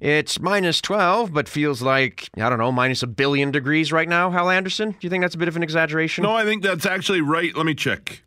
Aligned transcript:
It's 0.00 0.38
minus 0.38 0.80
12, 0.80 1.32
but 1.32 1.48
feels 1.48 1.82
like, 1.82 2.28
I 2.36 2.48
don't 2.48 2.58
know, 2.58 2.70
minus 2.70 3.02
a 3.02 3.06
billion 3.08 3.50
degrees 3.50 3.90
right 3.90 4.08
now, 4.08 4.30
Hal 4.30 4.48
Anderson. 4.48 4.92
Do 4.92 4.98
you 5.00 5.10
think 5.10 5.22
that's 5.22 5.34
a 5.34 5.38
bit 5.38 5.48
of 5.48 5.56
an 5.56 5.62
exaggeration? 5.62 6.22
No, 6.22 6.32
I 6.34 6.44
think 6.44 6.62
that's 6.62 6.86
actually 6.86 7.20
right. 7.20 7.54
Let 7.56 7.66
me 7.66 7.74
check. 7.74 8.22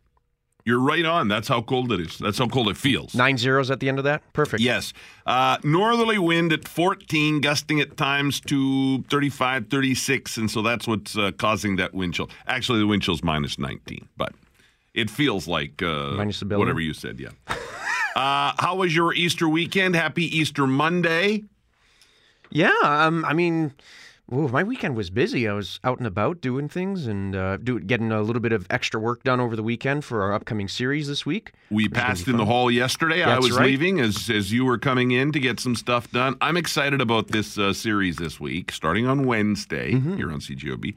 You're 0.64 0.80
right 0.80 1.04
on. 1.04 1.26
That's 1.28 1.48
how 1.48 1.60
cold 1.62 1.90
it 1.90 2.00
is. 2.00 2.18
That's 2.18 2.38
how 2.38 2.46
cold 2.46 2.68
it 2.68 2.76
feels. 2.76 3.14
Nine 3.14 3.36
zeros 3.36 3.70
at 3.70 3.80
the 3.80 3.88
end 3.88 3.98
of 3.98 4.04
that? 4.04 4.22
Perfect. 4.32 4.62
Yes. 4.62 4.92
Uh, 5.26 5.56
northerly 5.64 6.18
wind 6.18 6.52
at 6.52 6.68
14, 6.68 7.40
gusting 7.40 7.80
at 7.80 7.96
times 7.96 8.38
to 8.42 9.02
35, 9.04 9.68
36. 9.68 10.36
And 10.36 10.50
so 10.50 10.62
that's 10.62 10.86
what's 10.86 11.16
uh, 11.18 11.32
causing 11.36 11.76
that 11.76 11.94
wind 11.94 12.14
chill. 12.14 12.30
Actually, 12.46 12.78
the 12.78 12.86
wind 12.86 13.02
chill's 13.02 13.24
minus 13.24 13.58
19, 13.58 14.08
but 14.16 14.34
it 14.94 15.10
feels 15.10 15.48
like 15.48 15.82
uh, 15.82 16.12
Minus 16.12 16.42
a 16.42 16.44
billion? 16.44 16.60
whatever 16.60 16.80
you 16.80 16.92
said, 16.94 17.18
yeah. 17.18 17.30
uh, 18.14 18.52
how 18.58 18.76
was 18.76 18.94
your 18.94 19.12
Easter 19.14 19.48
weekend? 19.48 19.96
Happy 19.96 20.24
Easter 20.36 20.66
Monday. 20.68 21.42
Yeah, 22.52 22.72
um, 22.82 23.24
I 23.24 23.32
mean, 23.32 23.72
ooh, 24.32 24.48
my 24.48 24.62
weekend 24.62 24.94
was 24.94 25.10
busy. 25.10 25.48
I 25.48 25.52
was 25.54 25.80
out 25.84 25.98
and 25.98 26.06
about 26.06 26.40
doing 26.40 26.68
things 26.68 27.06
and 27.06 27.34
uh, 27.34 27.56
do, 27.56 27.80
getting 27.80 28.12
a 28.12 28.20
little 28.22 28.40
bit 28.40 28.52
of 28.52 28.66
extra 28.70 29.00
work 29.00 29.22
done 29.24 29.40
over 29.40 29.56
the 29.56 29.62
weekend 29.62 30.04
for 30.04 30.22
our 30.22 30.32
upcoming 30.34 30.68
series 30.68 31.08
this 31.08 31.24
week. 31.24 31.52
We 31.70 31.88
passed 31.88 32.28
in 32.28 32.36
the 32.36 32.44
hall 32.44 32.70
yesterday. 32.70 33.22
I 33.22 33.38
was 33.38 33.52
right. 33.52 33.66
leaving 33.66 34.00
as 34.00 34.28
as 34.30 34.52
you 34.52 34.64
were 34.64 34.78
coming 34.78 35.10
in 35.12 35.32
to 35.32 35.40
get 35.40 35.60
some 35.60 35.74
stuff 35.74 36.10
done. 36.12 36.36
I'm 36.40 36.56
excited 36.56 37.00
about 37.00 37.28
this 37.28 37.56
uh, 37.58 37.72
series 37.72 38.16
this 38.16 38.38
week, 38.38 38.70
starting 38.72 39.06
on 39.06 39.24
Wednesday 39.26 39.92
Mm-hmm. 39.92 40.16
here 40.16 40.30
on 40.30 40.40
CJOB. 40.40 40.94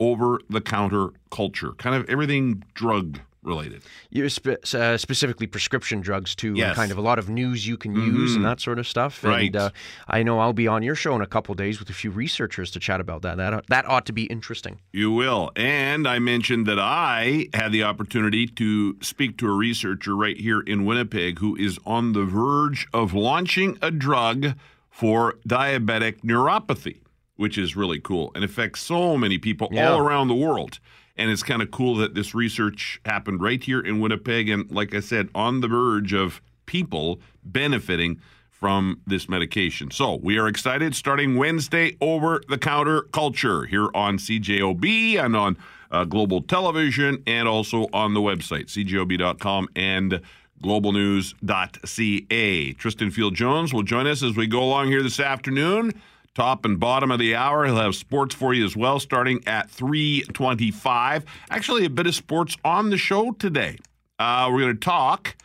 Over 0.00 0.40
the 0.50 0.60
counter 0.60 1.08
culture, 1.30 1.72
kind 1.78 1.94
of 1.94 2.08
everything 2.08 2.64
drug 2.74 3.20
related. 3.42 3.82
You 4.10 4.28
spe- 4.28 4.74
uh, 4.74 4.96
specifically 4.96 5.46
prescription 5.46 6.00
drugs 6.00 6.34
too, 6.34 6.54
Yes. 6.54 6.76
kind 6.76 6.92
of 6.92 6.98
a 6.98 7.00
lot 7.00 7.18
of 7.18 7.28
news 7.28 7.66
you 7.66 7.76
can 7.76 7.94
use 7.94 8.36
and 8.36 8.44
that 8.44 8.60
sort 8.60 8.78
of 8.78 8.86
stuff. 8.86 9.22
Right. 9.24 9.46
And 9.46 9.56
uh, 9.56 9.70
I 10.08 10.22
know 10.22 10.38
I'll 10.38 10.52
be 10.52 10.68
on 10.68 10.82
your 10.82 10.94
show 10.94 11.14
in 11.16 11.20
a 11.22 11.26
couple 11.26 11.54
days 11.54 11.78
with 11.80 11.90
a 11.90 11.92
few 11.92 12.10
researchers 12.10 12.70
to 12.72 12.80
chat 12.80 13.00
about 13.00 13.22
that. 13.22 13.36
That 13.38 13.66
that 13.68 13.86
ought 13.88 14.06
to 14.06 14.12
be 14.12 14.24
interesting. 14.24 14.78
You 14.92 15.10
will. 15.10 15.50
And 15.56 16.06
I 16.06 16.18
mentioned 16.20 16.66
that 16.66 16.78
I 16.78 17.48
had 17.54 17.72
the 17.72 17.82
opportunity 17.82 18.46
to 18.46 18.96
speak 19.02 19.38
to 19.38 19.48
a 19.48 19.52
researcher 19.52 20.14
right 20.16 20.36
here 20.36 20.60
in 20.60 20.84
Winnipeg 20.84 21.38
who 21.40 21.56
is 21.56 21.78
on 21.84 22.12
the 22.12 22.24
verge 22.24 22.86
of 22.92 23.12
launching 23.12 23.76
a 23.82 23.90
drug 23.90 24.54
for 24.88 25.34
diabetic 25.48 26.20
neuropathy, 26.22 26.98
which 27.36 27.56
is 27.58 27.74
really 27.74 27.98
cool 27.98 28.30
and 28.34 28.44
affects 28.44 28.80
so 28.82 29.16
many 29.16 29.38
people 29.38 29.68
Yeah. 29.72 29.90
all 29.90 29.98
around 29.98 30.28
the 30.28 30.34
world. 30.34 30.78
And 31.16 31.30
it's 31.30 31.42
kind 31.42 31.62
of 31.62 31.70
cool 31.70 31.96
that 31.96 32.14
this 32.14 32.34
research 32.34 33.00
happened 33.04 33.42
right 33.42 33.62
here 33.62 33.80
in 33.80 34.00
Winnipeg. 34.00 34.48
And 34.48 34.70
like 34.70 34.94
I 34.94 35.00
said, 35.00 35.28
on 35.34 35.60
the 35.60 35.68
verge 35.68 36.14
of 36.14 36.40
people 36.66 37.20
benefiting 37.44 38.20
from 38.50 39.00
this 39.06 39.28
medication. 39.28 39.90
So 39.90 40.20
we 40.22 40.38
are 40.38 40.46
excited 40.46 40.94
starting 40.94 41.36
Wednesday 41.36 41.96
over 42.00 42.40
the 42.48 42.58
counter 42.58 43.02
culture 43.12 43.64
here 43.64 43.88
on 43.92 44.18
CJOB 44.18 45.16
and 45.16 45.34
on 45.34 45.58
uh, 45.90 46.04
global 46.04 46.40
television 46.40 47.24
and 47.26 47.48
also 47.48 47.88
on 47.92 48.14
the 48.14 48.20
website, 48.20 48.66
cjob.com 48.66 49.68
and 49.74 50.20
globalnews.ca. 50.62 52.72
Tristan 52.74 53.10
Field 53.10 53.34
Jones 53.34 53.74
will 53.74 53.82
join 53.82 54.06
us 54.06 54.22
as 54.22 54.36
we 54.36 54.46
go 54.46 54.62
along 54.62 54.86
here 54.86 55.02
this 55.02 55.18
afternoon. 55.18 55.90
Top 56.34 56.64
and 56.64 56.80
bottom 56.80 57.10
of 57.10 57.18
the 57.18 57.34
hour. 57.34 57.66
He'll 57.66 57.76
have 57.76 57.94
sports 57.94 58.34
for 58.34 58.54
you 58.54 58.64
as 58.64 58.74
well, 58.74 58.98
starting 58.98 59.42
at 59.46 59.70
325. 59.70 61.24
Actually, 61.50 61.84
a 61.84 61.90
bit 61.90 62.06
of 62.06 62.14
sports 62.14 62.56
on 62.64 62.88
the 62.88 62.96
show 62.96 63.32
today. 63.32 63.76
Uh, 64.18 64.48
we're 64.50 64.60
going 64.60 64.74
to 64.74 64.80
talk 64.80 65.36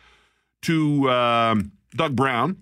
to 0.62 1.10
um, 1.10 1.72
Doug 1.94 2.16
Brown. 2.16 2.56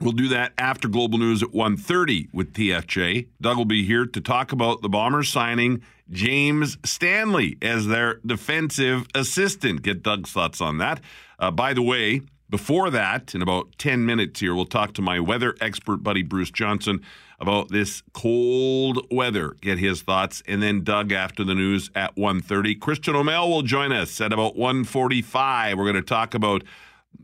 We'll 0.00 0.12
do 0.12 0.28
that 0.28 0.54
after 0.56 0.88
Global 0.88 1.18
News 1.18 1.42
at 1.42 1.50
1.30 1.50 2.32
with 2.32 2.54
TFJ. 2.54 3.26
Doug 3.40 3.56
will 3.58 3.64
be 3.66 3.84
here 3.84 4.06
to 4.06 4.20
talk 4.20 4.50
about 4.50 4.80
the 4.80 4.88
Bombers 4.88 5.28
signing 5.28 5.82
James 6.10 6.78
Stanley 6.84 7.58
as 7.60 7.86
their 7.86 8.14
defensive 8.26 9.06
assistant. 9.14 9.82
Get 9.82 10.02
Doug's 10.02 10.32
thoughts 10.32 10.60
on 10.60 10.78
that. 10.78 11.00
Uh, 11.38 11.50
by 11.50 11.74
the 11.74 11.82
way, 11.82 12.22
before 12.48 12.90
that, 12.90 13.34
in 13.34 13.42
about 13.42 13.78
10 13.78 14.04
minutes 14.04 14.40
here, 14.40 14.54
we'll 14.54 14.64
talk 14.64 14.94
to 14.94 15.02
my 15.02 15.20
weather 15.20 15.54
expert 15.60 15.98
buddy 15.98 16.22
Bruce 16.22 16.50
Johnson 16.50 17.00
about 17.40 17.70
this 17.70 18.02
cold 18.12 19.06
weather. 19.10 19.56
Get 19.60 19.78
his 19.78 20.02
thoughts. 20.02 20.42
And 20.46 20.62
then 20.62 20.84
Doug 20.84 21.10
after 21.10 21.42
the 21.42 21.54
news 21.54 21.90
at 21.94 22.14
1.30. 22.16 22.78
Christian 22.78 23.16
O'Mell 23.16 23.48
will 23.48 23.62
join 23.62 23.92
us 23.92 24.20
at 24.20 24.32
about 24.32 24.56
1.45. 24.56 25.76
We're 25.76 25.84
going 25.84 25.94
to 25.94 26.02
talk 26.02 26.34
about 26.34 26.62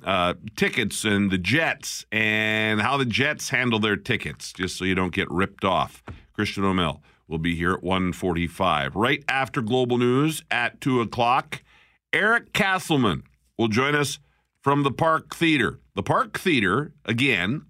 uh, 0.04 0.34
tickets 0.56 1.04
and 1.04 1.30
the 1.30 1.38
Jets 1.38 2.06
and 2.10 2.80
how 2.80 2.96
the 2.96 3.04
Jets 3.04 3.50
handle 3.50 3.78
their 3.78 3.96
tickets, 3.96 4.52
just 4.52 4.76
so 4.76 4.84
you 4.84 4.94
don't 4.94 5.14
get 5.14 5.30
ripped 5.30 5.64
off. 5.64 6.02
Christian 6.32 6.64
O'Mell 6.64 7.02
will 7.28 7.38
be 7.38 7.54
here 7.54 7.72
at 7.72 7.82
1:45. 7.82 8.92
Right 8.94 9.24
after 9.28 9.60
Global 9.60 9.98
News 9.98 10.42
at 10.50 10.80
2 10.80 11.00
o'clock, 11.00 11.62
Eric 12.12 12.52
Castleman 12.52 13.22
will 13.58 13.68
join 13.68 13.94
us 13.94 14.18
from 14.62 14.82
the 14.82 14.90
Park 14.90 15.34
Theater. 15.34 15.78
The 15.94 16.02
Park 16.02 16.38
Theater, 16.38 16.92
again, 17.04 17.62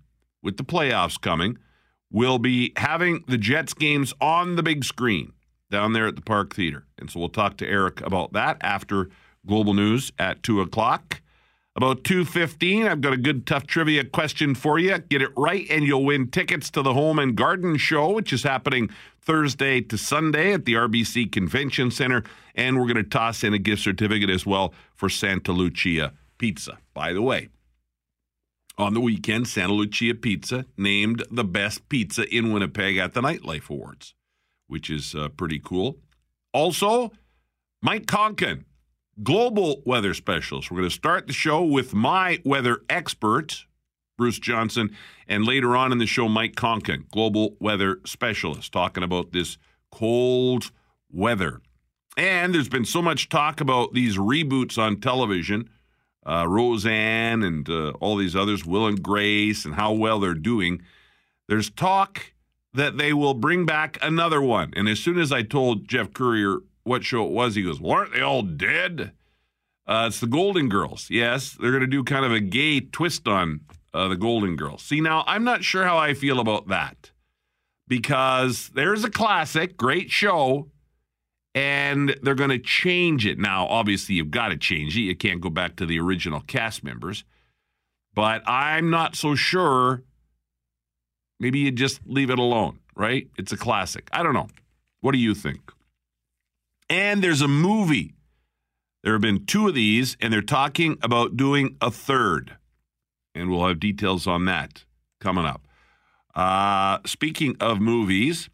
with 0.43 0.57
the 0.57 0.65
playoffs 0.65 1.21
coming, 1.21 1.59
will 2.17 2.39
be 2.39 2.73
having 2.79 3.23
the 3.29 3.37
Jets 3.37 3.75
games 3.75 4.15
on 4.23 4.57
the 4.57 4.63
big 4.63 4.85
screen 4.85 5.35
down 5.71 5.93
there 5.93 6.07
at 6.07 6.17
the 6.17 6.23
Park 6.23 6.55
Theater. 6.55 6.87
And 6.97 7.11
so 7.11 7.21
we'll 7.21 7.29
talk 7.29 7.59
to 7.59 7.69
Eric 7.69 8.01
about 8.01 8.33
that 8.33 8.57
after 8.63 9.11
Global 9.47 9.75
News 9.75 10.13
at 10.19 10.43
2 10.43 10.63
o'clock. 10.63 11.21
About 11.77 12.05
2.15, 12.05 12.89
I've 12.89 13.03
got 13.03 13.13
a 13.13 13.19
good 13.19 13.47
tough 13.47 13.67
trivia 13.67 14.03
question 14.03 14.55
for 14.55 14.79
you. 14.79 14.97
Get 14.97 15.21
it 15.21 15.29
right 15.37 15.67
and 15.69 15.85
you'll 15.85 16.07
win 16.07 16.31
tickets 16.31 16.71
to 16.71 16.81
the 16.81 16.95
Home 16.95 17.19
and 17.19 17.37
Garden 17.37 17.77
Show, 17.77 18.13
which 18.13 18.33
is 18.33 18.45
happening 18.45 18.89
Thursday 19.21 19.83
to 19.83 19.99
Sunday 19.99 20.55
at 20.55 20.65
the 20.65 20.73
RBC 20.73 21.31
Convention 21.31 21.91
Center. 21.91 22.25
And 22.55 22.79
we're 22.79 22.91
going 22.91 22.97
to 22.97 23.03
toss 23.03 23.45
in 23.45 23.53
a 23.53 23.59
gift 23.59 23.83
certificate 23.83 24.31
as 24.31 24.47
well 24.47 24.73
for 24.95 25.11
Santa 25.11 25.53
Lucia 25.53 26.15
Pizza. 26.39 26.79
By 26.95 27.13
the 27.13 27.21
way, 27.21 27.51
on 28.79 28.95
the 28.95 29.01
weekend, 29.01 29.49
Santa 29.49 29.73
Lucia 29.73 30.15
Pizza 30.15 30.67
named 30.77 31.25
the 31.31 31.45
best 31.45 31.89
pizza 31.89 32.29
in 32.35 32.53
Winnipeg 32.53 32.97
at 32.97 33.15
the 33.15 33.21
Nightlife 33.21 33.71
Awards, 33.71 34.15
which 34.67 34.91
is 34.91 35.15
uh, 35.15 35.29
pretty 35.31 35.59
cool. 35.59 35.99
Also, 36.53 37.13
Mike 37.83 38.07
Koncan, 38.07 38.65
global 39.23 39.83
weather 39.87 40.15
specialist. 40.15 40.71
We're 40.71 40.79
going 40.79 40.91
to 40.91 40.95
start 40.95 41.27
the 41.27 41.33
show 41.33 41.63
with 41.63 41.95
my 41.95 42.41
weather 42.45 42.81
expert, 42.89 43.65
Bruce 44.19 44.39
Johnson, 44.39 44.95
and 45.29 45.45
later 45.45 45.77
on 45.77 45.93
in 45.93 45.99
the 45.99 46.07
show, 46.07 46.29
Mike 46.29 46.55
Koncan, 46.55 47.09
global 47.11 47.57
weather 47.61 48.01
specialist, 48.05 48.73
talking 48.73 49.03
about 49.03 49.33
this 49.33 49.59
cold 49.91 50.71
weather. 51.11 51.61
And 52.17 52.55
there's 52.55 52.69
been 52.69 52.87
so 52.87 53.03
much 53.03 53.29
talk 53.29 53.61
about 53.61 53.93
these 53.93 54.17
reboots 54.17 54.79
on 54.79 55.01
television, 55.01 55.69
uh, 56.27 56.47
Roseanne 56.49 57.43
and 57.43 57.69
uh, 57.69 57.91
all 58.01 58.17
these 58.17 58.35
others, 58.35 58.67
Will 58.67 58.87
and 58.87 59.03
Grace, 59.03 59.65
and 59.65 59.75
how 59.75 59.93
well 59.93 60.19
they're 60.19 60.35
doing. 60.35 60.83
There's 61.49 61.71
talk 61.71 62.33
that 62.75 62.99
they 62.99 63.13
will 63.13 63.35
bring 63.35 63.65
back 63.65 63.97
another 64.03 64.43
one. 64.43 64.73
And 64.77 64.89
as 64.89 64.99
soon 64.99 65.19
as 65.19 65.33
I 65.33 65.43
told 65.43 65.89
Jeff 65.89 66.13
Courier 66.13 66.59
what 66.83 67.05
show 67.05 67.25
it 67.25 67.33
was, 67.33 67.55
he 67.55 67.63
goes, 67.63 67.81
Well, 67.81 67.93
aren't 67.93 68.13
they 68.13 68.21
all 68.21 68.43
dead? 68.43 69.13
Uh, 69.87 70.07
it's 70.09 70.21
the 70.21 70.27
Golden 70.27 70.69
Girls. 70.69 71.09
Yes, 71.11 71.57
they're 71.61 71.71
going 71.71 71.81
to 71.81 71.87
do 71.87 72.03
kind 72.03 72.25
of 72.25 72.33
a 72.33 72.41
gay 72.41 72.81
twist 72.81 73.29
on 73.29 73.61
uh, 73.95 74.09
the 74.09 74.17
Golden 74.17 74.57
Girls. 74.57 74.83
See, 74.83 75.01
now 75.01 75.23
I'm 75.27 75.45
not 75.45 75.63
sure 75.63 75.85
how 75.85 75.97
I 75.97 76.13
feel 76.13 76.41
about 76.41 76.69
that 76.69 77.13
because 77.87 78.69
there's 78.75 79.05
a 79.05 79.11
classic, 79.11 79.77
great 79.77 80.11
show, 80.11 80.69
and 81.57 82.15
they're 82.23 82.35
going 82.35 82.51
to 82.51 82.59
change 82.59 83.25
it. 83.25 83.39
Now, 83.39 83.67
obviously, 83.67 84.15
you've 84.15 84.31
got 84.31 84.49
to 84.49 84.59
change 84.59 84.95
it. 84.95 85.01
You 85.01 85.17
can't 85.17 85.41
go 85.41 85.49
back 85.49 85.77
to 85.77 85.87
the 85.87 85.99
original 85.99 86.41
cast 86.43 86.85
members. 86.85 87.25
But 88.15 88.43
I'm 88.47 88.91
not 88.91 89.17
so 89.17 89.35
sure. 89.35 90.03
Maybe 91.41 91.61
you 91.61 91.71
just 91.73 92.01
leave 92.07 92.29
it 92.29 92.39
alone, 92.39 92.81
right? 92.95 93.29
It's 93.39 93.53
a 93.53 93.57
classic. 93.57 94.09
I 94.13 94.23
don't 94.23 94.35
know. 94.35 94.49
What 95.01 95.13
do 95.13 95.19
you 95.19 95.35
think? 95.35 95.73
And 96.91 97.25
there's 97.25 97.41
a 97.41 97.49
movie. 97.49 98.13
There 99.03 99.15
have 99.15 99.23
been 99.23 99.47
two 99.47 99.67
of 99.67 99.75
these, 99.75 100.15
and 100.21 100.33
they're 100.33 100.43
talking 100.43 100.99
about 101.03 101.39
doing 101.39 101.77
a 101.81 101.91
third. 101.91 102.57
And 103.35 103.51
we'll 103.51 103.67
have 103.67 103.81
details 103.81 104.27
on 104.27 104.45
that 104.45 104.85
coming 105.21 105.47
up. 105.47 105.67
Uh, 106.35 106.99
speaking 107.07 107.57
of 107.61 107.81
movies, 107.81 108.51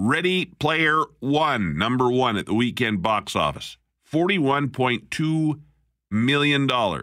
Ready 0.00 0.44
Player 0.44 1.02
One, 1.18 1.76
number 1.76 2.08
one 2.08 2.36
at 2.36 2.46
the 2.46 2.54
weekend 2.54 3.02
box 3.02 3.34
office, 3.34 3.78
$41.2 4.12 5.60
million. 6.08 6.70
Uh, 6.70 6.94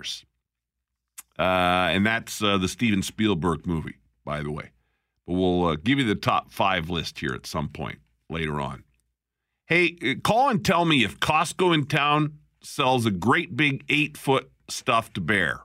and 1.38 2.06
that's 2.06 2.42
uh, 2.42 2.58
the 2.58 2.70
Steven 2.70 3.04
Spielberg 3.04 3.68
movie, 3.68 3.98
by 4.24 4.42
the 4.42 4.50
way. 4.50 4.72
But 5.28 5.34
we'll 5.34 5.66
uh, 5.66 5.76
give 5.76 6.00
you 6.00 6.06
the 6.06 6.16
top 6.16 6.54
five 6.54 6.90
list 6.90 7.20
here 7.20 7.34
at 7.34 7.46
some 7.46 7.68
point 7.68 8.00
later 8.30 8.62
on. 8.62 8.86
Hey, 9.66 9.98
uh, 10.02 10.14
call 10.24 10.48
and 10.48 10.64
tell 10.64 10.86
me 10.86 11.04
if 11.04 11.20
Costco 11.20 11.74
in 11.74 11.88
town 11.88 12.38
sells 12.62 13.06
a 13.06 13.12
great 13.12 13.58
big 13.58 13.84
eight 13.90 14.16
foot 14.16 14.50
stuffed 14.70 15.26
bear. 15.26 15.64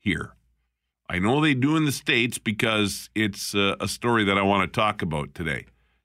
Here. 0.00 0.34
I 1.08 1.18
know 1.18 1.40
they 1.40 1.54
do 1.54 1.76
in 1.76 1.86
the 1.86 1.92
States 1.92 2.36
because 2.36 3.08
it's 3.14 3.54
uh, 3.54 3.76
a 3.80 3.88
story 3.88 4.24
that 4.24 4.36
I 4.36 4.42
want 4.42 4.70
to 4.70 4.80
talk 4.80 5.00
about 5.00 5.34
today. 5.34 5.64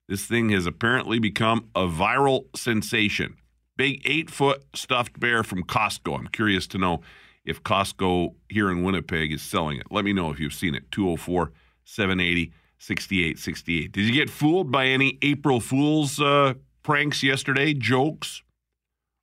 This 0.10 0.26
thing 0.26 0.50
has 0.50 0.66
apparently 0.66 1.20
become 1.20 1.70
a 1.76 1.86
viral 1.86 2.46
sensation. 2.58 3.36
Big 3.78 4.02
eight 4.06 4.32
foot 4.32 4.64
stuffed 4.74 5.20
bear 5.20 5.44
from 5.44 5.64
Costco. 5.64 6.18
I'm 6.18 6.28
curious 6.30 6.66
to 6.68 6.80
know 6.80 7.02
if 7.46 7.62
Costco 7.62 8.34
here 8.50 8.72
in 8.72 8.82
Winnipeg 8.82 9.32
is 9.32 9.44
selling 9.44 9.78
it. 9.80 9.86
Let 9.92 10.04
me 10.04 10.12
know 10.12 10.32
if 10.32 10.40
you've 10.40 10.56
seen 10.56 10.74
it. 10.74 10.90
204 10.92 11.52
780 11.84 12.52
6868. 12.80 13.92
Did 13.92 14.06
you 14.06 14.14
get 14.14 14.32
fooled 14.32 14.72
by 14.72 14.88
any 14.88 15.20
April 15.22 15.60
Fool's 15.60 16.20
uh, 16.20 16.56
pranks 16.82 17.22
yesterday, 17.22 17.76
jokes, 17.76 18.42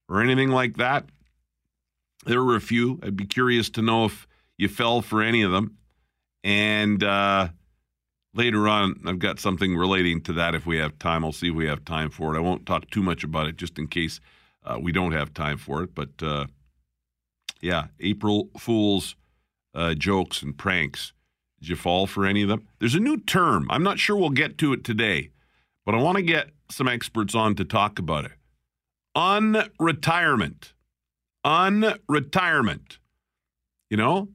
or 0.08 0.22
anything 0.22 0.50
like 0.50 0.76
that? 0.76 1.06
There 2.26 2.44
were 2.44 2.54
a 2.54 2.60
few. 2.60 3.00
I'd 3.02 3.16
be 3.16 3.26
curious 3.26 3.70
to 3.70 3.82
know 3.82 4.04
if 4.04 4.28
you 4.56 4.68
fell 4.68 5.02
for 5.02 5.20
any 5.20 5.42
of 5.42 5.50
them. 5.50 5.78
And 6.44 7.02
uh, 7.02 7.48
later 8.36 8.68
on, 8.68 9.00
I've 9.06 9.18
got 9.18 9.40
something 9.40 9.76
relating 9.76 10.20
to 10.22 10.32
that 10.34 10.54
if 10.54 10.66
we 10.66 10.78
have 10.78 10.98
time. 10.98 11.24
I'll 11.24 11.32
see 11.32 11.48
if 11.48 11.54
we 11.54 11.66
have 11.66 11.84
time 11.84 12.10
for 12.10 12.34
it. 12.34 12.38
I 12.38 12.40
won't 12.40 12.66
talk 12.66 12.90
too 12.90 13.02
much 13.02 13.24
about 13.24 13.46
it 13.46 13.56
just 13.56 13.78
in 13.78 13.88
case 13.88 14.20
uh, 14.64 14.78
we 14.80 14.92
don't 14.92 15.12
have 15.12 15.32
time 15.34 15.58
for 15.58 15.82
it. 15.82 15.94
But 15.94 16.22
uh, 16.22 16.46
yeah, 17.60 17.86
April 18.00 18.50
Fool's 18.58 19.16
uh, 19.74 19.94
jokes 19.94 20.42
and 20.42 20.56
pranks. 20.56 21.12
Did 21.60 21.70
you 21.70 21.76
fall 21.76 22.06
for 22.06 22.26
any 22.26 22.42
of 22.42 22.48
them? 22.48 22.68
There's 22.78 22.94
a 22.94 23.00
new 23.00 23.18
term. 23.18 23.66
I'm 23.70 23.82
not 23.82 23.98
sure 23.98 24.16
we'll 24.16 24.30
get 24.30 24.58
to 24.58 24.72
it 24.72 24.84
today, 24.84 25.30
but 25.84 25.94
I 25.94 25.98
want 25.98 26.16
to 26.16 26.22
get 26.22 26.50
some 26.70 26.88
experts 26.88 27.34
on 27.34 27.54
to 27.56 27.64
talk 27.64 27.98
about 27.98 28.26
it. 28.26 28.32
Unretirement. 29.16 30.72
Unretirement. 31.44 32.98
You 33.88 33.96
know, 33.96 34.28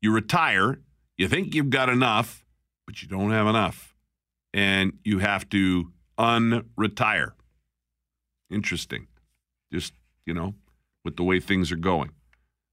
you 0.00 0.12
retire, 0.12 0.80
you 1.16 1.28
think 1.28 1.54
you've 1.54 1.70
got 1.70 1.88
enough, 1.88 2.44
but 2.88 3.02
you 3.02 3.08
don't 3.08 3.32
have 3.32 3.46
enough. 3.46 3.94
And 4.54 4.94
you 5.04 5.18
have 5.18 5.46
to 5.50 5.92
unretire. 6.18 7.32
Interesting. 8.50 9.08
Just, 9.70 9.92
you 10.24 10.32
know, 10.32 10.54
with 11.04 11.16
the 11.16 11.22
way 11.22 11.38
things 11.38 11.70
are 11.70 11.76
going. 11.76 12.12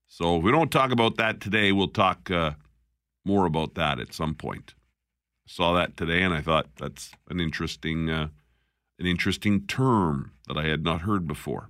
So 0.08 0.38
if 0.38 0.42
we 0.42 0.50
don't 0.50 0.72
talk 0.72 0.90
about 0.90 1.16
that 1.16 1.38
today, 1.42 1.70
we'll 1.70 1.88
talk 1.88 2.30
uh, 2.30 2.52
more 3.26 3.44
about 3.44 3.74
that 3.74 4.00
at 4.00 4.14
some 4.14 4.34
point. 4.34 4.72
Saw 5.46 5.74
that 5.74 5.98
today, 5.98 6.22
and 6.22 6.32
I 6.32 6.40
thought 6.40 6.68
that's 6.78 7.10
an 7.28 7.38
interesting, 7.38 8.08
uh, 8.08 8.28
an 8.98 9.04
interesting 9.04 9.66
term 9.66 10.32
that 10.48 10.56
I 10.56 10.64
had 10.64 10.82
not 10.82 11.02
heard 11.02 11.26
before. 11.26 11.68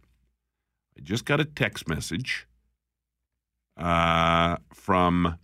I 0.97 1.01
just 1.01 1.25
got 1.25 1.41
a 1.41 1.45
text 1.45 1.89
message 1.89 2.47
uh, 3.77 4.59
from 4.73 5.37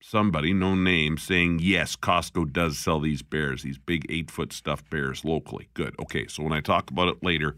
somebody, 0.00 0.52
no 0.52 0.74
name, 0.74 1.18
saying 1.18 1.60
yes, 1.62 1.96
Costco 1.96 2.52
does 2.52 2.78
sell 2.78 3.00
these 3.00 3.22
bears, 3.22 3.62
these 3.62 3.78
big 3.78 4.06
eight 4.08 4.30
foot 4.30 4.52
stuffed 4.52 4.90
bears 4.90 5.24
locally. 5.24 5.68
Good. 5.74 5.94
Okay, 6.00 6.26
so 6.26 6.42
when 6.42 6.52
I 6.52 6.60
talk 6.60 6.90
about 6.90 7.08
it 7.08 7.22
later, 7.22 7.56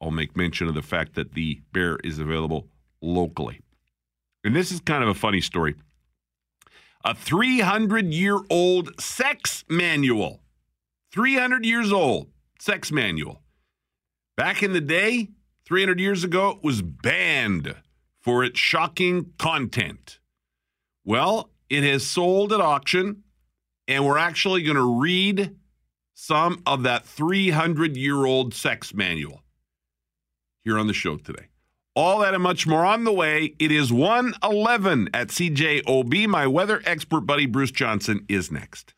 I'll 0.00 0.10
make 0.10 0.36
mention 0.36 0.68
of 0.68 0.74
the 0.74 0.82
fact 0.82 1.14
that 1.14 1.34
the 1.34 1.60
bear 1.72 1.98
is 2.02 2.18
available 2.18 2.68
locally. 3.00 3.60
And 4.44 4.56
this 4.56 4.72
is 4.72 4.80
kind 4.80 5.02
of 5.02 5.08
a 5.08 5.14
funny 5.14 5.40
story. 5.40 5.76
A 7.04 7.14
300 7.14 8.12
year 8.12 8.38
old 8.50 9.00
sex 9.00 9.64
manual. 9.68 10.40
300 11.12 11.64
years 11.64 11.92
old 11.92 12.28
sex 12.58 12.90
manual. 12.90 13.42
Back 14.36 14.62
in 14.62 14.72
the 14.72 14.80
day, 14.80 15.28
300 15.66 16.00
years 16.00 16.24
ago, 16.24 16.50
it 16.50 16.64
was 16.64 16.82
banned 16.82 17.76
for 18.20 18.44
its 18.44 18.58
shocking 18.58 19.32
content. 19.38 20.18
Well, 21.04 21.50
it 21.72 21.84
has 21.84 22.06
sold 22.06 22.52
at 22.52 22.60
auction, 22.60 23.22
and 23.88 24.04
we're 24.04 24.18
actually 24.18 24.62
going 24.62 24.76
to 24.76 25.00
read 25.00 25.56
some 26.12 26.62
of 26.66 26.82
that 26.82 27.06
300 27.06 27.96
year 27.96 28.26
old 28.26 28.52
sex 28.52 28.92
manual 28.92 29.42
here 30.62 30.78
on 30.78 30.86
the 30.86 30.92
show 30.92 31.16
today. 31.16 31.46
All 31.96 32.18
that 32.18 32.34
and 32.34 32.42
much 32.42 32.66
more 32.66 32.84
on 32.84 33.04
the 33.04 33.12
way. 33.12 33.54
It 33.58 33.72
is 33.72 33.90
111 33.90 35.08
at 35.14 35.28
CJOB. 35.28 36.26
My 36.26 36.46
weather 36.46 36.82
expert 36.84 37.22
buddy 37.22 37.46
Bruce 37.46 37.70
Johnson 37.70 38.26
is 38.28 38.52
next. 38.52 38.92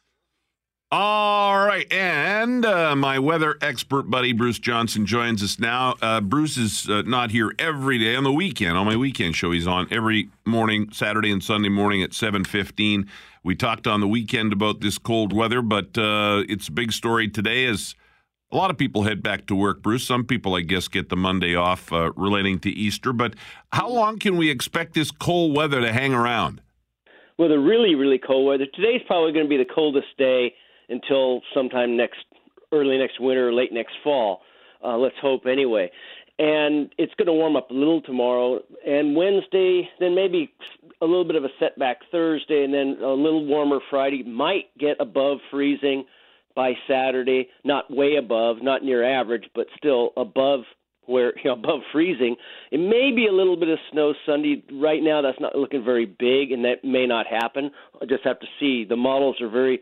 All 0.93 1.67
right, 1.67 1.93
and 1.93 2.65
uh, 2.65 2.95
my 2.95 3.19
weather 3.19 3.57
expert 3.61 4.05
buddy 4.05 4.33
Bruce 4.33 4.61
Johnson 4.61 5.07
joins 5.07 5.43
us 5.43 5.59
now. 5.59 5.97
Uh, 6.01 6.21
Bruce 6.21 6.57
is 6.57 6.89
uh, 6.89 7.03
not 7.03 7.33
here 7.33 7.53
every 7.59 7.99
day 7.99 8.15
on 8.15 8.23
the 8.23 8.33
weekend. 8.33 8.77
On 8.77 8.87
my 8.87 8.95
weekend 8.95 9.35
show, 9.35 9.51
he's 9.51 9.67
on 9.67 9.89
every 9.91 10.29
morning, 10.47 10.91
Saturday 10.93 11.33
and 11.33 11.43
Sunday 11.43 11.69
morning 11.69 12.03
at 12.03 12.15
seven 12.15 12.45
fifteen. 12.45 13.11
We 13.43 13.57
talked 13.57 13.89
on 13.89 14.01
the 14.01 14.07
weekend 14.07 14.53
about 14.53 14.83
this 14.83 14.97
cold 14.99 15.33
weather, 15.33 15.63
but 15.63 15.99
uh, 15.99 16.45
it's 16.49 16.69
a 16.69 16.73
big 16.73 16.93
story 16.93 17.29
today 17.29 17.65
as 17.65 17.97
a 18.53 18.57
lot 18.57 18.71
of 18.71 18.79
people 18.79 19.03
head 19.03 19.21
back 19.21 19.47
to 19.47 19.57
work, 19.57 19.83
Bruce. 19.83 20.07
Some 20.07 20.25
people, 20.25 20.55
I 20.55 20.61
guess, 20.61 20.87
get 20.87 21.09
the 21.09 21.17
Monday 21.17 21.57
off 21.57 21.93
uh, 21.93 22.13
relating 22.13 22.61
to 22.61 22.71
Easter. 22.71 23.13
But 23.13 23.35
how 23.73 23.89
long 23.89 24.21
can 24.21 24.37
we 24.37 24.49
expect 24.49 24.95
this 24.95 25.11
cold 25.11 25.57
weather 25.57 25.81
to 25.81 25.93
hang 25.93 26.15
around? 26.15 26.61
Well, 27.37 27.49
the 27.49 27.59
really, 27.59 27.97
really 27.97 28.19
cold 28.25 28.47
weather. 28.47 28.67
Today's 28.73 29.03
probably 29.09 29.33
going 29.33 29.47
to 29.47 29.51
be 29.51 29.57
the 29.57 29.65
coldest 29.65 30.07
day 30.17 30.55
until 30.89 31.41
sometime 31.55 31.97
next, 31.97 32.25
early 32.73 32.99
next 32.99 33.21
winter, 33.21 33.53
late 33.53 33.73
next 33.73 33.95
fall. 34.03 34.41
Uh, 34.85 34.97
let's 34.97 35.17
hope 35.21 35.47
anyway. 35.47 35.91
And 36.39 36.93
it's 36.99 37.15
going 37.15 37.27
to 37.27 37.33
warm 37.33 37.55
up 37.57 37.71
a 37.71 37.75
little 37.75 38.03
tomorrow, 38.03 38.61
and 38.85 39.15
Wednesday, 39.15 39.89
then 40.01 40.17
maybe 40.17 40.53
a 41.01 41.07
little 41.07 41.25
bit 41.25 41.37
of 41.37 41.45
a 41.45 41.49
setback 41.61 41.99
Thursday, 42.11 42.65
and 42.65 42.75
then 42.75 42.97
a 43.01 43.13
little 43.13 43.47
warmer 43.47 43.79
Friday. 43.89 44.25
Might 44.25 44.77
get 44.79 44.97
above 44.99 45.39
freezing 45.51 46.05
by 46.57 46.73
Saturday, 46.89 47.49
not 47.63 47.91
way 47.91 48.17
above, 48.17 48.59
not 48.63 48.83
near 48.83 49.05
average, 49.05 49.45
but 49.55 49.67
still 49.77 50.11
above 50.17 50.61
where 51.07 51.35
you 51.45 51.45
know 51.45 51.53
above 51.53 51.81
freezing. 51.93 52.37
It 52.71 52.79
may 52.79 53.13
be 53.15 53.27
a 53.27 53.33
little 53.33 53.57
bit 53.57 53.69
of 53.69 53.79
snow 53.93 54.15
Sunday. 54.27 54.63
Right 54.73 55.03
now, 55.03 55.23
that's 55.23 55.41
not 55.41 55.57
looking 55.57 55.85
very 55.85 56.07
big, 56.07 56.53
and 56.53 56.65
that 56.65 56.85
may 56.85 57.07
not 57.07 57.27
happen. 57.27 57.71
I 58.01 58.07
just 58.07 58.25
have 58.25 58.41
to 58.41 58.47
see. 58.59 58.85
The 58.85 58.97
models 58.97 59.41
are 59.41 59.49
very 59.49 59.81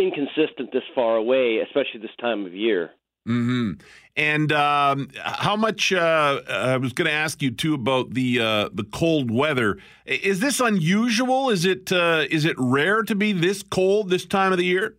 inconsistent 0.00 0.72
this 0.72 0.82
far 0.94 1.16
away, 1.16 1.58
especially 1.58 2.00
this 2.00 2.16
time 2.20 2.46
of 2.46 2.54
year. 2.54 2.90
Hmm. 3.26 3.72
And 4.16 4.50
um, 4.52 5.08
how 5.22 5.56
much? 5.56 5.92
Uh, 5.92 6.40
I 6.48 6.76
was 6.78 6.92
going 6.92 7.06
to 7.06 7.12
ask 7.12 7.42
you 7.42 7.50
too 7.50 7.74
about 7.74 8.14
the 8.14 8.40
uh, 8.40 8.68
the 8.72 8.84
cold 8.84 9.30
weather. 9.30 9.78
Is 10.06 10.40
this 10.40 10.58
unusual? 10.58 11.50
Is 11.50 11.64
it 11.64 11.92
uh, 11.92 12.24
is 12.30 12.44
it 12.44 12.56
rare 12.58 13.02
to 13.02 13.14
be 13.14 13.32
this 13.32 13.62
cold 13.62 14.10
this 14.10 14.26
time 14.26 14.52
of 14.52 14.58
the 14.58 14.64
year? 14.64 14.96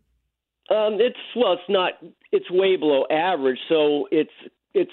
Um, 0.69 1.01
it's 1.01 1.19
well, 1.35 1.53
it's 1.53 1.63
not. 1.67 1.93
It's 2.31 2.49
way 2.49 2.77
below 2.77 3.05
average, 3.11 3.59
so 3.67 4.07
it's 4.11 4.31
it's 4.73 4.91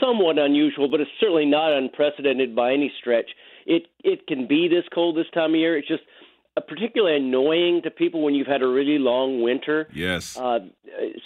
somewhat 0.00 0.38
unusual, 0.38 0.88
but 0.88 1.00
it's 1.00 1.10
certainly 1.20 1.44
not 1.44 1.72
unprecedented 1.72 2.56
by 2.56 2.72
any 2.72 2.92
stretch. 3.00 3.30
It 3.66 3.86
it 4.02 4.26
can 4.26 4.46
be 4.46 4.68
this 4.68 4.84
cold 4.94 5.16
this 5.16 5.30
time 5.34 5.50
of 5.50 5.56
year. 5.56 5.76
It's 5.76 5.88
just 5.88 6.02
uh, 6.02 6.11
particularly 6.60 7.16
annoying 7.16 7.82
to 7.84 7.90
people 7.90 8.22
when 8.22 8.34
you've 8.34 8.46
had 8.46 8.62
a 8.62 8.68
really 8.68 8.98
long 8.98 9.42
winter. 9.42 9.88
Yes. 9.94 10.36
Uh, 10.36 10.60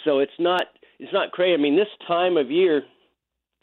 so 0.05 0.19
it's 0.19 0.39
not 0.39 0.63
it's 0.99 1.13
not 1.13 1.31
crazy. 1.31 1.53
I 1.53 1.57
mean, 1.57 1.75
this 1.75 1.87
time 2.07 2.37
of 2.37 2.49
year. 2.51 2.83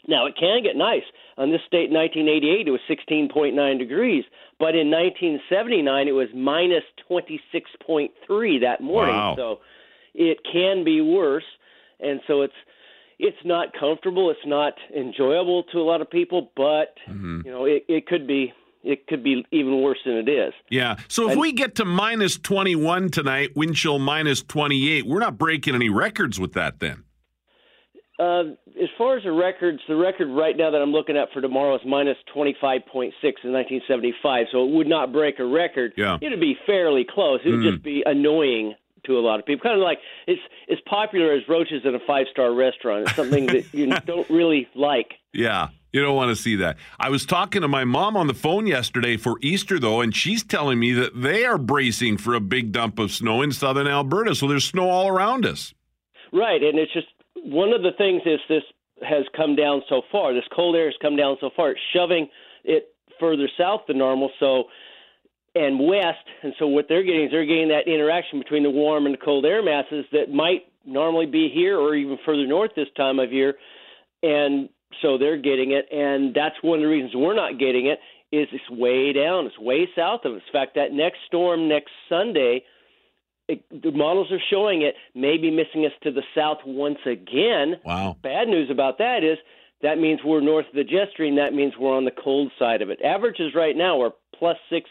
Now 0.06 0.26
it 0.26 0.35
can 0.38 0.62
get 0.62 0.76
nice. 0.76 1.02
On 1.38 1.50
this 1.50 1.62
date, 1.71 1.90
1988, 1.90 2.68
it 2.68 2.71
was 2.71 2.80
16.9 2.90 3.78
degrees, 3.78 4.25
but 4.59 4.75
in 4.76 4.90
1979, 4.90 6.06
it 6.09 6.12
was 6.12 6.28
minus 6.35 6.85
26.3 7.11 8.61
that 8.61 8.83
morning. 8.83 9.14
Wow. 9.14 9.35
So 9.37 9.59
it 10.14 10.38
can 10.50 10.85
be 10.85 11.00
worse, 11.00 11.44
and 12.00 12.21
so 12.26 12.42
it's 12.42 12.52
it's 13.18 13.38
not 13.44 13.68
comfortable. 13.78 14.30
It's 14.30 14.47
not 14.47 14.75
enjoyable 14.94 15.62
to 15.73 15.78
a 15.78 15.83
lot 15.85 16.00
of 16.02 16.11
people, 16.11 16.50
but 16.54 16.94
Mm-hmm. 17.09 17.40
you 17.47 17.50
know 17.50 17.64
it, 17.64 17.85
it 17.88 18.06
could 18.06 18.26
be 18.26 18.52
it 18.85 19.07
could 19.07 19.23
be 19.25 19.45
even 19.50 19.81
worse 19.83 19.99
than 20.05 20.14
it 20.17 20.29
is. 20.29 20.53
Yeah. 20.71 20.97
So 21.09 21.25
if 21.26 21.33
And- 21.33 21.41
we 21.41 21.53
get 21.53 21.75
to 21.76 21.85
minus 21.85 22.37
21 22.38 23.09
tonight, 23.11 23.50
wind 23.57 23.76
chill 23.76 23.99
minus 23.99 24.43
28, 24.43 25.07
we're 25.07 25.19
not 25.21 25.38
breaking 25.38 25.75
any 25.75 25.88
records 25.88 26.38
with 26.38 26.53
that 26.53 26.81
then. 26.81 27.05
Uh, 28.19 28.45
as 28.81 28.88
far 28.97 29.17
as 29.17 29.25
the 29.25 29.33
records, 29.33 29.81
the 29.88 29.97
record 29.97 30.29
right 30.29 30.57
now 30.57 30.71
that 30.71 30.81
I'm 30.81 30.93
looking 30.93 31.17
at 31.17 31.33
for 31.33 31.41
tomorrow 31.41 31.75
is 31.75 31.81
minus 31.85 32.17
25.6 32.33 33.12
in 33.43 33.53
1975, 33.53 34.47
so 34.53 34.64
it 34.64 34.71
would 34.71 34.87
not 34.87 35.12
break 35.12 35.41
a 35.41 35.45
record. 35.45 35.95
Yeah. 35.97 36.19
It'd 36.21 36.38
be 36.41 36.57
fairly 36.64 37.05
close. 37.05 37.41
It 37.45 37.50
would 37.50 37.62
just 37.62 37.83
be 37.83 38.05
annoying 38.07 38.75
to 39.07 39.19
a 39.19 39.21
lot 39.21 39.41
of 39.41 39.47
people. 39.47 39.64
Kind 39.64 39.81
of 39.81 39.83
like 39.85 39.99
it's 40.29 40.41
as 40.71 40.79
popular 40.87 41.33
as 41.33 41.43
roaches 41.49 41.83
in 41.85 41.95
a 41.95 41.99
five 42.07 42.26
star 42.31 42.55
restaurant. 42.55 43.07
It's 43.09 43.17
something 43.17 43.47
that 43.47 43.75
you 43.75 43.87
don't 44.07 44.29
really 44.31 44.69
like. 44.76 45.14
Yeah. 45.33 45.69
You 45.95 46.03
don't 46.03 46.17
want 46.17 46.37
to 46.37 46.43
see 46.43 46.57
that. 46.57 46.77
I 46.99 47.09
was 47.09 47.25
talking 47.25 47.63
to 47.63 47.69
my 47.69 47.85
mom 47.85 48.17
on 48.17 48.27
the 48.27 48.35
phone 48.35 48.67
yesterday 48.67 49.17
for 49.17 49.39
Easter, 49.41 49.79
though, 49.79 50.01
and 50.01 50.15
she's 50.15 50.43
telling 50.43 50.81
me 50.81 50.93
that 50.95 51.23
they 51.23 51.45
are 51.45 51.57
bracing 51.57 52.17
for 52.17 52.35
a 52.35 52.41
big 52.41 52.73
dump 52.73 52.99
of 52.99 53.13
snow 53.13 53.43
in 53.43 53.53
southern 53.53 53.87
Alberta. 53.87 54.35
So 54.35 54.49
there's 54.49 54.65
snow 54.65 54.91
all 54.91 55.07
around 55.07 55.47
us. 55.47 55.73
Right, 56.33 56.61
and 56.61 56.81
it's 56.81 56.93
just 56.93 57.07
one 57.45 57.73
of 57.73 57.83
the 57.83 57.93
things 57.97 58.23
is 58.27 58.41
this 58.49 58.65
has 59.09 59.25
come 59.37 59.55
down 59.55 59.83
so 59.89 60.03
far. 60.11 60.35
This 60.35 60.43
cold 60.53 60.75
air 60.75 60.87
has 60.87 60.97
come 61.01 61.15
down 61.15 61.37
so 61.41 61.51
far. 61.55 61.71
It's 61.71 61.81
shoving 61.95 62.29
it 62.65 62.89
further 63.21 63.49
south 63.57 63.83
than 63.87 63.99
normal. 63.99 64.31
So 64.41 64.65
and 65.55 65.79
west. 65.79 66.27
And 66.43 66.55
so 66.59 66.67
what 66.67 66.87
they're 66.89 67.05
getting 67.05 67.27
is 67.27 67.31
they're 67.31 67.47
getting 67.47 67.69
that 67.69 67.87
interaction 67.87 68.41
between 68.41 68.65
the 68.65 68.71
warm 68.71 69.07
and 69.07 69.15
the 69.15 69.25
cold 69.25 69.45
air 69.45 69.63
masses 69.63 70.05
that 70.11 70.29
might 70.29 70.63
normally 70.85 71.27
be 71.27 71.49
here 71.55 71.79
or 71.79 71.95
even 71.95 72.19
further 72.27 72.49
north 72.49 72.73
this 72.75 72.89
time 72.97 73.21
of 73.21 73.33
year. 73.33 73.55
And 74.25 74.71
so 75.03 75.19
they're 75.19 75.41
getting 75.41 75.73
it, 75.73 75.87
and 75.93 76.35
that's 76.35 76.57
one 76.63 76.79
of 76.79 76.83
the 76.83 76.89
reasons 76.89 77.15
we're 77.15 77.35
not 77.35 77.59
getting 77.59 77.87
it. 77.87 77.99
Is 78.33 78.49
it's 78.51 78.69
way 78.69 79.13
down, 79.13 79.47
it's 79.47 79.59
way 79.59 79.89
south 79.95 80.25
of 80.25 80.33
us. 80.35 80.43
In 80.47 80.53
fact, 80.53 80.75
that 80.75 80.93
next 80.93 81.19
storm 81.27 81.69
next 81.69 81.93
Sunday, 82.09 82.65
it, 83.49 83.63
the 83.71 83.93
models 83.93 84.33
are 84.33 84.41
showing 84.51 84.83
it 84.83 84.95
may 85.15 85.37
be 85.39 85.51
missing 85.51 85.87
us 85.87 85.93
to 86.03 86.11
the 86.11 86.23
south 86.35 86.59
once 86.67 86.99
again. 87.07 87.77
Wow. 87.85 88.17
Bad 88.23 88.49
news 88.49 88.71
about 88.71 88.99
that 88.99 89.23
is 89.23 89.39
that 89.83 89.99
means 89.99 90.21
we're 90.25 90.41
north 90.41 90.67
of 90.67 90.75
the 90.75 90.83
jet 90.83 91.09
stream. 91.13 91.37
That 91.37 91.53
means 91.53 91.75
we're 91.79 91.97
on 91.97 92.07
the 92.07 92.11
cold 92.11 92.51
side 92.59 92.83
of 92.83 92.91
it. 92.91 93.01
Averages 93.03 93.55
right 93.55 93.77
now 93.77 94.01
are 94.03 94.13
plus 94.37 94.57
six 94.69 94.89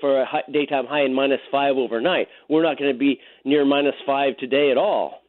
for 0.00 0.22
a 0.22 0.26
high, 0.26 0.42
daytime 0.52 0.86
high 0.86 1.02
and 1.02 1.14
minus 1.14 1.40
five 1.50 1.76
overnight. 1.76 2.28
We're 2.48 2.62
not 2.62 2.78
going 2.78 2.92
to 2.92 2.98
be 2.98 3.20
near 3.44 3.64
minus 3.64 3.94
five 4.06 4.36
today 4.38 4.70
at 4.70 4.78
all. 4.78 5.22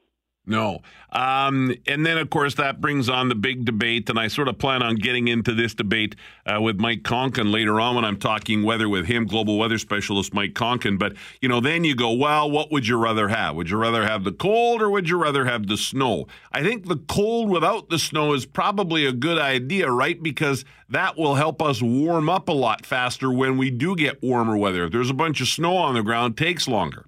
No. 0.50 0.82
Um, 1.12 1.76
and 1.88 2.06
then, 2.06 2.18
of 2.18 2.30
course, 2.30 2.56
that 2.56 2.80
brings 2.80 3.10
on 3.10 3.28
the 3.28 3.36
big 3.36 3.66
debate. 3.66 4.10
And 4.10 4.18
I 4.18 4.30
sort 4.30 4.48
of 4.48 4.58
plan 4.58 4.82
on 4.82 4.96
getting 4.96 5.28
into 5.28 5.54
this 5.54 5.74
debate 5.74 6.16
uh, 6.46 6.62
with 6.62 6.80
Mike 6.80 7.04
Koncan 7.04 7.52
later 7.52 7.82
on 7.82 7.96
when 7.96 8.06
I'm 8.06 8.18
talking 8.18 8.64
weather 8.64 8.88
with 8.88 9.08
him, 9.08 9.26
global 9.26 9.58
weather 9.58 9.78
specialist 9.78 10.34
Mike 10.34 10.54
Koncan. 10.54 10.98
But, 10.98 11.16
you 11.42 11.50
know, 11.50 11.60
then 11.60 11.84
you 11.84 11.96
go, 11.96 12.14
well, 12.14 12.50
what 12.50 12.72
would 12.72 12.88
you 12.88 12.96
rather 12.96 13.28
have? 13.28 13.58
Would 13.58 13.70
you 13.70 13.76
rather 13.76 14.06
have 14.06 14.24
the 14.24 14.32
cold 14.32 14.82
or 14.82 14.90
would 14.90 15.10
you 15.10 15.22
rather 15.22 15.44
have 15.44 15.68
the 15.68 15.76
snow? 15.76 16.28
I 16.54 16.64
think 16.64 16.88
the 16.88 17.04
cold 17.10 17.50
without 17.50 17.90
the 17.90 18.00
snow 18.00 18.34
is 18.34 18.46
probably 18.46 19.06
a 19.06 19.12
good 19.12 19.38
idea, 19.38 19.92
right? 19.92 20.22
Because 20.24 20.64
that 20.88 21.18
will 21.18 21.36
help 21.36 21.62
us 21.62 21.82
warm 21.82 22.30
up 22.30 22.48
a 22.48 22.54
lot 22.54 22.86
faster 22.86 23.30
when 23.34 23.58
we 23.58 23.70
do 23.70 23.98
get 23.98 24.24
warmer 24.24 24.56
weather. 24.56 24.86
If 24.86 24.94
there's 24.94 25.10
a 25.10 25.14
bunch 25.14 25.42
of 25.42 25.50
snow 25.50 25.76
on 25.76 25.96
the 25.96 26.04
ground, 26.04 26.38
takes 26.38 26.70
longer. 26.70 27.07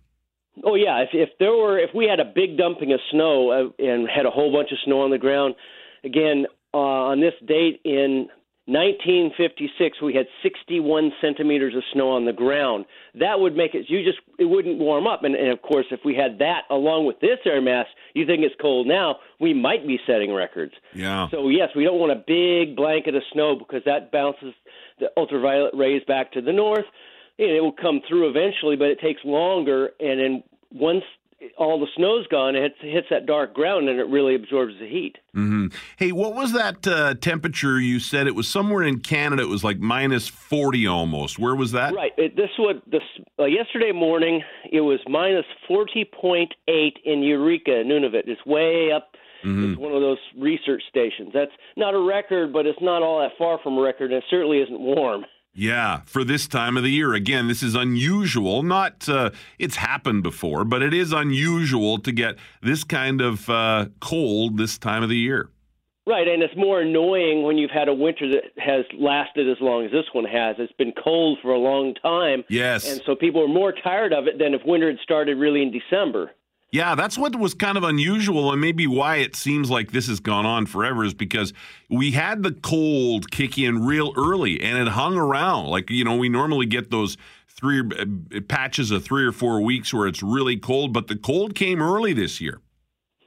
Oh 0.63 0.75
yeah, 0.75 0.99
if 0.99 1.09
if 1.13 1.29
there 1.39 1.51
were 1.51 1.77
if 1.77 1.91
we 1.93 2.05
had 2.05 2.19
a 2.19 2.25
big 2.25 2.57
dumping 2.57 2.91
of 2.91 2.99
snow 3.11 3.51
uh, 3.51 3.83
and 3.83 4.07
had 4.09 4.25
a 4.25 4.31
whole 4.31 4.51
bunch 4.51 4.71
of 4.71 4.77
snow 4.83 5.01
on 5.01 5.11
the 5.11 5.17
ground, 5.17 5.55
again 6.03 6.45
uh, 6.73 6.77
on 6.77 7.19
this 7.19 7.33
date 7.45 7.81
in 7.83 8.27
1956 8.65 10.01
we 10.01 10.13
had 10.13 10.27
61 10.43 11.11
centimeters 11.19 11.75
of 11.75 11.83
snow 11.93 12.11
on 12.11 12.25
the 12.25 12.33
ground. 12.33 12.85
That 13.15 13.39
would 13.39 13.55
make 13.55 13.73
it 13.73 13.85
you 13.89 14.03
just 14.03 14.19
it 14.37 14.45
wouldn't 14.45 14.79
warm 14.79 15.07
up, 15.07 15.23
and, 15.23 15.35
and 15.35 15.49
of 15.49 15.61
course 15.61 15.85
if 15.91 16.01
we 16.03 16.15
had 16.15 16.39
that 16.39 16.63
along 16.69 17.05
with 17.05 17.19
this 17.19 17.39
air 17.45 17.61
mass, 17.61 17.87
you 18.13 18.25
think 18.25 18.43
it's 18.43 18.55
cold 18.61 18.87
now, 18.87 19.17
we 19.39 19.53
might 19.53 19.87
be 19.87 19.99
setting 20.05 20.33
records. 20.33 20.73
Yeah. 20.93 21.27
So 21.31 21.49
yes, 21.49 21.69
we 21.75 21.83
don't 21.83 21.99
want 21.99 22.11
a 22.11 22.23
big 22.27 22.75
blanket 22.75 23.15
of 23.15 23.23
snow 23.33 23.55
because 23.55 23.81
that 23.85 24.11
bounces 24.11 24.53
the 24.99 25.07
ultraviolet 25.15 25.73
rays 25.73 26.03
back 26.07 26.33
to 26.33 26.41
the 26.41 26.51
north 26.51 26.85
and 27.39 27.51
it 27.51 27.61
will 27.61 27.71
come 27.71 28.01
through 28.07 28.29
eventually, 28.29 28.75
but 28.75 28.89
it 28.89 28.99
takes 28.99 29.21
longer. 29.23 29.91
And 29.99 30.19
then 30.19 30.43
once 30.71 31.03
all 31.57 31.79
the 31.79 31.88
snow's 31.95 32.27
gone, 32.27 32.55
it 32.55 32.73
hits 32.81 33.07
that 33.09 33.25
dark 33.25 33.53
ground 33.53 33.88
and 33.88 33.99
it 33.99 34.07
really 34.07 34.35
absorbs 34.35 34.73
the 34.79 34.88
heat. 34.88 35.17
Mm-hmm. 35.35 35.67
Hey, 35.97 36.11
what 36.11 36.35
was 36.35 36.53
that 36.53 36.85
uh, 36.85 37.13
temperature 37.15 37.79
you 37.79 37.99
said? 37.99 38.27
It 38.27 38.35
was 38.35 38.47
somewhere 38.47 38.83
in 38.83 38.99
Canada. 38.99 39.43
It 39.43 39.49
was 39.49 39.63
like 39.63 39.79
minus 39.79 40.27
40 40.27 40.88
almost. 40.88 41.39
Where 41.39 41.55
was 41.55 41.71
that? 41.71 41.93
Right. 41.93 42.11
It, 42.17 42.35
this 42.35 42.49
what 42.57 42.81
this 42.89 43.03
uh, 43.38 43.45
yesterday 43.45 43.91
morning. 43.91 44.41
It 44.71 44.81
was 44.81 44.99
minus 45.07 45.45
40.8 45.69 46.47
in 47.05 47.23
Eureka, 47.23 47.83
Nunavut. 47.85 48.27
It's 48.27 48.45
way 48.45 48.91
up. 48.91 49.15
Mm-hmm. 49.43 49.71
It's 49.71 49.79
one 49.79 49.93
of 49.93 50.01
those 50.01 50.17
research 50.38 50.83
stations. 50.89 51.31
That's 51.33 51.51
not 51.77 51.93
a 51.93 51.99
record, 51.99 52.51
but 52.51 52.65
it's 52.65 52.81
not 52.81 53.01
all 53.01 53.21
that 53.21 53.38
far 53.38 53.57
from 53.63 53.77
a 53.77 53.81
record, 53.81 54.11
and 54.11 54.17
it 54.21 54.25
certainly 54.29 54.59
isn't 54.59 54.79
warm. 54.79 55.25
Yeah, 55.53 56.01
for 56.05 56.23
this 56.23 56.47
time 56.47 56.77
of 56.77 56.83
the 56.83 56.91
year. 56.91 57.13
Again, 57.13 57.47
this 57.47 57.61
is 57.63 57.75
unusual. 57.75 58.63
Not 58.63 59.09
uh, 59.09 59.31
it's 59.57 59.75
happened 59.75 60.23
before, 60.23 60.63
but 60.63 60.81
it 60.81 60.93
is 60.93 61.11
unusual 61.11 61.99
to 61.99 62.11
get 62.11 62.37
this 62.61 62.83
kind 62.83 63.19
of 63.19 63.49
uh, 63.49 63.87
cold 63.99 64.57
this 64.57 64.77
time 64.77 65.03
of 65.03 65.09
the 65.09 65.17
year. 65.17 65.49
Right, 66.09 66.27
and 66.27 66.41
it's 66.41 66.55
more 66.57 66.81
annoying 66.81 67.43
when 67.43 67.57
you've 67.57 67.69
had 67.69 67.87
a 67.87 67.93
winter 67.93 68.27
that 68.29 68.43
has 68.57 68.83
lasted 68.97 69.47
as 69.47 69.57
long 69.61 69.85
as 69.85 69.91
this 69.91 70.05
one 70.11 70.25
has. 70.25 70.55
It's 70.57 70.73
been 70.73 70.93
cold 71.03 71.37
for 71.39 71.51
a 71.51 71.59
long 71.59 71.93
time. 72.01 72.43
Yes. 72.49 72.91
And 72.91 72.99
so 73.05 73.15
people 73.15 73.43
are 73.43 73.47
more 73.47 73.71
tired 73.71 74.11
of 74.11 74.25
it 74.25 74.39
than 74.39 74.55
if 74.55 74.61
winter 74.65 74.87
had 74.87 74.97
started 75.03 75.37
really 75.37 75.61
in 75.61 75.71
December. 75.71 76.31
Yeah, 76.71 76.93
that's 76.93 77.17
what 77.17 77.35
was 77.35 77.55
kind 77.55 77.77
of 77.77 77.83
unusual, 77.83 78.51
and 78.51 78.61
maybe 78.61 78.85
why 78.85 79.17
it 79.17 79.35
seems 79.35 79.71
like 79.71 79.91
this 79.91 80.07
has 80.07 80.19
gone 80.19 80.45
on 80.45 80.67
forever 80.67 81.03
is 81.03 81.15
because 81.15 81.51
we 81.89 82.11
had 82.11 82.43
the 82.43 82.51
cold 82.51 83.31
kick 83.31 83.57
in 83.57 83.83
real 83.85 84.13
early, 84.15 84.61
and 84.61 84.77
it 84.77 84.89
hung 84.89 85.17
around. 85.17 85.67
Like 85.67 85.89
you 85.89 86.03
know, 86.03 86.15
we 86.15 86.29
normally 86.29 86.67
get 86.67 86.91
those 86.91 87.17
three 87.47 87.81
uh, 87.81 88.41
patches 88.47 88.91
of 88.91 89.03
three 89.03 89.25
or 89.25 89.31
four 89.31 89.61
weeks 89.61 89.91
where 89.91 90.07
it's 90.07 90.21
really 90.21 90.57
cold, 90.57 90.93
but 90.93 91.07
the 91.07 91.15
cold 91.15 91.55
came 91.55 91.81
early 91.81 92.13
this 92.13 92.39
year. 92.39 92.61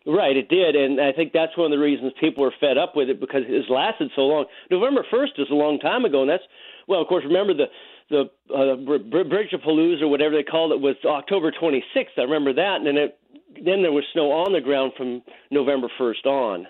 Right, 0.06 0.36
it 0.36 0.48
did, 0.48 0.76
and 0.76 1.00
I 1.00 1.12
think 1.12 1.32
that's 1.32 1.56
one 1.56 1.72
of 1.72 1.78
the 1.78 1.82
reasons 1.82 2.12
people 2.20 2.44
are 2.44 2.54
fed 2.60 2.78
up 2.78 2.94
with 2.94 3.08
it 3.08 3.20
because 3.20 3.42
it's 3.46 3.68
lasted 3.68 4.10
so 4.14 4.22
long. 4.22 4.46
November 4.70 5.04
first 5.10 5.32
is 5.38 5.46
a 5.50 5.54
long 5.54 5.78
time 5.80 6.04
ago, 6.04 6.22
and 6.22 6.30
that's 6.30 6.44
well, 6.88 7.00
of 7.00 7.08
course, 7.08 7.24
remember 7.24 7.54
the 7.54 7.66
the 8.10 8.30
uh, 8.54 8.76
Bridge 9.24 9.52
of 9.52 9.60
Palouse 9.62 10.02
or 10.02 10.08
whatever 10.08 10.34
they 10.34 10.42
called 10.42 10.72
it 10.72 10.80
was 10.80 10.96
October 11.04 11.50
26th. 11.52 12.18
I 12.18 12.22
remember 12.22 12.52
that, 12.52 12.76
and 12.76 12.86
then 12.86 12.96
it 12.96 13.18
then 13.64 13.82
there 13.82 13.92
was 13.92 14.04
snow 14.12 14.30
on 14.30 14.52
the 14.52 14.60
ground 14.60 14.92
from 14.96 15.22
November 15.50 15.88
1st 15.98 16.26
on. 16.26 16.66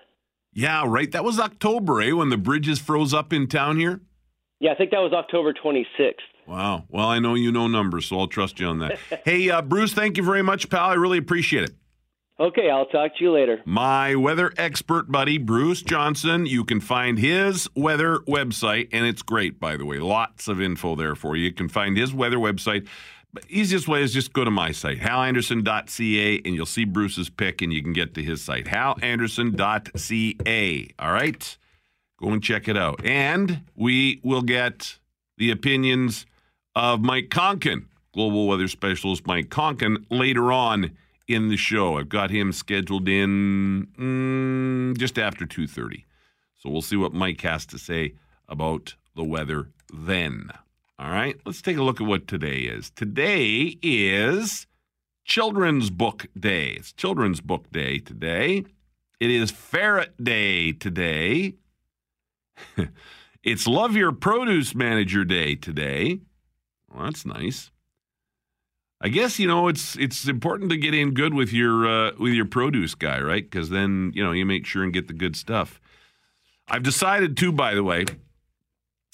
Yeah, 0.53 0.85
right. 0.87 1.11
That 1.11 1.25
was 1.25 1.39
October, 1.39 2.01
eh, 2.01 2.12
when 2.12 2.29
the 2.29 2.37
bridges 2.37 2.79
froze 2.79 3.15
up 3.15 3.33
in 3.33 3.47
town 3.47 3.79
here? 3.79 4.01
Yeah, 4.61 4.73
I 4.73 4.75
think 4.75 4.91
that 4.91 5.01
was 5.01 5.12
October 5.12 5.53
26th. 5.53 6.15
Wow. 6.47 6.85
Well, 6.89 7.09
I 7.09 7.19
know 7.19 7.35
you 7.35 7.51
know 7.53 7.69
numbers, 7.69 8.07
so 8.07 8.19
I'll 8.19 8.27
trust 8.27 8.61
you 8.61 8.67
on 8.67 8.79
that. 8.81 8.99
hey, 9.25 9.49
uh, 9.51 9.62
Bruce, 9.62 9.93
thank 9.93 10.17
you 10.17 10.23
very 10.23 10.43
much, 10.43 10.69
pal. 10.69 10.91
I 10.91 10.95
really 10.95 11.19
appreciate 11.19 11.65
it. 11.65 11.75
Okay, 12.41 12.71
I'll 12.71 12.87
talk 12.87 13.17
to 13.17 13.25
you 13.25 13.31
later. 13.31 13.61
My 13.65 14.15
weather 14.15 14.53
expert 14.57 15.12
buddy, 15.12 15.39
Bruce 15.39 15.83
Johnson. 15.83 16.47
You 16.47 16.65
can 16.65 16.81
find 16.81 17.19
his 17.19 17.69
weather 17.77 18.19
website, 18.21 18.89
and 18.91 19.07
it's 19.07 19.23
great, 19.23 19.61
by 19.61 19.77
the 19.77 19.85
way. 19.87 19.99
Lots 19.99 20.49
of 20.49 20.61
info 20.61 20.97
there 20.97 21.15
for 21.15 21.37
you. 21.37 21.45
You 21.45 21.53
can 21.53 21.69
find 21.69 21.97
his 21.97 22.12
weather 22.12 22.39
website 22.39 22.89
but 23.33 23.45
easiest 23.49 23.89
way 23.89 24.03
is 24.03 24.12
just 24.12 24.33
go 24.33 24.45
to 24.45 24.51
my 24.51 24.73
site, 24.73 25.01
halanderson.ca, 25.01 26.43
and 26.45 26.55
you'll 26.55 26.67
see 26.67 26.85
Bruce's 26.85 27.31
pick 27.31 27.62
and 27.62 27.73
you 27.73 27.83
can 27.83 27.95
get 27.95 28.12
to 28.15 28.23
his 28.23 28.43
site, 28.43 28.67
halanderson.ca. 28.67 30.89
All 30.99 31.12
right? 31.12 31.57
Go 32.21 32.29
and 32.29 32.43
check 32.43 32.69
it 32.69 32.77
out. 32.77 33.03
And 33.05 33.62
we 33.75 34.21
will 34.23 34.43
get 34.43 34.99
the 35.39 35.51
opinions 35.51 36.27
of 36.77 37.01
Mike 37.01 37.31
Koncan, 37.31 37.87
global 38.12 38.47
weather 38.47 38.69
specialist 38.69 39.27
Mike 39.27 39.49
Koncan, 39.49 40.05
later 40.11 40.53
on 40.53 40.91
in 41.27 41.49
the 41.49 41.57
show. 41.57 41.97
I've 41.99 42.11
got 42.11 42.31
him 42.31 42.53
scheduled 42.53 43.09
in 43.09 43.89
mm, 43.99 44.97
just 44.99 45.19
after 45.19 45.47
2.30. 45.47 46.05
So 46.59 46.71
we'll 46.71 46.83
see 46.83 46.97
what 46.97 47.12
Mike 47.12 47.41
has 47.41 47.67
to 47.67 47.79
say 47.79 48.15
about 48.49 48.95
the 49.17 49.25
weather 49.25 49.69
then. 49.93 50.53
All 51.02 51.11
right, 51.11 51.37
let's 51.44 51.61
take 51.61 51.78
a 51.78 51.82
look 51.82 52.00
at 52.00 52.06
what 52.06 52.28
today 52.28 52.59
is. 52.59 52.90
Today 52.90 53.76
is 53.82 54.68
Children's 55.25 55.90
Book 55.90 56.28
Day. 56.38 56.75
It's 56.78 56.92
Children's 56.92 57.40
Book 57.40 57.68
Day 57.73 57.99
today. 57.99 58.64
It 59.18 59.30
is 59.30 59.50
Ferret 59.50 60.23
Day 60.23 60.71
today. 60.71 61.54
it's 63.42 63.66
Love 63.66 63.97
Your 63.97 64.12
Produce 64.12 64.76
Manager 64.76 65.25
Day 65.25 65.56
today. 65.56 66.21
Well, 66.94 67.06
that's 67.06 67.26
nice. 67.26 67.73
I 69.00 69.09
guess 69.09 69.40
you 69.40 69.49
know 69.49 69.66
it's 69.66 69.97
it's 69.97 70.28
important 70.28 70.71
to 70.71 70.76
get 70.76 70.94
in 70.94 71.14
good 71.14 71.35
with 71.35 71.52
your 71.52 71.85
uh, 71.85 72.12
with 72.16 72.32
your 72.32 72.47
produce 72.47 72.94
guy, 72.94 73.21
right? 73.21 73.42
Because 73.42 73.71
then 73.71 74.12
you 74.14 74.23
know 74.23 74.30
you 74.30 74.47
make 74.47 74.66
sure 74.66 74.85
and 74.85 74.92
get 74.92 75.09
the 75.09 75.14
good 75.14 75.35
stuff. 75.35 75.80
I've 76.68 76.85
decided 76.85 77.37
to, 77.38 77.50
by 77.50 77.75
the 77.75 77.82
way, 77.82 78.04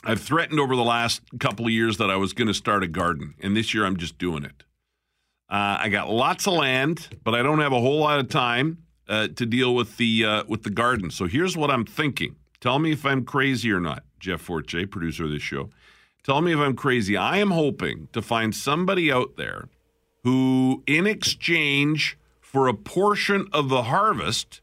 I've 0.05 0.21
threatened 0.21 0.61
over 0.61 0.77
the 0.77 0.85
last 0.85 1.23
couple 1.41 1.67
of 1.67 1.73
years 1.73 1.97
that 1.97 2.11
I 2.11 2.17
was 2.17 2.33
going 2.33 2.49
to 2.49 2.55
start 2.55 2.85
a 2.85 2.89
garden, 2.89 3.35
and 3.41 3.57
this 3.57 3.75
year 3.75 3.85
I'm 3.85 3.97
just 3.97 4.19
doing 4.19 4.45
it. 4.45 4.65
Uh, 5.51 5.79
I 5.81 5.89
got 5.89 6.11
lots 6.11 6.47
of 6.47 6.55
land, 6.55 7.09
but 7.25 7.35
I 7.35 7.43
don't 7.43 7.61
have 7.61 7.73
a 7.73 7.81
whole 7.81 7.99
lot 7.99 8.21
of 8.21 8.29
time 8.29 8.79
uh, 9.09 9.29
to 9.29 9.47
deal 9.47 9.75
with 9.75 9.97
the 9.97 10.25
uh, 10.25 10.45
with 10.47 10.63
the 10.63 10.71
garden. 10.71 11.11
So 11.11 11.27
here's 11.27 11.57
what 11.57 11.71
I'm 11.71 11.85
thinking. 11.85 12.37
Tell 12.61 12.79
me 12.79 12.93
if 12.93 13.05
I'm 13.05 13.25
crazy 13.25 13.73
or 13.73 13.81
not. 13.81 14.03
Jeff 14.21 14.41
Forte, 14.41 14.85
producer 14.87 15.25
of 15.25 15.31
this 15.31 15.43
show. 15.43 15.71
Tell 16.23 16.43
me 16.43 16.53
if 16.53 16.59
I'm 16.59 16.77
crazy. 16.77 17.17
I 17.17 17.39
am 17.39 17.53
hoping 17.53 18.09
to 18.13 18.21
find 18.21 18.55
somebody 18.55 19.11
out 19.11 19.37
there 19.37 19.69
who, 20.25 20.83
in 20.87 21.07
exchange 21.07 22.19
for 22.41 22.69
a 22.69 22.75
portion 22.75 23.47
of 23.53 23.69
the 23.69 23.85
harvest, 23.85 24.61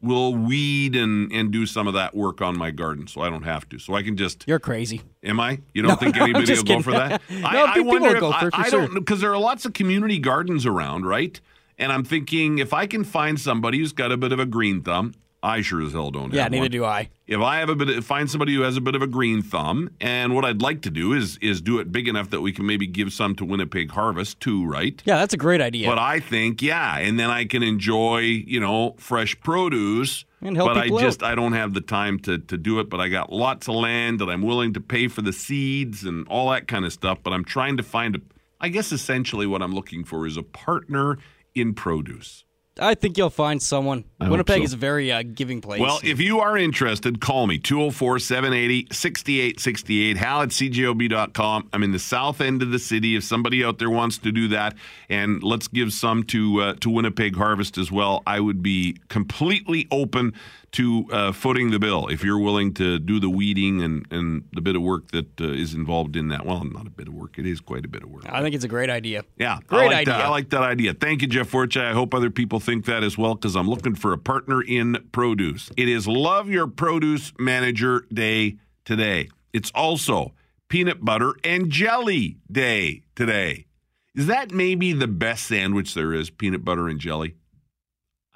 will 0.00 0.34
weed 0.34 0.94
and 0.94 1.32
and 1.32 1.50
do 1.50 1.66
some 1.66 1.86
of 1.86 1.94
that 1.94 2.14
work 2.14 2.40
on 2.40 2.56
my 2.56 2.70
garden, 2.70 3.06
so 3.06 3.20
I 3.22 3.30
don't 3.30 3.42
have 3.42 3.68
to. 3.70 3.78
So 3.78 3.94
I 3.94 4.02
can 4.02 4.16
just. 4.16 4.44
You're 4.46 4.58
crazy. 4.58 5.02
Am 5.22 5.40
I? 5.40 5.60
You 5.74 5.82
don't 5.82 5.90
no, 5.90 5.96
think 5.96 6.16
anybody 6.20 6.52
will 6.52 6.62
kidding. 6.62 6.76
go 6.76 6.82
for 6.82 6.92
that? 6.92 7.22
no, 7.30 7.46
I, 7.46 7.76
I 7.76 7.80
wonder. 7.80 8.14
If, 8.14 8.20
go 8.20 8.32
for, 8.32 8.50
I, 8.52 8.64
I 8.64 8.70
don't 8.70 8.94
because 8.94 9.20
there 9.20 9.32
are 9.32 9.38
lots 9.38 9.64
of 9.64 9.72
community 9.72 10.18
gardens 10.18 10.66
around, 10.66 11.06
right? 11.06 11.40
And 11.78 11.92
I'm 11.92 12.04
thinking 12.04 12.58
if 12.58 12.72
I 12.72 12.86
can 12.86 13.04
find 13.04 13.38
somebody 13.38 13.78
who's 13.78 13.92
got 13.92 14.10
a 14.10 14.16
bit 14.16 14.32
of 14.32 14.40
a 14.40 14.46
green 14.46 14.82
thumb, 14.82 15.12
I 15.46 15.62
sure 15.62 15.80
as 15.80 15.92
hell 15.92 16.10
don't 16.10 16.32
Yeah, 16.34 16.48
neither 16.48 16.62
one. 16.62 16.70
do 16.72 16.84
I. 16.84 17.08
If 17.28 17.40
I 17.40 17.58
have 17.58 17.68
a 17.68 17.76
bit, 17.76 18.02
find 18.02 18.28
somebody 18.28 18.52
who 18.54 18.62
has 18.62 18.76
a 18.76 18.80
bit 18.80 18.96
of 18.96 19.02
a 19.02 19.06
green 19.06 19.42
thumb, 19.42 19.90
and 20.00 20.34
what 20.34 20.44
I'd 20.44 20.60
like 20.60 20.82
to 20.82 20.90
do 20.90 21.12
is 21.12 21.38
is 21.40 21.60
do 21.60 21.78
it 21.78 21.92
big 21.92 22.08
enough 22.08 22.30
that 22.30 22.40
we 22.40 22.52
can 22.52 22.66
maybe 22.66 22.86
give 22.86 23.12
some 23.12 23.36
to 23.36 23.44
Winnipeg 23.44 23.92
Harvest 23.92 24.40
too, 24.40 24.66
right? 24.66 25.00
Yeah, 25.04 25.18
that's 25.18 25.34
a 25.34 25.36
great 25.36 25.60
idea. 25.60 25.88
But 25.88 25.98
I 25.98 26.18
think, 26.18 26.62
yeah, 26.62 26.98
and 26.98 27.18
then 27.18 27.30
I 27.30 27.44
can 27.44 27.62
enjoy, 27.62 28.18
you 28.18 28.58
know, 28.58 28.96
fresh 28.98 29.38
produce. 29.40 30.24
And 30.40 30.56
help 30.56 30.70
but 30.70 30.78
I 30.78 30.88
just 30.88 31.22
out. 31.22 31.30
I 31.30 31.34
don't 31.36 31.54
have 31.54 31.74
the 31.74 31.80
time 31.80 32.18
to 32.20 32.38
to 32.38 32.56
do 32.56 32.80
it. 32.80 32.90
But 32.90 33.00
I 33.00 33.08
got 33.08 33.32
lots 33.32 33.68
of 33.68 33.76
land 33.76 34.18
that 34.20 34.28
I'm 34.28 34.42
willing 34.42 34.72
to 34.74 34.80
pay 34.80 35.06
for 35.06 35.22
the 35.22 35.32
seeds 35.32 36.02
and 36.04 36.26
all 36.28 36.50
that 36.50 36.66
kind 36.66 36.84
of 36.84 36.92
stuff. 36.92 37.18
But 37.22 37.32
I'm 37.32 37.44
trying 37.44 37.76
to 37.76 37.84
find 37.84 38.16
a. 38.16 38.20
I 38.60 38.68
guess 38.68 38.90
essentially 38.90 39.46
what 39.46 39.62
I'm 39.62 39.74
looking 39.74 40.02
for 40.04 40.26
is 40.26 40.36
a 40.36 40.42
partner 40.42 41.18
in 41.54 41.74
produce. 41.74 42.45
I 42.78 42.94
think 42.94 43.16
you'll 43.16 43.30
find 43.30 43.62
someone. 43.62 44.04
hope 44.20 44.30
Winnipeg 44.30 44.58
so. 44.58 44.64
is 44.64 44.72
a 44.74 44.76
very 44.76 45.10
uh, 45.10 45.22
giving 45.22 45.62
place. 45.62 45.80
Well, 45.80 45.98
if 46.04 46.20
you 46.20 46.40
are 46.40 46.58
interested, 46.58 47.20
call 47.20 47.46
me 47.46 47.58
204 47.58 48.18
780 48.18 48.88
6868. 48.92 50.16
Hal 50.16 50.42
at 50.42 50.48
cjob.com. 50.50 51.68
I'm 51.72 51.82
in 51.82 51.92
the 51.92 51.98
south 51.98 52.40
end 52.40 52.62
of 52.62 52.70
the 52.70 52.78
city. 52.78 53.16
If 53.16 53.24
somebody 53.24 53.64
out 53.64 53.78
there 53.78 53.88
wants 53.88 54.18
to 54.18 54.32
do 54.32 54.48
that, 54.48 54.74
and 55.08 55.42
let's 55.42 55.68
give 55.68 55.92
some 55.92 56.22
to 56.24 56.60
uh, 56.60 56.74
to 56.80 56.90
Winnipeg 56.90 57.36
Harvest 57.36 57.78
as 57.78 57.90
well, 57.90 58.22
I 58.26 58.40
would 58.40 58.62
be 58.62 58.98
completely 59.08 59.88
open 59.90 60.34
to 60.72 61.06
uh, 61.10 61.32
footing 61.32 61.70
the 61.70 61.78
bill 61.78 62.08
if 62.08 62.22
you're 62.22 62.38
willing 62.38 62.74
to 62.74 62.98
do 62.98 63.18
the 63.18 63.30
weeding 63.30 63.80
and, 63.82 64.06
and 64.10 64.44
the 64.52 64.60
bit 64.60 64.76
of 64.76 64.82
work 64.82 65.10
that 65.12 65.40
uh, 65.40 65.44
is 65.44 65.72
involved 65.74 66.16
in 66.16 66.28
that. 66.28 66.44
Well, 66.44 66.64
not 66.64 66.86
a 66.86 66.90
bit 66.90 67.08
of 67.08 67.14
work, 67.14 67.38
it 67.38 67.46
is 67.46 67.60
quite 67.60 67.84
a 67.84 67.88
bit 67.88 68.02
of 68.02 68.10
work. 68.10 68.24
I 68.28 68.42
think 68.42 68.54
it's 68.54 68.64
a 68.64 68.68
great 68.68 68.90
idea. 68.90 69.24
Yeah, 69.38 69.58
Great 69.66 69.80
I 69.80 69.86
like 69.86 70.06
That. 70.06 70.14
idea. 70.16 70.26
I 70.26 70.28
like 70.28 70.50
that 70.50 70.62
idea. 70.62 70.94
Thank 70.94 71.22
you, 71.22 71.28
Jeff 71.28 71.48
Forche. 71.48 71.76
I 71.78 71.92
hope 71.92 72.12
other 72.14 72.30
people 72.30 72.60
think 72.60 72.84
that 72.86 73.02
as 73.02 73.16
well 73.16 73.34
because 73.34 73.56
I'm 73.56 73.68
looking 73.68 73.94
for 73.94 74.12
a 74.12 74.18
partner 74.18 74.60
in 74.62 74.96
produce. 75.12 75.70
It 75.76 75.88
is 75.88 76.06
Love 76.06 76.50
Your 76.50 76.66
Produce 76.66 77.32
Manager 77.38 78.04
Day 78.12 78.56
today. 78.84 79.28
It's 79.52 79.70
also 79.74 80.34
Peanut 80.68 81.04
Butter 81.04 81.34
and 81.44 81.70
Jelly 81.70 82.38
Day 82.50 83.02
today. 83.14 83.66
Is 84.14 84.26
that 84.26 84.50
maybe 84.50 84.92
the 84.92 85.06
best 85.06 85.46
sandwich 85.46 85.94
there 85.94 86.12
is, 86.12 86.30
peanut 86.30 86.64
butter 86.64 86.88
and 86.88 86.98
jelly? 86.98 87.34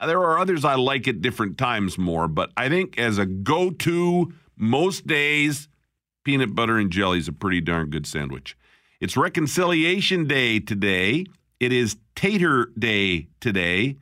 There 0.05 0.21
are 0.21 0.39
others 0.39 0.65
I 0.65 0.77
like 0.77 1.07
at 1.09 1.21
different 1.21 1.59
times 1.59 1.99
more, 1.99 2.27
but 2.27 2.51
I 2.57 2.69
think 2.69 2.99
as 2.99 3.19
a 3.19 3.27
go 3.27 3.71
to 3.71 4.33
most 4.57 5.07
days, 5.07 5.69
peanut 6.25 6.55
butter 6.55 6.79
and 6.79 6.91
jelly 6.91 7.19
is 7.19 7.29
a 7.29 7.33
pretty 7.33 7.61
darn 7.61 7.91
good 7.91 8.07
sandwich. 8.07 8.57
It's 9.01 9.17
Reconciliation 9.17 10.27
Day 10.27 10.59
today. 10.59 11.27
It 11.59 11.73
is 11.73 11.97
Tater 12.15 12.71
Day 12.79 13.29
today. 13.41 13.97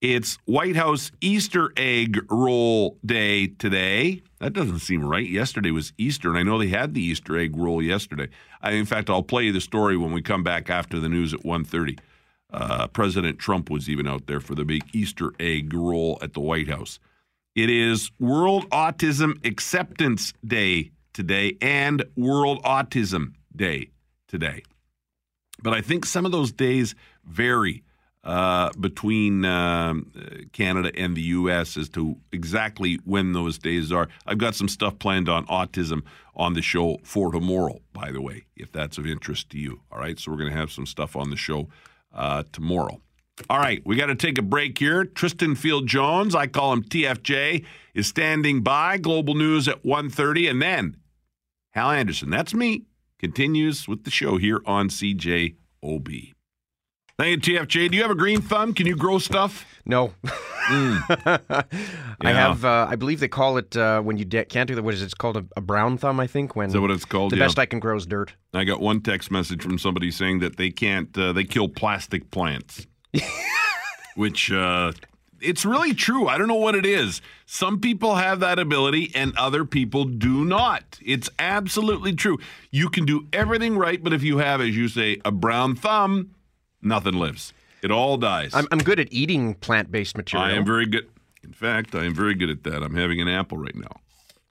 It's 0.00 0.36
White 0.44 0.76
House 0.76 1.10
Easter 1.20 1.72
Egg 1.76 2.20
Roll 2.30 2.98
Day 3.04 3.46
today. 3.46 4.22
That 4.40 4.52
doesn't 4.52 4.80
seem 4.80 5.04
right. 5.04 5.26
Yesterday 5.26 5.70
was 5.70 5.92
Easter, 5.96 6.28
and 6.28 6.38
I 6.38 6.42
know 6.42 6.58
they 6.58 6.68
had 6.68 6.92
the 6.92 7.02
Easter 7.02 7.38
egg 7.38 7.56
roll 7.56 7.80
yesterday. 7.80 8.28
I, 8.60 8.72
in 8.72 8.84
fact, 8.84 9.08
I'll 9.08 9.22
play 9.22 9.44
you 9.44 9.52
the 9.52 9.60
story 9.60 9.96
when 9.96 10.12
we 10.12 10.22
come 10.22 10.42
back 10.42 10.68
after 10.68 11.00
the 11.00 11.08
news 11.08 11.32
at 11.32 11.40
1.30. 11.40 11.98
Uh, 12.52 12.86
President 12.88 13.38
Trump 13.38 13.70
was 13.70 13.88
even 13.88 14.06
out 14.06 14.26
there 14.26 14.40
for 14.40 14.54
the 14.54 14.64
big 14.64 14.84
Easter 14.92 15.32
egg 15.40 15.72
roll 15.74 16.18
at 16.22 16.34
the 16.34 16.40
White 16.40 16.68
House. 16.68 16.98
It 17.54 17.70
is 17.70 18.10
World 18.20 18.68
Autism 18.70 19.44
Acceptance 19.44 20.32
Day 20.46 20.92
today 21.12 21.56
and 21.60 22.04
World 22.16 22.62
Autism 22.62 23.32
Day 23.54 23.90
today. 24.28 24.62
But 25.62 25.72
I 25.72 25.80
think 25.80 26.04
some 26.04 26.26
of 26.26 26.32
those 26.32 26.52
days 26.52 26.94
vary 27.24 27.82
uh, 28.22 28.70
between 28.78 29.44
um, 29.44 30.12
Canada 30.52 30.90
and 30.96 31.16
the 31.16 31.22
U.S. 31.22 31.76
as 31.76 31.88
to 31.90 32.16
exactly 32.32 33.00
when 33.04 33.32
those 33.32 33.56
days 33.56 33.90
are. 33.92 34.08
I've 34.26 34.38
got 34.38 34.54
some 34.54 34.68
stuff 34.68 34.98
planned 34.98 35.28
on 35.28 35.46
autism 35.46 36.02
on 36.34 36.54
the 36.54 36.62
show 36.62 36.98
for 37.04 37.32
tomorrow, 37.32 37.80
by 37.92 38.10
the 38.10 38.20
way, 38.20 38.44
if 38.56 38.70
that's 38.72 38.98
of 38.98 39.06
interest 39.06 39.50
to 39.50 39.58
you. 39.58 39.80
All 39.90 39.98
right, 39.98 40.18
so 40.18 40.30
we're 40.30 40.38
going 40.38 40.50
to 40.50 40.58
have 40.58 40.72
some 40.72 40.86
stuff 40.86 41.16
on 41.16 41.30
the 41.30 41.36
show 41.36 41.68
uh, 42.16 42.42
tomorrow. 42.52 43.00
All 43.50 43.58
right, 43.58 43.82
we 43.84 43.96
got 43.96 44.06
to 44.06 44.14
take 44.14 44.38
a 44.38 44.42
break 44.42 44.78
here. 44.78 45.04
Tristan 45.04 45.54
Field 45.54 45.86
Jones, 45.86 46.34
I 46.34 46.46
call 46.46 46.72
him 46.72 46.82
TFJ, 46.82 47.64
is 47.94 48.06
standing 48.06 48.62
by. 48.62 48.96
Global 48.96 49.34
News 49.34 49.68
at 49.68 49.82
1.30, 49.84 50.50
and 50.50 50.62
then 50.62 50.96
Hal 51.72 51.90
Anderson, 51.90 52.30
that's 52.30 52.54
me, 52.54 52.84
continues 53.18 53.86
with 53.86 54.04
the 54.04 54.10
show 54.10 54.38
here 54.38 54.62
on 54.64 54.88
CJOB. 54.88 56.35
Thank 57.18 57.46
you, 57.46 57.58
TFJ. 57.58 57.90
Do 57.90 57.96
you 57.96 58.02
have 58.02 58.10
a 58.10 58.14
green 58.14 58.42
thumb? 58.42 58.74
Can 58.74 58.86
you 58.86 58.94
grow 58.94 59.18
stuff? 59.18 59.64
No. 59.86 60.12
I 60.68 61.64
Yeah. 62.22 62.32
have, 62.32 62.62
uh, 62.64 62.86
I 62.90 62.96
believe 62.96 63.20
they 63.20 63.28
call 63.28 63.56
it 63.56 63.74
uh, 63.74 64.02
when 64.02 64.18
you 64.18 64.26
de- 64.26 64.44
can't 64.44 64.68
do 64.68 64.74
that. 64.74 64.82
What 64.82 64.92
is 64.92 65.00
it? 65.00 65.06
It's 65.06 65.14
called 65.14 65.38
a, 65.38 65.44
a 65.56 65.62
brown 65.62 65.96
thumb, 65.96 66.20
I 66.20 66.26
think. 66.26 66.54
When 66.56 66.66
Is 66.66 66.72
that 66.74 66.80
what 66.82 66.90
it's 66.90 67.06
called? 67.06 67.32
the 67.32 67.36
Yeah. 67.36 67.44
best 67.44 67.58
I 67.58 67.64
can 67.64 67.80
grow 67.80 67.96
is 67.96 68.04
dirt. 68.04 68.34
I 68.52 68.64
got 68.64 68.80
one 68.82 69.00
text 69.00 69.30
message 69.30 69.62
from 69.62 69.78
somebody 69.78 70.10
saying 70.10 70.40
that 70.40 70.58
they 70.58 70.70
can't, 70.70 71.16
uh, 71.16 71.32
they 71.32 71.44
kill 71.44 71.68
plastic 71.68 72.30
plants. 72.30 72.86
Which, 74.14 74.52
uh, 74.52 74.92
it's 75.40 75.64
really 75.64 75.94
true. 75.94 76.28
I 76.28 76.36
don't 76.36 76.48
know 76.48 76.54
what 76.54 76.74
it 76.74 76.84
is. 76.84 77.22
Some 77.46 77.80
people 77.80 78.16
have 78.16 78.40
that 78.40 78.58
ability 78.58 79.12
and 79.14 79.34
other 79.38 79.64
people 79.64 80.04
do 80.04 80.44
not. 80.44 80.98
It's 81.02 81.30
absolutely 81.38 82.14
true. 82.14 82.38
You 82.70 82.90
can 82.90 83.06
do 83.06 83.26
everything 83.32 83.76
right, 83.78 84.02
but 84.02 84.12
if 84.12 84.22
you 84.22 84.38
have, 84.38 84.60
as 84.60 84.76
you 84.76 84.88
say, 84.88 85.18
a 85.24 85.30
brown 85.30 85.76
thumb, 85.76 86.32
nothing 86.82 87.14
lives. 87.14 87.52
It 87.82 87.90
all 87.90 88.16
dies. 88.16 88.54
I'm, 88.54 88.66
I'm 88.70 88.78
good 88.78 88.98
at 88.98 89.12
eating 89.12 89.54
plant-based 89.54 90.16
material. 90.16 90.48
I 90.48 90.52
am 90.52 90.64
very 90.64 90.86
good. 90.86 91.08
In 91.44 91.52
fact, 91.52 91.94
I 91.94 92.04
am 92.04 92.14
very 92.14 92.34
good 92.34 92.50
at 92.50 92.64
that. 92.64 92.82
I'm 92.82 92.96
having 92.96 93.20
an 93.20 93.28
apple 93.28 93.58
right 93.58 93.74
now. 93.74 94.00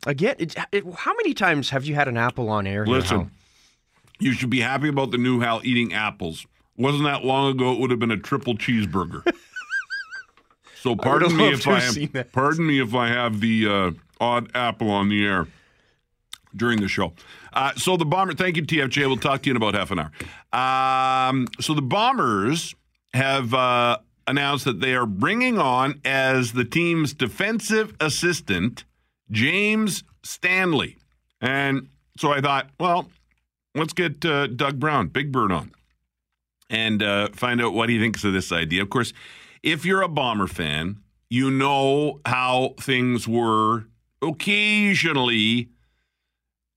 Again, 0.08 0.36
it, 0.38 0.56
it, 0.72 0.84
how 0.96 1.14
many 1.16 1.34
times 1.34 1.72
have 1.72 1.86
you 1.86 1.96
had 1.96 2.08
an 2.08 2.16
apple 2.16 2.50
on 2.50 2.68
air? 2.68 2.86
Listen, 2.86 3.32
you 4.20 4.34
should 4.34 4.50
be 4.50 4.62
happy 4.62 4.88
about 4.88 5.12
the 5.12 5.18
new 5.18 5.40
Hal 5.40 5.62
eating 5.64 5.94
apples. 5.94 6.46
Wasn't 6.78 7.04
that 7.04 7.26
long 7.26 7.52
ago? 7.52 7.74
It 7.74 7.80
would 7.80 7.92
have 7.92 8.00
been 8.00 8.12
a 8.12 8.18
triple 8.18 8.56
cheeseburger. 8.56 9.24
so 10.82 10.96
pardon 10.96 11.36
me 11.36 11.52
if 11.52 11.68
I 11.68 11.80
have 11.80 11.94
seen 11.94 12.04
have, 12.04 12.14
that. 12.14 12.32
pardon 12.32 12.68
me 12.68 12.82
if 12.82 12.94
I 12.94 13.08
have 13.08 13.42
the 13.42 13.68
uh, 13.68 13.92
odd 14.20 14.52
apple 14.56 14.92
on 14.92 15.10
the 15.10 15.26
air 15.26 15.48
during 16.56 16.80
the 16.80 16.88
show. 16.88 17.14
Uh, 17.56 17.74
so 17.76 17.96
the 17.98 18.06
bomber, 18.06 18.34
thank 18.34 18.58
you 18.58 18.64
TFJ. 18.64 19.08
We'll 19.08 19.18
talk 19.18 19.44
to 19.44 19.50
you 19.50 19.52
in 19.52 19.58
about 19.58 19.74
half 19.74 19.92
an 19.92 20.00
hour. 20.00 21.30
Um, 21.30 21.48
so 21.62 21.74
the 21.74 21.82
bombers 21.82 22.76
have 23.14 23.54
uh, 23.54 23.98
announced 24.28 24.66
that 24.66 24.82
they 24.82 24.94
are 24.94 25.06
bringing 25.06 25.58
on 25.58 26.02
as 26.04 26.52
the 26.54 26.66
team's 26.66 27.14
defensive 27.14 27.96
assistant 28.00 28.84
James 29.32 30.04
Stanley, 30.24 30.98
and 31.42 31.88
so 32.18 32.32
I 32.32 32.42
thought, 32.42 32.70
well, 32.80 33.10
let's 33.74 33.94
get 33.94 34.24
uh, 34.24 34.48
Doug 34.48 34.80
Brown, 34.80 35.08
Big 35.08 35.32
Bird, 35.32 35.52
on 35.52 35.72
and 36.70 37.02
uh, 37.02 37.30
find 37.30 37.62
out 37.62 37.74
what 37.74 37.90
he 37.90 38.00
thinks 38.00 38.24
of 38.24 38.34
this 38.34 38.52
idea. 38.52 38.82
Of 38.82 38.90
course, 38.90 39.14
if 39.64 39.86
you're 39.86 40.02
a 40.02 40.08
Bomber 40.08 40.48
fan, 40.48 40.98
you 41.30 41.52
know 41.52 42.20
how 42.26 42.76
things 42.80 43.28
were 43.28 43.86
occasionally 44.22 45.70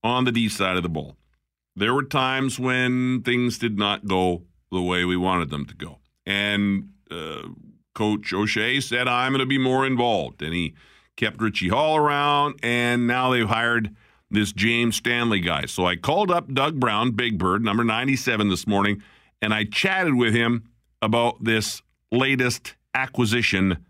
on 0.03 0.25
the 0.25 0.31
D 0.31 0.49
side 0.49 0.77
of 0.77 0.83
the 0.83 0.89
ball. 0.89 1.15
There 1.75 1.93
were 1.93 2.03
times 2.03 2.59
when 2.59 3.21
things 3.21 3.57
did 3.57 3.77
not 3.77 4.07
go 4.07 4.43
the 4.71 4.81
way 4.81 5.05
we 5.05 5.17
wanted 5.17 5.49
them 5.49 5.65
to 5.65 5.75
go. 5.75 5.99
And 6.25 6.89
uh, 7.09 7.49
Coach 7.95 8.33
O'Shea 8.33 8.79
said, 8.81 9.07
I'm 9.07 9.31
going 9.31 9.39
to 9.39 9.45
be 9.45 9.57
more 9.57 9.85
involved. 9.85 10.41
And 10.41 10.53
he 10.53 10.73
kept 11.17 11.41
Richie 11.41 11.69
Hall 11.69 11.97
around, 11.97 12.59
and 12.63 13.07
now 13.07 13.29
they've 13.31 13.47
hired 13.47 13.95
this 14.31 14.53
James 14.53 14.95
Stanley 14.95 15.39
guy. 15.39 15.65
So 15.65 15.85
I 15.85 15.95
called 15.95 16.31
up 16.31 16.53
Doug 16.53 16.79
Brown, 16.79 17.11
Big 17.11 17.37
Bird, 17.37 17.63
number 17.63 17.83
97 17.83 18.49
this 18.49 18.67
morning, 18.67 19.01
and 19.41 19.53
I 19.53 19.65
chatted 19.65 20.15
with 20.15 20.33
him 20.33 20.69
about 21.01 21.43
this 21.43 21.81
latest 22.11 22.75
acquisition 22.93 23.85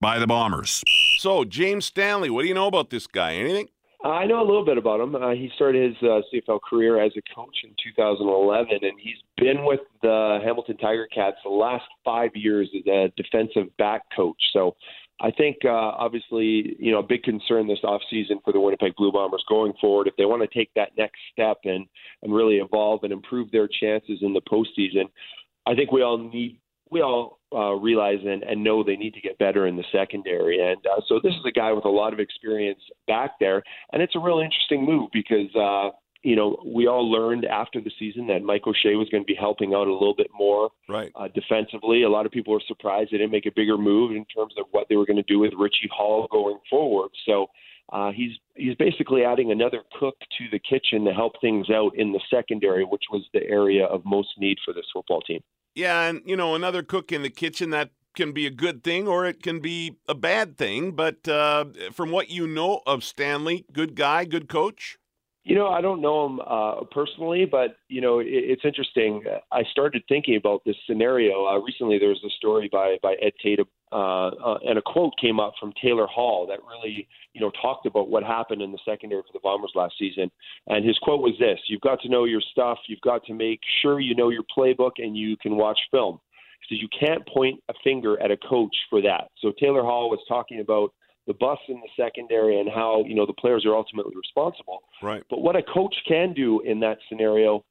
by 0.00 0.18
the 0.18 0.26
Bombers. 0.26 0.82
So, 1.18 1.44
James 1.44 1.84
Stanley, 1.84 2.30
what 2.30 2.42
do 2.42 2.48
you 2.48 2.54
know 2.54 2.66
about 2.66 2.90
this 2.90 3.06
guy? 3.06 3.34
Anything? 3.34 3.68
I 4.04 4.26
know 4.26 4.40
a 4.40 4.46
little 4.46 4.64
bit 4.64 4.78
about 4.78 5.00
him. 5.00 5.14
Uh, 5.14 5.30
he 5.30 5.50
started 5.54 5.94
his 5.94 6.02
uh, 6.02 6.20
CFL 6.32 6.60
career 6.68 7.00
as 7.00 7.12
a 7.16 7.34
coach 7.34 7.56
in 7.62 7.70
2011, 7.94 8.78
and 8.82 9.00
he's 9.00 9.16
been 9.36 9.64
with 9.64 9.80
the 10.02 10.40
Hamilton 10.44 10.76
Tiger 10.78 11.06
Cats 11.14 11.36
the 11.44 11.50
last 11.50 11.84
five 12.04 12.30
years 12.34 12.68
as 12.76 12.86
a 12.86 13.12
defensive 13.16 13.74
back 13.76 14.02
coach. 14.14 14.42
So 14.52 14.74
I 15.20 15.30
think, 15.30 15.58
uh, 15.64 15.68
obviously, 15.70 16.74
you 16.80 16.90
know, 16.90 16.98
a 16.98 17.02
big 17.02 17.22
concern 17.22 17.68
this 17.68 17.78
offseason 17.84 18.42
for 18.44 18.52
the 18.52 18.58
Winnipeg 18.58 18.96
Blue 18.96 19.12
Bombers 19.12 19.44
going 19.48 19.72
forward, 19.80 20.08
if 20.08 20.16
they 20.16 20.24
want 20.24 20.42
to 20.42 20.58
take 20.58 20.70
that 20.74 20.90
next 20.98 21.20
step 21.32 21.58
and, 21.64 21.86
and 22.22 22.34
really 22.34 22.56
evolve 22.56 23.04
and 23.04 23.12
improve 23.12 23.52
their 23.52 23.68
chances 23.68 24.18
in 24.22 24.32
the 24.32 24.40
postseason, 24.40 25.04
I 25.64 25.76
think 25.76 25.92
we 25.92 26.02
all 26.02 26.18
need 26.18 26.58
we 26.90 27.02
all 27.02 27.38
uh, 27.54 27.74
realize 27.74 28.18
and, 28.24 28.42
and 28.42 28.62
know 28.62 28.82
they 28.82 28.96
need 28.96 29.14
to 29.14 29.20
get 29.20 29.38
better 29.38 29.66
in 29.66 29.76
the 29.76 29.84
secondary. 29.92 30.58
And 30.60 30.78
uh, 30.86 31.00
so 31.06 31.20
this 31.22 31.32
is 31.32 31.44
a 31.46 31.52
guy 31.52 31.72
with 31.72 31.84
a 31.84 31.90
lot 31.90 32.12
of 32.12 32.20
experience 32.20 32.80
back 33.06 33.32
there, 33.40 33.62
and 33.92 34.02
it's 34.02 34.16
a 34.16 34.20
real 34.20 34.40
interesting 34.40 34.84
move 34.84 35.10
because 35.12 35.54
uh, 35.54 35.90
you 36.22 36.36
know, 36.36 36.56
we 36.64 36.86
all 36.86 37.10
learned 37.10 37.44
after 37.44 37.80
the 37.80 37.90
season 37.98 38.26
that 38.28 38.42
Mike 38.42 38.66
O'Shea 38.66 38.94
was 38.94 39.08
going 39.08 39.22
to 39.22 39.26
be 39.26 39.34
helping 39.34 39.74
out 39.74 39.88
a 39.88 39.92
little 39.92 40.14
bit 40.14 40.30
more 40.36 40.70
Right. 40.88 41.10
uh, 41.16 41.28
defensively. 41.34 42.04
A 42.04 42.08
lot 42.08 42.26
of 42.26 42.32
people 42.32 42.52
were 42.52 42.62
surprised 42.66 43.10
they 43.10 43.18
didn't 43.18 43.32
make 43.32 43.46
a 43.46 43.52
bigger 43.54 43.76
move 43.76 44.12
in 44.12 44.24
terms 44.26 44.54
of 44.56 44.66
what 44.70 44.86
they 44.88 44.96
were 44.96 45.06
going 45.06 45.16
to 45.16 45.22
do 45.24 45.40
with 45.40 45.52
Richie 45.58 45.90
Hall 45.92 46.28
going 46.30 46.58
forward. 46.70 47.10
So 47.26 47.48
uh, 47.92 48.12
he's 48.12 48.32
he's 48.54 48.76
basically 48.76 49.24
adding 49.24 49.50
another 49.50 49.82
cook 49.98 50.14
to 50.38 50.44
the 50.52 50.60
kitchen 50.60 51.04
to 51.04 51.12
help 51.12 51.32
things 51.40 51.68
out 51.70 51.96
in 51.96 52.12
the 52.12 52.20
secondary, 52.30 52.84
which 52.84 53.04
was 53.10 53.22
the 53.34 53.42
area 53.48 53.84
of 53.86 54.04
most 54.04 54.28
need 54.38 54.58
for 54.64 54.72
this 54.72 54.86
football 54.92 55.20
team. 55.22 55.40
Yeah, 55.74 56.02
and 56.02 56.22
you 56.26 56.36
know, 56.36 56.54
another 56.54 56.82
cook 56.82 57.12
in 57.12 57.22
the 57.22 57.30
kitchen 57.30 57.70
that 57.70 57.90
can 58.14 58.32
be 58.32 58.46
a 58.46 58.50
good 58.50 58.84
thing 58.84 59.08
or 59.08 59.24
it 59.24 59.42
can 59.42 59.60
be 59.60 59.96
a 60.06 60.14
bad 60.14 60.58
thing. 60.58 60.92
But 60.92 61.26
uh, 61.26 61.66
from 61.92 62.10
what 62.10 62.30
you 62.30 62.46
know 62.46 62.82
of 62.86 63.04
Stanley, 63.04 63.64
good 63.72 63.94
guy, 63.94 64.24
good 64.24 64.48
coach. 64.48 64.98
You 65.44 65.56
know, 65.56 65.68
I 65.68 65.80
don't 65.80 66.00
know 66.00 66.26
him 66.26 66.40
uh, 66.46 66.84
personally, 66.92 67.46
but 67.50 67.76
you 67.88 68.00
know, 68.00 68.20
it, 68.20 68.26
it's 68.28 68.64
interesting. 68.64 69.24
I 69.50 69.62
started 69.70 70.04
thinking 70.08 70.36
about 70.36 70.62
this 70.64 70.76
scenario 70.86 71.46
uh, 71.46 71.58
recently. 71.58 71.98
There 71.98 72.10
was 72.10 72.22
a 72.24 72.30
story 72.36 72.68
by 72.70 72.98
by 73.02 73.14
Ed 73.14 73.32
Tatum, 73.42 73.66
uh, 73.92 74.28
uh, 74.28 74.58
and 74.66 74.78
a 74.78 74.82
quote 74.82 75.12
came 75.20 75.38
up 75.38 75.52
from 75.60 75.72
Taylor 75.82 76.06
Hall 76.06 76.46
that 76.46 76.60
really, 76.66 77.06
you 77.34 77.40
know, 77.40 77.50
talked 77.60 77.86
about 77.86 78.08
what 78.08 78.22
happened 78.22 78.62
in 78.62 78.72
the 78.72 78.78
secondary 78.84 79.22
for 79.22 79.32
the 79.32 79.40
Bombers 79.42 79.72
last 79.74 79.94
season. 79.98 80.30
And 80.66 80.84
his 80.84 80.98
quote 80.98 81.20
was 81.20 81.34
this: 81.38 81.58
"You've 81.68 81.80
got 81.82 82.00
to 82.02 82.08
know 82.08 82.24
your 82.24 82.40
stuff. 82.40 82.78
You've 82.88 83.00
got 83.02 83.24
to 83.26 83.34
make 83.34 83.60
sure 83.82 84.00
you 84.00 84.14
know 84.14 84.30
your 84.30 84.44
playbook, 84.56 84.92
and 84.98 85.16
you 85.16 85.36
can 85.36 85.56
watch 85.56 85.78
film." 85.90 86.20
He 86.60 86.74
says 86.74 86.82
you 86.82 86.88
can't 86.98 87.26
point 87.28 87.60
a 87.68 87.74
finger 87.84 88.20
at 88.22 88.30
a 88.30 88.36
coach 88.36 88.74
for 88.88 89.02
that. 89.02 89.28
So 89.40 89.52
Taylor 89.58 89.82
Hall 89.82 90.08
was 90.08 90.20
talking 90.28 90.60
about 90.60 90.92
the 91.26 91.34
bus 91.34 91.58
in 91.68 91.80
the 91.80 91.88
secondary 92.02 92.60
and 92.60 92.68
how 92.68 93.04
you 93.06 93.14
know 93.14 93.26
the 93.26 93.32
players 93.34 93.64
are 93.66 93.74
ultimately 93.76 94.14
responsible. 94.16 94.80
Right. 95.02 95.22
But 95.30 95.40
what 95.40 95.56
a 95.56 95.62
coach 95.62 95.94
can 96.06 96.32
do 96.32 96.60
in 96.62 96.80
that 96.80 96.98
scenario 97.08 97.64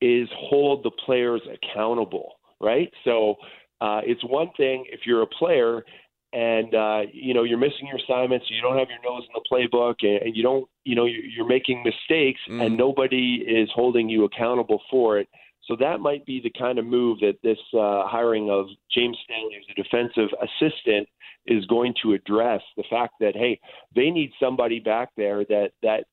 is 0.00 0.28
hold 0.34 0.84
the 0.84 0.90
players 1.04 1.42
accountable, 1.52 2.34
right? 2.60 2.90
So 3.04 3.36
uh, 3.80 4.00
it's 4.04 4.22
one 4.24 4.50
thing 4.56 4.84
if 4.90 5.00
you're 5.06 5.22
a 5.22 5.26
player 5.26 5.84
and 6.32 6.74
uh, 6.74 7.00
you 7.12 7.32
know 7.32 7.42
you're 7.44 7.58
missing 7.58 7.86
your 7.86 7.98
assignments, 7.98 8.46
you 8.50 8.60
don't 8.60 8.76
have 8.78 8.88
your 8.90 9.02
nose 9.02 9.22
in 9.26 9.32
the 9.34 9.44
playbook, 9.50 9.94
and, 10.02 10.22
and 10.22 10.36
you 10.36 10.42
don't, 10.42 10.68
you 10.84 10.94
know, 10.94 11.06
you're, 11.06 11.24
you're 11.24 11.46
making 11.48 11.82
mistakes, 11.82 12.40
Mm. 12.48 12.66
and 12.66 12.76
nobody 12.76 13.44
is 13.46 13.68
holding 13.74 14.08
you 14.08 14.24
accountable 14.24 14.82
for 14.90 15.18
it. 15.18 15.28
So 15.64 15.76
that 15.80 16.00
might 16.00 16.24
be 16.24 16.40
the 16.40 16.52
kind 16.58 16.78
of 16.78 16.86
move 16.86 17.20
that 17.20 17.36
this 17.42 17.58
uh, 17.74 18.06
hiring 18.06 18.50
of 18.50 18.66
James 18.90 19.16
Stanley 19.24 19.56
as 19.58 19.64
a 19.70 19.82
defensive 19.82 20.30
assistant 20.42 21.08
is 21.46 21.64
going 21.66 21.94
to 22.02 22.12
address. 22.12 22.62
The 22.76 22.84
fact 22.90 23.14
that 23.20 23.34
hey, 23.34 23.60
they 23.94 24.10
need 24.10 24.32
somebody 24.40 24.80
back 24.80 25.10
there 25.16 25.44
that 25.46 25.70
that 25.82 26.04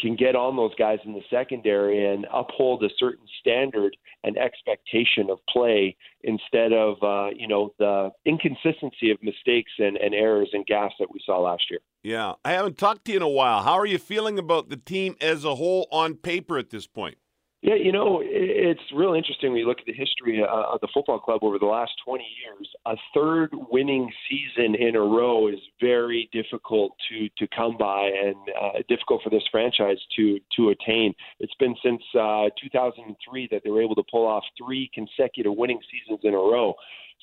can 0.00 0.16
get 0.16 0.34
on 0.34 0.56
those 0.56 0.74
guys 0.76 0.98
in 1.04 1.12
the 1.12 1.22
secondary 1.30 2.12
and 2.12 2.26
uphold 2.32 2.82
a 2.82 2.88
certain 2.98 3.26
standard 3.40 3.96
and 4.24 4.36
expectation 4.38 5.30
of 5.30 5.38
play 5.48 5.96
instead 6.22 6.72
of 6.72 6.96
uh, 7.02 7.30
you 7.34 7.46
know 7.46 7.72
the 7.78 8.10
inconsistency 8.24 9.10
of 9.10 9.18
mistakes 9.22 9.72
and, 9.78 9.96
and 9.96 10.14
errors 10.14 10.50
and 10.52 10.66
gaps 10.66 10.94
that 10.98 11.08
we 11.12 11.20
saw 11.24 11.38
last 11.40 11.64
year. 11.70 11.80
Yeah, 12.02 12.34
I 12.44 12.52
haven't 12.52 12.78
talked 12.78 13.04
to 13.06 13.12
you 13.12 13.18
in 13.18 13.22
a 13.22 13.28
while. 13.28 13.62
How 13.62 13.74
are 13.74 13.86
you 13.86 13.98
feeling 13.98 14.38
about 14.38 14.70
the 14.70 14.76
team 14.76 15.16
as 15.20 15.44
a 15.44 15.54
whole 15.54 15.86
on 15.90 16.14
paper 16.14 16.56
at 16.58 16.70
this 16.70 16.86
point? 16.86 17.18
Yeah, 17.62 17.74
you 17.74 17.92
know, 17.92 18.22
it's 18.24 18.80
real 18.94 19.12
interesting 19.12 19.50
when 19.50 19.58
you 19.58 19.66
look 19.66 19.80
at 19.80 19.84
the 19.86 19.92
history 19.92 20.42
uh, 20.42 20.72
of 20.72 20.80
the 20.80 20.88
football 20.94 21.20
club 21.20 21.40
over 21.42 21.58
the 21.58 21.66
last 21.66 21.92
20 22.06 22.24
years. 22.42 22.70
A 22.86 22.96
third 23.14 23.50
winning 23.70 24.10
season 24.30 24.74
in 24.74 24.96
a 24.96 25.00
row 25.00 25.48
is 25.48 25.58
very 25.78 26.30
difficult 26.32 26.92
to 27.10 27.28
to 27.36 27.46
come 27.54 27.76
by 27.76 28.10
and 28.24 28.36
uh, 28.58 28.78
difficult 28.88 29.22
for 29.22 29.28
this 29.28 29.42
franchise 29.50 29.98
to 30.16 30.40
to 30.56 30.70
attain. 30.70 31.12
It's 31.38 31.54
been 31.56 31.76
since 31.84 32.02
uh, 32.18 32.48
2003 32.62 33.48
that 33.50 33.60
they 33.62 33.70
were 33.70 33.82
able 33.82 33.96
to 33.96 34.04
pull 34.10 34.26
off 34.26 34.44
three 34.56 34.90
consecutive 34.94 35.52
winning 35.54 35.80
seasons 35.90 36.20
in 36.22 36.32
a 36.32 36.38
row. 36.38 36.72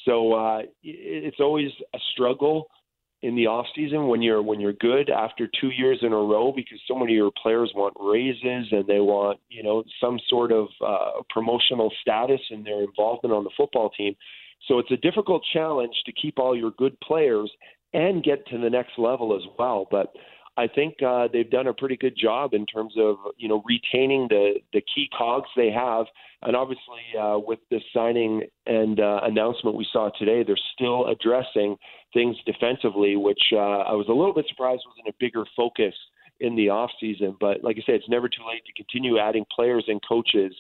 So 0.05 0.33
uh, 0.33 0.61
it's 0.83 1.39
always 1.39 1.71
a 1.95 1.99
struggle 2.13 2.67
in 3.23 3.35
the 3.35 3.47
off 3.47 3.65
season 3.75 4.07
when 4.07 4.21
you're 4.21 4.41
when 4.41 4.59
you're 4.59 4.73
good 4.73 5.09
after 5.09 5.49
two 5.59 5.69
years 5.69 5.99
in 6.01 6.13
a 6.13 6.17
row 6.17 6.53
because 6.55 6.79
so 6.87 6.95
many 6.95 7.13
of 7.13 7.17
your 7.17 7.31
players 7.41 7.71
want 7.75 7.93
raises 7.99 8.67
and 8.71 8.85
they 8.85 8.99
want 8.99 9.39
you 9.49 9.63
know 9.63 9.83
some 9.99 10.19
sort 10.29 10.51
of 10.51 10.67
uh, 10.85 11.21
promotional 11.29 11.91
status 12.01 12.41
in 12.51 12.63
their 12.63 12.81
involvement 12.81 13.33
on 13.33 13.43
the 13.43 13.49
football 13.57 13.89
team. 13.89 14.15
So 14.67 14.79
it's 14.79 14.91
a 14.91 14.97
difficult 14.97 15.43
challenge 15.53 15.93
to 16.05 16.11
keep 16.11 16.39
all 16.39 16.55
your 16.55 16.71
good 16.71 16.99
players 16.99 17.51
and 17.93 18.23
get 18.23 18.45
to 18.47 18.57
the 18.57 18.69
next 18.69 18.97
level 18.97 19.35
as 19.35 19.43
well. 19.57 19.87
But 19.89 20.13
I 20.57 20.67
think 20.67 20.95
uh, 21.05 21.27
they've 21.31 21.49
done 21.49 21.67
a 21.67 21.73
pretty 21.73 21.97
good 21.97 22.17
job 22.19 22.53
in 22.53 22.65
terms 22.65 22.93
of 22.97 23.17
you 23.37 23.47
know 23.47 23.63
retaining 23.65 24.27
the 24.29 24.55
the 24.73 24.81
key 24.81 25.07
cogs 25.15 25.49
they 25.55 25.69
have, 25.71 26.05
and 26.41 26.55
obviously 26.55 27.01
uh, 27.19 27.37
with 27.37 27.59
this 27.69 27.83
signing 27.93 28.43
and 28.65 28.99
uh, 28.99 29.21
announcement 29.23 29.75
we 29.75 29.87
saw 29.91 30.09
today, 30.17 30.43
they're 30.43 30.57
still 30.73 31.07
addressing 31.07 31.77
things 32.13 32.35
defensively, 32.45 33.15
which 33.15 33.41
uh, 33.53 33.57
I 33.57 33.93
was 33.93 34.07
a 34.07 34.13
little 34.13 34.33
bit 34.33 34.45
surprised 34.47 34.83
wasn't 34.85 35.07
a 35.13 35.17
bigger 35.19 35.43
focus 35.55 35.93
in 36.39 36.55
the 36.55 36.69
off 36.69 36.91
season. 36.99 37.35
But 37.39 37.63
like 37.63 37.77
I 37.77 37.83
said, 37.85 37.95
it's 37.95 38.09
never 38.09 38.29
too 38.29 38.43
late 38.47 38.63
to 38.65 38.73
continue 38.73 39.19
adding 39.19 39.45
players 39.53 39.85
and 39.87 39.99
coaches 40.07 40.53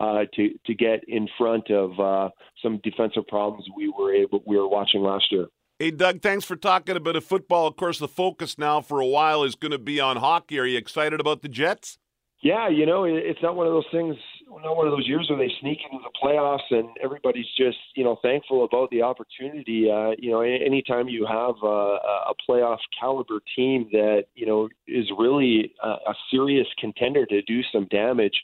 uh, 0.00 0.24
to 0.34 0.50
to 0.66 0.74
get 0.74 1.04
in 1.08 1.28
front 1.38 1.70
of 1.70 1.98
uh, 2.00 2.30
some 2.62 2.80
defensive 2.82 3.26
problems 3.28 3.66
we 3.76 3.92
were 3.96 4.12
able 4.14 4.42
we 4.46 4.56
were 4.56 4.68
watching 4.68 5.02
last 5.02 5.26
year. 5.30 5.46
Hey, 5.78 5.90
Doug, 5.90 6.22
thanks 6.22 6.44
for 6.44 6.54
talking 6.54 6.96
a 6.96 7.00
bit 7.00 7.16
of 7.16 7.24
football. 7.24 7.66
Of 7.66 7.76
course, 7.76 7.98
the 7.98 8.08
focus 8.08 8.58
now 8.58 8.80
for 8.80 9.00
a 9.00 9.06
while 9.06 9.42
is 9.42 9.56
going 9.56 9.72
to 9.72 9.78
be 9.78 10.00
on 10.00 10.16
hockey. 10.18 10.58
Are 10.58 10.66
you 10.66 10.78
excited 10.78 11.20
about 11.20 11.42
the 11.42 11.48
Jets? 11.48 11.98
Yeah, 12.44 12.68
you 12.68 12.84
know, 12.84 13.04
it's 13.04 13.40
not 13.42 13.56
one 13.56 13.66
of 13.66 13.72
those 13.72 13.86
things, 13.90 14.16
not 14.50 14.76
one 14.76 14.86
of 14.86 14.92
those 14.92 15.08
years 15.08 15.26
where 15.30 15.38
they 15.38 15.50
sneak 15.62 15.78
into 15.90 16.04
the 16.04 16.10
playoffs 16.22 16.70
and 16.70 16.90
everybody's 17.02 17.46
just, 17.56 17.78
you 17.96 18.04
know, 18.04 18.18
thankful 18.20 18.64
about 18.64 18.90
the 18.90 19.00
opportunity. 19.00 19.90
Uh, 19.90 20.10
you 20.18 20.30
know, 20.30 20.42
anytime 20.42 21.08
you 21.08 21.24
have 21.24 21.54
a, 21.62 21.66
a 21.66 22.34
playoff 22.46 22.80
caliber 23.00 23.40
team 23.56 23.88
that, 23.92 24.24
you 24.34 24.44
know, 24.44 24.68
is 24.86 25.06
really 25.18 25.72
a, 25.82 25.88
a 25.88 26.14
serious 26.30 26.66
contender 26.78 27.24
to 27.24 27.40
do 27.42 27.62
some 27.72 27.86
damage, 27.86 28.38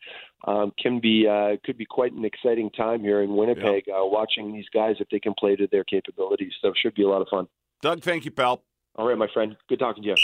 um, 0.47 0.73
can 0.83 0.99
be 0.99 1.29
uh, 1.29 1.57
could 1.63 1.77
be 1.77 1.85
quite 1.85 2.15
an 2.15 2.25
exciting 2.25 2.71
time 2.71 3.01
here 3.01 3.21
in 3.21 3.37
Winnipeg. 3.37 3.85
Uh, 3.87 4.07
watching 4.07 4.51
these 4.51 4.65
guys 4.73 4.97
if 5.01 5.11
they 5.11 5.21
can 5.21 5.35
play 5.39 5.57
to 5.57 5.69
their 5.71 5.85
capabilities, 5.85 6.53
so 6.63 6.69
it 6.69 6.79
should 6.81 6.95
be 6.95 7.03
a 7.03 7.09
lot 7.09 7.21
of 7.21 7.29
fun. 7.29 7.47
Doug, 7.83 8.03
thank 8.03 8.25
you, 8.25 8.31
pal. 8.31 8.63
All 8.97 9.07
right, 9.07 9.19
my 9.19 9.29
friend, 9.35 9.59
good 9.69 9.79
talking 9.79 10.03
to 10.03 10.09
you. 10.09 10.17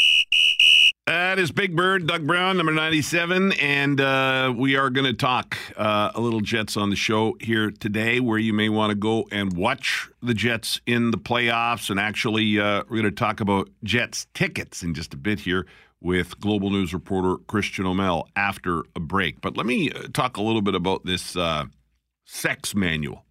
That 1.06 1.38
is 1.38 1.52
Big 1.52 1.76
Bird, 1.76 2.08
Doug 2.08 2.26
Brown, 2.26 2.56
number 2.56 2.72
97. 2.72 3.52
And 3.52 4.00
uh, 4.00 4.52
we 4.56 4.74
are 4.74 4.90
going 4.90 5.04
to 5.04 5.12
talk 5.12 5.56
uh, 5.76 6.10
a 6.16 6.20
little 6.20 6.40
Jets 6.40 6.76
on 6.76 6.90
the 6.90 6.96
show 6.96 7.36
here 7.40 7.70
today, 7.70 8.18
where 8.18 8.38
you 8.38 8.52
may 8.52 8.68
want 8.68 8.90
to 8.90 8.96
go 8.96 9.28
and 9.30 9.56
watch 9.56 10.08
the 10.20 10.34
Jets 10.34 10.80
in 10.84 11.12
the 11.12 11.16
playoffs. 11.16 11.90
And 11.90 12.00
actually, 12.00 12.58
uh, 12.58 12.82
we're 12.88 13.02
going 13.02 13.04
to 13.04 13.12
talk 13.12 13.38
about 13.38 13.68
Jets 13.84 14.26
tickets 14.34 14.82
in 14.82 14.94
just 14.94 15.14
a 15.14 15.16
bit 15.16 15.38
here 15.38 15.64
with 16.00 16.40
Global 16.40 16.70
News 16.70 16.92
reporter 16.92 17.36
Christian 17.46 17.86
O'Mell 17.86 18.26
after 18.34 18.82
a 18.96 19.00
break. 19.00 19.40
But 19.40 19.56
let 19.56 19.64
me 19.64 19.92
uh, 19.92 20.08
talk 20.12 20.38
a 20.38 20.42
little 20.42 20.62
bit 20.62 20.74
about 20.74 21.04
this 21.04 21.36
uh, 21.36 21.66
sex 22.24 22.74
manual. 22.74 23.24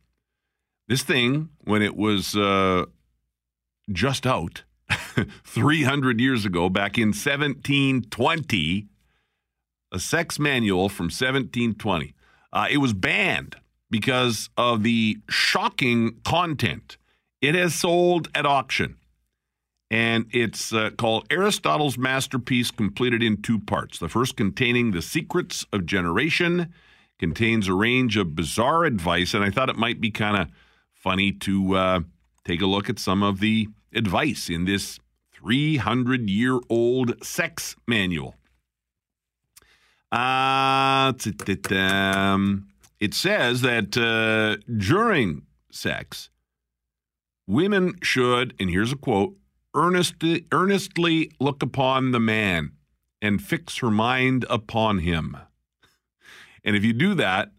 This 0.88 1.04
thing, 1.04 1.50
when 1.66 1.82
it 1.82 1.98
was 1.98 2.38
uh, 2.38 2.86
just 3.92 4.26
out, 4.26 4.64
300 5.45 6.19
years 6.19 6.45
ago, 6.45 6.69
back 6.69 6.98
in 6.98 7.10
1720, 7.10 8.88
a 9.91 10.00
sex 10.00 10.39
manual 10.39 10.89
from 10.89 11.06
1720. 11.06 12.13
Uh, 12.52 12.67
it 12.69 12.78
was 12.78 12.93
banned 12.93 13.56
because 13.89 14.50
of 14.58 14.84
the 14.84 15.17
shocking 15.30 16.17
content. 16.24 16.98
It 17.41 17.56
has 17.56 17.76
sold 17.76 18.30
at 18.36 18.45
auction. 18.45 18.98
And 19.91 20.26
it's 20.32 20.74
uh, 20.74 20.89
called 20.98 21.28
Aristotle's 21.32 21.98
Masterpiece, 21.98 22.71
completed 22.71 23.21
in 23.21 23.41
two 23.41 23.60
parts. 23.60 24.00
The 24.00 24.10
first, 24.10 24.36
containing 24.36 24.91
The 24.91 25.02
Secrets 25.02 25.65
of 25.71 25.86
Generation, 25.86 26.74
contains 27.19 27.67
a 27.67 27.74
range 27.74 28.17
of 28.17 28.36
bizarre 28.36 28.84
advice. 28.84 29.34
And 29.34 29.43
I 29.43 29.52
thought 29.52 29.69
it 29.69 29.78
might 29.78 30.02
be 30.02 30.12
kind 30.12 30.38
of 30.38 30.50
funny 30.93 31.32
to 31.32 31.76
uh, 31.76 32.00
take 32.43 32.62
a 32.62 32.65
look 32.65 32.89
at 32.89 33.00
some 33.00 33.21
of 33.21 33.39
the 33.39 33.69
advice 33.96 34.50
in 34.50 34.66
this 34.66 35.00
300 35.34 36.30
year 36.30 36.60
old 36.70 37.24
sex 37.24 37.76
manual. 37.88 38.36
Uh, 40.12 41.14
it 43.00 43.14
says 43.14 43.62
that 43.62 43.98
uh, 43.98 44.58
during 44.78 45.46
sex, 45.72 46.30
women 47.48 47.96
should, 48.02 48.54
and 48.60 48.70
here's 48.70 48.92
a 48.92 48.96
quote, 48.96 49.36
earnestly, 49.76 50.46
earnestly 50.52 51.32
look 51.40 51.62
upon 51.62 52.12
the 52.12 52.20
man 52.20 52.72
and 53.22 53.44
fix 53.44 53.78
her 53.80 53.92
mind 53.92 54.46
upon 54.50 55.00
him. 55.00 55.36
And 56.64 56.76
if 56.76 56.84
you 56.84 56.94
do 56.94 57.14
that, 57.16 57.52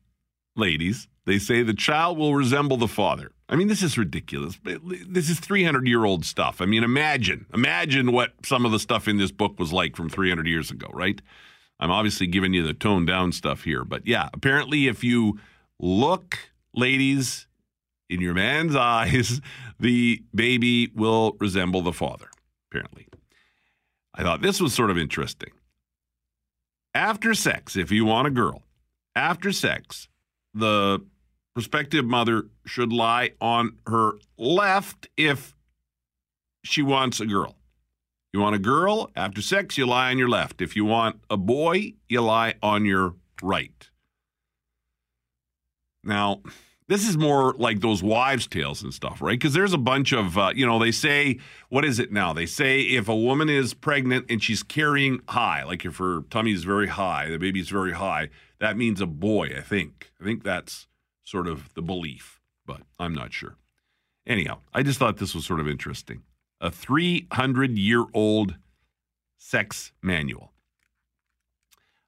ladies, 0.56 1.08
they 1.26 1.38
say 1.38 1.62
the 1.62 1.74
child 1.74 2.18
will 2.18 2.34
resemble 2.34 2.76
the 2.76 2.88
father. 2.88 3.32
I 3.48 3.54
mean, 3.54 3.68
this 3.68 3.82
is 3.82 3.96
ridiculous. 3.96 4.58
This 4.64 5.30
is 5.30 5.38
300 5.38 5.86
year 5.86 6.04
old 6.04 6.24
stuff. 6.24 6.60
I 6.60 6.66
mean, 6.66 6.82
imagine, 6.82 7.46
imagine 7.54 8.12
what 8.12 8.32
some 8.44 8.66
of 8.66 8.72
the 8.72 8.80
stuff 8.80 9.06
in 9.06 9.18
this 9.18 9.30
book 9.30 9.58
was 9.58 9.72
like 9.72 9.94
from 9.94 10.08
300 10.08 10.46
years 10.46 10.70
ago, 10.70 10.88
right? 10.92 11.20
I'm 11.78 11.90
obviously 11.90 12.26
giving 12.26 12.54
you 12.54 12.66
the 12.66 12.74
toned 12.74 13.06
down 13.06 13.32
stuff 13.32 13.62
here, 13.62 13.84
but 13.84 14.06
yeah, 14.06 14.28
apparently 14.32 14.88
if 14.88 15.04
you 15.04 15.38
look, 15.78 16.38
ladies, 16.74 17.46
in 18.08 18.20
your 18.20 18.34
man's 18.34 18.74
eyes, 18.76 19.40
the 19.78 20.22
baby 20.34 20.90
will 20.94 21.36
resemble 21.38 21.82
the 21.82 21.92
father, 21.92 22.28
apparently. 22.70 23.06
I 24.14 24.22
thought 24.22 24.42
this 24.42 24.60
was 24.60 24.74
sort 24.74 24.90
of 24.90 24.98
interesting. 24.98 25.50
After 26.94 27.34
sex, 27.34 27.76
if 27.76 27.92
you 27.92 28.06
want 28.06 28.26
a 28.26 28.30
girl, 28.30 28.62
after 29.14 29.52
sex, 29.52 30.08
the 30.54 31.04
prospective 31.56 32.04
mother 32.04 32.48
should 32.66 32.92
lie 32.92 33.30
on 33.40 33.78
her 33.86 34.12
left 34.36 35.08
if 35.16 35.56
she 36.62 36.82
wants 36.82 37.18
a 37.18 37.24
girl. 37.24 37.56
You 38.34 38.40
want 38.40 38.56
a 38.56 38.58
girl, 38.58 39.10
after 39.16 39.40
sex, 39.40 39.78
you 39.78 39.86
lie 39.86 40.10
on 40.10 40.18
your 40.18 40.28
left. 40.28 40.60
If 40.60 40.76
you 40.76 40.84
want 40.84 41.18
a 41.30 41.38
boy, 41.38 41.94
you 42.10 42.20
lie 42.20 42.56
on 42.62 42.84
your 42.84 43.14
right. 43.40 43.88
Now, 46.04 46.42
this 46.88 47.08
is 47.08 47.16
more 47.16 47.54
like 47.54 47.80
those 47.80 48.02
wives' 48.02 48.46
tales 48.46 48.82
and 48.82 48.92
stuff, 48.92 49.22
right? 49.22 49.40
Because 49.40 49.54
there's 49.54 49.72
a 49.72 49.78
bunch 49.78 50.12
of, 50.12 50.36
uh, 50.36 50.52
you 50.54 50.66
know, 50.66 50.78
they 50.78 50.92
say, 50.92 51.38
what 51.70 51.86
is 51.86 51.98
it 51.98 52.12
now? 52.12 52.34
They 52.34 52.44
say 52.44 52.82
if 52.82 53.08
a 53.08 53.16
woman 53.16 53.48
is 53.48 53.72
pregnant 53.72 54.26
and 54.28 54.42
she's 54.42 54.62
carrying 54.62 55.22
high, 55.26 55.64
like 55.64 55.86
if 55.86 55.96
her 55.96 56.20
tummy 56.28 56.52
is 56.52 56.64
very 56.64 56.88
high, 56.88 57.30
the 57.30 57.38
baby's 57.38 57.70
very 57.70 57.92
high, 57.92 58.28
that 58.60 58.76
means 58.76 59.00
a 59.00 59.06
boy, 59.06 59.54
I 59.56 59.62
think. 59.62 60.12
I 60.20 60.24
think 60.24 60.44
that's 60.44 60.86
sort 61.26 61.48
of 61.48 61.74
the 61.74 61.82
belief, 61.82 62.40
but 62.64 62.80
I'm 62.98 63.12
not 63.12 63.32
sure. 63.32 63.56
Anyhow, 64.26 64.58
I 64.72 64.82
just 64.82 64.98
thought 64.98 65.18
this 65.18 65.34
was 65.34 65.44
sort 65.44 65.60
of 65.60 65.68
interesting. 65.68 66.22
A 66.60 66.70
300 66.70 67.76
year 67.76 68.04
old 68.14 68.56
sex 69.36 69.92
manual. 70.02 70.52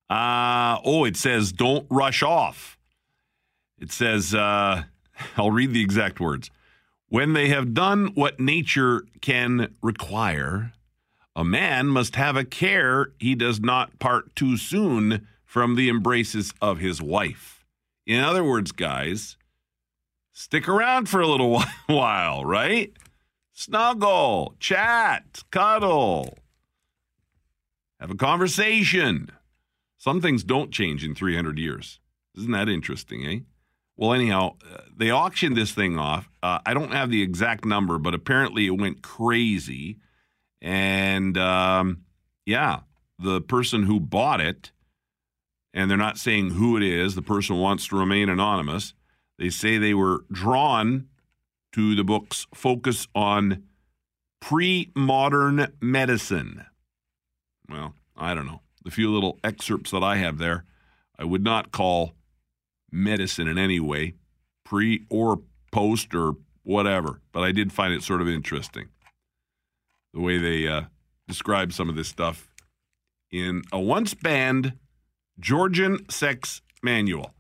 Uh, 0.09 0.79
oh, 0.85 1.05
it 1.05 1.17
says 1.17 1.53
don't 1.53 1.87
rush 1.91 2.23
off. 2.23 2.79
It 3.79 3.93
says, 3.93 4.35
uh, 4.35 4.85
I'll 5.37 5.51
read 5.51 5.73
the 5.73 5.83
exact 5.83 6.21
words. 6.21 6.51
When 7.09 7.33
they 7.33 7.49
have 7.49 7.75
done 7.75 8.13
what 8.15 8.39
nature 8.39 9.05
can 9.21 9.75
require, 9.83 10.73
a 11.35 11.45
man 11.45 11.87
must 11.87 12.17
have 12.17 12.37
a 12.37 12.45
care 12.45 13.13
he 13.19 13.35
does 13.35 13.61
not 13.61 13.99
part 13.99 14.35
too 14.37 14.57
soon 14.57 15.27
from 15.45 15.75
the 15.75 15.89
embraces 15.89 16.53
of 16.61 16.79
his 16.79 17.01
wife. 17.01 17.58
In 18.09 18.25
other 18.25 18.43
words, 18.43 18.73
guys, 18.73 19.37
stick 20.33 20.67
around 20.67 21.11
for 21.11 21.21
a 21.21 21.27
little 21.27 21.63
while, 21.87 22.43
right? 22.43 22.91
Snuggle, 23.53 24.55
chat, 24.59 25.45
cuddle, 25.51 26.39
have 28.01 28.11
a 28.11 28.15
conversation. 28.15 29.31
Some 29.99 30.23
things 30.23 30.43
don't 30.43 30.73
change 30.73 31.05
in 31.05 31.15
300 31.15 31.59
years. 31.59 32.01
Isn't 32.35 32.53
that 32.53 32.71
interesting, 32.71 33.27
eh? 33.27 33.41
Well, 33.99 34.15
anyhow, 34.15 34.55
uh, 34.65 34.83
they 34.97 35.13
auctioned 35.13 35.57
this 35.57 35.73
thing 35.73 35.99
off. 35.99 36.31
Uh, 36.43 36.61
I 36.65 36.73
don't 36.73 36.93
have 36.93 37.11
the 37.11 37.21
exact 37.21 37.67
number, 37.67 37.99
but 37.99 38.15
apparently 38.15 38.67
it 38.67 38.79
went 38.79 39.03
crazy. 39.03 39.99
And 40.63 41.37
um, 41.37 42.05
yeah, 42.47 42.81
the 43.19 43.43
person 43.43 43.83
who 43.83 44.01
bought 44.01 44.41
it, 44.41 44.71
and 45.73 45.91
they're 45.91 45.99
not 45.99 46.19
saying 46.19 46.51
who 46.51 46.77
it 46.77 46.83
is, 46.83 47.15
the 47.15 47.23
person 47.23 47.59
wants 47.59 47.89
to 47.89 47.97
remain 47.97 48.29
anonymous. 48.29 48.95
They 49.39 49.51
say 49.51 49.79
they 49.79 49.95
were 49.95 50.25
drawn 50.33 51.09
to 51.73 51.95
the 51.95 52.05
book's 52.05 52.47
focus 52.55 53.07
on 53.15 53.65
pre 54.41 54.91
modern 54.95 55.73
medicine. 55.81 56.65
Well, 57.69 57.95
I 58.17 58.35
don't 58.35 58.47
know. 58.47 58.63
The 58.85 58.91
few 58.91 59.13
little 59.13 59.39
excerpts 59.45 59.91
that 59.91 60.03
I 60.03 60.17
have 60.17 60.39
there, 60.39 60.65
I 61.19 61.25
would 61.25 61.45
not 61.45 61.73
call 61.73 62.15
medicine 62.91 63.47
in 63.47 63.59
any 63.59 63.81
way, 63.81 64.15
pre 64.65 65.05
or 65.11 65.41
post 65.71 66.15
or 66.15 66.37
whatever. 66.63 67.21
But 67.33 67.43
I 67.43 67.53
did 67.53 67.73
find 67.73 67.93
it 67.93 68.03
sort 68.03 68.23
of 68.23 68.29
interesting 68.29 68.89
the 70.15 70.21
way 70.21 70.39
they 70.39 70.67
uh, 70.67 70.83
describe 71.27 71.73
some 71.73 71.89
of 71.89 71.95
this 71.95 72.09
stuff 72.09 72.51
in 73.31 73.63
a 73.73 73.79
once 73.79 74.15
banned 74.15 74.73
Georgian 75.41 76.09
sex 76.09 76.63
manual. 76.83 77.35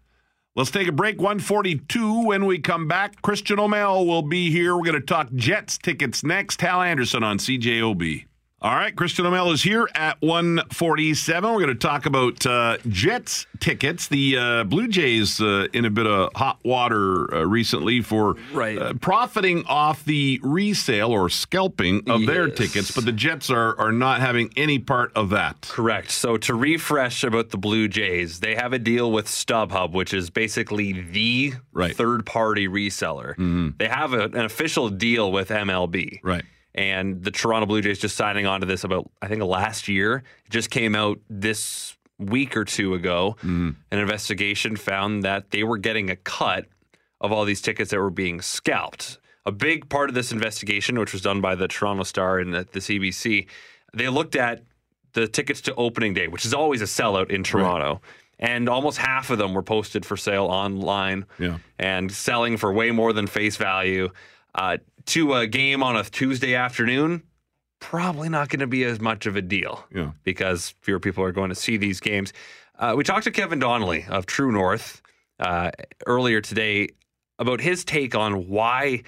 Let's 0.54 0.70
take 0.70 0.88
a 0.88 0.92
break. 0.92 1.18
142. 1.18 2.24
When 2.26 2.44
we 2.46 2.58
come 2.58 2.88
back, 2.88 3.22
Christian 3.22 3.60
O'Mel 3.60 4.06
will 4.06 4.22
be 4.22 4.50
here. 4.50 4.76
We're 4.76 4.82
going 4.82 4.94
to 4.94 5.00
talk 5.00 5.32
Jets 5.34 5.78
tickets 5.78 6.24
next. 6.24 6.60
Hal 6.60 6.82
Anderson 6.82 7.22
on 7.22 7.38
CJOB. 7.38 8.27
All 8.60 8.74
right, 8.74 8.94
Christian 8.96 9.24
O'Mel 9.24 9.52
is 9.52 9.62
here 9.62 9.88
at 9.94 10.20
147. 10.20 11.48
We're 11.48 11.60
going 11.60 11.68
to 11.68 11.74
talk 11.76 12.06
about 12.06 12.44
uh, 12.44 12.78
Jets 12.88 13.46
tickets. 13.60 14.08
The 14.08 14.36
uh, 14.36 14.64
Blue 14.64 14.88
Jays 14.88 15.40
uh, 15.40 15.68
in 15.72 15.84
a 15.84 15.90
bit 15.90 16.08
of 16.08 16.30
hot 16.34 16.58
water 16.64 17.32
uh, 17.32 17.46
recently 17.46 18.00
for 18.00 18.34
Right. 18.52 18.76
uh, 18.76 18.94
profiting 18.94 19.64
off 19.66 20.04
the 20.04 20.40
resale 20.42 21.12
or 21.12 21.28
scalping 21.28 22.10
of 22.10 22.26
their 22.26 22.48
tickets, 22.50 22.90
but 22.90 23.04
the 23.04 23.12
Jets 23.12 23.48
are, 23.48 23.78
are 23.78 23.92
not 23.92 24.20
having 24.20 24.52
any 24.56 24.80
part 24.80 25.12
of 25.14 25.30
that. 25.30 25.60
Correct. 25.70 26.10
So 26.10 26.36
to 26.38 26.54
refresh 26.54 27.22
about 27.22 27.50
the 27.50 27.58
Blue 27.58 27.86
Jays, 27.86 28.40
they 28.40 28.56
have 28.56 28.72
a 28.72 28.78
deal 28.80 29.12
with 29.12 29.26
StubHub, 29.28 29.92
which 29.92 30.12
is 30.12 30.30
basically 30.30 30.94
the 30.94 31.52
Right. 31.72 31.94
third-party 31.94 32.66
reseller. 32.66 33.36
They 33.78 33.86
have 33.86 34.14
a, 34.14 34.24
an 34.24 34.44
official 34.44 34.88
deal 34.88 35.30
with 35.30 35.50
MLB. 35.50 36.18
Right. 36.24 36.42
And 36.78 37.24
the 37.24 37.32
Toronto 37.32 37.66
Blue 37.66 37.82
Jays 37.82 37.98
just 37.98 38.14
signing 38.16 38.46
on 38.46 38.60
to 38.60 38.66
this 38.66 38.84
about 38.84 39.10
I 39.20 39.26
think 39.26 39.42
last 39.42 39.88
year. 39.88 40.22
It 40.46 40.50
just 40.50 40.70
came 40.70 40.94
out 40.94 41.18
this 41.28 41.96
week 42.20 42.56
or 42.56 42.64
two 42.64 42.94
ago. 42.94 43.36
An 43.42 43.76
investigation 43.90 44.76
found 44.76 45.24
that 45.24 45.50
they 45.50 45.64
were 45.64 45.76
getting 45.78 46.08
a 46.08 46.14
cut 46.16 46.66
of 47.20 47.32
all 47.32 47.44
these 47.44 47.60
tickets 47.60 47.90
that 47.90 47.98
were 47.98 48.10
being 48.10 48.40
scalped. 48.40 49.18
A 49.44 49.50
big 49.50 49.88
part 49.88 50.08
of 50.08 50.14
this 50.14 50.30
investigation, 50.30 50.98
which 51.00 51.12
was 51.12 51.20
done 51.22 51.40
by 51.40 51.56
the 51.56 51.66
Toronto 51.66 52.04
Star 52.04 52.38
and 52.38 52.54
the, 52.54 52.66
the 52.70 52.78
CBC, 52.78 53.48
they 53.92 54.08
looked 54.08 54.36
at 54.36 54.62
the 55.14 55.26
tickets 55.26 55.60
to 55.62 55.74
opening 55.74 56.14
day, 56.14 56.28
which 56.28 56.44
is 56.44 56.54
always 56.54 56.80
a 56.80 56.84
sellout 56.84 57.30
in 57.30 57.42
Toronto. 57.42 58.00
And 58.38 58.68
almost 58.68 58.98
half 58.98 59.30
of 59.30 59.38
them 59.38 59.52
were 59.52 59.64
posted 59.64 60.06
for 60.06 60.16
sale 60.16 60.44
online 60.44 61.24
Yeah. 61.40 61.58
and 61.80 62.12
selling 62.12 62.56
for 62.56 62.72
way 62.72 62.92
more 62.92 63.12
than 63.12 63.26
face 63.26 63.56
value. 63.56 64.10
Uh, 64.54 64.78
to 65.08 65.34
a 65.34 65.46
game 65.46 65.82
on 65.82 65.96
a 65.96 66.04
Tuesday 66.04 66.54
afternoon, 66.54 67.22
probably 67.80 68.28
not 68.28 68.48
going 68.48 68.60
to 68.60 68.66
be 68.66 68.84
as 68.84 69.00
much 69.00 69.26
of 69.26 69.36
a 69.36 69.42
deal 69.42 69.84
Yeah. 69.94 70.12
because 70.24 70.74
fewer 70.80 71.00
people 71.00 71.22
are 71.24 71.32
going 71.32 71.48
to 71.50 71.54
see 71.54 71.76
these 71.76 72.00
games. 72.00 72.32
Uh, 72.78 72.94
we 72.96 73.04
talked 73.04 73.24
to 73.24 73.30
Kevin 73.30 73.58
Donnelly 73.58 74.04
of 74.08 74.26
True 74.26 74.52
North 74.52 75.02
uh, 75.40 75.70
earlier 76.06 76.40
today 76.40 76.88
about 77.38 77.60
his 77.60 77.84
take 77.84 78.14
on 78.14 78.48
why 78.48 79.02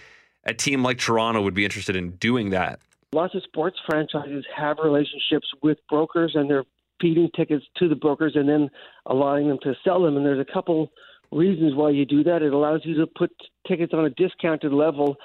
a 0.45 0.55
team 0.55 0.83
like 0.83 0.99
Toronto 0.99 1.43
would 1.43 1.55
be 1.55 1.65
interested 1.65 1.97
in 1.97 2.13
doing 2.13 2.51
that. 2.51 2.81
lots 3.13 3.35
of 3.35 3.43
sports 3.43 3.77
franchises 3.87 4.45
have 4.57 4.77
relationships 4.83 5.47
with 5.63 5.79
brokers 5.89 6.33
and 6.35 6.49
they're 6.49 6.65
feeding 7.01 7.29
tickets 7.35 7.65
to 7.77 7.89
the 7.89 7.95
brokers 7.97 8.33
and 8.37 8.49
then 8.49 8.71
allowing 9.07 9.49
them 9.49 9.59
to 9.63 9.75
sell 9.85 10.03
them 10.03 10.17
and 10.17 10.25
there's 10.25 10.39
a 10.41 10.53
couple 10.53 10.91
reasons 11.33 11.75
why 11.75 11.91
you 11.91 12.05
do 12.07 12.23
that 12.23 12.43
it 12.43 12.53
allows 12.53 12.81
you 12.85 12.95
to 12.95 13.07
put 13.07 13.31
tickets 13.67 13.93
on 13.95 14.05
a 14.05 14.11
discounted 14.11 14.73
level 14.73 15.17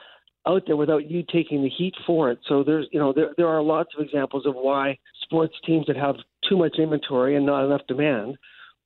out 0.48 0.64
there 0.68 0.76
without 0.76 1.10
you 1.10 1.24
taking 1.24 1.64
the 1.64 1.70
heat 1.70 1.96
for 2.06 2.32
it. 2.32 2.40
So 2.48 2.64
there's 2.64 2.88
you 2.92 3.00
know 3.00 3.14
there 3.14 3.32
there 3.38 3.48
are 3.48 3.62
lots 3.62 3.90
of 3.98 4.04
examples 4.04 4.46
of 4.46 4.54
why 4.56 4.98
sports 5.24 5.56
teams 5.66 5.88
that 5.88 5.96
have 5.96 6.16
too 6.48 6.58
much 6.58 6.78
inventory 6.78 7.36
and 7.36 7.46
not 7.46 7.66
enough 7.66 7.82
demand 7.88 8.38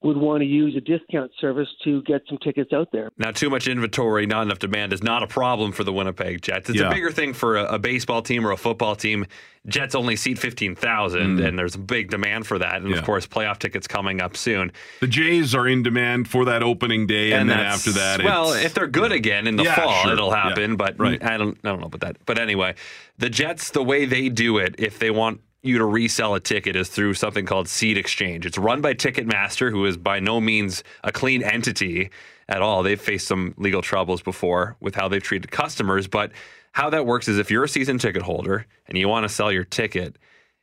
would 0.01 0.15
want 0.15 0.39
to 0.41 0.45
use 0.45 0.75
a 0.77 0.81
discount 0.81 1.29
service 1.41 1.67
to 1.83 2.01
get 2.03 2.21
some 2.29 2.37
tickets 2.37 2.71
out 2.71 2.87
there 2.93 3.09
Now, 3.17 3.31
too 3.31 3.49
much 3.49 3.67
inventory, 3.67 4.25
not 4.25 4.43
enough 4.43 4.59
demand 4.59 4.93
is 4.93 5.03
not 5.03 5.23
a 5.23 5.27
problem 5.27 5.73
for 5.73 5.83
the 5.83 5.91
Winnipeg 5.91 6.41
Jets. 6.41 6.69
It's 6.69 6.79
Yeah. 6.79 6.87
a 6.87 6.93
bigger 6.93 7.11
thing 7.11 7.33
for 7.33 7.57
a, 7.57 7.65
a 7.75 7.79
baseball 7.79 8.21
team 8.21 8.47
or 8.47 8.51
a 8.51 8.57
football 8.57 8.95
team. 8.95 9.25
Jets 9.67 9.95
only 9.95 10.15
seat 10.15 10.39
15,000, 10.39 11.41
and 11.41 11.59
there's 11.59 11.75
a 11.75 11.79
big 11.79 12.09
demand 12.09 12.47
for 12.47 12.57
that. 12.59 12.77
And 12.77 12.85
Mm. 12.85 12.91
Yeah. 12.91 12.99
of 12.99 13.03
course, 13.03 13.27
playoff 13.27 13.59
tickets 13.59 13.87
coming 13.87 14.21
up 14.21 14.37
soon. 14.37 14.71
The 15.01 15.07
Jays 15.07 15.53
are 15.53 15.67
in 15.67 15.83
demand 15.83 16.29
for 16.29 16.45
that 16.45 16.63
opening 16.63 17.05
day, 17.05 17.33
and, 17.33 17.49
then 17.49 17.59
after 17.59 17.91
that, 17.91 18.23
well, 18.23 18.53
if 18.53 18.73
they're 18.73 18.87
good 18.87 19.11
again 19.11 19.47
in 19.47 19.57
the 19.57 19.63
Yeah, 19.63 19.75
fall, 19.75 20.03
sure. 20.03 20.13
it'll 20.13 20.31
happen. 20.31 20.71
Yeah. 20.71 20.75
But 20.77 20.95
Right. 20.97 21.21
I 21.21 21.35
don't, 21.37 21.57
I 21.63 21.67
don't 21.69 21.81
know 21.81 21.87
about 21.87 21.99
that. 22.01 22.17
But 22.25 22.39
anyway, 22.39 22.75
the 23.17 23.29
Jets, 23.29 23.71
the 23.71 23.83
way 23.83 24.05
they 24.05 24.29
do 24.29 24.57
it, 24.59 24.75
if 24.77 24.97
they 24.97 25.11
want 25.11 25.41
you 25.61 25.77
to 25.77 25.85
resell 25.85 26.35
a 26.35 26.39
ticket, 26.39 26.75
is 26.75 26.89
through 26.89 27.13
something 27.13 27.45
called 27.45 27.67
Seat 27.67 27.97
Exchange. 27.97 28.45
It's 28.45 28.57
run 28.57 28.81
by 28.81 28.93
Ticketmaster, 28.93 29.71
who 29.71 29.85
is 29.85 29.97
by 29.97 30.19
no 30.19 30.39
means 30.39 30.83
a 31.03 31.11
clean 31.11 31.43
entity 31.43 32.09
at 32.47 32.61
all. 32.61 32.83
They've 32.83 32.99
faced 32.99 33.27
some 33.27 33.53
legal 33.57 33.81
troubles 33.81 34.21
before 34.21 34.75
with 34.79 34.95
how 34.95 35.07
they've 35.07 35.23
treated 35.23 35.51
customers, 35.51 36.07
but. 36.07 36.31
How 36.71 36.91
that 36.91 37.07
works 37.07 37.27
is 37.27 37.39
if 37.39 37.49
you're 37.49 37.63
a 37.63 37.67
season 37.67 37.97
ticket 37.97 38.21
holder 38.21 38.67
and 38.87 38.95
you 38.95 39.09
want 39.09 39.23
to 39.23 39.29
sell 39.29 39.51
your 39.51 39.63
ticket, 39.63 40.17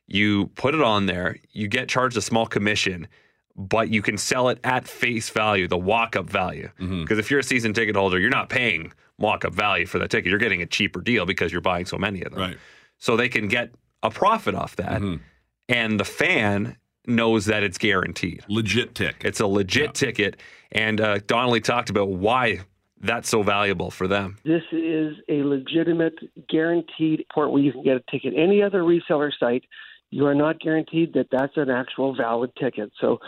you 0.07 0.47
put 0.55 0.73
it 0.73 0.81
on 0.81 1.05
there, 1.05 1.35
you 1.51 1.67
get 1.67 1.89
charged 1.89 2.15
a 2.15 2.21
small 2.21 2.45
commission, 2.45 3.09
but 3.57 3.89
you 3.89 4.01
can 4.01 4.17
sell 4.17 4.47
it 4.47 4.57
at 4.63 4.87
face 4.87 5.29
value, 5.29 5.67
the 5.67 5.77
walk 5.77 6.15
up 6.15 6.29
value. 6.29 6.69
Mm-hmm. 6.79 7.01
Because 7.01 7.19
if 7.19 7.29
you're 7.29 7.41
a 7.41 7.43
season 7.43 7.73
ticket 7.73 7.97
holder, 7.97 8.17
you're 8.19 8.29
not 8.29 8.47
paying 8.47 8.93
walk 9.17 9.43
up 9.43 9.53
value 9.53 9.85
for 9.85 9.99
that 9.99 10.09
ticket. 10.09 10.29
You're 10.29 10.39
getting 10.39 10.61
a 10.61 10.65
cheaper 10.65 11.01
deal 11.01 11.25
because 11.25 11.51
you're 11.51 11.59
buying 11.59 11.85
so 11.85 11.97
many 11.97 12.23
of 12.23 12.31
them. 12.31 12.39
Right. 12.39 12.57
So 12.99 13.17
they 13.17 13.27
can 13.27 13.49
get 13.49 13.71
a 14.03 14.09
profit 14.09 14.55
off 14.55 14.75
that. 14.77 15.01
Mm-hmm. 15.01 15.23
And 15.69 15.99
the 15.99 16.05
fan 16.05 16.77
knows 17.05 17.45
that 17.45 17.63
it's 17.63 17.77
guaranteed. 17.77 18.43
Legit 18.47 18.95
tick. 18.95 19.15
It's 19.23 19.39
a 19.39 19.47
legit 19.47 19.93
ticket. 19.93 20.37
And 20.71 20.99
uh, 20.99 21.19
Donnelly 21.25 21.61
talked 21.61 21.89
about 21.89 22.09
why 22.09 22.59
that's 22.99 23.29
so 23.29 23.43
valuable 23.43 23.91
for 23.91 24.07
them. 24.07 24.37
This 24.43 24.63
is 24.71 25.15
a 25.29 25.43
legitimate, 25.43 26.15
guaranteed 26.49 27.25
port 27.33 27.51
where 27.51 27.61
you 27.61 27.71
can 27.71 27.83
get 27.83 27.95
a 27.95 28.03
ticket. 28.11 28.33
Any 28.35 28.61
other 28.61 28.81
reseller 28.81 29.31
site, 29.39 29.63
you 30.09 30.25
are 30.25 30.35
not 30.35 30.59
guaranteed 30.59 31.13
that 31.13 31.27
that's 31.31 31.55
an 31.57 31.69
actual 31.69 32.15
valid 32.15 32.51
ticket. 32.59 32.91
So 32.99 33.19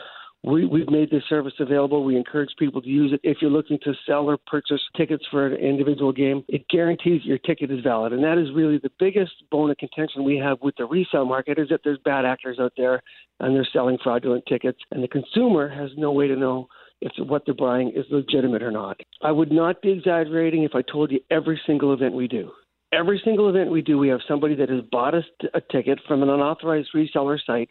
we, 0.43 0.65
we've 0.65 0.89
made 0.89 1.11
this 1.11 1.23
service 1.27 1.53
available. 1.59 2.03
We 2.03 2.15
encourage 2.15 2.49
people 2.57 2.81
to 2.81 2.87
use 2.87 3.11
it. 3.11 3.19
If 3.23 3.37
you're 3.41 3.51
looking 3.51 3.77
to 3.83 3.93
sell 4.05 4.29
or 4.29 4.37
purchase 4.47 4.81
tickets 4.95 5.25
for 5.29 5.47
an 5.47 5.55
individual 5.55 6.13
game, 6.13 6.45
it 6.47 6.65
guarantees 6.69 7.25
your 7.25 7.39
ticket 7.39 7.71
is 7.71 7.81
valid. 7.83 8.13
And 8.13 8.23
that 8.23 8.37
is 8.37 8.47
really 8.55 8.77
the 8.77 8.91
biggest 8.99 9.33
bone 9.51 9.69
of 9.69 9.77
contention 9.77 10.23
we 10.23 10.37
have 10.37 10.59
with 10.61 10.75
the 10.77 10.85
resale 10.85 11.25
market 11.25 11.59
is 11.59 11.67
that 11.69 11.81
there's 11.83 11.99
bad 12.05 12.23
actors 12.23 12.57
out 12.59 12.73
there 12.77 13.03
and 13.41 13.53
they're 13.53 13.67
selling 13.73 13.97
fraudulent 14.01 14.45
tickets. 14.47 14.79
And 14.91 15.03
the 15.03 15.09
consumer 15.09 15.67
has 15.67 15.89
no 15.97 16.11
way 16.11 16.27
to 16.27 16.35
know 16.37 16.67
if 17.01 17.11
what 17.27 17.43
they're 17.45 17.53
buying 17.53 17.91
is 17.95 18.05
legitimate 18.09 18.63
or 18.63 18.71
not. 18.71 18.99
I 19.21 19.31
would 19.31 19.51
not 19.51 19.81
be 19.81 19.91
exaggerating 19.91 20.63
if 20.63 20.71
I 20.73 20.81
told 20.81 21.11
you 21.11 21.19
every 21.29 21.59
single 21.65 21.93
event 21.93 22.13
we 22.13 22.27
do. 22.27 22.51
Every 22.91 23.21
single 23.23 23.49
event 23.49 23.71
we 23.71 23.81
do, 23.81 23.97
we 23.97 24.07
have 24.07 24.21
somebody 24.27 24.55
that 24.55 24.69
has 24.69 24.81
bought 24.91 25.13
us 25.13 25.23
a 25.53 25.61
ticket 25.71 25.99
from 26.07 26.23
an 26.23 26.29
unauthorized 26.29 26.89
reseller 26.95 27.37
site 27.45 27.69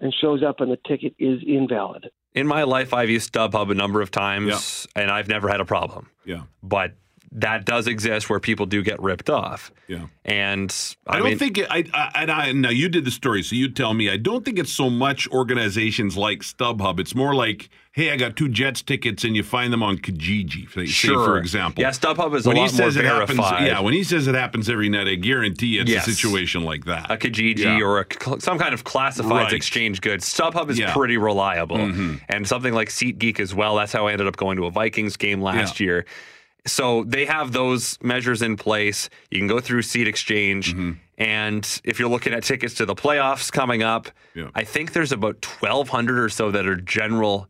and 0.00 0.14
shows 0.20 0.42
up 0.42 0.60
and 0.60 0.70
the 0.70 0.78
ticket 0.86 1.14
is 1.18 1.40
invalid. 1.46 2.10
In 2.34 2.46
my 2.46 2.62
life, 2.62 2.94
I've 2.94 3.10
used 3.10 3.32
StubHub 3.32 3.70
a 3.70 3.74
number 3.74 4.00
of 4.00 4.10
times, 4.10 4.86
and 4.94 5.10
I've 5.10 5.28
never 5.28 5.48
had 5.48 5.60
a 5.60 5.64
problem. 5.64 6.10
yeah. 6.24 6.42
But 6.62 6.94
that 7.32 7.64
does 7.64 7.86
exist 7.86 8.28
where 8.28 8.40
people 8.40 8.66
do 8.66 8.82
get 8.82 9.00
ripped 9.00 9.30
off. 9.30 9.70
Yeah. 9.86 10.06
And 10.24 10.74
I, 11.06 11.14
I, 11.14 11.18
don't 11.18 11.28
mean, 11.28 11.38
think 11.38 11.58
it, 11.58 11.66
I, 11.70 11.84
I 11.94 12.10
and 12.14 12.30
I 12.30 12.52
now 12.52 12.70
you 12.70 12.88
did 12.88 13.04
the 13.04 13.10
story, 13.10 13.42
so 13.42 13.54
you 13.54 13.70
tell 13.70 13.94
me. 13.94 14.10
I 14.10 14.16
don't 14.16 14.44
think 14.44 14.58
it's 14.58 14.72
so 14.72 14.90
much 14.90 15.28
organizations 15.28 16.16
like 16.16 16.40
StubHub. 16.40 16.98
It's 16.98 17.14
more 17.14 17.34
like, 17.34 17.68
hey, 17.92 18.10
I 18.12 18.16
got 18.16 18.36
two 18.36 18.48
Jets 18.48 18.82
tickets, 18.82 19.24
and 19.24 19.34
you 19.34 19.42
find 19.42 19.72
them 19.72 19.82
on 19.82 19.98
Kijiji, 19.98 20.70
say, 20.72 20.86
Sure. 20.86 21.24
for 21.24 21.38
example. 21.38 21.82
Yeah, 21.82 21.90
StubHub 21.90 22.34
is 22.36 22.46
a 22.46 22.48
when 22.48 22.56
he 22.56 22.62
lot 22.62 22.72
more 22.72 22.78
says 22.78 22.96
it 22.96 23.04
happens, 23.04 23.38
verified. 23.38 23.66
yeah, 23.66 23.80
when 23.80 23.94
he 23.94 24.04
says 24.04 24.26
it 24.28 24.34
happens 24.36 24.68
every 24.70 24.88
night, 24.88 25.08
I 25.08 25.16
guarantee 25.16 25.78
it's 25.78 25.90
Yes. 25.90 26.06
a 26.06 26.12
situation 26.14 26.62
like 26.62 26.84
that. 26.84 27.10
a 27.10 27.16
Kijiji 27.16 27.58
Yeah. 27.58 27.80
or 27.80 28.00
a, 28.00 28.40
some 28.40 28.58
kind 28.58 28.72
of 28.74 28.84
classifieds 28.84 29.30
Right. 29.30 29.52
exchange 29.52 30.00
goods. 30.00 30.24
StubHub 30.32 30.70
is 30.70 30.78
Yeah. 30.78 30.86
Mm-hmm. 30.90 30.98
pretty 30.98 31.16
reliable, 31.16 31.78
and 32.28 32.46
something 32.46 32.72
like 32.74 32.88
SeatGeek 32.90 33.40
as 33.40 33.54
well. 33.54 33.74
That's 33.76 33.92
how 33.92 34.06
I 34.06 34.12
ended 34.12 34.26
up 34.28 34.36
going 34.36 34.56
to 34.58 34.66
a 34.66 34.70
Vikings 34.70 35.16
game 35.16 35.40
last 35.42 35.80
Yeah. 35.80 35.84
year. 35.84 36.06
So 36.66 37.04
they 37.04 37.24
have 37.24 37.52
those 37.52 37.98
measures 38.02 38.42
in 38.42 38.56
place. 38.56 39.08
You 39.30 39.38
can 39.38 39.48
go 39.48 39.60
through 39.60 39.82
Seat 39.82 40.06
Exchange, 40.06 40.72
Mm-hmm. 40.74 40.92
and 41.18 41.80
if 41.84 41.98
you're 41.98 42.08
looking 42.08 42.34
at 42.34 42.44
tickets 42.44 42.74
to 42.74 42.86
the 42.86 42.94
playoffs 42.94 43.50
coming 43.50 43.82
up, 43.82 44.10
Yeah. 44.34 44.48
I 44.54 44.62
think 44.64 44.92
there's 44.92 45.10
about 45.10 45.40
1,200 45.40 46.18
or 46.22 46.28
so 46.28 46.50
that 46.50 46.66
are 46.66 46.76
general 46.76 47.48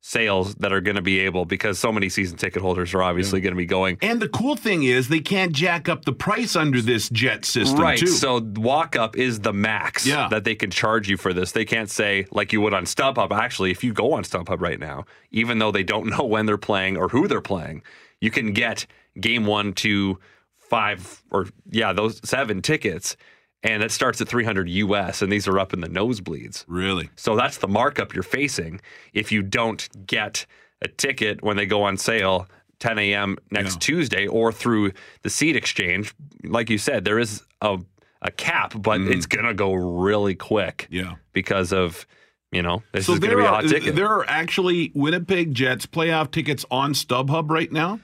sales 0.00 0.54
that 0.56 0.72
are 0.72 0.80
going 0.80 0.94
to 0.96 1.02
be 1.02 1.18
able 1.18 1.44
because 1.44 1.78
so 1.78 1.90
many 1.92 2.08
season 2.08 2.36
ticket 2.38 2.62
holders 2.62 2.94
are 2.94 3.02
obviously 3.02 3.40
going 3.40 3.52
to 3.52 3.56
be 3.58 3.66
going. 3.66 3.98
And 4.00 4.20
the 4.20 4.28
cool 4.28 4.54
thing 4.56 4.84
is 4.84 5.08
they 5.08 5.20
can't 5.20 5.52
jack 5.52 5.88
up 5.88 6.04
the 6.04 6.12
price 6.12 6.54
under 6.56 6.80
this 6.80 7.08
jet 7.10 7.44
system 7.44 7.80
Right. 7.80 7.98
too. 7.98 8.06
So 8.06 8.40
walk 8.56 8.94
up 8.96 9.16
is 9.16 9.40
the 9.40 9.52
max 9.52 10.06
Yeah. 10.06 10.28
that 10.30 10.44
they 10.44 10.54
can 10.54 10.70
charge 10.70 11.08
you 11.08 11.16
for 11.16 11.32
this. 11.34 11.52
They 11.52 11.64
can't 11.64 11.90
say 11.90 12.26
like 12.30 12.52
you 12.52 12.60
would 12.60 12.74
on 12.74 12.84
StubHub. 12.84 13.32
Actually, 13.32 13.70
if 13.72 13.82
you 13.82 13.92
go 13.92 14.12
on 14.12 14.22
StubHub 14.22 14.60
right 14.60 14.78
now, 14.78 15.04
even 15.32 15.58
though 15.58 15.72
they 15.72 15.82
don't 15.82 16.06
know 16.16 16.24
when 16.24 16.46
they're 16.46 16.56
playing 16.56 16.96
or 16.96 17.08
who 17.08 17.26
they're 17.26 17.40
playing, 17.40 17.82
you 18.20 18.30
can 18.30 18.52
get 18.52 18.86
game 19.20 19.46
one, 19.46 19.72
two, 19.72 20.18
five, 20.56 21.22
or 21.30 21.46
yeah, 21.70 21.92
those 21.92 22.20
seven 22.28 22.62
tickets, 22.62 23.16
and 23.62 23.82
it 23.82 23.90
starts 23.90 24.20
at 24.20 24.28
300 24.28 24.68
US, 24.68 25.20
and 25.22 25.30
these 25.32 25.48
are 25.48 25.58
up 25.58 25.72
in 25.72 25.80
the 25.80 25.88
nosebleeds. 25.88 26.64
really, 26.68 27.10
So 27.16 27.34
that's 27.36 27.58
the 27.58 27.68
markup 27.68 28.14
you're 28.14 28.22
facing 28.22 28.80
if 29.12 29.32
you 29.32 29.42
don't 29.42 29.88
get 30.06 30.46
a 30.82 30.88
ticket 30.88 31.42
when 31.42 31.56
they 31.56 31.66
go 31.66 31.82
on 31.82 31.96
sale 31.96 32.46
10 32.78 32.98
a.m. 33.00 33.36
next 33.50 33.74
Yeah. 33.74 33.78
Tuesday 33.80 34.26
or 34.28 34.52
through 34.52 34.92
the 35.22 35.30
seat 35.30 35.56
exchange. 35.56 36.14
Like 36.44 36.70
you 36.70 36.78
said, 36.78 37.04
there 37.04 37.18
is 37.18 37.42
a, 37.60 37.78
a 38.22 38.30
cap, 38.30 38.74
but 38.76 39.00
it's 39.00 39.26
going 39.26 39.44
to 39.46 39.54
go 39.54 39.72
really 39.74 40.36
quick 40.36 40.86
Mm. 40.90 40.94
yeah. 41.02 41.14
because 41.32 41.72
of, 41.72 42.06
you 42.52 42.62
know, 42.62 42.84
this 42.92 43.06
So 43.06 43.14
is 43.14 43.18
going 43.18 43.32
to 43.32 43.36
be 43.38 43.42
a 43.42 43.48
hot 43.48 43.64
ticket. 43.64 43.96
there 43.96 44.08
are 44.08 44.24
actually 44.28 44.92
Winnipeg 44.94 45.52
Jets 45.54 45.86
playoff 45.86 46.30
tickets 46.30 46.64
on 46.70 46.92
StubHub 46.92 47.50
right 47.50 47.72
now. 47.72 47.98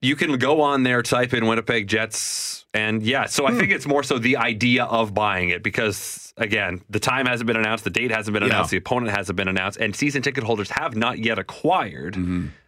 You 0.00 0.14
can 0.16 0.36
go 0.38 0.60
on 0.60 0.82
there, 0.84 1.02
type 1.02 1.34
in 1.34 1.46
Winnipeg 1.46 1.88
Jets, 1.88 2.64
and 2.74 3.02
yeah. 3.02 3.26
So 3.26 3.46
I 3.46 3.52
Hmm. 3.52 3.58
think 3.58 3.72
it's 3.72 3.86
more 3.86 4.02
so 4.02 4.18
the 4.18 4.36
idea 4.36 4.84
of 4.84 5.14
buying 5.14 5.48
it 5.50 5.62
because 5.62 6.32
again, 6.36 6.80
the 6.88 7.00
time 7.00 7.26
hasn't 7.26 7.46
been 7.48 7.56
announced, 7.56 7.82
the 7.84 7.90
date 7.90 8.10
hasn't 8.12 8.32
been 8.32 8.42
Yeah. 8.44 8.50
announced, 8.50 8.70
the 8.70 8.76
opponent 8.76 9.10
hasn't 9.16 9.36
been 9.36 9.48
announced, 9.48 9.78
and 9.78 9.94
season 9.96 10.22
ticket 10.22 10.44
holders 10.44 10.70
have 10.70 10.94
not 10.94 11.18
yet 11.18 11.38
acquired 11.38 12.16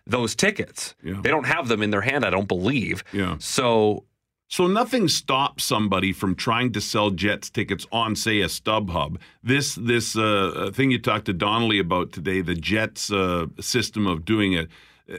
those 0.07 0.35
tickets. 0.35 0.95
Mm-hmm. 0.99 1.09
Yeah. 1.15 1.21
They 1.23 1.31
don't 1.31 1.47
have 1.47 1.69
them 1.69 1.83
in 1.83 1.91
their 1.91 2.01
hand, 2.01 2.25
I 2.25 2.31
don't 2.31 2.49
believe. 2.49 3.05
Yeah. 3.13 3.37
So 3.39 4.05
So 4.53 4.67
nothing 4.67 5.07
stops 5.07 5.63
somebody 5.63 6.13
from 6.13 6.35
trying 6.35 6.73
to 6.73 6.81
sell 6.81 7.11
Jets 7.13 7.49
tickets 7.51 7.87
on, 7.93 8.17
say, 8.17 8.41
a 8.41 8.47
StubHub. 8.49 9.19
This 9.45 9.77
this 9.77 10.17
uh, 10.17 10.73
thing 10.75 10.91
you 10.91 10.99
talked 10.99 11.27
to 11.27 11.33
Donnelly 11.33 11.79
about 11.79 12.11
today, 12.11 12.41
the 12.41 12.57
Jets 12.57 13.13
uh, 13.13 13.47
system 13.61 14.09
of 14.09 14.25
doing 14.25 14.53
it. 14.55 14.69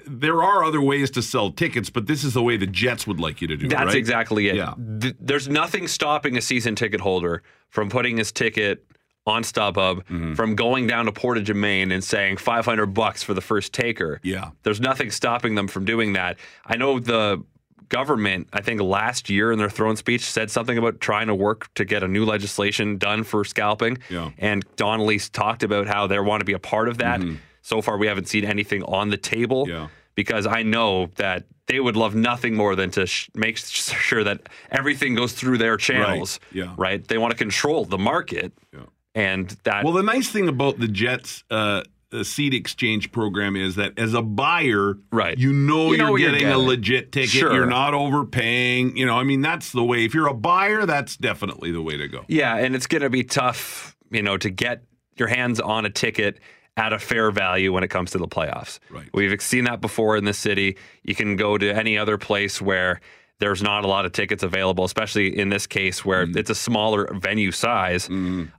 There 0.08 0.41
are 0.43 0.63
other 0.63 0.82
ways 0.82 1.12
to 1.12 1.21
sell 1.21 1.51
tickets, 1.51 1.89
but 1.89 2.08
this 2.08 2.23
is 2.23 2.34
the 2.34 2.41
way 2.43 2.56
the 2.58 2.67
Jets 2.67 3.06
would 3.08 3.19
like 3.19 3.41
you 3.41 3.47
to 3.49 3.58
do 3.58 3.65
it. 3.65 3.69
That's 3.69 3.88
right? 3.88 3.95
exactly 3.95 4.47
it. 4.49 4.56
Yeah. 4.56 4.73
Th- 5.01 5.15
there's 5.19 5.49
nothing 5.49 5.88
stopping 5.88 6.38
a 6.38 6.41
season 6.41 6.75
ticket 6.75 7.01
holder 7.01 7.43
from 7.69 7.89
putting 7.89 8.17
his 8.17 8.32
ticket 8.32 8.86
on 9.27 9.43
StubHub 9.43 9.97
Mm-hmm. 10.06 10.34
from 10.34 10.56
going 10.56 10.88
down 10.88 11.06
to 11.06 11.12
Portage 11.12 11.51
Maine 11.54 11.91
and 11.91 12.04
saying 12.04 12.38
500 12.38 12.88
bucks 12.88 13.21
for 13.21 13.34
the 13.34 13.41
first 13.41 13.73
taker. 13.73 14.19
Yeah. 14.23 14.51
There's 14.63 14.80
nothing 14.82 15.12
stopping 15.12 15.56
them 15.56 15.67
from 15.67 15.86
doing 15.86 16.13
that. 16.13 16.38
I 16.65 16.75
know 16.77 16.99
the 16.99 17.43
government, 17.89 18.47
I 18.54 18.62
think 18.62 18.82
last 18.82 19.30
year 19.30 19.51
in 19.51 19.60
their 19.60 19.69
throne 19.69 19.97
speech 19.97 20.21
said 20.21 20.49
something 20.49 20.77
about 20.77 21.01
trying 21.01 21.27
to 21.27 21.36
work 21.36 21.71
to 21.75 21.84
get 21.86 22.01
a 22.04 22.08
new 22.08 22.23
legislation 22.25 22.97
done 22.97 23.23
for 23.23 23.43
scalping. 23.43 23.97
Yeah. 24.10 24.32
And 24.38 24.63
Donnelly's 24.77 25.30
talked 25.30 25.62
about 25.63 25.88
how 25.88 26.08
they 26.08 26.17
want 26.19 26.39
to 26.41 26.45
be 26.45 26.54
a 26.54 26.60
part 26.60 26.88
of 26.88 26.97
that. 26.99 27.21
So 27.62 27.82
far, 27.82 27.97
we 27.97 28.08
haven't 28.08 28.28
seen 28.28 28.45
anything 28.45 28.84
on 28.84 29.10
the 29.10 29.17
table. 29.17 29.67
Yeah. 29.69 29.88
because 30.15 30.45
I 30.45 30.62
know 30.63 31.08
that 31.15 31.45
they 31.67 31.80
would 31.80 31.95
love 31.95 32.13
nothing 32.15 32.54
more 32.56 32.76
than 32.76 32.91
to 32.91 33.06
sh- 33.08 33.30
make 33.34 33.56
sure 33.58 34.24
that 34.26 34.41
everything 34.69 35.15
goes 35.15 35.32
through 35.32 35.58
their 35.58 35.78
channels. 35.78 36.39
Yeah. 36.52 36.74
Right. 36.78 37.02
They 37.08 37.17
want 37.17 37.32
to 37.32 37.38
control 37.38 37.86
the 37.86 37.97
market. 37.97 38.52
Yeah. 38.74 38.82
And 39.15 39.50
that. 39.63 39.84
Well, 39.86 39.93
the 39.93 40.04
nice 40.04 40.30
thing 40.30 40.50
about 40.50 40.80
the 40.80 40.88
Jets 40.89 41.43
uh, 41.50 41.84
uh, 42.12 42.24
seat 42.24 42.54
exchange 42.54 43.12
program 43.13 43.56
is 43.56 43.76
that 43.76 43.97
as 43.97 44.13
a 44.13 44.21
buyer, 44.21 44.97
Right. 45.13 45.38
you 45.38 45.54
know 45.54 45.91
You 45.93 45.97
know 45.97 46.04
you're 46.06 46.12
what 46.12 46.21
you're 46.21 46.32
getting 46.34 46.47
a 46.50 46.58
legit 46.58 47.12
ticket. 47.13 47.30
Sure. 47.30 47.54
You're 47.54 47.65
not 47.65 47.93
overpaying. 47.93 48.97
You 48.97 49.06
know, 49.06 49.15
I 49.17 49.24
mean, 49.24 49.41
that's 49.41 49.71
the 49.71 49.84
way. 49.84 50.04
If 50.04 50.13
you're 50.13 50.28
a 50.28 50.34
buyer, 50.34 50.86
that's 50.86 51.15
definitely 51.17 51.71
the 51.71 51.82
way 51.82 51.95
to 51.97 52.08
go. 52.10 52.26
Yeah, 52.28 52.56
and 52.58 52.76
it's 52.76 52.88
going 52.88 53.02
to 53.04 53.10
be 53.10 53.24
tough, 53.24 53.95
you 54.12 54.21
know, 54.24 54.38
to 54.38 54.50
get 54.50 54.84
your 55.17 55.30
hands 55.30 55.60
on 55.62 55.86
a 55.86 55.89
ticket 55.89 56.39
at 56.77 56.93
a 56.93 56.99
fair 56.99 57.31
value 57.31 57.73
when 57.73 57.84
it 57.84 57.89
comes 57.89 58.12
to 58.12 58.17
the 58.17 58.27
playoffs. 58.27 58.79
Right. 58.89 59.10
We've 59.13 59.41
seen 59.41 59.65
that 59.65 59.81
before 59.81 60.15
in 60.17 60.23
the 60.25 60.34
city. 60.34 60.77
You 61.03 61.15
can 61.15 61.36
go 61.36 61.57
to 61.57 61.71
any 61.71 61.97
other 61.97 62.17
place 62.17 62.62
where 62.62 63.01
there's 63.39 63.62
not 63.63 63.84
a 63.84 63.88
lot 63.88 64.05
of 64.05 64.12
tickets 64.13 64.43
available, 64.43 64.84
especially 64.86 65.38
in 65.38 65.49
this 65.49 65.65
case 65.67 66.05
where 66.05 66.25
Mm. 66.27 66.38
it's 66.38 66.49
a 66.49 66.55
smaller 66.55 67.10
venue 67.13 67.51
size. 67.51 68.07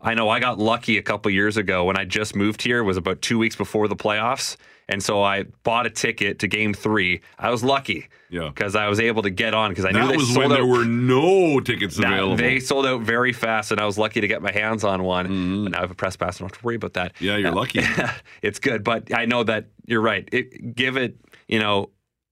I 0.03 0.15
know 0.15 0.29
I 0.29 0.41
got 0.41 0.59
lucky 0.59 0.99
a 0.99 1.03
couple 1.03 1.31
years 1.31 1.57
ago 1.57 1.85
when 1.85 1.97
I 1.97 2.05
just 2.05 2.35
moved 2.37 2.63
here. 2.63 2.79
It 2.79 2.83
was 2.83 2.97
about 2.97 3.23
two 3.23 3.39
weeks 3.39 3.57
before 3.57 3.87
the 3.89 3.97
playoffs. 3.97 4.57
And 4.89 5.03
so 5.03 5.23
I 5.23 5.45
bought 5.63 5.87
a 5.87 5.91
ticket 5.91 6.41
to 6.41 6.49
game 6.49 6.75
three. 6.75 7.21
I 7.39 7.51
was 7.51 7.63
lucky 7.65 8.09
Yeah. 8.31 8.49
because 8.49 8.75
I 8.77 8.89
was 8.89 8.99
able 9.01 9.23
to 9.23 9.31
get 9.31 9.55
on 9.55 9.71
because 9.71 9.85
I 9.85 9.91
knew 9.93 10.01
That 10.01 10.09
they 10.11 10.17
was 10.17 10.27
sold 10.27 10.39
when 10.39 10.53
out 10.53 10.55
there 10.57 10.67
were 10.67 10.85
no 10.85 11.61
tickets 11.61 11.97
that- 11.97 12.13
available. 12.13 12.37
They 12.37 12.59
sold 12.61 12.85
out 12.87 13.01
very 13.03 13.33
fast, 13.33 13.71
and 13.71 13.81
I 13.81 13.87
was 13.87 13.97
lucky 13.97 14.21
to 14.21 14.29
get 14.29 14.43
my 14.43 14.53
hands 14.53 14.85
on 14.85 15.03
one. 15.05 15.65
But 15.65 15.73
now 15.73 15.79
I 15.79 15.81
have 15.83 15.91
a 15.91 15.95
press 15.95 16.17
pass. 16.17 16.37
I 16.37 16.39
don't 16.41 16.51
have 16.53 16.59
to 16.61 16.65
worry 16.67 16.77
about 16.77 16.95
that. 16.95 17.15
Mm-hmm. 17.15 17.25
yeah, 17.25 17.37
you're 17.37 17.53
lucky. 17.53 17.81
it's 18.43 18.59
good, 18.59 18.83
but 18.85 19.15
I 19.15 19.25
know 19.25 19.45
that 19.45 19.67
you're 19.87 20.03
right. 20.03 20.29
It, 20.33 20.75
give 20.75 20.97
it, 20.97 21.17
you 21.49 21.59
know, 21.61 21.91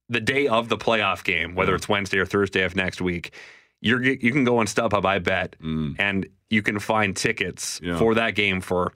the 0.08 0.20
day 0.20 0.48
of 0.48 0.68
the 0.68 0.76
playoff 0.76 1.22
game, 1.24 1.54
whether 1.54 1.74
it's 1.74 1.88
Wednesday 1.88 2.18
or 2.18 2.26
Thursday 2.26 2.62
of 2.62 2.74
next 2.74 3.00
week. 3.00 3.32
You're 3.80 4.02
you 4.02 4.32
can 4.32 4.44
go 4.44 4.58
on 4.58 4.66
StubHub, 4.66 5.06
I 5.06 5.20
bet, 5.20 5.56
and 5.62 6.26
you 6.50 6.60
can 6.62 6.78
find 6.80 7.16
tickets 7.16 7.80
Mm. 7.80 7.86
Yeah. 7.86 7.98
for 7.98 8.14
that 8.16 8.34
game 8.34 8.60
for 8.60 8.92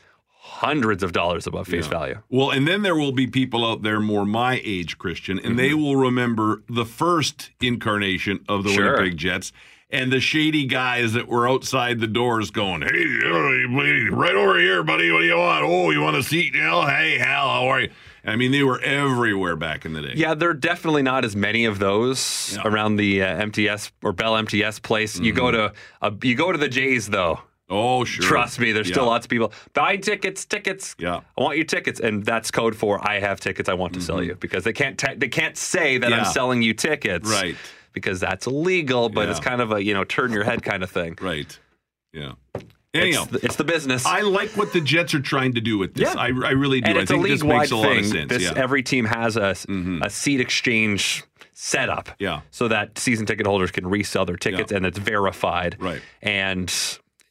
hundreds 0.47 1.03
of 1.03 1.13
dollars 1.13 1.47
above 1.47 1.67
face 1.67 1.85
Yeah. 1.87 1.91
value. 1.91 2.19
Well, 2.29 2.51
and 2.51 2.69
then 2.69 2.83
there 2.83 2.95
will 2.95 3.13
be 3.13 3.27
people 3.27 3.65
out 3.65 3.83
there 3.83 3.99
more 3.99 4.27
my 4.27 4.61
age, 4.63 4.99
Christian, 4.99 5.39
and 5.39 5.59
they 5.59 5.73
will 5.73 5.97
remember 5.97 6.63
the 6.69 6.85
first 6.85 7.51
incarnation 7.63 8.41
of 8.49 8.63
the 8.63 8.69
Mm-hmm. 8.71 8.77
Sure. 8.77 8.93
Winnipeg 8.97 9.17
Jets 9.17 9.53
and 9.91 10.13
the 10.13 10.21
shady 10.21 10.67
guys 10.67 11.13
that 11.15 11.29
were 11.29 11.49
outside 11.49 11.99
the 12.01 12.07
doors 12.07 12.51
going, 12.51 12.83
"Hey, 12.83 12.89
uh, 13.25 14.15
right 14.17 14.35
over 14.35 14.59
here, 14.59 14.83
buddy. 14.83 15.11
What 15.11 15.21
do 15.21 15.25
you 15.27 15.37
want? 15.37 15.65
Oh, 15.65 15.91
you 15.91 16.01
want 16.03 16.17
a 16.17 16.23
seat, 16.23 16.55
Hal? 16.55 16.87
Hey, 16.87 17.19
Hal, 17.19 17.49
how 17.49 17.67
are 17.69 17.81
you?" 17.81 17.91
I 18.27 18.37
mean, 18.37 18.53
they 18.53 18.63
were 18.63 18.81
everywhere 18.81 19.55
back 19.57 19.85
in 19.85 19.93
the 19.93 20.01
day. 20.03 20.13
Yeah, 20.15 20.35
there 20.35 20.49
are 20.51 20.55
definitely 20.55 21.03
not 21.03 21.25
as 21.25 21.37
many 21.37 21.65
of 21.67 21.79
those 21.79 22.53
Yeah. 22.53 22.59
Mm-hmm. 22.63 22.75
around 22.75 22.97
the 22.97 23.23
uh, 23.23 23.43
MTS 23.47 23.93
or 24.03 24.13
Bell 24.13 24.37
MTS 24.37 24.79
place. 24.81 25.19
You 25.19 25.33
go 25.33 25.51
to 25.51 25.73
a, 26.03 26.13
you 26.23 26.35
go 26.35 26.53
to 26.53 26.59
the 26.59 26.69
Jays 26.69 27.09
though. 27.09 27.41
Oh, 27.75 28.05
sure. 28.05 28.25
Trust 28.25 28.61
me, 28.61 28.73
there's 28.73 28.89
Yeah. 28.89 28.95
still 28.95 29.07
lots 29.07 29.27
of 29.27 29.31
people 29.31 29.53
buying 29.73 30.01
tickets, 30.01 30.45
tickets. 30.45 30.95
Yeah. 30.99 31.21
I 31.37 31.43
want 31.43 31.57
your 31.57 31.65
tickets, 31.67 32.01
and 32.01 32.25
that's 32.25 32.51
code 32.51 32.77
for 32.77 33.07
I 33.07 33.19
have 33.21 33.41
tickets. 33.41 33.69
I 33.69 33.75
want 33.75 33.95
to 33.95 34.01
sell 34.01 34.23
you 34.23 34.35
because 34.37 34.65
they 34.65 34.73
can't 34.73 35.03
they 35.19 35.29
can't 35.29 35.57
say 35.57 35.99
that 35.99 36.07
Mm-hmm. 36.07 36.19
Yeah. 36.21 36.27
I'm 36.27 36.33
selling 36.33 36.63
you 36.63 36.75
tickets, 36.75 37.29
Right. 37.29 37.57
Because 37.93 38.19
that's 38.21 38.47
illegal, 38.49 39.09
but 39.09 39.29
it's 39.29 39.41
kind 39.41 39.61
of 39.61 39.73
a 39.73 39.83
you 39.83 39.95
know 39.95 40.05
turn 40.05 40.33
your 40.33 40.45
head 40.45 40.63
kind 40.63 40.83
of 40.83 40.91
thing. 40.91 41.17
Right. 41.21 41.59
Yeah. 42.13 42.33
It's, 42.55 42.65
Anyhow, 42.95 43.25
the, 43.25 43.45
it's 43.45 43.57
the 43.57 43.65
business. 43.65 44.07
I 44.07 44.21
like 44.21 44.51
what 44.51 44.73
the 44.73 44.81
Jets 44.81 45.15
are 45.15 45.21
trying 45.21 45.55
to 45.55 45.61
do 45.61 45.79
with 45.79 45.95
this. 45.95 46.15
Yeah. 46.15 46.21
I, 46.21 46.27
I 46.27 46.51
really 46.53 46.81
do. 46.81 46.91
and 46.91 46.99
I 46.99 47.03
it's 47.03 47.11
a 47.11 47.15
think 47.15 47.27
this 47.27 47.43
league-wide 47.43 47.59
makes 47.59 47.71
a 47.73 47.77
lot 47.77 47.89
thing. 47.89 47.99
of 47.99 48.07
sense. 48.07 48.29
This 48.29 48.43
yeah. 48.43 48.51
Mm-hmm. 48.51 48.59
every 48.59 48.83
team 48.85 49.05
has 49.07 49.37
a 49.37 49.57
a 50.03 50.11
seat 50.11 50.41
exchange 50.41 51.25
setup, 51.57 52.11
Yeah. 52.19 52.41
so 52.51 52.69
that 52.69 52.99
season 52.99 53.27
ticket 53.27 53.47
holders 53.47 53.71
can 53.71 53.87
resell 53.87 54.25
their 54.27 54.37
tickets, 54.37 54.71
Yeah. 54.71 54.77
and 54.79 54.87
it's 54.87 54.99
verified, 54.99 55.77
Right. 55.81 56.03
And 56.23 56.73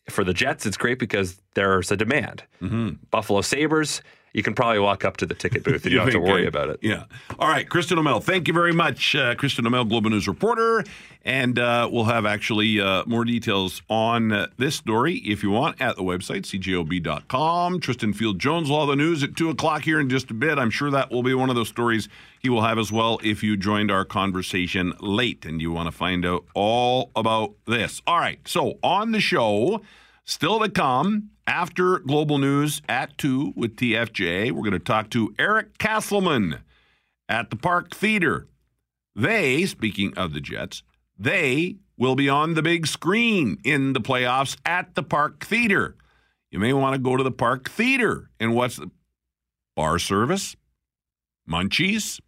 for 0.10 0.24
the 0.24 0.34
Jets, 0.34 0.66
it's 0.66 0.78
great 0.78 1.00
because 1.00 1.40
there's 1.54 1.92
a 1.92 1.98
demand. 1.98 2.44
Mm-hmm. 2.62 2.90
Buffalo 3.12 3.42
Sabres, 3.42 4.02
you 4.34 4.42
can 4.42 4.56
probably 4.56 4.80
walk 4.80 5.06
up 5.06 5.18
to 5.18 5.26
the 5.28 5.36
ticket 5.36 5.64
booth 5.64 5.84
and 5.84 5.92
you 5.92 6.00
don't 6.00 6.08
have 6.08 6.14
to 6.14 6.20
worry 6.32 6.48
about 6.48 6.70
it. 6.70 6.80
Yeah. 6.82 7.06
All 7.38 7.48
right, 7.48 7.70
Kristen 7.70 8.00
O'Mell. 8.00 8.20
Thank 8.20 8.48
you 8.48 8.54
very 8.54 8.74
much, 8.74 9.16
uh, 9.16 9.36
Kristen 9.36 9.66
O'Mell, 9.68 9.86
Global 9.86 10.10
News 10.10 10.28
reporter. 10.28 10.84
And 11.26 11.58
uh, 11.58 11.88
we'll 11.90 12.06
have 12.06 12.26
actually 12.26 12.82
uh, 12.82 13.04
more 13.06 13.24
details 13.24 13.82
on 13.90 14.32
uh, 14.34 14.48
this 14.58 14.76
story 14.76 15.18
if 15.18 15.42
you 15.42 15.52
want 15.52 15.80
at 15.80 15.96
the 15.96 16.04
website, 16.04 16.42
cjob.com. 16.42 17.80
Tristan 17.80 18.12
Field 18.12 18.40
Jones 18.40 18.70
will 18.70 18.80
have 18.80 18.90
the 18.90 18.96
news 18.96 19.24
at 19.24 19.38
2 19.38 19.50
o'clock 19.50 19.84
here 19.84 20.00
in 20.00 20.10
just 20.10 20.32
a 20.32 20.34
bit. 20.34 20.58
I'm 20.58 20.72
sure 20.72 20.92
that 20.92 21.12
will 21.12 21.24
be 21.24 21.34
one 21.34 21.50
of 21.50 21.56
those 21.56 21.70
stories 21.70 22.10
he 22.40 22.50
will 22.50 22.64
have 22.64 22.78
as 22.78 22.92
well 22.92 23.20
if 23.24 23.42
you 23.42 23.56
joined 23.56 23.90
our 23.90 24.04
conversation 24.04 24.94
late 25.00 25.46
and 25.46 25.62
you 25.62 25.72
want 25.72 25.88
to 25.88 25.92
find 25.92 26.26
out 26.26 26.44
all 26.56 27.12
about 27.16 27.54
this. 27.68 28.02
All 28.06 28.18
right, 28.18 28.40
so 28.46 28.80
on 28.84 29.12
the 29.12 29.22
show, 29.22 29.82
still 30.26 30.60
to 30.60 30.70
come 30.70 31.30
after 31.48 32.00
Global 32.00 32.38
News 32.38 32.82
at 32.88 33.18
2 33.18 33.54
with 33.56 33.76
TFJ, 33.76 34.52
we're 34.52 34.62
going 34.62 34.72
to 34.72 34.80
talk 34.80 35.10
to 35.12 35.34
Eric 35.38 35.78
Castleman 35.78 36.60
at 37.28 37.50
the 37.50 37.56
Park 37.56 37.94
Theater. 37.94 38.48
They, 39.16 39.66
speaking 39.66 40.14
of 40.16 40.34
the 40.34 40.42
Jets, 40.42 40.84
they 41.18 41.78
will 41.98 42.16
be 42.16 42.30
on 42.30 42.54
the 42.54 42.62
big 42.62 42.88
screen 42.88 43.58
in 43.64 43.94
the 43.94 44.02
playoffs 44.02 44.58
at 44.66 44.96
the 44.96 45.04
Park 45.04 45.46
Theater. 45.46 45.96
You 46.50 46.60
may 46.60 46.74
want 46.74 46.94
to 46.94 47.00
go 47.00 47.18
to 47.18 47.24
the 47.24 47.32
Park 47.32 47.70
Theater. 47.70 48.30
And 48.40 48.56
what's 48.56 48.78
the 48.78 48.92
bar 49.76 50.00
service? 50.00 50.56
Munchies? 51.50 52.20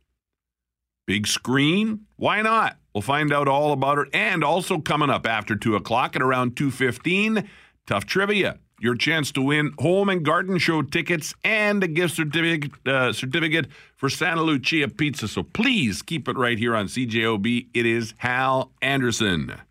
Big 1.07 1.27
screen? 1.27 2.01
Why 2.15 2.41
not? 2.41 2.77
We'll 2.93 3.01
find 3.01 3.31
out 3.31 3.47
all 3.47 3.71
about 3.71 3.99
it. 3.99 4.07
And 4.13 4.43
also 4.43 4.79
coming 4.79 5.09
up 5.09 5.27
after 5.27 5.55
2 5.55 5.75
o'clock 5.75 6.15
at 6.15 6.21
around 6.21 6.55
2.15, 6.55 7.47
Tough 7.85 8.05
Trivia. 8.05 8.59
Your 8.79 8.95
chance 8.95 9.31
to 9.31 9.41
win 9.41 9.73
home 9.79 10.09
and 10.09 10.23
garden 10.23 10.57
show 10.57 10.81
tickets 10.81 11.33
and 11.45 11.81
a 11.81 11.87
gift 11.87 12.15
certificate, 12.15 12.71
uh, 12.85 13.13
certificate 13.13 13.67
for 13.95 14.09
Santa 14.09 14.43
Lucia 14.43 14.89
Pizza. 14.89 15.29
So 15.29 15.43
please 15.43 16.01
keep 16.01 16.27
it 16.27 16.37
right 16.37 16.59
here 16.59 16.75
on 16.75 16.87
CJOB. 16.87 17.67
It 17.73 17.85
is 17.85 18.13
Hal 18.17 18.73
Anderson. 18.81 19.61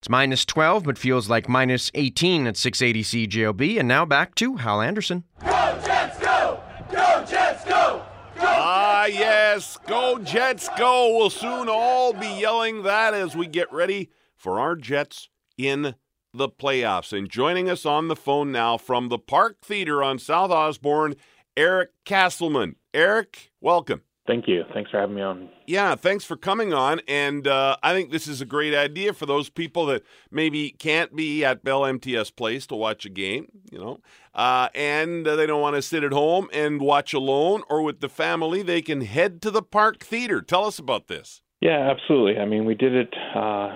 It's 0.00 0.08
minus 0.08 0.46
12, 0.46 0.84
but 0.84 0.96
feels 0.96 1.28
like 1.28 1.50
minus 1.50 1.90
18 1.94 2.46
at 2.46 2.56
680 2.56 3.28
CJOB. 3.28 3.78
And 3.78 3.88
now 3.88 4.06
back 4.06 4.34
to 4.36 4.56
Hal 4.56 4.80
Anderson. 4.80 5.24
Go 5.40 5.80
Jets, 5.84 6.18
go! 6.18 6.60
Go 6.90 7.24
Jets, 7.28 7.64
go! 7.64 8.02
go 8.36 8.42
ah, 8.42 9.04
Jets, 9.06 9.18
yes. 9.18 9.78
Go, 9.86 10.18
Jets, 10.18 10.70
go. 10.78 11.14
We'll 11.14 11.28
soon 11.28 11.68
all 11.68 12.14
be 12.14 12.40
yelling 12.40 12.84
that 12.84 13.12
as 13.12 13.36
we 13.36 13.46
get 13.46 13.70
ready 13.70 14.10
for 14.34 14.58
our 14.58 14.76
Jets 14.76 15.28
in 15.58 15.94
the 16.36 16.48
playoffs. 16.48 17.16
And 17.16 17.28
joining 17.28 17.68
us 17.68 17.84
on 17.84 18.08
the 18.08 18.16
phone 18.16 18.52
now 18.52 18.76
from 18.76 19.08
the 19.08 19.18
Park 19.18 19.58
Theater 19.62 20.02
on 20.02 20.18
South 20.18 20.50
Osborne, 20.50 21.14
Eric 21.56 21.90
Castleman. 22.04 22.76
Eric, 22.92 23.52
welcome. 23.60 24.02
Thank 24.26 24.48
you. 24.48 24.64
Thanks 24.74 24.90
for 24.90 24.98
having 24.98 25.14
me 25.14 25.22
on. 25.22 25.48
Yeah, 25.66 25.94
thanks 25.94 26.24
for 26.24 26.36
coming 26.36 26.74
on. 26.74 27.00
And 27.06 27.46
uh, 27.46 27.76
I 27.82 27.92
think 27.92 28.10
this 28.10 28.26
is 28.26 28.40
a 28.40 28.44
great 28.44 28.74
idea 28.74 29.12
for 29.12 29.24
those 29.24 29.48
people 29.48 29.86
that 29.86 30.02
maybe 30.30 30.70
can't 30.70 31.14
be 31.14 31.44
at 31.44 31.62
Bell 31.62 31.84
MTS 31.84 32.30
Place 32.32 32.66
to 32.68 32.74
watch 32.74 33.06
a 33.06 33.08
game, 33.08 33.46
you 33.70 33.78
know, 33.78 34.00
uh, 34.34 34.68
and 34.74 35.24
they 35.24 35.46
don't 35.46 35.60
want 35.60 35.76
to 35.76 35.82
sit 35.82 36.02
at 36.02 36.12
home 36.12 36.48
and 36.52 36.80
watch 36.80 37.14
alone 37.14 37.62
or 37.70 37.82
with 37.82 38.00
the 38.00 38.08
family. 38.08 38.62
They 38.62 38.82
can 38.82 39.02
head 39.02 39.40
to 39.42 39.50
the 39.52 39.62
Park 39.62 40.02
Theater. 40.02 40.42
Tell 40.42 40.64
us 40.64 40.78
about 40.78 41.06
this. 41.06 41.42
Yeah, 41.60 41.90
absolutely. 41.90 42.40
I 42.40 42.46
mean, 42.46 42.64
we 42.64 42.74
did 42.74 42.94
it 42.94 43.14
uh, 43.34 43.70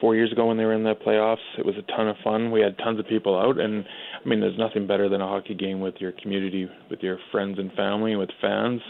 four 0.00 0.14
years 0.14 0.32
ago 0.32 0.46
when 0.46 0.56
they 0.56 0.64
were 0.64 0.74
in 0.74 0.84
the 0.84 0.94
playoffs. 0.94 1.36
It 1.58 1.66
was 1.66 1.74
a 1.76 1.82
ton 1.96 2.08
of 2.08 2.16
fun. 2.22 2.50
We 2.50 2.60
had 2.60 2.78
tons 2.78 2.98
of 2.98 3.06
people 3.06 3.38
out, 3.38 3.58
and 3.58 3.84
I 4.24 4.28
mean, 4.28 4.40
there's 4.40 4.58
nothing 4.58 4.86
better 4.86 5.08
than 5.08 5.20
a 5.20 5.26
hockey 5.26 5.54
game 5.54 5.80
with 5.80 5.96
your 5.98 6.12
community, 6.12 6.68
with 6.90 7.00
your 7.00 7.18
friends 7.32 7.58
and 7.58 7.72
family, 7.72 8.16
with 8.16 8.30
fans. 8.40 8.80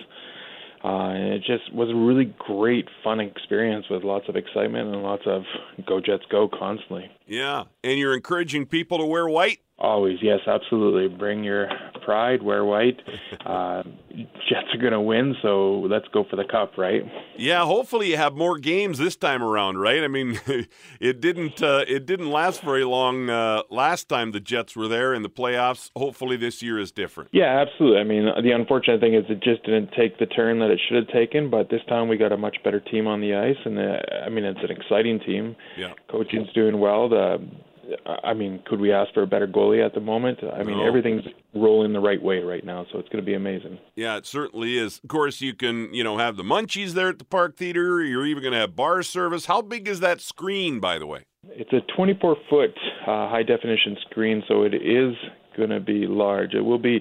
Uh, 0.85 1.11
and 1.11 1.35
it 1.35 1.43
just 1.45 1.73
was 1.75 1.91
a 1.91 1.95
really 1.95 2.33
great, 2.39 2.87
fun 3.03 3.19
experience 3.19 3.87
with 3.91 4.05
lots 4.05 4.29
of 4.29 4.37
excitement 4.37 4.95
and 4.95 5.03
lots 5.03 5.25
of 5.27 5.43
"Go 5.87 6.01
Jets, 6.01 6.23
go!" 6.31 6.49
constantly. 6.49 7.11
Yeah, 7.27 7.65
and 7.83 7.99
you're 7.99 8.15
encouraging 8.15 8.67
people 8.67 8.99
to 8.99 9.05
wear 9.05 9.29
white. 9.29 9.59
Always, 9.79 10.19
yes, 10.21 10.41
absolutely. 10.47 11.07
Bring 11.07 11.45
your 11.45 11.69
pride, 12.05 12.43
wear 12.43 12.65
white. 12.65 13.01
Uh, 13.47 13.83
Jets 14.49 14.67
are 14.75 14.79
going 14.79 14.93
to 14.93 15.01
win, 15.01 15.35
so 15.41 15.81
let's 15.89 16.07
go 16.13 16.25
for 16.29 16.37
the 16.37 16.45
cup, 16.45 16.77
right? 16.77 17.03
Yeah, 17.37 17.65
hopefully 17.65 18.11
you 18.11 18.17
have 18.19 18.35
more 18.35 18.59
games 18.59 18.99
this 18.99 19.17
time 19.17 19.43
around, 19.43 19.79
right? 19.79 20.03
I 20.03 20.09
mean, 20.09 20.39
it 21.01 21.21
didn't 21.21 21.63
uh, 21.63 21.85
it 21.89 22.05
didn't 22.05 22.31
last 22.31 22.61
very 22.61 22.85
long 22.85 23.31
uh, 23.31 23.63
last 23.71 24.09
time 24.09 24.33
the 24.33 24.41
Jets 24.41 24.77
were 24.77 24.89
there 24.89 25.15
in 25.15 25.23
the 25.23 25.31
playoffs. 25.31 25.91
Hopefully 25.97 26.37
this 26.37 26.63
year 26.63 26.79
is 26.79 26.93
different. 26.93 27.31
Yeah, 27.33 27.65
absolutely. 27.67 28.01
I 28.01 28.05
mean, 28.05 28.27
the 28.43 28.51
unfortunate 28.51 29.01
thing 29.01 29.15
is 29.15 29.25
it 29.31 29.43
just 29.43 29.65
didn't 29.65 29.93
take 29.97 30.19
the 30.19 30.27
turn 30.27 30.59
that 30.59 30.71
it 30.71 30.81
should 30.89 30.97
have 30.97 31.09
taken, 31.09 31.49
but 31.49 31.71
this 31.71 31.83
time 31.89 32.09
we 32.09 32.19
got 32.19 32.33
a 32.33 32.37
much 32.37 32.59
better 32.65 32.81
team 32.81 33.07
on 33.07 33.21
the 33.21 33.35
ice, 33.35 33.57
and 33.65 33.79
uh, 33.79 33.99
I 34.27 34.29
mean, 34.29 34.45
it's 34.45 34.61
an 34.63 34.71
exciting 34.71 35.21
team. 35.21 35.57
Yeah. 35.77 35.93
Coaching's 36.11 36.53
doing 36.53 36.81
well. 36.81 37.09
The 37.09 37.39
I 38.25 38.35
mean, 38.35 38.61
could 38.67 38.81
we 38.81 38.93
ask 38.93 39.13
for 39.15 39.23
a 39.23 39.27
better 39.27 39.47
goalie 39.47 39.85
at 39.85 39.95
the 39.95 40.01
moment? 40.01 40.39
I 40.43 40.63
mean, 40.63 40.79
No. 40.79 40.87
everything's 40.87 41.23
rolling 41.55 41.93
the 41.93 42.01
right 42.01 42.23
way 42.23 42.41
right 42.41 42.65
now, 42.65 42.85
so 42.93 42.99
it's 42.99 43.09
going 43.09 43.23
to 43.25 43.27
be 43.27 43.35
amazing. 43.35 43.79
Yeah, 43.97 44.17
it 44.19 44.27
certainly 44.27 44.77
is. 44.77 45.01
Of 45.03 45.09
course, 45.09 45.41
you 45.41 45.55
can, 45.55 45.93
you 45.95 46.05
know, 46.05 46.19
have 46.19 46.37
the 46.37 46.43
munchies 46.43 46.93
there 46.93 47.09
at 47.09 47.19
the 47.19 47.25
Park 47.25 47.57
Theater. 47.57 48.03
You're 48.03 48.27
even 48.27 48.43
going 48.43 48.53
to 48.53 48.59
have 48.59 48.77
bar 48.77 49.03
service. 49.03 49.47
How 49.47 49.63
big 49.63 49.89
is 49.89 50.01
that 50.01 50.21
screen, 50.21 50.81
by 50.81 50.99
the 50.99 51.07
way? 51.07 51.25
It's 51.51 51.73
a 51.73 51.81
24 51.97 52.37
foot 52.51 52.75
uh, 53.07 53.29
high 53.29 53.43
definition 53.43 53.97
screen, 54.11 54.43
so 54.49 54.63
it 54.65 54.75
is 54.75 55.15
going 55.57 55.71
to 55.71 55.81
be 55.81 56.07
large. 56.07 56.55
It 56.55 56.61
will 56.61 56.79
be 56.79 57.01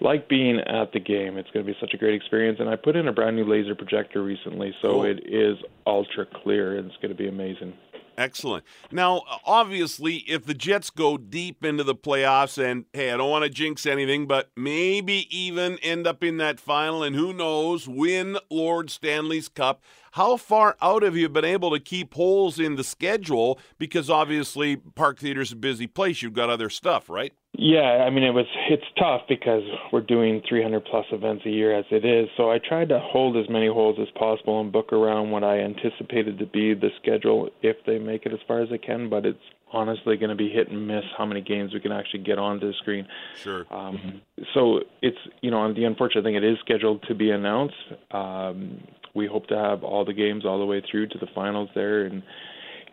like 0.00 0.28
being 0.28 0.60
at 0.60 0.92
the 0.92 1.00
game. 1.00 1.36
It's 1.36 1.50
going 1.50 1.66
to 1.66 1.70
be 1.72 1.76
such 1.80 1.92
a 1.92 1.96
great 1.98 2.14
experience. 2.14 2.58
And 2.60 2.68
I 2.68 2.76
put 2.76 2.94
in 2.96 3.08
a 3.08 3.12
brand 3.12 3.34
new 3.36 3.44
laser 3.44 3.74
projector 3.74 4.22
recently, 4.22 4.72
so 4.80 4.92
Cool. 4.92 5.04
it 5.06 5.20
is 5.26 5.58
ultra 5.86 6.24
clear 6.42 6.78
and 6.78 6.86
it's 6.86 6.96
going 7.02 7.10
to 7.10 7.16
be 7.20 7.28
amazing. 7.28 7.72
Excellent. 8.18 8.64
Now, 8.90 9.22
obviously, 9.46 10.16
if 10.26 10.44
the 10.44 10.52
Jets 10.52 10.90
go 10.90 11.16
deep 11.16 11.64
into 11.64 11.84
the 11.84 11.94
playoffs, 11.94 12.58
and 12.60 12.84
hey, 12.92 13.12
I 13.12 13.16
don't 13.16 13.30
want 13.30 13.44
to 13.44 13.48
jinx 13.48 13.86
anything, 13.86 14.26
but 14.26 14.50
maybe 14.56 15.28
even 15.30 15.78
end 15.84 16.04
up 16.04 16.24
in 16.24 16.38
that 16.38 16.58
final, 16.58 17.04
and 17.04 17.14
who 17.14 17.32
knows, 17.32 17.86
win 17.86 18.36
Lord 18.50 18.90
Stanley's 18.90 19.48
Cup. 19.48 19.84
How 20.12 20.36
far 20.36 20.76
out 20.80 21.02
have 21.02 21.16
you 21.16 21.28
been 21.28 21.44
able 21.44 21.70
to 21.70 21.80
keep 21.80 22.14
holes 22.14 22.58
in 22.58 22.76
the 22.76 22.84
schedule? 22.84 23.58
Because 23.78 24.10
obviously, 24.10 24.76
Park 24.76 25.18
Theater's 25.18 25.52
a 25.52 25.56
busy 25.56 25.86
place. 25.86 26.22
You've 26.22 26.32
got 26.32 26.50
other 26.50 26.70
stuff, 26.70 27.08
right? 27.08 27.32
Yeah, 27.60 28.04
I 28.06 28.10
mean 28.10 28.24
it 28.24 28.30
was 28.30 28.46
it's 28.70 28.84
tough 28.98 29.22
because 29.28 29.62
we're 29.92 30.02
doing 30.02 30.42
300 30.48 30.84
plus 30.84 31.06
events 31.10 31.44
a 31.46 31.50
year 31.50 31.76
as 31.76 31.86
it 31.90 32.04
is. 32.04 32.28
So 32.36 32.50
I 32.50 32.58
tried 32.58 32.90
to 32.90 33.00
hold 33.00 33.36
as 33.36 33.48
many 33.48 33.66
holes 33.66 33.98
as 34.00 34.06
possible 34.16 34.60
and 34.60 34.70
book 34.70 34.92
around 34.92 35.30
what 35.30 35.42
I 35.42 35.60
anticipated 35.60 36.38
to 36.38 36.46
be 36.46 36.74
the 36.74 36.90
schedule 37.02 37.48
if 37.62 37.76
they 37.84 37.98
make 37.98 38.26
it 38.26 38.32
as 38.32 38.38
far 38.46 38.60
as 38.60 38.68
they 38.68 38.78
can. 38.78 39.08
But 39.08 39.24
it's 39.26 39.38
honestly 39.72 40.16
going 40.16 40.30
to 40.30 40.36
be 40.36 40.50
hit 40.50 40.68
and 40.68 40.86
miss 40.86 41.04
how 41.16 41.26
many 41.26 41.40
games 41.40 41.72
we 41.74 41.80
can 41.80 41.90
actually 41.90 42.22
get 42.22 42.38
onto 42.38 42.68
the 42.68 42.74
screen. 42.74 43.06
Sure. 43.42 43.66
Um, 43.70 44.20
so 44.54 44.80
it's 45.02 45.18
you 45.40 45.50
know 45.50 45.72
the 45.72 45.84
unfortunate 45.84 46.24
thing 46.24 46.34
it 46.34 46.44
is 46.44 46.58
scheduled 46.60 47.02
to 47.08 47.14
be 47.14 47.30
announced. 47.30 47.74
Um, 48.10 48.82
we 49.14 49.26
hope 49.26 49.46
to 49.48 49.56
have 49.56 49.82
all 49.84 50.04
the 50.04 50.12
games 50.12 50.44
all 50.44 50.58
the 50.58 50.64
way 50.66 50.82
through 50.90 51.08
to 51.08 51.18
the 51.18 51.26
finals 51.34 51.68
there 51.74 52.04
and 52.04 52.22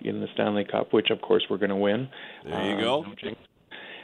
in 0.02 0.20
the 0.20 0.28
Stanley 0.34 0.66
Cup, 0.66 0.92
which 0.94 1.10
of 1.10 1.22
course 1.22 1.44
we're 1.50 1.58
going 1.58 1.70
to 1.70 1.76
win. 1.76 2.08
There 2.46 2.66
you 2.66 2.76
Um, 2.76 2.82
go. 2.82 3.06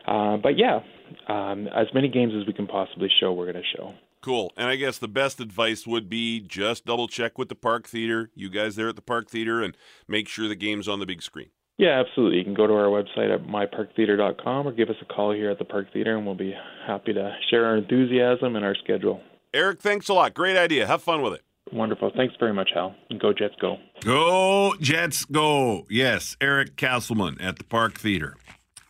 Uh, 0.07 0.37
but 0.37 0.57
yeah, 0.57 0.79
um, 1.27 1.67
as 1.67 1.87
many 1.93 2.07
games 2.07 2.33
as 2.39 2.47
we 2.47 2.53
can 2.53 2.65
possibly 2.67 3.09
show, 3.19 3.33
we're 3.33 3.51
going 3.51 3.63
to 3.63 3.77
show. 3.77 3.93
Cool. 4.21 4.51
And 4.55 4.67
I 4.67 4.75
guess 4.75 4.97
the 4.99 5.07
best 5.07 5.39
advice 5.39 5.85
would 5.87 6.09
be 6.09 6.39
just 6.39 6.85
double 6.85 7.07
check 7.07 7.37
with 7.37 7.49
the 7.49 7.55
Park 7.55 7.87
Theater, 7.87 8.29
you 8.35 8.49
guys 8.49 8.75
there 8.75 8.87
at 8.89 8.95
the 8.95 9.01
Park 9.01 9.29
Theater, 9.29 9.61
and 9.61 9.75
make 10.07 10.27
sure 10.27 10.47
the 10.47 10.55
game's 10.55 10.87
on 10.87 10.99
the 10.99 11.05
big 11.05 11.21
screen. 11.21 11.49
Yeah, 11.77 11.99
absolutely. 12.05 12.37
You 12.37 12.43
can 12.43 12.53
go 12.53 12.67
to 12.67 12.73
our 12.73 12.85
website 12.85 13.33
at 13.33 13.41
myparktheater.com 13.47 14.67
or 14.67 14.71
give 14.71 14.89
us 14.89 14.95
a 15.01 15.05
call 15.05 15.33
here 15.33 15.49
at 15.49 15.57
the 15.57 15.65
Park 15.65 15.87
Theater, 15.91 16.15
and 16.15 16.25
we'll 16.25 16.35
be 16.35 16.53
happy 16.85 17.13
to 17.13 17.35
share 17.49 17.65
our 17.65 17.77
enthusiasm 17.77 18.55
and 18.55 18.63
our 18.63 18.75
schedule. 18.83 19.21
Eric, 19.53 19.81
thanks 19.81 20.07
a 20.07 20.13
lot. 20.13 20.33
Great 20.35 20.57
idea. 20.57 20.85
Have 20.85 21.01
fun 21.01 21.21
with 21.23 21.33
it. 21.33 21.41
Wonderful. 21.71 22.11
Thanks 22.15 22.35
very 22.39 22.53
much, 22.53 22.69
Hal. 22.73 22.95
Go 23.19 23.33
Jets, 23.33 23.55
go. 23.61 23.77
Go 24.01 24.73
Jets, 24.81 25.25
go! 25.25 25.85
Yes, 25.89 26.35
Eric 26.41 26.75
Castleman 26.75 27.39
at 27.39 27.57
the 27.57 27.63
Park 27.63 27.97
Theater. 27.97 28.35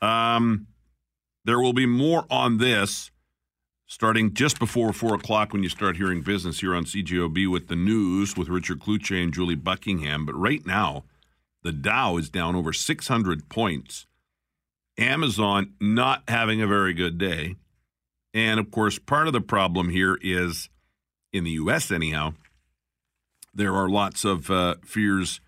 Um, 0.02 0.68
There 1.46 1.60
will 1.60 1.74
be 1.74 1.86
more 1.86 2.26
on 2.30 2.58
this 2.58 3.12
starting 3.86 4.34
just 4.34 4.58
before 4.58 4.94
4 4.94 5.16
o'clock 5.16 5.52
when 5.54 5.64
you 5.64 5.70
start 5.70 5.98
hearing 5.98 6.22
business 6.22 6.62
here 6.62 6.74
on 6.74 6.86
CJOB 6.86 7.52
with 7.52 7.68
the 7.68 7.76
news 7.76 8.38
with 8.38 8.48
Richard 8.48 8.80
Kluche 8.80 9.22
and 9.22 9.34
Julie 9.34 9.56
Buckingham. 9.56 10.26
But 10.26 10.36
right 10.36 10.66
now, 10.66 11.04
the 11.64 11.74
Dow 11.74 12.18
is 12.18 12.30
down 12.30 12.56
over 12.56 12.72
600 12.74 13.50
points. 13.50 14.08
Amazon 14.98 15.74
not 15.82 16.24
having 16.28 16.62
a 16.62 16.68
very 16.68 16.94
good 16.94 17.18
day. 17.18 17.56
And 18.34 18.60
of 18.60 18.72
course, 18.72 18.98
part 18.98 19.28
of 19.28 19.34
the 19.34 19.42
problem 19.42 19.90
here 19.90 20.18
is 20.22 20.70
in 21.34 21.44
the 21.44 21.52
U.S., 21.52 21.92
anyhow, 21.92 22.34
there 23.54 23.76
are 23.76 23.90
lots 23.90 24.26
of 24.26 24.50
uh, 24.50 24.76
fears 24.86 25.42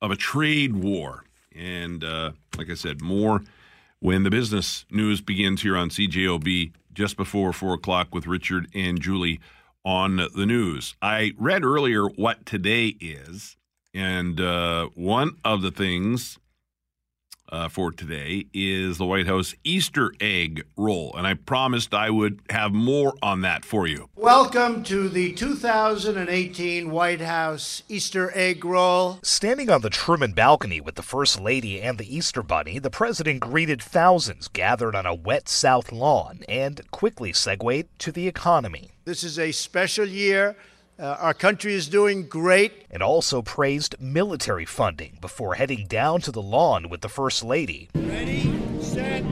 of 0.00 0.10
a 0.10 0.16
trade 0.16 0.76
war. 0.76 1.24
And 1.54 2.04
uh, 2.04 2.32
like 2.56 2.70
I 2.70 2.74
said, 2.74 3.00
more 3.00 3.42
when 4.00 4.22
the 4.22 4.30
business 4.30 4.84
news 4.90 5.20
begins 5.20 5.62
here 5.62 5.76
on 5.76 5.90
CJOB 5.90 6.72
just 6.92 7.16
before 7.16 7.52
4 7.52 7.74
o'clock 7.74 8.14
with 8.14 8.26
Richard 8.26 8.68
and 8.74 9.00
Julie 9.00 9.40
on 9.84 10.16
the 10.16 10.46
news. 10.46 10.94
I 11.00 11.32
read 11.38 11.64
earlier 11.64 12.06
what 12.06 12.44
today 12.46 12.96
is. 13.00 13.56
And 13.94 14.40
uh, 14.40 14.90
one 14.94 15.36
of 15.44 15.62
the 15.62 15.70
things 15.70 16.38
uh, 17.50 17.68
for 17.68 17.90
today 17.90 18.46
is 18.52 18.98
the 18.98 19.06
White 19.06 19.26
House 19.26 19.54
Easter 19.64 20.12
egg 20.20 20.64
roll. 20.76 21.14
And 21.16 21.26
I 21.26 21.34
promised 21.34 21.94
I 21.94 22.10
would 22.10 22.40
have 22.50 22.72
more 22.72 23.14
on 23.22 23.40
that 23.42 23.64
for 23.64 23.86
you. 23.86 24.08
Welcome 24.16 24.82
to 24.84 25.08
the 25.08 25.32
2018 25.32 26.90
White 26.90 27.20
House 27.20 27.82
Easter 27.88 28.30
egg 28.34 28.64
roll. 28.64 29.18
Standing 29.22 29.70
on 29.70 29.82
the 29.82 29.90
Truman 29.90 30.32
balcony 30.32 30.80
with 30.80 30.94
the 30.94 31.02
First 31.02 31.40
Lady 31.40 31.80
and 31.80 31.98
the 31.98 32.16
Easter 32.16 32.42
Bunny, 32.42 32.78
the 32.78 32.90
president 32.90 33.40
greeted 33.40 33.82
thousands 33.82 34.48
gathered 34.48 34.94
on 34.94 35.06
a 35.06 35.14
wet 35.14 35.48
South 35.48 35.92
lawn 35.92 36.40
and 36.48 36.88
quickly 36.90 37.32
segued 37.32 37.86
to 37.98 38.12
the 38.12 38.28
economy. 38.28 38.90
This 39.04 39.24
is 39.24 39.38
a 39.38 39.52
special 39.52 40.06
year. 40.06 40.56
Uh, 41.00 41.16
our 41.20 41.34
country 41.34 41.74
is 41.74 41.88
doing 41.88 42.26
great. 42.26 42.84
And 42.90 43.02
also 43.02 43.42
praised 43.42 43.94
military 44.00 44.64
funding 44.64 45.18
before 45.20 45.54
heading 45.54 45.86
down 45.86 46.20
to 46.22 46.32
the 46.32 46.42
lawn 46.42 46.88
with 46.88 47.02
the 47.02 47.08
First 47.08 47.44
Lady. 47.44 47.88
Ready, 47.94 48.52
set. 48.80 49.22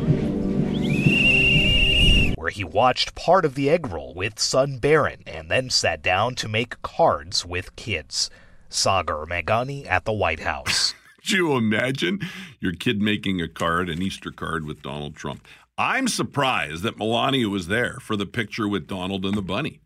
Where 2.37 2.51
he 2.51 2.63
watched 2.63 3.17
part 3.17 3.45
of 3.45 3.57
the 3.57 3.69
egg 3.69 3.89
roll 3.89 4.15
with 4.15 4.39
son 4.39 4.79
Barron 4.79 5.25
and 5.27 5.51
then 5.51 5.71
sat 5.71 6.03
down 6.03 6.37
to 6.37 6.49
make 6.49 6.81
cards 6.83 7.45
with 7.45 7.75
kids. 7.75 8.31
Sagar 8.69 9.27
Meghani 9.27 9.87
at 9.87 10.05
the 10.05 10.13
White 10.13 10.41
House. 10.41 10.95
Could 11.17 11.31
you 11.33 11.57
imagine 11.57 12.21
your 12.61 12.73
kid 12.73 13.01
making 13.01 13.41
a 13.41 13.49
card, 13.49 13.89
an 13.89 14.01
Easter 14.01 14.31
card 14.31 14.65
with 14.65 14.83
Donald 14.83 15.17
Trump? 15.17 15.45
I'm 15.77 16.07
surprised 16.07 16.85
that 16.85 16.99
Melania 16.99 17.49
was 17.49 17.67
there 17.67 17.99
for 18.01 18.15
the 18.15 18.27
picture 18.27 18.69
with 18.69 18.87
Donald 18.87 19.25
and 19.25 19.35
the 19.35 19.43
bunny. 19.43 19.81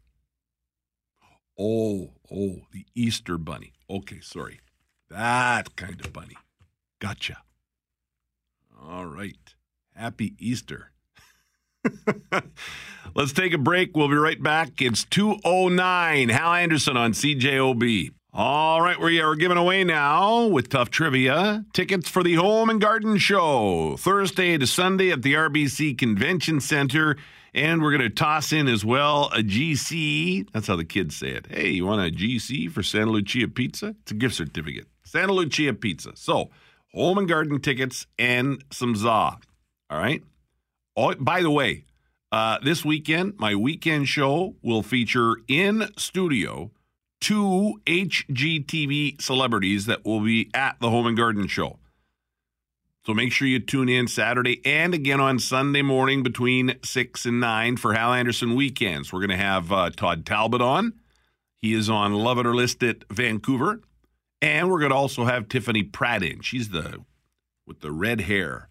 Oh, 1.63 2.13
oh, 2.35 2.63
the 2.73 2.87
Easter 2.95 3.37
bunny. 3.37 3.75
Okay, 3.91 4.21
sorry. 4.23 4.61
That 5.11 5.77
kind 5.77 6.01
of 6.03 6.11
bunny. 6.11 6.37
Gotcha. 7.01 7.37
All 8.83 9.05
right. 9.05 9.55
Happy 9.95 10.33
Easter. 10.39 10.93
Let's 13.15 13.35
take 13.35 13.53
a 13.53 13.59
break. 13.59 13.95
We'll 13.95 14.09
be 14.09 14.15
right 14.15 14.43
back. 14.43 14.81
It's 14.81 15.05
209. 15.05 16.31
Hal 16.31 16.55
Anderson 16.55 16.97
on 16.97 17.13
CJOB. 17.13 18.13
All 18.33 18.81
right, 18.81 18.99
we 18.99 19.21
are 19.21 19.35
giving 19.35 19.57
away 19.59 19.85
now 19.85 20.47
with 20.47 20.69
Tough 20.69 20.89
Trivia 20.89 21.65
tickets 21.75 22.09
for 22.09 22.23
the 22.23 22.35
Home 22.37 22.71
and 22.71 22.81
Garden 22.81 23.19
Show 23.19 23.97
Thursday 23.99 24.57
to 24.57 24.67
Sunday 24.67 25.11
at 25.11 25.23
the 25.23 25.35
RBC 25.35 25.99
Convention 25.99 26.61
Center. 26.61 27.17
And 27.53 27.83
we're 27.83 27.91
going 27.91 28.03
to 28.03 28.11
toss 28.11 28.53
in 28.53 28.69
as 28.69 28.85
well 28.85 29.31
a 29.35 29.43
GC. 29.43 30.49
That's 30.53 30.67
how 30.69 30.77
the 30.77 30.85
kids 30.85 31.17
say 31.17 31.31
it. 31.31 31.47
Hey, 31.51 31.71
you 31.71 31.87
want 31.87 32.07
a 32.07 32.17
GC 32.17 32.71
for 32.71 32.83
Santa 32.83 33.11
Lucia 33.11 33.49
Pizza? 33.49 33.95
It's 34.03 34.13
a 34.13 34.15
gift 34.15 34.37
certificate. 34.37 34.87
Santa 35.05 35.33
Lucia 35.33 35.75
Pizza. 35.75 36.13
So, 36.15 36.51
home 36.95 37.19
and 37.19 37.29
garden 37.29 37.61
tickets 37.61 38.07
and 38.19 38.63
some 38.71 38.95
za. 38.95 39.09
All 39.09 39.39
right. 39.91 40.23
Oh, 40.97 41.15
by 41.17 41.43
the 41.43 41.51
way, 41.51 41.85
uh, 42.31 42.59
this 42.63 42.85
weekend, 42.85 43.35
my 43.39 43.57
weekend 43.57 44.09
show 44.09 44.55
will 44.63 44.83
feature 44.83 45.37
in 45.49 45.91
studio 45.97 46.71
two 47.21 47.81
HGTV 47.87 49.21
celebrities 49.21 49.87
that 49.87 50.05
will 50.05 50.21
be 50.21 50.51
at 50.55 50.77
the 50.81 50.91
Home 50.91 51.07
and 51.07 51.17
Garden 51.17 51.47
Show. 51.49 51.80
So 53.11 53.15
make 53.15 53.33
sure 53.33 53.49
you 53.49 53.59
tune 53.59 53.89
in 53.89 54.07
Saturday 54.07 54.65
and 54.65 54.95
again 54.95 55.19
on 55.19 55.41
Sunday 55.41 55.83
morning 55.83 56.23
between 56.23 56.77
6 56.85 57.27
and 57.27 57.41
9 57.41 57.77
for 57.77 57.93
Hal 57.93 58.13
Anderson 58.13 58.55
Weekends. 58.55 59.13
We're 59.13 59.19
going 59.19 59.37
to 59.37 59.45
have 59.45 59.73
uh, 59.73 59.91
Todd 59.91 60.25
Talbot 60.25 60.63
on. 60.63 60.93
He 61.61 61.75
is 61.75 61.91
on 61.91 62.15
Love 62.15 62.39
It 62.39 62.47
or 62.47 62.55
List 62.55 62.85
It 62.85 63.05
Vancouver. 63.11 63.81
And 64.41 64.71
we're 64.71 64.79
going 64.79 64.93
to 64.93 64.97
also 64.97 65.25
have 65.25 65.49
Tiffany 65.49 65.83
Pratt 65.83 66.23
in. 66.23 66.41
She's 66.43 66.69
the 66.69 67.05
with 67.67 67.81
the 67.81 67.91
red 67.91 68.21
hair. 68.21 68.69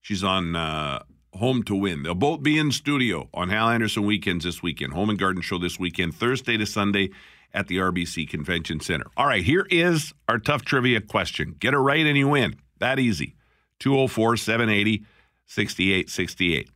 She's 0.00 0.24
on 0.24 0.56
uh, 0.56 1.02
Home 1.34 1.62
to 1.64 1.74
Win. 1.74 2.04
They'll 2.04 2.14
both 2.14 2.42
be 2.42 2.56
in 2.56 2.72
studio 2.72 3.28
on 3.34 3.50
Hal 3.50 3.68
Anderson 3.68 4.06
Weekends 4.06 4.46
this 4.46 4.62
weekend. 4.62 4.94
Home 4.94 5.10
and 5.10 5.18
Garden 5.18 5.42
Show 5.42 5.58
this 5.58 5.78
weekend, 5.78 6.14
Thursday 6.14 6.56
to 6.56 6.64
Sunday 6.64 7.10
at 7.52 7.66
the 7.66 7.76
RBC 7.76 8.26
Convention 8.26 8.80
Center. 8.80 9.04
All 9.18 9.26
right, 9.26 9.44
here 9.44 9.66
is 9.68 10.14
our 10.28 10.38
tough 10.38 10.64
trivia 10.64 11.02
question. 11.02 11.56
Get 11.58 11.74
it 11.74 11.78
right 11.78 12.06
and 12.06 12.16
you 12.16 12.28
win. 12.28 12.56
That 12.80 12.98
easy. 12.98 13.34
204 13.80 14.36
780 14.36 15.04
6868. 15.46 16.70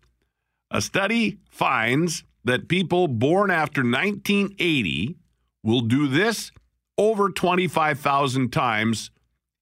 A 0.70 0.80
study 0.80 1.38
finds 1.50 2.24
that 2.44 2.68
people 2.68 3.08
born 3.08 3.50
after 3.50 3.82
1980 3.82 5.16
will 5.62 5.82
do 5.82 6.08
this 6.08 6.50
over 6.98 7.28
25,000 7.30 8.50
times 8.50 9.10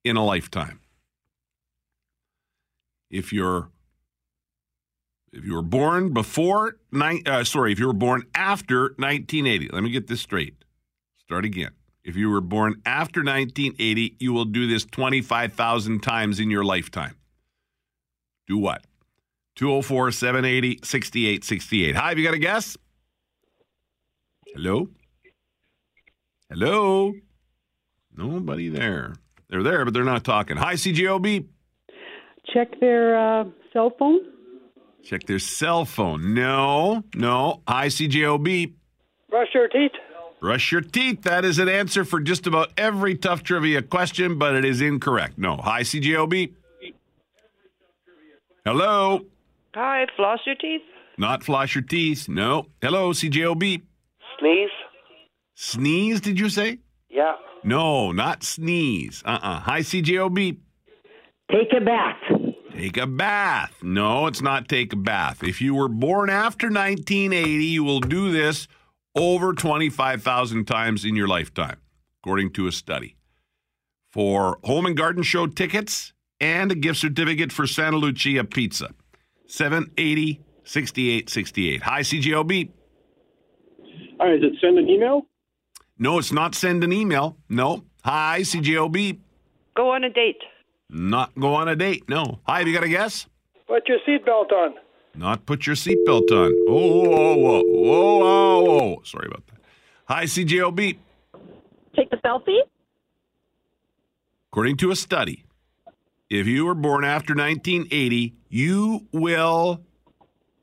in 0.05 0.16
a 0.16 0.24
lifetime. 0.24 0.80
If 3.11 3.32
you're 3.32 3.70
if 5.32 5.45
you 5.45 5.55
were 5.55 5.62
born 5.62 6.12
before 6.12 6.76
uh, 6.93 7.45
sorry, 7.45 7.72
if 7.72 7.78
you 7.78 7.86
were 7.86 7.93
born 7.93 8.24
after 8.34 8.95
1980. 8.97 9.68
Let 9.72 9.82
me 9.82 9.91
get 9.91 10.07
this 10.07 10.20
straight. 10.20 10.64
Start 11.18 11.45
again. 11.45 11.70
If 12.05 12.17
you 12.17 12.31
were 12.31 12.41
born 12.41 12.81
after 12.87 13.21
1980, 13.21 14.17
you 14.19 14.33
will 14.33 14.47
do 14.47 14.67
this 14.67 14.85
25,000 14.85 16.03
times 16.03 16.41
in 16.41 16.51
your 16.51 16.65
lifetime. 16.65 17.17
Do 18.47 18.57
what? 18.59 18.85
204 19.57 20.13
780 20.13 20.81
6868. 20.83 21.95
Hi, 21.97 22.09
have 22.09 22.19
you 22.19 22.25
got 22.25 22.35
a 22.35 22.39
guess? 22.39 22.77
Hello? 24.55 24.89
Hello? 26.49 27.13
Nobody 28.17 28.69
there. 28.69 29.15
They're 29.49 29.63
there, 29.63 29.85
but 29.85 29.95
they're 29.95 30.05
not 30.05 30.25
talking. 30.25 30.57
Hi, 30.57 30.75
CJOB. 30.75 31.47
Check 32.53 32.81
their 32.81 33.41
uh, 33.41 33.45
cell 33.73 33.93
phone. 33.99 34.21
Check 35.05 35.25
their 35.27 35.39
cell 35.39 35.85
phone. 35.85 36.35
No, 36.35 37.05
no. 37.15 37.63
Hi, 37.69 37.87
CJOB. 37.87 38.73
Brush 39.29 39.49
your 39.55 39.69
teeth. 39.69 39.93
Brush 40.41 40.72
your 40.72 40.80
teeth. 40.80 41.22
That 41.22 41.45
is 41.45 41.59
an 41.59 41.68
answer 41.68 42.05
for 42.05 42.18
just 42.18 42.47
about 42.47 42.72
every 42.76 43.14
tough 43.14 43.43
trivia 43.43 43.82
question, 43.82 44.38
but 44.38 44.55
it 44.55 44.64
is 44.64 44.80
incorrect. 44.80 45.36
No. 45.36 45.57
Hi, 45.57 45.82
CJOB. 45.82 46.55
Hello. 48.64 49.20
Hi, 49.74 50.07
floss 50.16 50.41
your 50.47 50.55
teeth. 50.57 50.82
Not 51.18 51.45
floss 51.45 51.74
your 51.74 51.82
teeth. 51.82 52.28
No. 52.28 52.66
Hello, 52.80 53.12
CJOB. 53.12 53.82
Sneeze. 54.38 54.70
Sneeze, 55.55 56.20
did 56.22 56.41
you 56.41 56.49
say? 56.49 56.78
Yeah. 57.11 57.34
No, 57.62 58.11
not 58.11 58.43
sneeze. 58.43 59.22
Uh 59.26 59.38
uh 59.43 59.61
Hi, 59.61 59.80
CJOB. 59.80 60.57
Take 61.51 61.72
a 61.76 61.84
bath. 61.84 62.16
Take 62.74 62.97
a 62.97 63.07
bath. 63.07 63.74
No, 63.82 64.26
it's 64.26 64.41
not 64.41 64.68
take 64.68 64.95
a 64.95 64.97
bath. 64.97 65.43
If 65.45 65.61
you 65.61 65.74
were 65.74 65.88
born 65.88 66.30
after 66.30 66.68
1980, 66.68 67.64
you 67.64 67.84
will 67.84 68.01
do 68.01 68.32
this 68.32 68.66
over 69.15 69.53
25,000 69.53 70.65
times 70.67 71.05
in 71.05 71.17
your 71.17 71.29
lifetime, 71.29 71.79
according 72.23 72.53
to 72.53 72.67
a 72.67 72.73
study. 72.73 73.17
For 74.11 74.59
Home 74.65 74.87
and 74.87 74.97
Garden 74.97 75.23
Show 75.23 75.47
tickets 75.47 76.13
and 76.41 76.73
a 76.73 76.75
gift 76.75 76.99
certificate 76.99 77.53
for 77.53 77.67
Santa 77.67 77.97
Lucia 77.97 78.45
Pizza, 78.45 78.91
780 79.47 80.41
6868. 80.65 81.83
Hi, 81.83 82.01
CJOB. 82.01 82.71
All 84.21 84.27
right, 84.27 84.37
is 84.37 84.43
it 84.43 84.53
send 84.61 84.79
an 84.79 84.89
email? 84.89 85.23
No, 85.99 86.19
it's 86.19 86.33
not 86.33 86.55
send 86.55 86.85
an 86.85 86.93
email. 86.93 87.37
No. 87.49 87.85
Hi, 88.05 88.41
CJOB. 88.41 89.19
Go 89.77 89.91
on 89.91 90.05
a 90.05 90.11
date. 90.11 90.41
Not 90.89 91.35
go 91.39 91.55
on 91.55 91.69
a 91.69 91.77
date. 91.77 92.09
No. 92.09 92.41
Hi, 92.45 92.59
have 92.59 92.69
you 92.69 92.75
got 92.75 92.85
a 92.85 92.89
guess? 92.89 93.27
Put 93.67 93.89
your 93.89 93.99
seatbelt 94.07 94.53
on. 94.53 94.75
Not 95.15 95.45
put 95.47 95.67
your 95.67 95.77
seatbelt 95.77 96.31
on. 96.31 96.53
Oh, 96.69 97.05
whoa, 97.05 97.37
whoa, 97.37 97.63
whoa, 97.63 98.19
whoa, 98.19 98.63
whoa. 98.63 99.03
Sorry 99.05 99.27
about 99.27 99.47
that. 99.49 99.61
Hi, 100.07 100.25
CJOB. 100.25 100.99
Take 101.97 102.09
a 102.13 102.17
selfie. 102.19 102.61
According 104.51 104.77
to 104.79 104.91
a 104.91 104.97
study, 104.97 105.45
if 106.29 106.47
you 106.47 106.65
were 106.65 106.75
born 106.75 107.05
after 107.05 107.35
1980, 107.35 108.35
you 108.49 109.07
will 109.13 109.81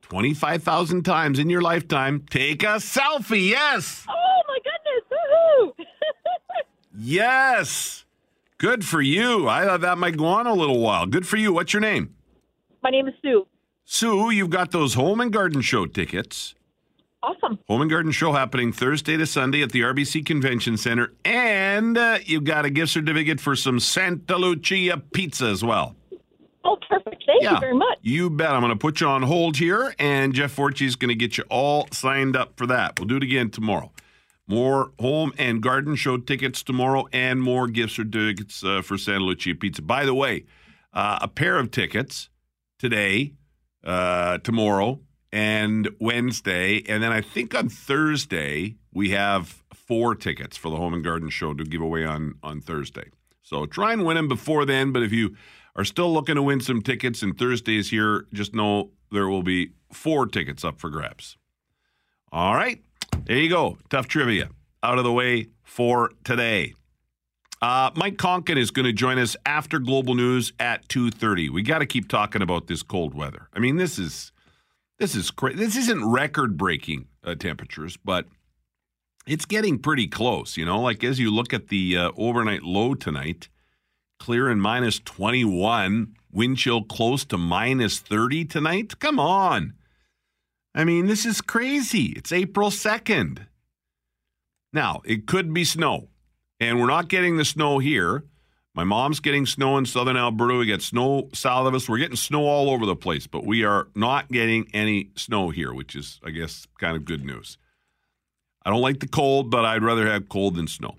25,000 0.01 1.03
times 1.03 1.39
in 1.39 1.49
your 1.49 1.61
lifetime. 1.61 2.25
Take 2.29 2.63
a 2.63 2.77
selfie. 2.77 3.49
Yes. 3.49 4.05
Oh 4.09 4.41
my 4.47 4.57
goodness! 4.63 5.11
Woohoo! 5.11 5.85
Yes. 6.99 8.05
Good 8.57 8.83
for 8.83 9.01
you. 9.01 9.47
I 9.47 9.65
thought 9.65 9.81
that 9.81 9.99
might 9.99 10.17
go 10.17 10.25
on 10.25 10.47
a 10.47 10.53
little 10.53 10.79
while. 10.79 11.05
Good 11.05 11.27
for 11.27 11.37
you. 11.37 11.53
What's 11.53 11.71
your 11.71 11.81
name? 11.81 12.15
my 12.81 12.89
name 12.89 13.07
is 13.07 13.13
Sue. 13.21 13.45
Sue, 13.89 14.31
you've 14.31 14.49
got 14.49 14.71
those 14.71 14.95
home 14.95 15.21
and 15.21 15.31
garden 15.31 15.61
show 15.61 15.85
tickets. 15.85 16.55
Awesome. 17.23 17.57
Home 17.69 17.81
and 17.81 17.89
Garden 17.89 18.11
Show 18.11 18.33
happening 18.33 18.73
Thursday 18.73 19.15
to 19.15 19.25
Sunday 19.25 19.63
at 19.63 19.71
the 19.71 19.79
RBC 19.81 20.25
Convention 20.25 20.75
Center. 20.75 21.13
And 21.23 21.97
uh, 21.97 22.19
you've 22.25 22.43
got 22.43 22.65
a 22.65 22.69
gift 22.69 22.91
certificate 22.91 23.39
for 23.39 23.55
some 23.55 23.79
Santa 23.79 24.35
Lucia 24.35 25.01
pizza 25.13 25.45
as 25.45 25.63
well. 25.63 25.95
Oh, 26.65 26.77
perfect. 26.87 27.23
Thank 27.25 27.43
you 27.43 27.59
very 27.61 27.73
much. 27.73 27.97
You 28.01 28.29
bet. 28.29 28.51
I'm 28.51 28.59
going 28.59 28.71
to 28.71 28.77
put 28.77 28.99
you 28.99 29.07
on 29.07 29.23
hold 29.23 29.55
here, 29.55 29.95
and 29.97 30.33
Jeff 30.33 30.51
Forte 30.51 30.85
is 30.85 30.97
going 30.97 31.09
to 31.09 31.15
get 31.15 31.37
you 31.37 31.45
all 31.49 31.87
signed 31.93 32.35
up 32.35 32.57
for 32.57 32.67
that. 32.67 32.99
We'll 32.99 33.07
do 33.07 33.15
it 33.15 33.23
again 33.23 33.49
tomorrow. 33.51 33.91
More 34.47 34.91
Home 34.99 35.31
and 35.37 35.63
Garden 35.63 35.95
Show 35.95 36.17
tickets 36.17 36.61
tomorrow, 36.61 37.07
and 37.13 37.41
more 37.41 37.67
gift 37.67 37.93
certificates 37.93 38.65
uh, 38.65 38.81
for 38.81 38.97
Santa 38.97 39.23
Lucia 39.23 39.55
Pizza. 39.55 39.81
By 39.81 40.03
the 40.03 40.13
way, 40.13 40.43
uh, 40.93 41.19
a 41.21 41.29
pair 41.29 41.57
of 41.57 41.71
tickets 41.71 42.29
today, 42.79 43.33
uh, 43.87 44.37
tomorrow, 44.39 44.99
and 45.31 45.89
Wednesday, 45.99 46.83
and 46.87 47.01
then 47.01 47.11
I 47.11 47.21
think 47.21 47.55
on 47.55 47.69
Thursday 47.69 48.75
we 48.93 49.11
have 49.11 49.63
four 49.73 50.13
tickets 50.13 50.57
for 50.57 50.69
the 50.69 50.75
Home 50.75 50.93
and 50.93 51.03
Garden 51.03 51.29
Show 51.29 51.53
to 51.53 51.63
give 51.63 51.81
away 51.81 52.05
on 52.05 52.35
on 52.43 52.61
Thursday. 52.61 53.09
So 53.41 53.65
try 53.65 53.93
and 53.93 54.05
win 54.05 54.17
them 54.17 54.27
before 54.27 54.65
then. 54.65 54.91
But 54.91 55.03
if 55.03 55.13
you 55.13 55.35
are 55.75 55.85
still 55.85 56.13
looking 56.13 56.35
to 56.35 56.43
win 56.43 56.59
some 56.59 56.81
tickets 56.81 57.23
and 57.23 57.37
Thursday 57.37 57.77
is 57.77 57.89
here, 57.89 58.25
just 58.33 58.53
know 58.53 58.91
there 59.11 59.27
will 59.27 59.43
be 59.43 59.71
four 59.91 60.27
tickets 60.27 60.65
up 60.65 60.79
for 60.79 60.89
grabs. 60.89 61.37
All 62.31 62.55
right, 62.55 62.83
there 63.23 63.37
you 63.37 63.49
go. 63.49 63.77
Tough 63.89 64.07
trivia 64.07 64.49
out 64.83 64.97
of 64.97 65.05
the 65.05 65.13
way 65.13 65.47
for 65.63 66.11
today. 66.25 66.73
Uh, 67.61 67.89
Mike 67.95 68.17
Koncan 68.17 68.57
is 68.57 68.69
going 68.69 68.85
to 68.85 68.93
join 68.93 69.17
us 69.17 69.35
after 69.45 69.79
Global 69.79 70.13
News 70.13 70.53
at 70.59 70.87
two 70.89 71.09
thirty. 71.09 71.49
We 71.49 71.63
got 71.63 71.79
to 71.79 71.87
keep 71.87 72.07
talking 72.07 72.41
about 72.41 72.67
this 72.67 72.83
cold 72.83 73.15
weather. 73.15 73.49
I 73.53 73.59
mean, 73.59 73.77
this 73.77 73.97
is 73.97 74.31
this 74.99 75.15
is 75.15 75.31
cra- 75.31 75.55
this 75.55 75.75
isn't 75.75 76.05
record 76.05 76.55
breaking 76.55 77.07
uh, 77.23 77.33
temperatures, 77.35 77.97
but 77.97 78.27
it's 79.25 79.45
getting 79.45 79.79
pretty 79.79 80.07
close. 80.07 80.55
You 80.55 80.65
know, 80.65 80.79
like 80.79 81.03
as 81.03 81.17
you 81.17 81.31
look 81.31 81.51
at 81.51 81.69
the 81.69 81.97
uh, 81.97 82.11
overnight 82.15 82.61
low 82.61 82.93
tonight, 82.93 83.49
clear 84.19 84.49
and 84.49 84.61
minus 84.61 84.99
twenty 84.99 85.43
one, 85.43 86.15
wind 86.31 86.57
chill 86.57 86.83
close 86.83 87.25
to 87.25 87.39
minus 87.39 87.99
thirty 87.99 88.45
tonight. 88.45 88.99
Come 88.99 89.19
on, 89.19 89.73
I 90.75 90.83
mean 90.83 91.07
this 91.07 91.25
is 91.25 91.41
crazy. 91.41 92.13
It's 92.15 92.31
April 92.31 92.69
second. 92.69 93.47
Now 94.71 95.01
it 95.05 95.25
could 95.25 95.53
be 95.55 95.63
snow, 95.63 96.09
and 96.59 96.79
we're 96.79 96.87
not 96.87 97.07
getting 97.07 97.37
the 97.37 97.45
snow 97.45 97.79
here. 97.79 98.23
My 98.73 98.83
mom's 98.83 99.19
getting 99.19 99.45
snow 99.47 99.77
in 99.77 99.85
southern 99.85 100.17
Alberta. 100.17 100.55
We 100.55 100.67
get 100.67 100.83
snow 100.83 101.29
south 101.33 101.67
of 101.67 101.73
us. 101.73 101.89
We're 101.89 101.97
getting 101.97 102.15
snow 102.15 102.45
all 102.45 102.69
over 102.69 102.85
the 102.85 102.95
place, 102.95 103.25
but 103.25 103.43
we 103.43 103.63
are 103.63 103.87
not 103.95 104.31
getting 104.31 104.67
any 104.73 105.09
snow 105.15 105.49
here, 105.49 105.73
which 105.73 105.95
is, 105.95 106.19
I 106.23 106.29
guess, 106.29 106.67
kind 106.79 106.95
of 106.95 107.03
good 107.03 107.25
news. 107.25 107.57
I 108.63 108.69
don't 108.69 108.81
like 108.81 108.99
the 108.99 109.07
cold, 109.07 109.49
but 109.49 109.65
I'd 109.65 109.83
rather 109.83 110.05
have 110.07 110.29
cold 110.29 110.55
than 110.55 110.67
snow. 110.67 110.97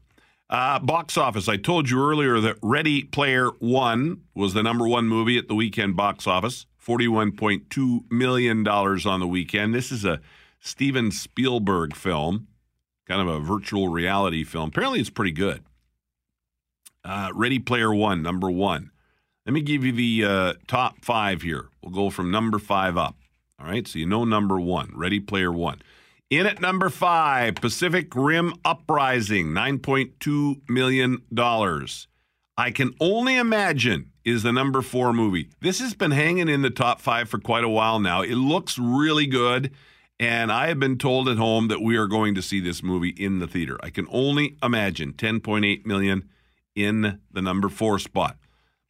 Uh, 0.50 0.78
box 0.78 1.16
office. 1.16 1.48
I 1.48 1.56
told 1.56 1.90
you 1.90 2.02
earlier 2.02 2.40
that 2.40 2.56
Ready 2.62 3.04
Player 3.04 3.50
One 3.58 4.22
was 4.34 4.54
the 4.54 4.62
number 4.62 4.88
one 4.88 5.06
movie 5.06 5.36
at 5.36 5.46
the 5.46 5.54
weekend 5.54 5.94
box 5.94 6.26
office. 6.26 6.66
$41.2 6.84 8.10
million 8.10 8.66
on 8.66 9.20
the 9.20 9.26
weekend. 9.26 9.74
This 9.74 9.92
is 9.92 10.06
a 10.06 10.20
Steven 10.58 11.10
Spielberg 11.10 11.94
film, 11.94 12.48
kind 13.08 13.20
of 13.20 13.28
a 13.28 13.40
virtual 13.40 13.88
reality 13.88 14.44
film. 14.44 14.68
Apparently, 14.68 15.00
it's 15.00 15.10
pretty 15.10 15.32
good. 15.32 15.62
Uh, 17.04 17.30
Ready 17.34 17.58
Player 17.58 17.94
One, 17.94 18.22
number 18.22 18.50
one. 18.50 18.90
Let 19.46 19.54
me 19.54 19.62
give 19.62 19.82
you 19.82 19.92
the 19.92 20.24
uh, 20.24 20.54
top 20.66 21.02
five 21.02 21.42
here. 21.42 21.68
We'll 21.82 21.92
go 21.92 22.10
from 22.10 22.30
number 22.30 22.58
five 22.58 22.98
up. 22.98 23.16
All 23.58 23.66
right, 23.66 23.88
so 23.88 23.98
you 23.98 24.06
know 24.06 24.24
number 24.24 24.60
one, 24.60 24.92
Ready 24.94 25.20
Player 25.20 25.50
One. 25.50 25.80
In 26.30 26.46
at 26.46 26.60
number 26.60 26.90
five, 26.90 27.54
Pacific 27.54 28.14
Rim 28.14 28.52
Uprising, 28.62 29.46
$9.2 29.46 30.68
million. 30.68 31.22
I 32.58 32.70
can 32.70 32.94
only 33.00 33.36
imagine 33.36 34.12
is 34.26 34.42
the 34.42 34.52
number 34.52 34.82
four 34.82 35.14
movie. 35.14 35.48
This 35.62 35.80
has 35.80 35.94
been 35.94 36.10
hanging 36.10 36.50
in 36.50 36.60
the 36.60 36.68
top 36.68 37.00
five 37.00 37.30
for 37.30 37.38
quite 37.38 37.64
a 37.64 37.68
while 37.68 37.98
now. 37.98 38.20
It 38.20 38.34
looks 38.34 38.78
really 38.78 39.26
good. 39.26 39.72
And 40.20 40.50
I 40.50 40.68
have 40.68 40.80
been 40.80 40.98
told 40.98 41.28
at 41.28 41.36
home 41.36 41.68
that 41.68 41.80
we 41.80 41.96
are 41.96 42.08
going 42.08 42.34
to 42.34 42.42
see 42.42 42.60
this 42.60 42.82
movie 42.82 43.10
in 43.10 43.38
the 43.38 43.46
theater. 43.46 43.78
I 43.82 43.90
can 43.90 44.06
only 44.10 44.56
imagine 44.62 45.12
10.8 45.12 45.86
million 45.86 46.28
in 46.74 47.20
the 47.30 47.42
number 47.42 47.68
four 47.68 47.98
spot. 47.98 48.36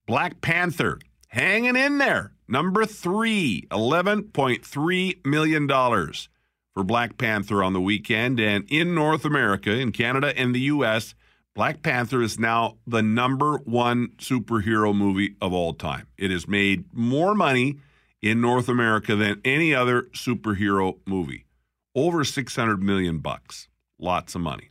Black 0.07 0.41
Panther 0.41 0.99
hanging 1.29 1.77
in 1.77 1.99
there. 1.99 2.33
Number 2.49 2.87
three, 2.87 3.67
$11.3 3.71 5.27
million 5.27 5.69
for 5.69 6.85
Black 6.85 7.19
Panther 7.19 7.63
on 7.63 7.75
the 7.75 7.81
weekend. 7.81 8.41
And 8.41 8.65
in 8.71 8.95
North 8.95 9.27
America, 9.27 9.71
in 9.73 9.93
Canada 9.93 10.33
and 10.35 10.55
the 10.55 10.61
U.S., 10.61 11.15
Black 11.55 11.83
Panther 11.83 12.23
is 12.23 12.39
now 12.39 12.79
the 12.87 13.03
number 13.03 13.59
one 13.59 14.09
superhero 14.19 14.95
movie 14.97 15.35
of 15.43 15.53
all 15.53 15.75
time. 15.75 16.07
It 16.17 16.31
has 16.31 16.49
made 16.49 16.85
more 16.95 17.35
money 17.35 17.79
in 18.23 18.41
North 18.41 18.69
America 18.69 19.15
than 19.17 19.41
any 19.45 19.75
other 19.75 20.03
superhero 20.15 20.99
movie. 21.07 21.47
Over 21.95 22.25
600 22.25 22.83
million 22.83 23.19
bucks. 23.19 23.69
Lots 23.99 24.35
of 24.35 24.41
money. 24.41 24.71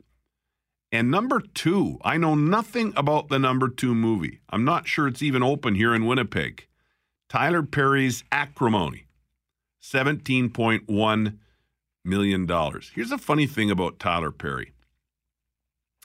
And 0.92 1.12
number 1.12 1.42
two, 1.42 1.98
I 2.04 2.18
know 2.18 2.36
nothing 2.36 2.94
about 2.96 3.28
the 3.28 3.40
number 3.40 3.68
two 3.68 3.94
movie. 3.94 4.40
I'm 4.50 4.64
not 4.64 4.88
sure 4.88 5.08
it's 5.08 5.22
even 5.22 5.44
open 5.44 5.76
here 5.76 5.94
in 5.94 6.06
Winnipeg. 6.06 6.68
Tyler 7.30 7.64
Perry's 7.64 8.24
Acrimony, 8.32 9.06
$17.1 9.84 11.38
million. 12.06 12.48
Here's 12.96 13.12
a 13.12 13.18
funny 13.18 13.48
thing 13.48 13.70
about 13.70 14.00
Tyler 14.00 14.32
Perry. 14.32 14.72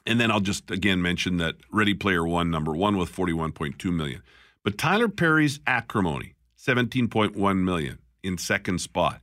And 0.05 0.19
then 0.19 0.31
I'll 0.31 0.41
just 0.41 0.69
again 0.69 1.01
mention 1.01 1.37
that 1.37 1.55
Ready 1.71 1.93
Player 1.93 2.27
One, 2.27 2.51
number 2.51 2.73
one 2.73 2.97
with 2.97 3.15
41.2 3.15 3.93
million. 3.93 4.21
But 4.65 4.77
Tyler 4.77 5.07
Perry's 5.07 5.61
Acrimony, 5.65 6.33
17.1 6.65 7.57
million 7.63 7.99
in 8.23 8.37
second 8.37 8.79
spot. 8.79 9.21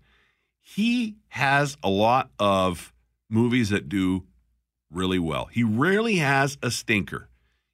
He 0.60 1.16
has 1.28 1.76
a 1.82 1.88
lot 1.88 2.30
of 2.38 2.92
movies 3.28 3.70
that 3.70 3.88
do 3.88 4.24
really 4.90 5.18
well. 5.18 5.46
He 5.46 5.62
rarely 5.62 6.16
has 6.16 6.58
a 6.62 6.70
stinker. 6.70 7.28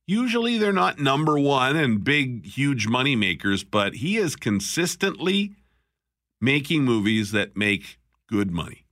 Usually 0.07 0.57
they're 0.57 0.73
not 0.73 1.01
number 1.01 1.39
one 1.39 1.75
and 1.77 2.05
big, 2.05 2.47
huge 2.47 2.87
money 2.87 3.17
makers, 3.17 3.65
but 3.65 3.95
he 3.95 4.17
is 4.19 4.37
consistently 4.37 5.57
making 6.41 6.85
movies 6.85 7.33
that 7.33 7.57
make 7.57 7.99
good 8.29 8.53
money. 8.53 8.85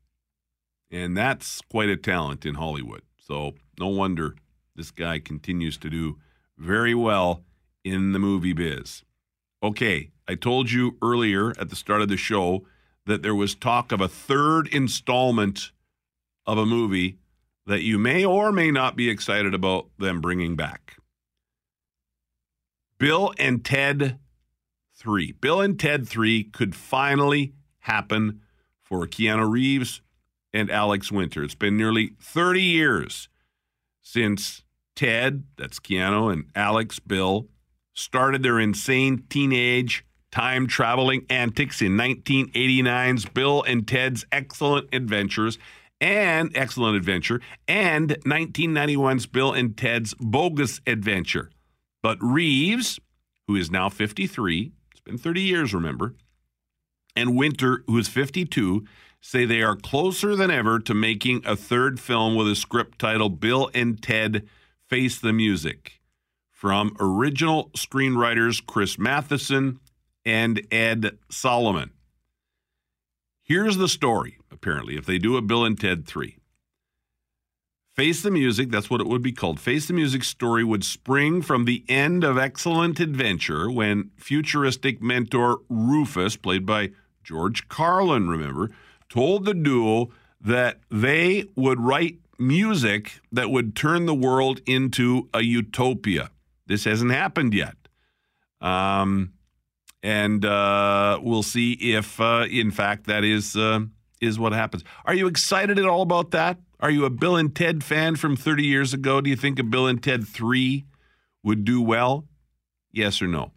And 0.91 1.17
that's 1.17 1.61
quite 1.71 1.89
a 1.89 1.97
talent 1.97 2.45
in 2.45 2.57
Hollywood. 2.57 3.03
So 3.19 3.55
no 3.79 3.89
wonder 3.89 4.35
this 4.75 4.91
guy 4.91 5.21
continues 5.21 5.77
to 5.79 5.91
do 5.91 6.19
very 6.59 6.95
well 6.95 7.45
in 7.85 8.13
the 8.13 8.19
movie 8.19 8.53
biz. 8.53 9.05
Okay, 9.63 10.11
I 10.27 10.35
told 10.35 10.71
you 10.71 10.97
earlier 11.03 11.51
at 11.59 11.69
the 11.69 11.77
start 11.77 12.01
of 12.01 12.09
the 12.09 12.17
show 12.17 12.65
that 13.07 13.23
there 13.23 13.35
was 13.35 13.55
talk 13.55 13.93
of 13.93 14.01
a 14.01 14.09
third 14.09 14.69
installment 14.69 15.73
of 16.47 16.57
a 16.57 16.67
movie 16.67 17.19
that 17.67 17.83
you 17.83 17.99
may 17.99 18.25
or 18.25 18.53
may 18.53 18.71
not 18.71 18.97
be 18.97 19.09
excited 19.09 19.55
about 19.55 19.89
them 19.99 20.21
bringing 20.21 20.57
back. 20.57 20.97
Bill 22.99 23.35
and 23.39 23.65
Ted 23.65 24.19
3. 24.97 25.33
Bill 25.33 25.61
and 25.61 25.79
Ted 25.79 26.09
3 26.09 26.45
could 26.45 26.75
finally 26.75 27.53
happen 27.81 28.41
for 28.83 29.07
Keanu 29.07 29.51
Reeves 29.51 30.01
and 30.53 30.71
Alex 30.71 31.11
Winter. 31.11 31.43
It's 31.43 31.55
been 31.55 31.77
nearly 31.77 32.15
30 32.21 32.63
years 32.63 33.29
since 34.01 34.63
Ted, 34.95 35.45
that's 35.59 35.81
Keanu, 35.81 36.33
and 36.33 36.45
Alex, 36.55 36.99
Bill, 36.99 37.49
started 37.93 38.43
their 38.43 38.61
insane 38.61 39.25
teenage 39.29 40.05
time 40.35 40.67
traveling 40.67 41.25
antics 41.31 41.81
in 41.81 41.93
1989's 41.93 43.25
Bill 43.27 43.63
and 43.63 43.87
Ted's 43.87 44.27
Excellent 44.33 44.89
Adventures 44.93 45.59
and 46.01 46.51
Excellent 46.57 46.97
Adventure 46.97 47.41
and 47.69 48.11
1991's 48.27 49.27
Bill 49.27 49.53
and 49.53 49.77
Ted's 49.77 50.13
Bogus 50.15 50.81
Adventure. 50.89 51.51
But 52.03 52.19
Reeves, 52.21 52.99
who 53.47 53.55
is 53.55 53.71
now 53.71 53.89
53, 53.89 54.73
it's 54.91 55.01
been 55.03 55.19
30 55.19 55.41
years, 55.41 55.73
remember, 55.73 56.17
and 57.15 57.37
Winter, 57.37 57.85
who 57.87 57.97
is 57.97 58.09
52, 58.09 58.85
say 59.21 59.45
they 59.45 59.63
are 59.63 59.77
closer 59.77 60.35
than 60.35 60.51
ever 60.51 60.81
to 60.81 60.95
making 60.95 61.43
a 61.47 61.55
third 61.55 62.01
film 62.01 62.35
with 62.35 62.49
a 62.49 62.57
script 62.57 62.99
titled 62.99 63.39
Bill 63.39 63.71
and 63.73 64.03
Ted 64.03 64.49
Face 64.89 65.17
the 65.21 65.33
Music 65.33 66.01
from 66.51 66.97
original 66.99 67.71
screenwriters 67.77 68.61
Chris 68.67 68.99
Matheson 68.99 69.79
and 70.25 70.67
Ed 70.71 71.19
Solomon. 71.31 71.91
Here's 73.43 73.77
the 73.77 73.89
story, 73.89 74.39
apparently, 74.51 74.97
if 74.97 75.05
they 75.05 75.19
do 75.19 75.37
a 75.37 75.43
Bill 75.43 75.65
and 75.65 75.79
Ted 75.79 76.07
3. 76.07 76.39
Face 77.95 78.23
the 78.23 78.31
Music, 78.31 78.71
that's 78.71 78.91
what 78.91 79.01
it 79.01 79.07
would 79.07 79.23
be 79.23 79.31
called. 79.31 79.61
Face 79.61 79.87
the 79.87 79.93
Music 79.93 80.25
story 80.25 80.65
would 80.65 80.83
spring 80.83 81.43
from 81.43 81.65
the 81.65 81.85
end 81.89 82.25
of 82.25 82.37
Excellent 82.37 82.99
Adventure 82.99 83.71
when 83.71 84.11
futuristic 84.17 85.01
mentor 85.01 85.61
Rufus, 85.69 86.37
played 86.37 86.67
by 86.67 86.91
George 87.23 87.69
Carlin, 87.69 88.29
remember, 88.29 88.71
told 89.09 89.45
the 89.45 89.55
duo 89.55 90.11
that 90.41 90.81
they 90.91 91.45
would 91.55 91.79
write 91.79 92.19
music 92.37 93.21
that 93.31 93.51
would 93.51 93.77
turn 93.77 94.07
the 94.07 94.15
world 94.15 94.61
into 94.67 95.29
a 95.33 95.43
utopia. 95.43 96.31
This 96.67 96.85
hasn't 96.85 97.13
happened 97.13 97.55
yet. 97.55 97.77
Um, 98.61 99.34
and 100.05 100.45
uh, 100.45 101.19
we'll 101.23 101.43
see 101.43 101.73
if, 101.73 102.21
uh, 102.21 102.47
in 102.51 102.71
fact, 102.71 103.07
that 103.07 103.25
is 103.25 103.57
uh, 103.57 103.81
is 104.21 104.39
what 104.39 104.53
happens. 104.53 104.85
Are 105.07 105.15
you 105.15 105.27
excited 105.27 105.79
at 105.79 105.87
all 105.87 106.03
about 106.03 106.31
that? 106.33 106.59
Are 106.79 106.91
you 106.91 107.07
a 107.07 107.11
Bill 107.11 107.37
and 107.37 107.57
Ted 107.57 107.83
fan 107.83 108.17
from 108.17 108.37
30 108.37 108.65
years 108.65 108.93
ago? 108.93 109.23
Do 109.23 109.31
you 109.31 109.37
think 109.37 109.59
a 109.59 109.65
Bill 109.65 109.87
and 109.87 110.03
Ted 110.03 110.29
3 110.29 110.85
would 111.43 111.65
do 111.65 111.81
well? 111.81 112.27
Yes 112.93 113.23
or 113.23 113.29
no? 113.29 113.53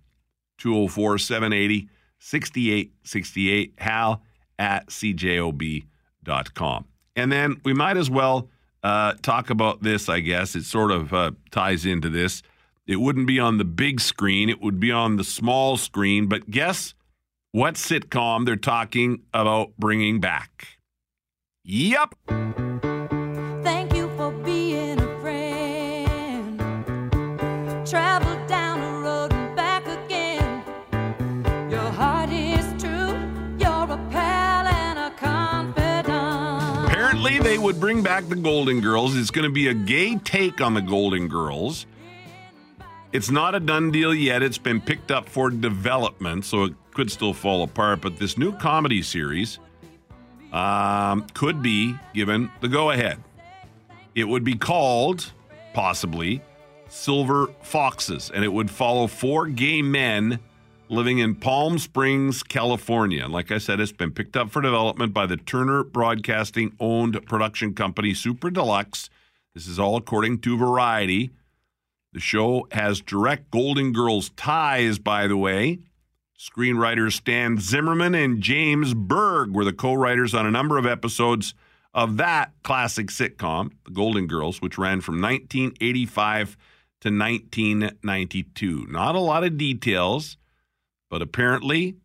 204 0.59 1.17
780 1.17 1.89
6868 2.19 3.73
hal 3.77 4.23
at 4.57 4.87
cjob.com. 4.87 5.85
And 7.15 7.31
then 7.31 7.61
we 7.65 7.73
might 7.73 7.97
as 7.97 8.09
well 8.09 8.49
uh, 8.83 9.13
talk 9.21 9.49
about 9.49 9.83
this, 9.83 10.07
I 10.07 10.21
guess. 10.21 10.55
It 10.55 10.63
sort 10.63 10.91
of 10.91 11.13
uh, 11.13 11.31
ties 11.51 11.85
into 11.85 12.09
this. 12.09 12.41
It 12.87 13.01
wouldn't 13.01 13.27
be 13.27 13.37
on 13.37 13.57
the 13.57 13.65
big 13.65 13.99
screen, 13.99 14.47
it 14.49 14.61
would 14.61 14.79
be 14.79 14.93
on 14.93 15.17
the 15.17 15.25
small 15.25 15.75
screen. 15.75 16.27
But 16.27 16.49
guess 16.49 16.93
what 17.51 17.73
sitcom 17.75 18.45
they're 18.45 18.55
talking 18.55 19.23
about 19.33 19.75
bringing 19.77 20.21
back? 20.21 20.79
Yep. 21.65 22.15
Thank 23.61 23.93
you 23.93 24.09
for 24.15 24.31
being 24.31 25.01
a 25.01 25.19
friend. 25.19 26.57
Travel 27.85 28.47
down 28.47 28.79
the 28.79 28.99
road 29.05 29.33
and 29.33 29.53
back 29.53 29.85
again. 29.85 30.63
Your 31.69 31.91
heart 31.91 32.29
is 32.29 32.65
true. 32.81 33.19
You're 33.59 33.91
a 33.91 34.07
pal 34.11 34.65
and 34.65 34.97
a 34.97 35.11
confidant. 35.17 36.89
Apparently, 36.89 37.39
they 37.39 37.57
would 37.57 37.81
bring 37.81 38.01
back 38.01 38.29
the 38.29 38.37
Golden 38.37 38.79
Girls. 38.79 39.13
It's 39.17 39.31
going 39.31 39.43
to 39.43 39.53
be 39.53 39.67
a 39.67 39.73
gay 39.73 40.15
take 40.15 40.61
on 40.61 40.73
the 40.73 40.81
Golden 40.81 41.27
Girls. 41.27 41.85
It's 43.17 43.31
not 43.31 43.55
a 43.55 43.59
done 43.59 43.89
deal 43.89 44.13
yet. 44.13 44.43
It's 44.43 44.59
been 44.59 44.79
picked 44.79 45.09
up 45.09 45.27
for 45.27 45.49
development, 45.49 46.45
so 46.45 46.65
it 46.65 46.73
could 46.93 47.11
still 47.11 47.33
fall 47.33 47.63
apart. 47.63 47.99
But 47.99 48.17
this 48.17 48.37
new 48.37 48.51
comedy 48.51 49.01
series 49.01 49.57
um, 50.53 51.25
could 51.33 51.63
be 51.63 51.95
given 52.13 52.51
the 52.61 52.67
go 52.67 52.91
ahead. 52.91 53.17
It 54.13 54.25
would 54.25 54.43
be 54.43 54.53
called, 54.53 55.33
possibly, 55.73 56.43
Silver 56.89 57.47
Foxes, 57.63 58.29
and 58.29 58.43
it 58.43 58.53
would 58.53 58.69
follow 58.69 59.07
four 59.07 59.47
gay 59.47 59.81
men 59.81 60.37
living 60.87 61.17
in 61.17 61.33
Palm 61.33 61.79
Springs, 61.79 62.43
California. 62.43 63.23
And 63.23 63.33
like 63.33 63.51
I 63.51 63.57
said, 63.57 63.79
it's 63.79 63.91
been 63.91 64.11
picked 64.11 64.37
up 64.37 64.51
for 64.51 64.61
development 64.61 65.15
by 65.15 65.25
the 65.25 65.37
Turner 65.37 65.83
Broadcasting 65.83 66.75
owned 66.79 67.25
production 67.25 67.73
company 67.73 68.13
Super 68.13 68.51
Deluxe. 68.51 69.09
This 69.55 69.65
is 69.67 69.79
all 69.79 69.95
according 69.95 70.41
to 70.41 70.55
Variety. 70.55 71.31
The 72.13 72.19
show 72.19 72.67
has 72.71 73.01
direct 73.01 73.51
Golden 73.51 73.91
Girls 73.91 74.29
ties, 74.31 74.99
by 74.99 75.27
the 75.27 75.37
way. 75.37 75.79
Screenwriters 76.37 77.13
Stan 77.13 77.59
Zimmerman 77.59 78.15
and 78.15 78.41
James 78.41 78.93
Berg 78.93 79.53
were 79.53 79.65
the 79.65 79.73
co 79.73 79.93
writers 79.93 80.33
on 80.33 80.45
a 80.45 80.51
number 80.51 80.77
of 80.77 80.85
episodes 80.85 81.53
of 81.93 82.17
that 82.17 82.53
classic 82.63 83.07
sitcom, 83.07 83.71
The 83.85 83.91
Golden 83.91 84.27
Girls, 84.27 84.61
which 84.61 84.77
ran 84.77 85.01
from 85.01 85.15
1985 85.21 86.57
to 87.01 87.09
1992. 87.09 88.85
Not 88.89 89.15
a 89.15 89.19
lot 89.19 89.43
of 89.43 89.57
details, 89.57 90.37
but 91.09 91.21
apparently 91.21 91.97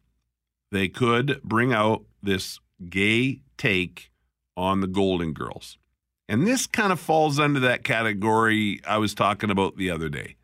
they 0.71 0.89
could 0.89 1.43
bring 1.43 1.73
out 1.73 2.05
this 2.23 2.59
gay 2.89 3.43
take 3.59 4.11
on 4.57 4.81
the 4.81 4.87
Golden 4.87 5.33
Girls. 5.33 5.77
And 6.29 6.47
this 6.47 6.67
kind 6.67 6.93
of 6.93 7.01
falls 7.01 7.39
under 7.39 7.61
that 7.61 7.85
category 7.85 8.81
I 8.87 8.99
was 8.99 9.15
talking 9.15 9.51
about 9.51 9.77
the 9.77 9.91
other 9.91 10.09
day. 10.09 10.37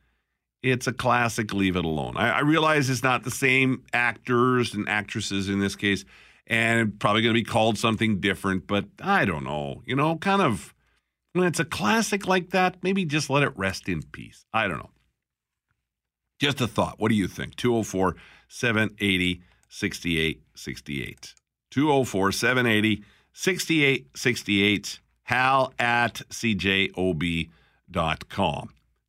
It's 0.63 0.87
a 0.87 0.93
classic 0.93 1.55
leave 1.55 1.77
it 1.77 1.85
alone. 1.85 2.17
I, 2.17 2.39
I 2.39 2.41
realize 2.41 2.91
it's 2.91 3.03
not 3.03 3.23
the 3.23 3.31
same 3.31 3.85
actors 3.93 4.75
and 4.75 4.89
actresses 4.89 5.49
in 5.49 5.61
this 5.61 5.77
case, 5.77 6.05
and 6.47 6.99
probably 6.99 7.23
going 7.23 7.35
to 7.35 7.41
be 7.41 7.45
called 7.45 7.79
something 7.79 8.21
different, 8.21 8.67
but 8.67 8.87
I 9.01 9.25
don't 9.25 9.45
know. 9.45 9.83
You 9.87 9.95
know, 9.95 10.17
kind 10.17 10.43
of 10.43 10.75
when 11.33 11.47
it's 11.47 11.61
a 11.61 11.65
classic 11.65 12.27
like 12.27 12.51
that, 12.51 12.77
maybe 12.83 13.05
just 13.05 13.31
let 13.31 13.45
it 13.45 13.57
rest 13.57 13.89
in 13.89 14.03
peace. 14.03 14.45
I 14.53 14.67
don't 14.67 14.79
know. 14.79 14.91
Just 16.41 16.61
a 16.61 16.67
thought. 16.67 16.99
What 16.99 17.09
do 17.09 17.15
you 17.15 17.29
think? 17.29 17.57
204 17.57 18.17
780 18.49 19.43
6868. 19.69 21.35
204 21.71 22.33
780 22.33 23.05
6868. 23.33 25.01
Hal 25.29 25.75
at 25.79 26.23
cjob.com. 26.31 27.51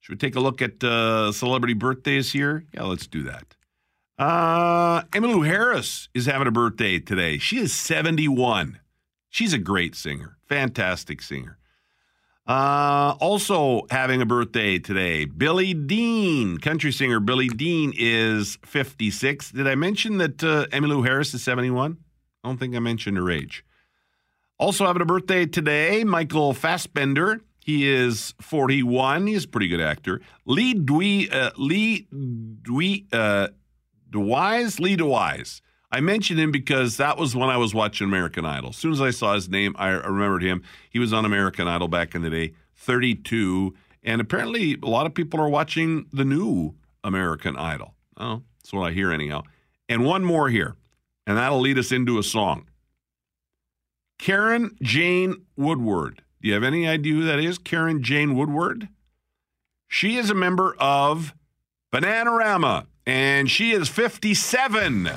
Should 0.02 0.12
we 0.12 0.18
take 0.18 0.36
a 0.36 0.42
look 0.42 0.62
at 0.62 0.84
uh, 0.84 1.32
celebrity 1.32 1.74
birthdays 1.74 2.34
here? 2.34 2.66
Yeah, 2.74 2.84
let's 2.84 3.08
do 3.08 3.24
that. 3.24 3.56
Uh, 4.18 5.04
Emmylou 5.14 5.48
Harris 5.48 6.10
is 6.14 6.26
having 6.26 6.50
a 6.50 6.52
birthday 6.52 7.00
today. 7.00 7.38
She 7.38 7.58
is 7.58 7.72
71. 7.72 8.82
She's 9.30 9.54
a 9.54 9.58
great 9.58 9.96
singer, 9.96 10.36
fantastic 10.46 11.22
singer. 11.22 11.58
Uh, 12.46 13.16
also 13.22 13.84
having 13.90 14.22
a 14.22 14.26
birthday 14.26 14.78
today, 14.78 15.24
Billy 15.24 15.74
Dean, 15.74 16.58
country 16.58 16.92
singer 16.92 17.22
Billy 17.22 17.48
Dean 17.48 17.94
is 17.98 18.58
56. 18.66 19.52
Did 19.52 19.68
I 19.68 19.76
mention 19.76 20.18
that 20.18 20.44
uh, 20.44 20.66
Emmylou 20.74 21.06
Harris 21.06 21.34
is 21.34 21.44
71? 21.44 21.96
I 22.44 22.48
don't 22.50 22.58
think 22.58 22.76
I 22.76 22.80
mentioned 22.80 23.16
her 23.16 23.32
age. 23.32 23.64
Also 24.60 24.86
having 24.86 25.02
a 25.02 25.06
birthday 25.06 25.46
today, 25.46 26.04
Michael 26.04 26.54
Fassbender. 26.54 27.40
He 27.64 27.88
is 27.90 28.34
41. 28.42 29.28
He's 29.28 29.46
a 29.46 29.48
pretty 29.48 29.70
good 29.70 29.80
actor. 29.80 30.22
Lee 30.46 30.74
Dwee, 30.74 31.34
uh, 31.34 31.52
Lee 31.56 32.08
Dwee, 32.12 33.06
uh, 33.14 33.50
DeWyze, 34.10 34.80
Lee 34.80 34.98
DeWyze. 34.98 35.62
I 35.92 36.02
mentioned 36.02 36.40
him 36.40 36.52
because 36.52 36.98
that 36.98 37.18
was 37.18 37.36
when 37.36 37.50
I 37.50 37.58
was 37.58 37.74
watching 37.74 38.06
American 38.06 38.46
Idol. 38.46 38.72
As 38.72 38.78
soon 38.78 38.92
as 38.92 39.02
I 39.02 39.12
saw 39.12 39.34
his 39.34 39.50
name, 39.50 39.76
I 39.80 39.90
remembered 39.90 40.44
him. 40.44 40.62
He 40.90 41.00
was 41.00 41.14
on 41.14 41.26
American 41.26 41.68
Idol 41.68 41.88
back 41.88 42.14
in 42.14 42.22
the 42.22 42.30
day, 42.30 42.54
32. 42.76 43.74
And 44.04 44.20
apparently, 44.20 44.78
a 44.84 44.88
lot 44.88 45.06
of 45.06 45.14
people 45.14 45.40
are 45.40 45.50
watching 45.50 46.06
the 46.12 46.26
new 46.26 46.76
American 47.04 47.56
Idol. 47.56 47.96
Oh, 48.18 48.42
that's 48.60 48.74
what 48.74 48.88
I 48.88 48.92
hear, 48.92 49.12
anyhow. 49.12 49.44
And 49.88 50.06
one 50.06 50.24
more 50.24 50.50
here, 50.50 50.76
and 51.26 51.38
that'll 51.38 51.62
lead 51.62 51.80
us 51.80 51.92
into 51.92 52.20
a 52.20 52.24
song. 52.24 52.69
Karen 54.20 54.76
Jane 54.82 55.46
Woodward. 55.56 56.22
Do 56.42 56.48
you 56.48 56.54
have 56.54 56.64
any 56.64 56.88
idea 56.88 57.14
who 57.14 57.24
that 57.24 57.40
is? 57.40 57.58
Karen 57.58 58.04
Jane 58.04 58.36
Woodward? 58.36 58.90
She 59.88 60.18
is 60.18 60.30
a 60.30 60.36
member 60.36 60.76
of 60.78 61.34
Bananarama, 61.92 62.86
and 63.08 63.50
she 63.50 63.72
is 63.72 63.90
57. 63.90 65.10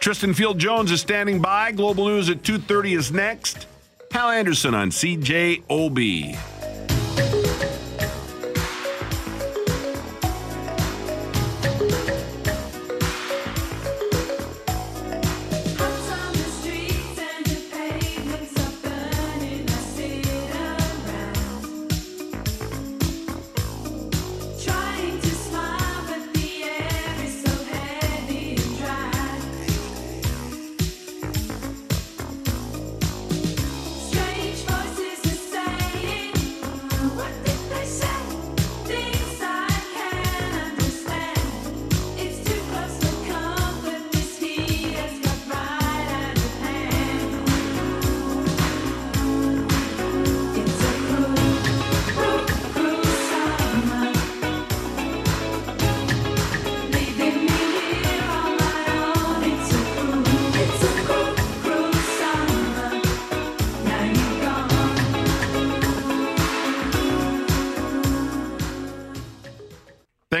Tristan 0.00 0.34
Field 0.34 0.58
Jones 0.58 0.90
is 0.90 1.00
standing 1.00 1.40
by. 1.40 1.72
Global 1.72 2.08
News 2.08 2.28
at 2.28 2.42
2:30 2.42 2.92
is 2.94 3.10
next. 3.10 3.66
Hal 4.10 4.30
Anderson 4.30 4.74
on 4.74 4.90
CJOB. 4.90 6.57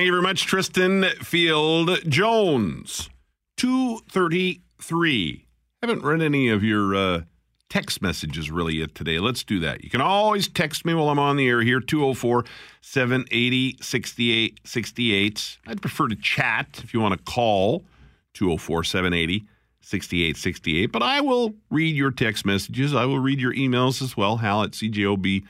You 0.08 0.12
very 0.12 0.22
much, 0.22 0.46
Tristan 0.46 1.04
Field 1.20 1.90
Jones. 2.08 3.10
233. 3.58 5.44
Haven't 5.82 6.02
read 6.02 6.22
any 6.22 6.48
of 6.48 6.64
your 6.64 6.94
uh, 6.94 7.22
text 7.68 8.00
messages 8.00 8.50
really 8.50 8.76
yet 8.76 8.94
today. 8.94 9.18
Let's 9.18 9.44
do 9.44 9.58
that. 9.60 9.84
You 9.84 9.90
can 9.90 10.00
always 10.00 10.48
text 10.48 10.86
me 10.86 10.94
while 10.94 11.10
I'm 11.10 11.18
on 11.18 11.36
the 11.36 11.46
air 11.46 11.60
here, 11.60 11.80
204 11.80 12.46
780 12.80 13.76
6868. 13.82 15.58
I'd 15.66 15.82
prefer 15.82 16.08
to 16.08 16.16
chat 16.16 16.80
if 16.82 16.94
you 16.94 17.00
want 17.00 17.18
to 17.18 17.24
call, 17.30 17.84
204 18.32 18.84
780 18.84 19.46
6868. 19.82 20.86
But 20.90 21.02
I 21.02 21.20
will 21.20 21.52
read 21.70 21.94
your 21.94 22.12
text 22.12 22.46
messages. 22.46 22.94
I 22.94 23.04
will 23.04 23.18
read 23.18 23.40
your 23.40 23.52
emails 23.52 24.00
as 24.00 24.16
well, 24.16 24.38
hal 24.38 24.62
at 24.62 24.70
cjob.com. 24.70 25.44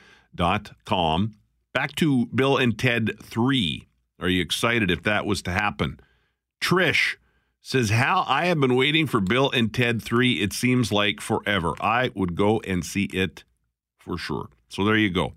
Back 1.73 1.95
to 1.95 2.27
Bill 2.27 2.57
and 2.57 2.77
Ted 2.77 3.23
3. 3.23 3.88
Are 4.19 4.29
you 4.29 4.43
excited 4.43 4.91
if 4.91 5.03
that 5.05 5.27
was 5.27 5.43
to 5.43 5.51
happen? 5.51 6.01
Trish 6.61 7.17
says, 7.61 7.91
Hal, 7.91 8.25
I 8.27 8.47
have 8.47 8.59
been 8.61 8.77
waiting 8.77 9.07
for 9.07 9.21
Bill 9.21 9.51
and 9.51 9.73
Ted 9.73 10.03
3. 10.03 10.43
It 10.43 10.53
seems 10.53 10.91
like 10.91 11.21
forever. 11.21 11.75
I 11.81 12.11
would 12.15 12.35
go 12.35 12.61
and 12.61 12.85
see 12.85 13.05
it 13.13 13.45
for 13.99 14.19
sure. 14.19 14.49
So 14.69 14.85
there 14.85 14.97
you 14.97 15.11
go. 15.11 15.35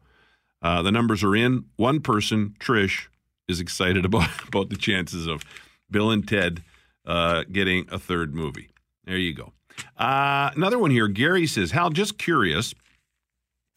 Uh, 0.61 0.81
the 0.81 0.91
numbers 0.91 1.23
are 1.23 1.35
in. 1.35 1.65
One 1.75 1.99
person, 2.01 2.55
Trish, 2.59 3.07
is 3.47 3.59
excited 3.59 4.05
about, 4.05 4.29
about 4.47 4.69
the 4.69 4.77
chances 4.77 5.27
of 5.27 5.43
Bill 5.89 6.09
and 6.11 6.27
Ted 6.27 6.63
uh, 7.05 7.43
getting 7.51 7.87
a 7.91 7.99
third 7.99 8.33
movie. 8.33 8.69
There 9.05 9.17
you 9.17 9.33
go. 9.33 9.53
Uh, 9.97 10.51
another 10.55 10.77
one 10.79 10.91
here. 10.91 11.07
Gary 11.07 11.47
says, 11.47 11.71
Hal, 11.71 11.89
just 11.89 12.17
curious. 12.17 12.73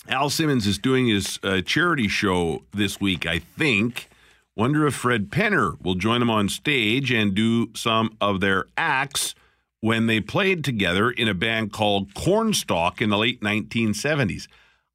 Al 0.09 0.29
Simmons 0.29 0.67
is 0.67 0.79
doing 0.79 1.09
his 1.09 1.39
uh, 1.43 1.63
charity 1.63 2.09
show 2.09 2.63
this 2.73 3.01
week, 3.01 3.27
I 3.27 3.39
think. 3.39 4.09
Wonder 4.57 4.87
if 4.87 4.95
Fred 4.95 5.31
Penner 5.31 5.81
will 5.83 5.97
join 5.97 6.21
them 6.21 6.31
on 6.31 6.49
stage 6.49 7.11
and 7.11 7.35
do 7.35 7.71
some 7.75 8.17
of 8.21 8.41
their 8.41 8.67
acts 8.77 9.35
when 9.81 10.07
they 10.07 10.21
played 10.21 10.65
together 10.65 11.11
in 11.11 11.29
a 11.29 11.35
band 11.35 11.73
called 11.73 12.15
Kornstalk 12.15 13.01
in 13.01 13.11
the 13.11 13.19
late 13.19 13.41
1970s. 13.41 14.47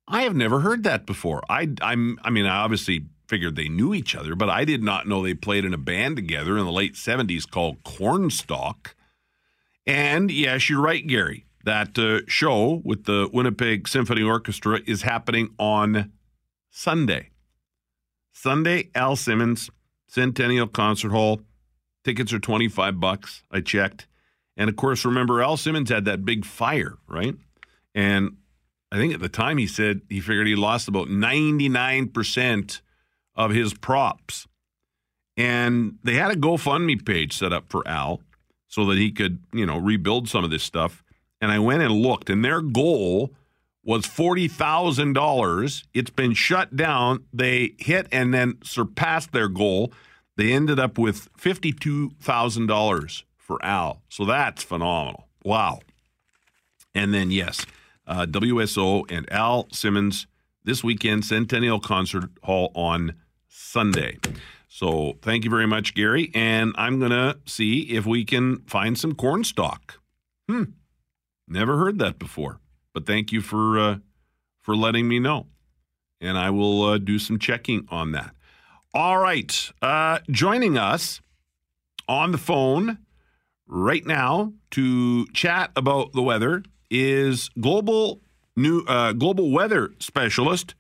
I 0.08 0.22
have 0.22 0.36
never 0.36 0.62
heard 0.62 0.84
that 0.84 1.06
before. 1.06 1.44
I, 1.50 1.70
I'm, 1.82 2.18
I 2.24 2.30
mean, 2.30 2.46
I 2.46 2.58
obviously 2.58 3.06
figured 3.28 3.56
they 3.56 3.70
knew 3.70 3.94
each 3.94 4.16
other, 4.16 4.34
but 4.34 4.50
I 4.50 4.66
did 4.66 4.82
not 4.82 5.08
know 5.08 5.22
they 5.22 5.36
played 5.36 5.66
in 5.66 5.74
a 5.74 5.78
band 5.78 6.16
together 6.16 6.58
in 6.58 6.66
the 6.66 6.72
late 6.72 6.96
70s 6.96 7.50
called 7.50 7.84
Kornstalk. 7.84 8.96
And 9.86 10.32
yes, 10.32 10.70
you're 10.70 10.82
right, 10.82 11.06
Gary. 11.06 11.46
That 11.66 12.00
uh, 12.00 12.22
show 12.28 12.82
with 12.84 13.04
the 13.04 13.30
Winnipeg 13.32 13.88
Symphony 13.88 14.24
Orchestra 14.24 14.80
is 14.88 15.04
happening 15.04 15.50
on 15.60 16.12
Sunday. 16.72 17.30
Sunday, 18.32 18.90
Al 18.96 19.16
Simmons, 19.16 19.70
Centennial 20.08 20.68
Concert 20.68 21.12
Hall. 21.12 21.42
Tickets 22.04 22.34
are 22.34 22.40
25 22.40 23.00
bucks. 23.00 23.44
I 23.52 23.62
checked. 23.62 24.08
And 24.58 24.70
of 24.70 24.76
course, 24.76 25.06
remember, 25.06 25.42
Al 25.42 25.58
Simmons 25.58 25.90
had 25.90 26.06
that 26.06 26.26
big 26.26 26.46
fire, 26.46 26.98
right? 27.08 27.36
And 27.94 28.38
I 28.92 28.98
think 28.98 29.14
at 29.14 29.20
the 29.20 29.30
time 29.30 29.58
he 29.58 29.68
said 29.68 30.02
he 30.10 30.20
figured 30.20 30.48
he 30.48 30.56
lost 30.56 30.88
about 30.88 31.08
99% 31.08 32.82
of 33.36 33.52
his 33.52 33.74
props. 33.74 34.48
And 35.38 35.98
they 36.04 36.16
had 36.16 36.32
a 36.32 36.36
GoFundMe 36.36 37.06
page 37.06 37.38
set 37.38 37.54
up 37.54 37.70
for 37.70 37.88
Al 37.88 38.22
so 38.68 38.86
that 38.88 38.98
he 38.98 39.12
could, 39.12 39.40
you 39.54 39.66
know, 39.66 39.78
rebuild 39.78 40.28
some 40.28 40.44
of 40.44 40.50
this 40.50 40.64
stuff. 40.64 41.04
And 41.40 41.52
I 41.52 41.60
went 41.60 41.82
and 41.82 41.94
looked, 41.94 42.30
and 42.30 42.44
their 42.44 42.62
goal 42.62 43.34
was 43.90 44.04
$40,000. 44.04 45.84
It's 45.96 46.12
been 46.12 46.36
shut 46.36 46.76
down. 46.76 47.24
They 47.34 47.74
hit 47.80 48.06
and 48.12 48.32
then 48.32 48.60
surpassed 48.64 49.32
their 49.32 49.48
goal. 49.48 49.92
They 50.38 50.54
ended 50.54 50.80
up 50.80 51.00
with 51.00 51.28
$52,000 51.34 53.24
for 53.36 53.66
Al. 53.66 54.04
So 54.08 54.26
that's 54.26 54.62
phenomenal. 54.62 55.28
Wow. 55.44 55.80
And 56.94 57.16
then, 57.16 57.32
yes, 57.32 57.66
uh, 58.06 58.28
WSO 58.28 59.12
and 59.12 59.28
Al 59.34 59.68
Simmons 59.72 60.28
this 60.64 60.84
weekend, 60.84 61.26
Centennial 61.26 61.80
Concert 61.80 62.30
Hall 62.44 62.72
on 62.76 63.16
Sunday. 63.48 64.20
So 64.68 65.18
thank 65.24 65.46
you 65.46 65.50
very 65.50 65.66
much, 65.66 65.96
Gary. 65.96 66.30
And 66.36 66.76
I'm 66.78 67.00
going 67.00 67.10
to 67.10 67.40
see 67.48 67.90
if 67.90 68.06
we 68.06 68.24
can 68.24 68.60
find 68.68 69.00
some 69.00 69.14
Kornstalk. 69.14 69.96
Hmm. 70.48 70.66
Never 71.48 71.80
heard 71.80 71.98
that 71.98 72.20
before. 72.20 72.60
But 72.94 73.06
thank 73.06 73.32
you 73.32 73.42
for 73.42 73.80
uh, 73.80 73.98
for 74.62 74.76
letting 74.76 75.08
me 75.08 75.20
know, 75.20 75.48
and 76.20 76.38
I 76.38 76.50
will 76.50 76.84
uh, 76.84 76.98
do 76.98 77.20
some 77.20 77.40
checking 77.40 77.88
on 77.90 78.12
that. 78.14 78.36
All 78.94 79.20
right, 79.20 79.72
uh, 79.82 80.20
joining 80.30 80.78
us 80.78 81.22
on 82.08 82.32
the 82.32 82.38
phone 82.38 82.98
right 83.68 84.06
now 84.06 84.54
to 84.72 85.28
chat 85.28 85.72
about 85.76 86.14
the 86.14 86.24
weather 86.24 86.64
is 86.90 87.50
global 87.60 88.22
new 88.56 88.84
uh, 88.88 89.14
global 89.14 89.52
weather 89.52 89.92
specialist 90.00 90.76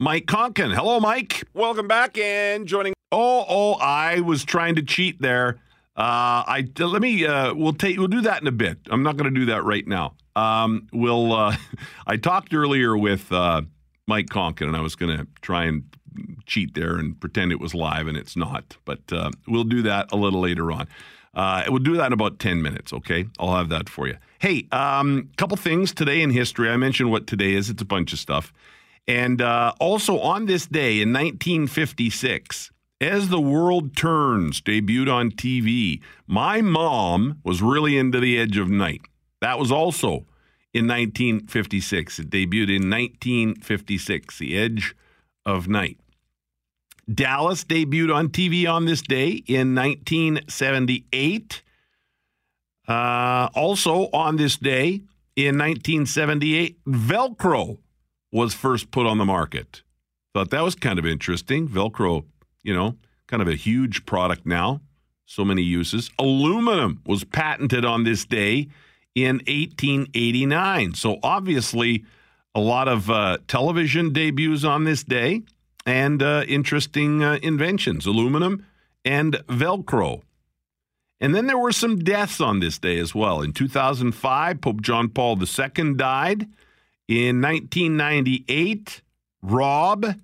Mike 0.00 0.24
Koncan. 0.24 0.74
Hello, 0.74 0.98
Mike. 0.98 1.44
Welcome 1.52 1.86
back 1.86 2.16
and 2.16 2.66
joining. 2.66 2.94
Oh, 3.12 3.44
oh, 3.46 3.74
I 3.74 4.20
was 4.20 4.44
trying 4.44 4.76
to 4.76 4.82
cheat 4.82 5.20
there. 5.20 5.58
Uh, 5.96 6.46
I 6.46 6.68
let 6.78 7.02
me. 7.02 7.26
Uh, 7.26 7.52
we'll 7.54 7.72
take. 7.72 7.98
We'll 7.98 8.08
do 8.08 8.22
that 8.22 8.40
in 8.40 8.48
a 8.48 8.52
bit. 8.52 8.78
I'm 8.90 9.02
not 9.02 9.16
going 9.16 9.32
to 9.32 9.38
do 9.38 9.46
that 9.46 9.64
right 9.64 9.86
now. 9.86 10.14
Um, 10.36 10.86
we'll. 10.92 11.32
Uh, 11.32 11.56
I 12.06 12.16
talked 12.16 12.54
earlier 12.54 12.96
with 12.96 13.30
uh, 13.32 13.62
Mike 14.06 14.26
Koncan, 14.26 14.68
and 14.68 14.76
I 14.76 14.80
was 14.80 14.94
going 14.94 15.16
to 15.16 15.26
try 15.42 15.64
and 15.64 15.84
cheat 16.46 16.74
there 16.74 16.96
and 16.96 17.18
pretend 17.20 17.52
it 17.52 17.60
was 17.60 17.74
live, 17.74 18.06
and 18.06 18.16
it's 18.16 18.36
not. 18.36 18.76
But 18.84 19.00
uh, 19.12 19.30
we'll 19.48 19.64
do 19.64 19.82
that 19.82 20.12
a 20.12 20.16
little 20.16 20.40
later 20.40 20.70
on. 20.72 20.86
Uh, 21.34 21.64
we'll 21.68 21.78
do 21.78 21.96
that 21.96 22.06
in 22.06 22.12
about 22.12 22.38
ten 22.38 22.62
minutes. 22.62 22.92
Okay, 22.92 23.26
I'll 23.38 23.56
have 23.56 23.68
that 23.70 23.88
for 23.88 24.06
you. 24.06 24.16
Hey, 24.38 24.68
a 24.72 24.80
um, 24.80 25.30
couple 25.36 25.56
things 25.56 25.92
today 25.92 26.22
in 26.22 26.30
history. 26.30 26.70
I 26.70 26.76
mentioned 26.76 27.10
what 27.10 27.26
today 27.26 27.54
is. 27.54 27.68
It's 27.68 27.82
a 27.82 27.86
bunch 27.86 28.12
of 28.12 28.18
stuff, 28.18 28.52
and 29.08 29.42
uh, 29.42 29.72
also 29.80 30.18
on 30.20 30.46
this 30.46 30.66
day 30.66 31.00
in 31.00 31.12
1956. 31.12 32.70
As 33.00 33.30
the 33.30 33.40
World 33.40 33.96
Turns 33.96 34.60
debuted 34.60 35.10
on 35.10 35.30
TV, 35.30 36.00
my 36.26 36.60
mom 36.60 37.40
was 37.42 37.62
really 37.62 37.96
into 37.96 38.20
The 38.20 38.38
Edge 38.38 38.58
of 38.58 38.68
Night. 38.68 39.00
That 39.40 39.58
was 39.58 39.72
also 39.72 40.26
in 40.74 40.86
1956. 40.86 42.18
It 42.18 42.30
debuted 42.30 42.68
in 42.68 42.90
1956, 42.90 44.38
The 44.38 44.58
Edge 44.58 44.94
of 45.46 45.66
Night. 45.66 45.98
Dallas 47.12 47.64
debuted 47.64 48.14
on 48.14 48.28
TV 48.28 48.70
on 48.70 48.84
this 48.84 49.00
day 49.00 49.42
in 49.46 49.74
1978. 49.74 51.62
Uh, 52.86 53.48
also 53.54 54.10
on 54.12 54.36
this 54.36 54.56
day 54.58 55.00
in 55.36 55.56
1978, 55.56 56.84
Velcro 56.84 57.78
was 58.30 58.52
first 58.52 58.90
put 58.90 59.06
on 59.06 59.16
the 59.18 59.24
market. 59.24 59.82
Thought 60.34 60.50
that 60.50 60.62
was 60.62 60.74
kind 60.74 60.98
of 60.98 61.06
interesting. 61.06 61.66
Velcro, 61.66 62.24
you 62.62 62.74
know, 62.74 62.96
kind 63.26 63.42
of 63.42 63.48
a 63.48 63.54
huge 63.54 64.06
product 64.06 64.46
now. 64.46 64.80
So 65.26 65.44
many 65.44 65.62
uses. 65.62 66.10
Aluminum 66.18 67.02
was 67.06 67.22
patented 67.22 67.84
on 67.84 68.02
this 68.04 68.24
day 68.24 68.68
in 69.14 69.36
1889. 69.46 70.94
So 70.94 71.18
obviously, 71.22 72.04
a 72.54 72.60
lot 72.60 72.88
of 72.88 73.08
uh, 73.08 73.38
television 73.46 74.12
debuts 74.12 74.64
on 74.64 74.84
this 74.84 75.04
day 75.04 75.42
and 75.86 76.22
uh, 76.22 76.44
interesting 76.48 77.22
uh, 77.22 77.38
inventions 77.42 78.06
aluminum 78.06 78.66
and 79.04 79.34
Velcro. 79.46 80.22
And 81.20 81.34
then 81.34 81.46
there 81.46 81.58
were 81.58 81.72
some 81.72 81.98
deaths 81.98 82.40
on 82.40 82.60
this 82.60 82.78
day 82.78 82.98
as 82.98 83.14
well. 83.14 83.42
In 83.42 83.52
2005, 83.52 84.60
Pope 84.60 84.80
John 84.80 85.08
Paul 85.08 85.38
II 85.38 85.94
died. 85.94 86.48
In 87.08 87.42
1998, 87.42 89.02
Rob 89.42 90.14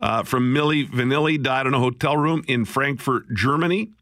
uh, 0.00 0.22
from 0.22 0.54
Milli 0.54 0.88
Vanilli 0.88 1.42
died 1.42 1.66
in 1.66 1.74
a 1.74 1.78
hotel 1.78 2.16
room 2.16 2.42
in 2.46 2.64
Frankfurt, 2.64 3.32
Germany. 3.34 3.92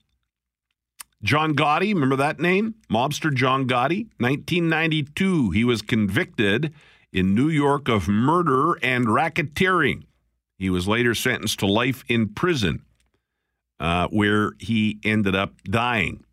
John 1.22 1.54
Gotti, 1.54 1.94
remember 1.94 2.16
that 2.16 2.38
name? 2.38 2.74
Mobster 2.90 3.32
John 3.32 3.66
Gotti. 3.66 4.08
1992, 4.18 5.50
he 5.52 5.64
was 5.64 5.80
convicted 5.80 6.74
in 7.12 7.34
New 7.34 7.48
York 7.48 7.88
of 7.88 8.08
murder 8.08 8.74
and 8.82 9.06
racketeering. 9.06 10.04
He 10.58 10.68
was 10.68 10.86
later 10.86 11.14
sentenced 11.14 11.60
to 11.60 11.66
life 11.66 12.04
in 12.08 12.28
prison, 12.28 12.82
uh, 13.80 14.08
where 14.08 14.52
he 14.58 14.98
ended 15.02 15.34
up 15.34 15.54
dying. 15.64 16.24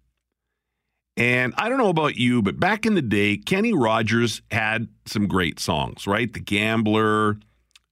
And 1.15 1.53
I 1.57 1.69
don't 1.69 1.77
know 1.77 1.89
about 1.89 2.15
you, 2.17 2.41
but 2.41 2.59
back 2.59 2.85
in 2.85 2.95
the 2.95 3.01
day, 3.01 3.37
Kenny 3.37 3.73
Rogers 3.73 4.41
had 4.51 4.87
some 5.05 5.27
great 5.27 5.59
songs, 5.59 6.07
right? 6.07 6.31
The 6.31 6.39
Gambler, 6.39 7.37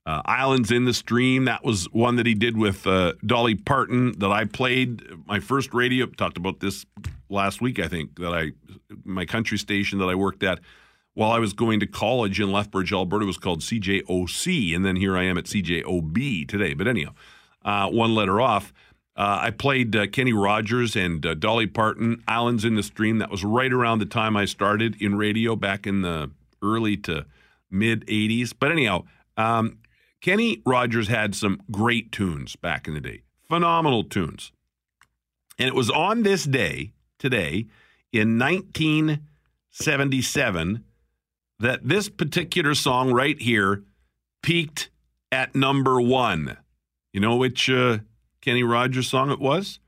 uh, 0.09 0.23
Islands 0.25 0.71
in 0.71 0.85
the 0.85 0.93
Stream. 0.93 1.45
That 1.45 1.63
was 1.63 1.85
one 1.91 2.15
that 2.15 2.25
he 2.25 2.33
did 2.33 2.57
with 2.57 2.87
uh, 2.87 3.13
Dolly 3.23 3.53
Parton 3.53 4.17
that 4.17 4.31
I 4.31 4.45
played. 4.45 5.03
My 5.27 5.39
first 5.39 5.71
radio, 5.71 6.07
talked 6.07 6.35
about 6.35 6.61
this 6.61 6.83
last 7.29 7.61
week, 7.61 7.77
I 7.77 7.87
think, 7.87 8.17
that 8.17 8.33
I, 8.33 8.53
my 9.03 9.25
country 9.25 9.59
station 9.59 9.99
that 9.99 10.07
I 10.07 10.15
worked 10.15 10.41
at 10.41 10.61
while 11.13 11.31
I 11.31 11.37
was 11.37 11.53
going 11.53 11.79
to 11.81 11.85
college 11.85 12.39
in 12.39 12.51
Lethbridge, 12.51 12.91
Alberta, 12.91 13.27
was 13.27 13.37
called 13.37 13.59
CJOC. 13.59 14.75
And 14.75 14.83
then 14.83 14.95
here 14.95 15.15
I 15.15 15.25
am 15.25 15.37
at 15.37 15.43
CJOB 15.45 16.47
today. 16.47 16.73
But 16.73 16.87
anyhow, 16.87 17.13
uh, 17.63 17.89
one 17.89 18.15
letter 18.15 18.41
off. 18.41 18.73
Uh, 19.15 19.37
I 19.41 19.51
played 19.51 19.95
uh, 19.95 20.07
Kenny 20.07 20.33
Rogers 20.33 20.95
and 20.95 21.23
uh, 21.23 21.35
Dolly 21.35 21.67
Parton, 21.67 22.23
Islands 22.27 22.65
in 22.65 22.73
the 22.73 22.83
Stream. 22.83 23.19
That 23.19 23.29
was 23.29 23.43
right 23.43 23.71
around 23.71 23.99
the 23.99 24.05
time 24.07 24.35
I 24.35 24.45
started 24.45 24.99
in 24.99 25.15
radio 25.15 25.55
back 25.55 25.85
in 25.85 26.01
the 26.01 26.31
early 26.63 26.97
to 26.97 27.27
mid 27.69 28.07
80s. 28.07 28.53
But 28.57 28.71
anyhow, 28.71 29.03
um, 29.37 29.77
Kenny 30.21 30.61
Rogers 30.65 31.07
had 31.07 31.35
some 31.35 31.61
great 31.71 32.11
tunes 32.11 32.55
back 32.55 32.87
in 32.87 32.93
the 32.93 32.99
day, 32.99 33.21
phenomenal 33.47 34.03
tunes. 34.03 34.51
And 35.57 35.67
it 35.67 35.75
was 35.75 35.89
on 35.89 36.21
this 36.23 36.43
day, 36.43 36.91
today, 37.17 37.67
in 38.11 38.37
1977, 38.39 40.83
that 41.59 41.87
this 41.87 42.09
particular 42.09 42.75
song 42.75 43.11
right 43.11 43.41
here 43.41 43.83
peaked 44.41 44.89
at 45.31 45.55
number 45.55 46.01
one. 46.01 46.57
You 47.13 47.21
know 47.21 47.35
which 47.35 47.69
uh, 47.69 47.99
Kenny 48.41 48.63
Rogers 48.63 49.09
song 49.09 49.31
it 49.31 49.39
was? 49.39 49.79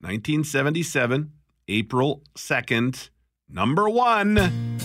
1977, 0.00 1.32
April 1.68 2.22
2nd, 2.36 3.10
number 3.48 3.88
one. 3.88 4.78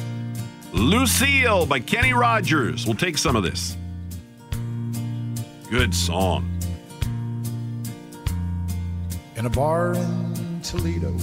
Lucille 0.73 1.65
by 1.65 1.79
Kenny 1.79 2.13
Rogers. 2.13 2.85
We'll 2.85 2.95
take 2.95 3.17
some 3.17 3.37
of 3.37 3.43
this. 3.43 3.77
Good 5.69 5.95
song. 5.95 6.55
in 9.35 9.45
a 9.45 9.49
bar 9.49 9.93
in 9.93 10.61
Toledo, 10.61 11.15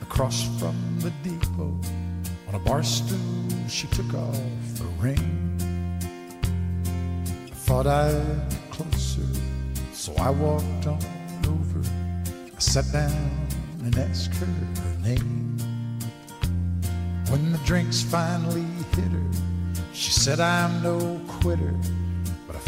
across 0.00 0.42
from 0.58 0.76
the 1.00 1.10
depot. 1.22 1.74
On 2.48 2.54
a 2.54 2.58
bar 2.58 2.82
stool, 2.82 3.18
she 3.68 3.86
took 3.88 4.14
off 4.14 4.40
the 4.74 4.84
ring. 4.98 5.56
I 7.50 7.54
thought 7.54 7.86
I'd 7.86 8.50
get 8.50 8.70
closer, 8.70 9.26
so 9.92 10.14
I 10.16 10.30
walked 10.30 10.86
on 10.86 11.00
over. 11.46 11.80
I 12.56 12.58
sat 12.58 12.90
down 12.92 13.46
and 13.82 13.98
asked 13.98 14.34
her 14.34 14.46
her 14.46 14.98
name. 15.02 15.58
When 17.28 17.52
the 17.52 17.58
drinks 17.64 18.02
finally 18.02 18.64
hit 18.94 19.12
her, 19.12 19.30
she 19.92 20.12
said, 20.12 20.40
I'm 20.40 20.82
no 20.82 21.20
quitter, 21.28 21.74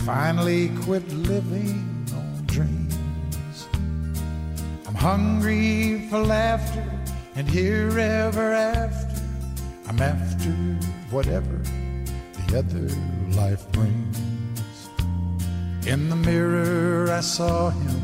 finally 0.05 0.69
quit 0.83 1.09
living 1.13 2.07
on 2.13 2.45
dreams. 2.47 3.69
I'm 4.85 4.97
hungry 4.97 6.09
for 6.11 6.19
laughter 6.19 6.85
and 7.37 7.49
here 7.49 7.97
ever 7.99 8.53
after. 8.53 9.23
I'm 9.89 10.01
after 10.03 10.51
whatever 11.15 11.57
the 12.35 12.59
other 12.59 12.89
life 13.41 13.71
brings. 13.71 14.19
In 15.87 16.09
the 16.09 16.17
mirror, 16.17 17.13
I 17.13 17.21
saw 17.21 17.71
him, 17.71 18.03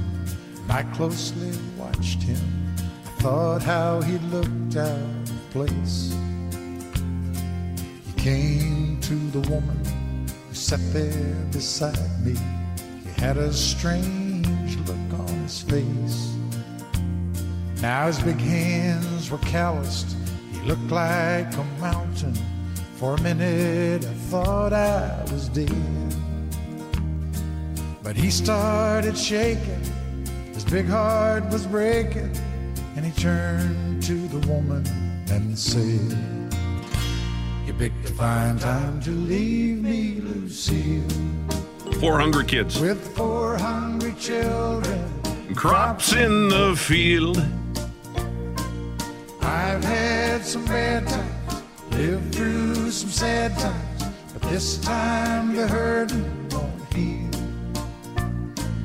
and 0.62 0.72
I 0.72 0.84
closely 0.94 1.50
watched 1.76 2.22
him. 2.22 2.76
I 3.06 3.10
thought 3.22 3.62
how 3.62 4.02
he 4.02 4.18
looked 4.30 4.76
out 4.76 4.90
of 4.90 5.50
place. 5.50 6.14
He 8.06 8.12
came 8.20 9.00
to 9.00 9.14
the 9.30 9.40
woman 9.50 10.07
sat 10.58 10.80
there 10.92 11.34
beside 11.52 12.24
me. 12.24 12.34
He 13.04 13.20
had 13.20 13.36
a 13.36 13.52
strange 13.52 14.76
look 14.88 15.20
on 15.20 15.28
his 15.44 15.62
face. 15.62 16.34
Now 17.80 18.08
his 18.08 18.18
big 18.18 18.40
hands 18.40 19.30
were 19.30 19.38
calloused. 19.38 20.16
He 20.52 20.60
looked 20.62 20.90
like 20.90 21.52
a 21.54 21.64
mountain. 21.80 22.34
For 22.96 23.14
a 23.14 23.20
minute 23.20 24.04
I 24.04 24.14
thought 24.30 24.72
I 24.72 25.22
was 25.30 25.48
dead. 25.48 25.70
But 28.02 28.16
he 28.16 28.28
started 28.28 29.16
shaking. 29.16 29.84
His 30.52 30.64
big 30.64 30.88
heart 30.88 31.48
was 31.50 31.66
breaking. 31.66 32.32
And 32.96 33.06
he 33.06 33.12
turned 33.12 34.02
to 34.02 34.26
the 34.26 34.44
woman 34.48 34.84
and 35.30 35.56
said, 35.56 36.37
picked 37.78 38.10
a 38.10 38.12
fine 38.14 38.58
time 38.58 39.00
to 39.00 39.10
leave 39.10 39.80
me, 39.80 40.20
Lucille. 40.20 41.08
Four 42.00 42.18
hungry 42.18 42.44
kids. 42.44 42.80
With 42.80 43.00
four 43.16 43.56
hungry 43.56 44.14
children. 44.18 45.08
Crops 45.54 46.12
in 46.12 46.48
the 46.48 46.74
field. 46.76 47.38
I've 49.40 49.84
had 49.84 50.44
some 50.44 50.64
bad 50.64 51.06
times, 51.06 51.62
lived 51.92 52.34
through 52.34 52.90
some 52.90 53.10
sad 53.10 53.56
times, 53.56 54.04
but 54.32 54.42
this 54.50 54.78
time 54.78 55.54
the 55.54 55.68
hurting 55.68 56.48
won't 56.50 56.92
heal. 56.92 57.30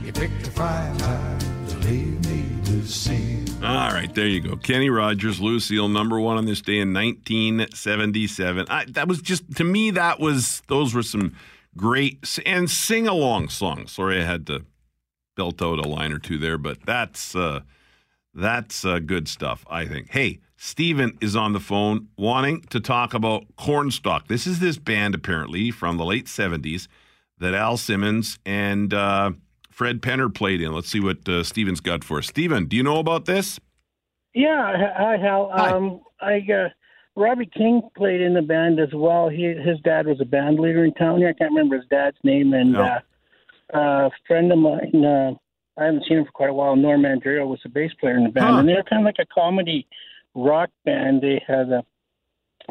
You 0.05 0.13
picked 0.13 0.47
a 0.47 0.51
fine 0.51 0.97
time 0.97 1.39
to 1.69 1.77
leave 1.87 2.23
me, 2.29 2.45
Lucille. 2.71 3.32
All 3.63 3.91
right, 3.91 4.13
there 4.13 4.27
you 4.27 4.41
go. 4.41 4.57
Kenny 4.57 4.89
Rogers, 4.89 5.39
Lucille, 5.39 5.87
number 5.87 6.19
one 6.19 6.35
on 6.35 6.45
this 6.45 6.59
day 6.59 6.79
in 6.79 6.93
1977. 6.93 8.65
I, 8.69 8.83
that 8.89 9.07
was 9.07 9.21
just, 9.21 9.55
to 9.55 9.63
me, 9.63 9.89
that 9.91 10.19
was, 10.19 10.61
those 10.67 10.93
were 10.93 11.01
some 11.01 11.33
great 11.77 12.37
and 12.45 12.69
sing 12.69 13.07
along 13.07 13.47
songs. 13.47 13.93
Sorry, 13.93 14.19
I 14.19 14.25
had 14.25 14.45
to 14.47 14.65
belt 15.37 15.61
out 15.61 15.79
a 15.79 15.87
line 15.87 16.11
or 16.11 16.19
two 16.19 16.37
there, 16.37 16.57
but 16.57 16.85
that's, 16.85 17.37
uh, 17.37 17.61
that's 18.33 18.83
uh, 18.83 18.99
good 18.99 19.29
stuff, 19.29 19.63
I 19.69 19.85
think. 19.85 20.11
Hey, 20.11 20.39
Steven 20.57 21.17
is 21.21 21.33
on 21.33 21.53
the 21.53 21.61
phone 21.61 22.09
wanting 22.17 22.63
to 22.63 22.81
talk 22.81 23.13
about 23.13 23.45
Kornstalk. 23.57 24.27
This 24.27 24.45
is 24.45 24.59
this 24.59 24.77
band, 24.77 25.15
apparently, 25.15 25.71
from 25.71 25.95
the 25.95 26.03
late 26.03 26.25
70s 26.25 26.89
that 27.37 27.53
Al 27.53 27.77
Simmons 27.77 28.39
and 28.45 28.93
uh, 28.93 29.31
Fred 29.73 30.01
Penner 30.01 30.33
played 30.33 30.61
in. 30.61 30.71
Let's 30.73 30.89
see 30.89 30.99
what 30.99 31.27
uh, 31.27 31.43
Steven's 31.43 31.79
got 31.79 32.03
for 32.03 32.19
us. 32.19 32.27
Steven, 32.27 32.65
do 32.67 32.77
you 32.77 32.83
know 32.83 32.99
about 32.99 33.25
this? 33.25 33.59
Yeah, 34.35 34.91
hi 34.95 35.17
Hal. 35.17 35.51
Um, 35.51 36.01
I 36.21 36.45
uh, 36.51 36.69
Robbie 37.15 37.49
King 37.55 37.81
played 37.97 38.21
in 38.21 38.33
the 38.35 38.41
band 38.43 38.79
as 38.79 38.89
well. 38.93 39.29
He 39.29 39.43
his 39.43 39.79
dad 39.83 40.05
was 40.05 40.21
a 40.21 40.25
band 40.25 40.59
leader 40.59 40.85
in 40.85 40.93
town 40.93 41.17
here. 41.19 41.29
I 41.29 41.33
can't 41.33 41.51
remember 41.51 41.75
his 41.77 41.85
dad's 41.89 42.17
name. 42.23 42.53
And 42.53 42.73
No. 42.73 42.83
uh, 42.83 42.99
uh, 43.75 43.79
a 44.07 44.11
friend 44.27 44.51
of 44.51 44.59
mine, 44.59 45.03
uh, 45.03 45.31
I 45.79 45.85
haven't 45.85 46.05
seen 46.07 46.19
him 46.19 46.25
for 46.25 46.31
quite 46.31 46.49
a 46.49 46.53
while. 46.53 46.75
Norm 46.75 47.03
Andrea 47.05 47.45
was 47.45 47.59
the 47.63 47.69
bass 47.69 47.91
player 47.99 48.15
in 48.17 48.23
the 48.23 48.29
band, 48.29 48.53
Huh. 48.53 48.59
and 48.59 48.69
they're 48.69 48.83
kind 48.83 49.01
of 49.01 49.05
like 49.05 49.19
a 49.19 49.25
comedy 49.33 49.87
rock 50.35 50.69
band. 50.85 51.21
They 51.21 51.41
had 51.47 51.69
a 51.71 51.83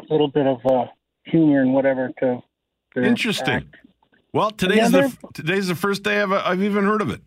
little 0.09 0.29
bit 0.29 0.47
of 0.47 0.65
uh, 0.65 0.85
humor 1.25 1.61
and 1.61 1.73
whatever 1.73 2.11
to. 2.19 2.41
to 2.95 3.03
Interesting. 3.03 3.53
act. 3.55 3.75
Well, 4.33 4.51
today's 4.51 4.91
Yeah, 4.91 5.07
the 5.07 5.17
today's 5.33 5.67
the 5.67 5.75
first 5.75 6.03
day 6.03 6.21
I've, 6.21 6.31
I've 6.31 6.61
even 6.63 6.83
heard 6.85 7.01
of 7.01 7.09
it. 7.09 7.21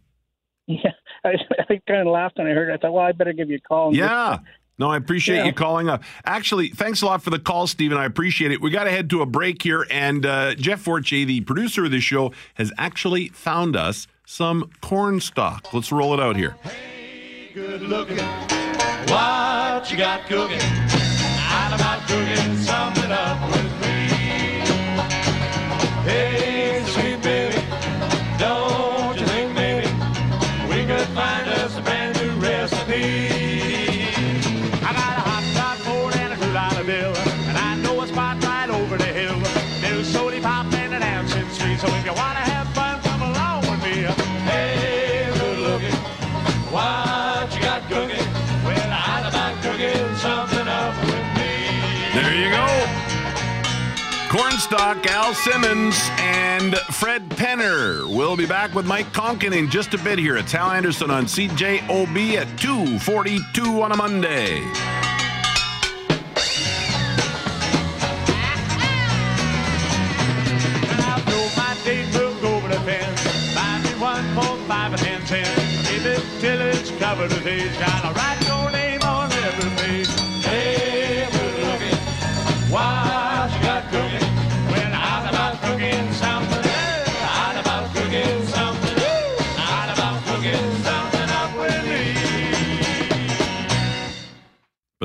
Yeah, 0.66 0.90
I, 1.24 1.34
I 1.70 1.80
kind 1.86 2.00
of 2.00 2.09
laughed 2.09 2.38
when 2.38 2.46
I 2.46 2.50
heard 2.50 2.68
it. 2.70 2.74
I 2.74 2.76
thought, 2.78 2.92
well, 2.92 3.04
I 3.04 3.12
better 3.12 3.32
give 3.32 3.48
you 3.48 3.57
a 3.57 3.61
call. 3.61 3.88
and 3.88 3.96
just- 3.96 4.11
Yeah. 4.11 4.38
No, 4.78 4.90
I 4.90 4.98
appreciate 4.98 5.36
Yeah. 5.36 5.44
you 5.46 5.52
calling 5.54 5.88
up. 5.88 6.02
Actually, 6.26 6.68
thanks 6.68 7.00
a 7.00 7.07
lot 7.07 7.22
for 7.22 7.30
the 7.30 7.38
call, 7.38 7.66
Stephen. 7.66 7.96
I 7.96 8.04
appreciate 8.04 8.50
it. 8.52 8.61
We 8.61 8.68
got 8.70 8.84
to 8.84 8.90
head 8.90 9.09
to 9.09 9.22
a 9.22 9.26
break 9.26 9.62
here, 9.62 9.86
and 9.90 10.26
uh, 10.26 10.54
Jeff 10.54 10.80
Forche, 10.80 11.09
the 11.24 11.40
producer 11.42 11.86
of 11.86 11.90
this 11.92 12.02
show, 12.04 12.32
has 12.57 12.72
actually 12.76 13.28
found 13.28 13.74
us 13.74 14.07
some 14.26 14.70
Kornstalk. 14.82 15.72
Let's 15.72 15.90
roll 15.92 16.12
it 16.12 16.20
out 16.20 16.36
here. 16.36 16.57
good 17.54 17.80
looking. 17.82 18.18
What 19.09 19.90
you 19.90 19.96
got 19.96 20.26
cooking? 20.26 20.61
How 20.61 21.74
about 21.74 22.07
cooking 22.07 22.55
Kornstalk, 54.37 55.07
Al 55.07 55.32
Simmons, 55.32 55.97
and 56.18 56.76
Fred 56.93 57.26
Penner. 57.30 58.07
We'll 58.14 58.37
be 58.37 58.45
back 58.45 58.74
with 58.74 58.84
Mike 58.84 59.11
Koncan 59.14 59.57
in 59.57 59.70
just 59.70 59.95
a 59.95 59.99
bit 59.99 60.18
here. 60.18 60.37
It's 60.37 60.53
Hal 60.53 60.72
Anderson 60.72 61.11
on 61.11 61.24
CJOB 61.24 62.34
at 62.34 62.59
242 62.59 63.82
on 63.82 63.93
a 63.93 63.97
Monday. 63.97 64.61
Till 76.41 76.61
it's 76.61 76.91
covered 76.99 77.30
with 77.30 77.47
age. 77.47 77.72
Your 77.78 78.45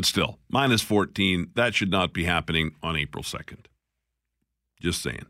But 0.01 0.07
still, 0.07 0.39
minus 0.49 0.81
14, 0.81 1.51
that 1.53 1.75
should 1.75 1.91
not 1.91 2.11
be 2.11 2.23
happening 2.23 2.71
on 2.81 2.95
April 2.95 3.23
2nd. 3.23 3.65
Just 4.79 5.03
saying. 5.03 5.27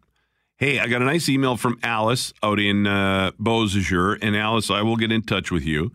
Hey, 0.55 0.79
I 0.79 0.87
got 0.87 1.01
a 1.01 1.05
nice 1.05 1.27
email 1.27 1.57
from 1.57 1.77
Alice 1.83 2.31
out 2.41 2.57
in 2.57 2.87
uh. 2.87 3.31
And 3.41 4.37
Alice, 4.37 4.71
I 4.71 4.81
will 4.81 4.95
get 4.95 5.11
in 5.11 5.23
touch 5.23 5.51
with 5.51 5.65
you 5.65 5.91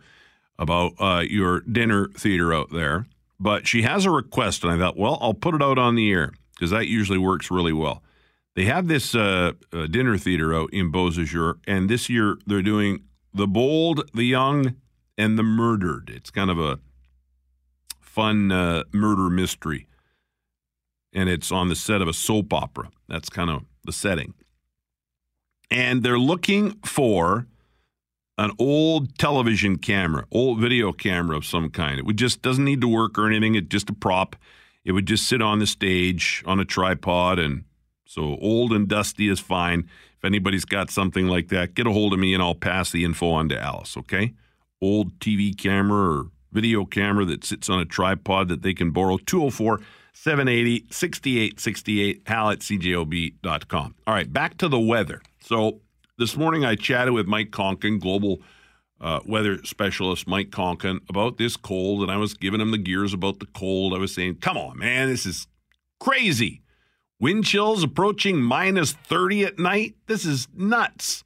about 0.58 0.92
uh, 0.98 1.24
your 1.26 1.60
dinner 1.60 2.08
theater 2.18 2.52
out 2.52 2.70
there. 2.70 3.06
But 3.40 3.66
she 3.66 3.80
has 3.80 4.04
a 4.04 4.10
request, 4.10 4.62
and 4.62 4.70
I 4.70 4.76
thought, 4.76 4.98
well, 4.98 5.16
I'll 5.22 5.32
put 5.32 5.54
it 5.54 5.62
out 5.62 5.78
on 5.78 5.94
the 5.94 6.12
air 6.12 6.34
because 6.54 6.68
that 6.68 6.86
usually 6.86 7.16
works 7.18 7.50
really 7.50 7.72
well. 7.72 8.02
They 8.56 8.66
have 8.66 8.88
this 8.88 9.14
uh, 9.14 9.52
uh, 9.72 9.86
dinner 9.86 10.18
theater 10.18 10.52
out 10.54 10.68
in 10.74 10.92
Beausejour, 10.92 11.60
and 11.66 11.88
this 11.88 12.10
year 12.10 12.36
they're 12.46 12.60
doing 12.60 13.04
The 13.32 13.46
Bold, 13.46 14.10
The 14.12 14.24
Young, 14.24 14.76
and 15.16 15.38
The 15.38 15.42
Murdered. 15.42 16.10
It's 16.14 16.30
kind 16.30 16.50
of 16.50 16.58
a 16.58 16.78
fun 18.16 18.50
uh, 18.50 18.82
murder 18.92 19.28
mystery, 19.28 19.86
and 21.12 21.28
it's 21.28 21.52
on 21.52 21.68
the 21.68 21.76
set 21.76 22.00
of 22.00 22.08
a 22.08 22.14
soap 22.14 22.50
opera. 22.54 22.88
That's 23.08 23.28
kind 23.28 23.50
of 23.50 23.64
the 23.84 23.92
setting. 23.92 24.32
And 25.70 26.02
they're 26.02 26.18
looking 26.18 26.78
for 26.82 27.46
an 28.38 28.52
old 28.58 29.18
television 29.18 29.76
camera, 29.76 30.24
old 30.32 30.60
video 30.60 30.92
camera 30.92 31.36
of 31.36 31.44
some 31.44 31.68
kind. 31.68 31.98
It 31.98 32.06
would 32.06 32.16
just 32.16 32.40
doesn't 32.40 32.64
need 32.64 32.80
to 32.80 32.88
work 32.88 33.18
or 33.18 33.26
anything. 33.26 33.54
It's 33.54 33.68
just 33.68 33.90
a 33.90 33.94
prop. 33.94 34.34
It 34.82 34.92
would 34.92 35.06
just 35.06 35.28
sit 35.28 35.42
on 35.42 35.58
the 35.58 35.66
stage 35.66 36.42
on 36.46 36.58
a 36.58 36.64
tripod, 36.64 37.38
and 37.38 37.64
so 38.06 38.38
old 38.40 38.72
and 38.72 38.88
dusty 38.88 39.28
is 39.28 39.40
fine. 39.40 39.90
If 40.16 40.24
anybody's 40.24 40.64
got 40.64 40.90
something 40.90 41.26
like 41.28 41.48
that, 41.48 41.74
get 41.74 41.86
a 41.86 41.92
hold 41.92 42.14
of 42.14 42.18
me 42.18 42.32
and 42.32 42.42
I'll 42.42 42.54
pass 42.54 42.90
the 42.90 43.04
info 43.04 43.28
on 43.28 43.50
to 43.50 43.60
Alice. 43.60 43.94
Okay, 43.98 44.32
old 44.80 45.18
TV 45.18 45.54
camera 45.54 46.20
or 46.20 46.30
video 46.56 46.86
camera 46.86 47.26
that 47.26 47.44
sits 47.44 47.68
on 47.68 47.80
a 47.80 47.84
tripod 47.84 48.48
that 48.48 48.62
they 48.62 48.72
can 48.72 48.90
borrow. 48.90 49.18
204 49.18 49.78
780 50.14 50.86
6868 50.90 52.22
hal 52.24 52.50
at 52.50 52.60
cjob.com. 52.60 53.94
All 54.06 54.14
right, 54.14 54.32
back 54.32 54.56
to 54.56 54.68
the 54.68 54.80
weather. 54.80 55.20
So 55.40 55.82
this 56.16 56.34
morning 56.34 56.64
I 56.64 56.74
chatted 56.74 57.12
with 57.12 57.26
Mike 57.26 57.50
Koncan, 57.50 58.00
global 58.00 58.38
uh, 59.02 59.20
weather 59.26 59.62
specialist 59.64 60.26
Mike 60.26 60.48
Koncan, 60.48 61.00
about 61.10 61.36
this 61.36 61.58
cold, 61.58 62.00
and 62.00 62.10
I 62.10 62.16
was 62.16 62.32
giving 62.32 62.62
him 62.62 62.70
the 62.70 62.78
gears 62.78 63.12
about 63.12 63.38
the 63.38 63.46
cold. 63.54 63.92
I 63.92 63.98
was 63.98 64.14
saying, 64.14 64.36
come 64.36 64.56
on, 64.56 64.78
man, 64.78 65.10
this 65.10 65.26
is 65.26 65.46
crazy. 66.00 66.62
Wind 67.20 67.44
chills 67.44 67.82
approaching 67.82 68.40
minus 68.40 68.92
30 68.92 69.44
at 69.44 69.58
night. 69.58 69.94
This 70.06 70.24
is 70.24 70.48
nuts. 70.54 71.22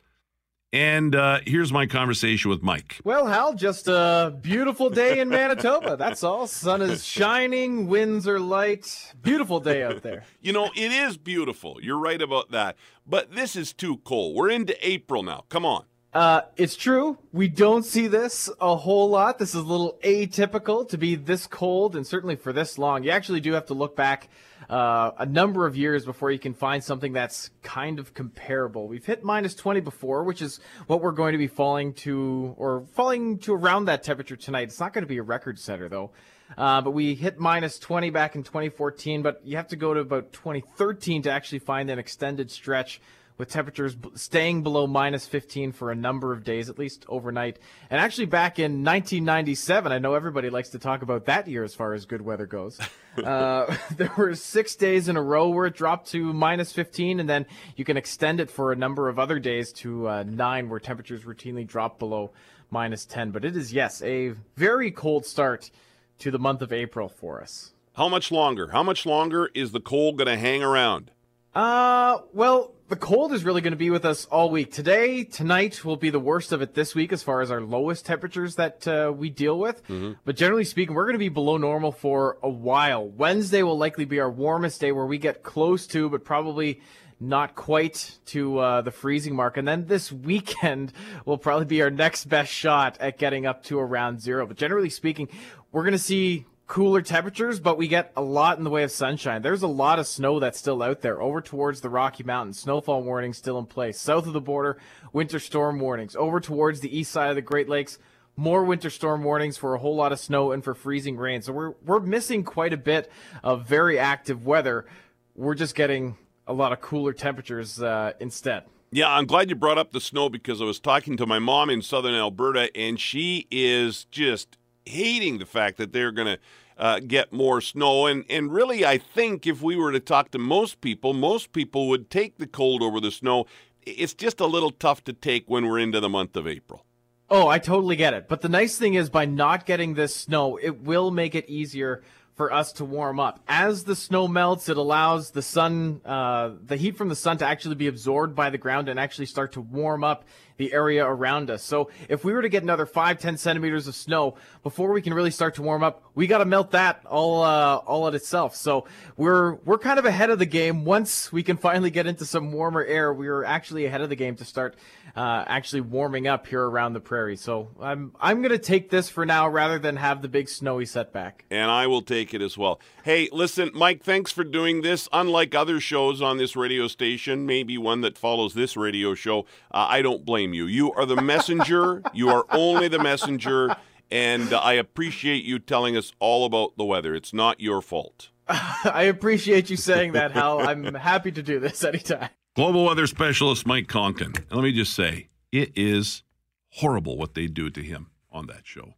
And 0.73 1.17
uh, 1.17 1.41
here's 1.45 1.73
my 1.73 1.87
conversation 1.87 2.49
with 2.49 2.63
Mike. 2.63 2.99
Well, 3.03 3.27
Hal, 3.27 3.55
just 3.55 3.89
a 3.89 4.37
beautiful 4.41 4.89
day 4.89 5.19
in 5.19 5.29
Manitoba. 5.29 5.97
That's 5.97 6.23
all. 6.23 6.47
Sun 6.47 6.81
is 6.83 7.05
shining, 7.05 7.89
winds 7.89 8.29
are 8.29 8.39
light. 8.39 9.13
Beautiful 9.21 9.59
day 9.59 9.83
out 9.83 10.03
there. 10.03 10.25
You 10.43 10.55
know, 10.55 10.71
it 10.75 10.91
is 10.91 11.19
beautiful. 11.19 11.79
You're 11.83 11.99
right 11.99 12.21
about 12.21 12.53
that. 12.53 12.77
But 13.07 13.35
this 13.35 13.57
is 13.57 13.75
too 13.75 13.99
cold. 13.99 14.35
We're 14.35 14.49
into 14.49 14.75
April 14.87 15.23
now. 15.23 15.45
Come 15.51 15.67
on. 15.67 15.85
Uh, 16.15 16.43
it's 16.57 16.77
true. 16.77 17.19
We 17.33 17.49
don't 17.49 17.85
see 17.85 18.07
this 18.07 18.49
a 18.59 18.75
whole 18.75 19.11
lot. 19.11 19.39
This 19.39 19.51
is 19.51 19.57
a 19.57 19.63
little 19.63 19.99
atypical 20.03 20.89
to 20.89 20.97
be 20.97 21.15
this 21.15 21.47
cold 21.47 21.95
and 21.95 22.07
certainly 22.07 22.37
for 22.37 22.55
this 22.55 22.79
long. 22.79 23.05
You 23.05 23.11
actually 23.11 23.41
do 23.41 23.53
have 23.53 23.67
to 23.67 23.75
look 23.75 23.97
back 23.97 24.29
uh, 24.71 25.11
a 25.19 25.27
number 25.27 25.67
of 25.67 25.77
years 25.77 26.05
before 26.05 26.31
you 26.31 26.39
can 26.39 26.55
find 26.55 26.83
something 26.83 27.13
that's 27.13 27.51
kind 27.63 27.99
of 27.99 28.15
comparable. 28.15 28.87
We've 28.87 29.05
hit 29.05 29.25
minus 29.25 29.57
20 29.57 29.81
before, 29.81 30.23
which 30.23 30.41
is 30.41 30.61
what 30.87 31.03
we're 31.03 31.11
going 31.11 31.33
to 31.33 31.39
be 31.39 31.49
falling 31.49 31.93
to, 31.95 32.55
or 32.57 32.87
falling 32.95 33.39
to 33.41 33.53
around 33.53 33.87
that 33.87 34.05
temperature 34.05 34.37
tonight. 34.37 34.69
It's 34.69 34.79
not 34.79 34.93
going 34.93 35.03
to 35.03 35.09
be 35.09 35.19
a 35.19 35.25
record 35.25 35.59
setter, 35.59 35.89
though. 35.89 36.13
Uh, 36.57 36.81
but 36.83 36.93
we 36.93 37.15
hit 37.15 37.39
minus 37.39 37.81
20 37.81 38.11
back 38.11 38.37
in 38.37 38.45
2014, 38.45 39.23
but 39.23 39.41
you 39.45 39.57
have 39.57 39.69
to 39.69 39.77
go 39.77 39.93
to 39.93 40.01
about 40.01 40.33
2013 40.33 41.23
to 41.23 41.31
actually 41.31 41.59
find 41.59 41.91
an 41.91 41.99
extended 41.99 42.49
stretch 42.51 43.01
with 43.41 43.49
temperatures 43.49 43.97
staying 44.15 44.63
below 44.63 44.87
minus 44.87 45.27
15 45.27 45.73
for 45.73 45.91
a 45.91 45.95
number 45.95 46.33
of 46.33 46.45
days, 46.45 46.69
at 46.69 46.79
least 46.79 47.07
overnight. 47.09 47.59
And 47.89 47.99
actually, 47.99 48.27
back 48.27 48.59
in 48.59 48.85
1997, 48.85 49.91
I 49.91 49.99
know 49.99 50.15
everybody 50.15 50.51
likes 50.51 50.69
to 50.69 50.79
talk 50.79 51.01
about 51.01 51.25
that 51.25 51.49
year 51.49 51.65
as 51.65 51.75
far 51.75 51.95
as 51.95 52.05
good 52.05 52.21
weather 52.21 52.45
goes. 52.45 52.79
uh, 53.25 53.75
there 53.97 54.13
were 54.17 54.35
six 54.35 54.77
days 54.77 55.09
in 55.09 55.17
a 55.17 55.23
row 55.23 55.49
where 55.49 55.65
it 55.65 55.75
dropped 55.75 56.11
to 56.11 56.35
minus 56.35 56.71
15, 56.71 57.19
and 57.19 57.29
then 57.29 57.47
you 57.77 57.85
can 57.85 57.97
extend 57.97 58.41
it 58.41 58.51
for 58.51 58.73
a 58.73 58.77
number 58.77 59.09
of 59.09 59.19
other 59.19 59.39
days 59.39 59.73
to 59.73 60.07
uh, 60.07 60.23
nine, 60.23 60.69
where 60.69 60.79
temperatures 60.79 61.25
routinely 61.25 61.67
drop 61.67 61.99
below 61.99 62.31
minus 62.71 63.07
10. 63.07 63.31
But 63.31 63.47
it 63.47 63.57
is, 63.57 63.73
yes, 63.73 64.03
a 64.03 64.35
very 64.57 64.91
cold 64.91 65.25
start 65.25 65.71
to 66.19 66.31
the 66.31 66.39
month 66.39 66.61
of 66.61 66.75
April 66.75 67.09
for 67.09 67.41
us. 67.41 67.73
How 67.95 68.11
much 68.11 68.31
longer? 68.31 68.69
How 68.69 68.83
much 68.83 69.07
longer 69.07 69.51
is 69.55 69.73
the 69.73 69.81
cold 69.81 70.19
going 70.19 70.29
to 70.29 70.37
hang 70.37 70.63
around? 70.63 71.11
Uh, 71.55 72.19
well, 72.33 72.75
the 72.91 72.97
cold 72.97 73.33
is 73.33 73.45
really 73.45 73.61
going 73.61 73.71
to 73.71 73.77
be 73.77 73.89
with 73.89 74.05
us 74.05 74.25
all 74.27 74.51
week. 74.51 74.73
Today, 74.73 75.23
tonight 75.23 75.85
will 75.85 75.97
be 75.97 76.11
the 76.11 76.19
worst 76.19 76.51
of 76.51 76.61
it 76.61 76.75
this 76.75 76.93
week 76.93 77.13
as 77.13 77.23
far 77.23 77.41
as 77.41 77.49
our 77.53 77.61
lowest 77.61 78.05
temperatures 78.05 78.57
that 78.57 78.87
uh, 78.89 79.13
we 79.17 79.31
deal 79.31 79.61
with. 79.61 79.81
But 80.25 80.35
generally 80.35 80.65
speaking, 80.65 80.97
we're 80.97 81.05
going 81.05 81.15
to 81.15 81.21
be 81.21 81.29
below 81.29 81.57
normal 81.57 81.93
for 81.93 82.39
a 82.43 82.51
while. 82.51 83.07
Wednesday 83.07 83.63
will 83.63 83.79
likely 83.79 84.07
be 84.07 84.19
our 84.19 84.29
warmest 84.29 84.81
day 84.81 84.91
where 84.91 85.07
we 85.07 85.19
get 85.19 85.45
close 85.45 85.87
to, 85.89 86.11
but 86.11 86.25
probably 86.25 86.81
not 87.21 87.55
quite 87.55 88.19
to 88.27 88.59
uh, 88.59 88.81
the 88.81 88.91
freezing 88.91 89.37
mark. 89.37 89.57
And 89.57 89.69
then 89.69 89.87
this 89.87 90.11
weekend 90.11 90.93
will 91.25 91.39
probably 91.39 91.67
be 91.67 91.83
our 91.83 91.91
next 91.91 92.25
best 92.25 92.53
shot 92.53 92.97
at 92.99 93.19
getting 93.19 93.47
up 93.47 93.63
to 93.65 93.79
around 93.79 94.21
zero. 94.21 94.47
But 94.47 94.57
generally 94.57 94.91
speaking, 94.91 95.29
we're 95.71 95.85
going 95.85 95.93
to 95.93 95.99
see 95.99 96.45
cooler 96.71 97.03
temperatures, 97.03 97.59
but 97.59 97.77
we 97.77 97.89
get 97.89 98.13
a 98.17 98.23
lot 98.23 98.57
in 98.57 98.63
the 98.63 98.71
way 98.71 98.85
of 98.85 98.93
sunshine. 98.93 99.43
There's 99.43 99.65
a 99.65 99.67
lot 99.67 99.99
of 99.99 100.07
snow 100.07 100.39
that's 100.39 100.57
still 100.57 100.85
out 100.85 101.01
there 101.01 101.21
over 101.21 101.41
towards 101.41 101.81
the 101.81 101.91
Rocky 101.91 102.23
Mountains. 102.23 102.61
Snowfall 102.61 103.03
warnings 103.03 103.39
still 103.39 103.59
in 103.59 103.67
place. 103.67 103.99
South 103.99 104.25
of 104.25 104.33
the 104.33 104.41
border, 104.41 104.79
winter 105.13 105.41
storm 105.41 105.81
warnings. 105.81 106.15
Over 106.15 106.39
towards 106.39 106.79
the 106.79 106.97
east 106.97 107.11
side 107.11 107.29
of 107.29 107.35
the 107.35 107.43
Great 107.43 107.69
Lakes, 107.69 107.99
more 108.37 108.65
winter 108.65 108.89
storm 108.89 109.25
warnings 109.25 109.57
for 109.57 109.75
a 109.75 109.81
whole 109.81 109.97
lot 109.97 110.13
of 110.13 110.21
snow 110.21 110.53
and 110.53 110.63
for 110.63 110.73
freezing 110.73 111.17
rain. 111.17 111.43
So 111.43 111.53
we're 111.53 111.75
we're 111.85 111.99
missing 111.99 112.45
quite 112.45 112.73
a 112.73 112.77
bit 112.77 113.11
of 113.43 113.67
very 113.67 113.99
active 113.99 114.47
weather. 114.47 114.87
We're 115.35 115.57
just 115.57 115.75
getting 115.75 116.19
a 116.47 116.53
lot 116.53 116.73
of 116.73 116.81
cooler 116.81 117.13
temperatures 117.13 117.83
uh, 117.83 118.13
instead. 118.21 118.63
Yeah, 118.93 119.11
I'm 119.11 119.27
glad 119.27 119.51
you 119.51 119.57
brought 119.57 119.79
up 119.79 119.91
the 119.91 120.01
snow 120.01 120.29
because 120.29 120.63
I 120.63 120.67
was 120.67 120.79
talking 120.79 121.17
to 121.17 121.27
my 121.27 121.41
mom 121.41 121.69
in 121.69 121.83
southern 121.83 122.15
Alberta, 122.15 122.71
and 122.77 123.01
she 123.01 123.49
is 123.51 124.05
just 124.13 124.57
hating 124.85 125.39
the 125.39 125.47
fact 125.47 125.77
that 125.79 125.93
they're 125.93 126.13
going 126.13 126.27
to 126.27 126.39
uh, 126.81 126.99
get 126.99 127.31
more 127.31 127.61
snow. 127.61 128.07
And, 128.07 128.25
and 128.31 128.53
really, 128.53 128.87
I 128.87 128.97
think 128.97 129.47
if 129.47 129.61
we 129.63 129.77
were 129.77 129.93
to 129.93 130.01
talk 130.01 130.31
to 130.31 130.39
most 130.39 130.81
people, 130.81 131.13
most 131.13 131.53
people 131.53 131.89
would 131.89 132.11
take 132.11 132.39
the 132.39 132.47
cold 132.47 132.83
over 132.83 133.01
the 133.01 133.11
snow. 133.11 133.47
It's 133.83 134.15
just 134.15 134.41
a 134.41 134.47
little 134.47 134.71
tough 134.71 135.05
to 135.05 135.13
take 135.13 135.45
when 135.47 135.67
we're 135.67 135.79
into 135.79 136.01
the 136.01 136.09
month 136.09 136.37
of 136.37 136.49
April. 136.49 136.87
Oh, 137.29 137.49
I 137.49 137.59
totally 137.59 137.97
get 137.97 138.15
it. 138.15 138.29
But 138.29 138.41
the 138.41 138.49
nice 138.49 138.77
thing 138.79 138.95
is, 138.95 139.11
by 139.11 139.27
not 139.27 139.67
getting 139.67 139.95
this 139.95 140.15
snow, 140.17 140.57
it 140.57 140.81
will 140.81 141.11
make 141.11 141.35
it 141.35 141.49
easier 141.49 142.03
for 142.35 142.51
us 142.51 142.73
to 142.73 142.87
warm 142.87 143.21
up. 143.21 143.39
As 143.47 143.85
the 143.85 143.95
snow 143.95 144.27
melts, 144.27 144.71
it 144.71 144.79
allows 144.79 145.31
the 145.31 145.43
sun, 145.43 146.01
uh, 146.07 146.53
the 146.65 146.77
heat 146.77 146.97
from 146.97 147.11
the 147.11 147.15
sun 147.15 147.37
to 147.39 147.47
actually 147.47 147.75
be 147.75 147.87
absorbed 147.87 148.35
by 148.35 148.49
the 148.49 148.57
ground 148.57 148.89
and 148.89 148.99
actually 148.99 149.27
start 149.27 149.53
to 149.53 149.61
warm 149.61 150.03
up 150.03 150.25
the 150.61 150.75
area 150.75 151.05
around 151.07 151.51
us. 151.51 151.63
So 151.63 151.89
if 152.11 152.23
we 152.23 152.35
were 152.35 152.43
to 152.43 152.51
get 152.51 152.63
another 152.63 152.85
five, 152.85 153.19
ten 153.19 153.39
centimeters 153.39 153.89
of 153.89 153.95
snow 153.95 154.37
before 154.63 154.93
we 154.93 155.01
can 155.01 155.15
really 155.15 155.31
start 155.31 155.55
to 155.55 155.63
warm 155.63 155.83
up, 155.83 156.03
we 156.15 156.27
got 156.27 156.39
to 156.39 156.45
melt 156.45 156.73
that 156.73 157.01
all, 157.07 157.43
uh, 157.43 157.77
all 157.77 158.07
at 158.07 158.15
itself. 158.15 158.55
So 158.55 158.87
we're 159.17 159.55
we're 159.65 159.79
kind 159.79 159.99
of 159.99 160.05
ahead 160.05 160.29
of 160.29 160.39
the 160.39 160.47
game. 160.47 160.85
Once 160.85 161.33
we 161.33 161.43
can 161.43 161.57
finally 161.57 161.91
get 161.91 162.07
into 162.07 162.27
some 162.27 162.53
warmer 162.53 162.85
air, 162.85 163.13
we're 163.13 163.43
actually 163.43 163.87
ahead 163.87 164.03
of 164.03 164.11
the 164.11 164.17
game 164.17 164.37
to 164.37 164.45
start 164.45 164.77
uh, 165.17 165.45
actually 165.47 165.81
warming 165.81 166.27
up 166.27 166.47
here 166.47 166.63
around 166.63 166.93
the 166.93 167.01
prairie. 167.01 167.37
So 167.37 167.69
I'm 167.81 168.13
I'm 168.21 168.43
gonna 168.43 168.59
take 168.59 168.91
this 168.91 169.09
for 169.09 169.25
now 169.25 169.49
rather 169.49 169.79
than 169.79 169.97
have 169.97 170.21
the 170.21 170.29
big 170.29 170.49
snowy 170.49 170.85
setback. 170.85 171.47
And 171.51 171.71
I 171.71 171.87
will 171.87 172.03
take 172.03 172.35
it 172.35 172.43
as 172.43 172.59
well. 172.59 172.81
Hey, 173.03 173.29
listen, 173.33 173.71
Mike, 173.75 174.05
thanks 174.05 174.31
for 174.31 174.45
doing 174.45 174.83
this. 174.83 175.09
Unlike 175.13 175.55
other 175.55 175.81
shows 175.81 176.21
on 176.21 176.37
this 176.37 176.55
radio 176.55 176.87
station, 176.87 177.47
maybe 177.47 177.79
one 177.79 178.03
that 178.03 178.19
follows 178.19 178.53
this 178.53 178.77
radio 178.77 179.15
show, 179.15 179.47
uh, 179.71 179.87
I 179.89 180.03
don't 180.03 180.25
blame 180.25 180.50
you. 180.55 180.67
You 180.67 180.93
are 180.93 181.07
the 181.07 181.21
messenger. 181.21 182.03
you 182.13 182.29
are 182.29 182.45
only 182.51 182.89
the 182.89 182.99
messenger. 182.99 183.75
And 184.11 184.53
uh, 184.53 184.59
I 184.59 184.75
appreciate 184.75 185.45
you 185.45 185.59
telling 185.59 185.97
us 185.97 186.13
all 186.19 186.45
about 186.45 186.77
the 186.77 186.85
weather. 186.85 187.15
It's 187.15 187.33
not 187.33 187.61
your 187.61 187.81
fault. 187.81 188.31
I 188.49 189.05
appreciate 189.05 189.71
you 189.71 189.77
saying 189.77 190.13
that, 190.13 190.33
Hal. 190.33 190.67
I'm 190.67 190.95
happy 190.95 191.31
to 191.33 191.43
do 191.43 191.61
this 191.61 191.85
anytime. 191.85 192.31
Global 192.57 192.85
weather 192.85 193.07
specialist 193.07 193.67
Mike 193.67 193.87
Koncan. 193.87 194.37
And 194.37 194.53
let 194.53 194.63
me 194.63 194.73
just 194.73 194.95
say, 194.95 195.29
it 195.53 195.71
is 195.77 196.25
horrible 196.71 197.17
what 197.17 197.35
they 197.35 197.47
do 197.47 197.71
to 197.71 197.83
him 197.83 198.11
on 198.33 198.47
that 198.47 198.67
show. 198.67 198.95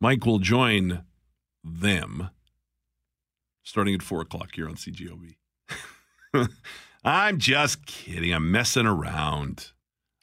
Mike 0.00 0.24
will 0.24 0.38
join 0.38 1.04
them 1.64 2.30
starting 3.62 3.94
at 3.94 4.02
4 4.02 4.20
o'clock 4.22 4.50
here 4.54 4.68
on 4.68 4.76
CJOB. 4.76 5.34
I'm 7.04 7.38
just 7.38 7.86
kidding. 7.86 8.32
I'm 8.32 8.50
messing 8.50 8.86
around. 8.86 9.72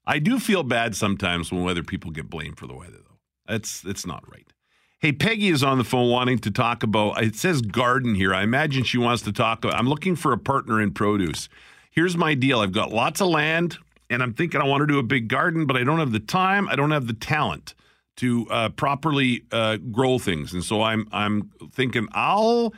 I 0.05 0.19
do 0.19 0.39
feel 0.39 0.63
bad 0.63 0.95
sometimes 0.95 1.51
when 1.51 1.63
weather 1.63 1.83
people 1.83 2.11
get 2.11 2.29
blamed 2.29 2.57
for 2.57 2.67
the 2.67 2.75
weather, 2.75 2.97
though. 2.97 3.17
That's, 3.47 3.81
that's 3.81 4.05
not 4.05 4.29
right. 4.29 4.51
Hey, 4.99 5.11
Peggy 5.11 5.49
is 5.49 5.63
on 5.63 5.77
the 5.77 5.83
phone 5.83 6.09
wanting 6.09 6.39
to 6.39 6.51
talk 6.51 6.81
about. 6.81 7.21
It 7.21 7.35
says 7.35 7.61
garden 7.61 8.15
here. 8.15 8.33
I 8.33 8.43
imagine 8.43 8.83
she 8.83 8.97
wants 8.97 9.21
to 9.23 9.33
talk. 9.33 9.65
I'm 9.65 9.87
looking 9.87 10.15
for 10.15 10.31
a 10.31 10.37
partner 10.37 10.79
in 10.79 10.93
produce. 10.93 11.49
Here's 11.91 12.15
my 12.15 12.35
deal. 12.35 12.59
I've 12.59 12.71
got 12.71 12.91
lots 12.91 13.19
of 13.19 13.27
land, 13.27 13.77
and 14.09 14.23
I'm 14.23 14.33
thinking 14.33 14.61
I 14.61 14.65
want 14.65 14.81
to 14.81 14.87
do 14.87 14.99
a 14.99 15.03
big 15.03 15.27
garden, 15.27 15.65
but 15.65 15.75
I 15.75 15.83
don't 15.83 15.99
have 15.99 16.13
the 16.13 16.19
time. 16.19 16.69
I 16.69 16.75
don't 16.75 16.91
have 16.91 17.07
the 17.07 17.13
talent 17.13 17.75
to 18.17 18.47
uh, 18.49 18.69
properly 18.69 19.43
uh, 19.51 19.77
grow 19.77 20.19
things, 20.19 20.53
and 20.53 20.63
so 20.63 20.81
I'm 20.81 21.07
I'm 21.11 21.51
thinking 21.71 22.07
I'll 22.13 22.73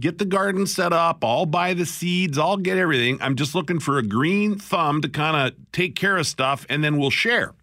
get 0.00 0.18
the 0.18 0.24
garden 0.24 0.66
set 0.66 0.92
up. 0.92 1.24
I'll 1.24 1.46
buy 1.46 1.74
the 1.74 1.86
seeds. 1.86 2.38
I'll 2.38 2.56
get 2.56 2.78
everything. 2.78 3.18
I'm 3.20 3.36
just 3.36 3.54
looking 3.54 3.80
for 3.80 3.98
a 3.98 4.02
green 4.02 4.58
thumb 4.58 5.00
to 5.02 5.08
kind 5.08 5.36
of 5.36 5.58
take 5.72 5.96
care 5.96 6.16
of 6.16 6.26
stuff, 6.26 6.66
and 6.68 6.82
then 6.82 6.98
we'll 6.98 7.10
share. 7.10 7.54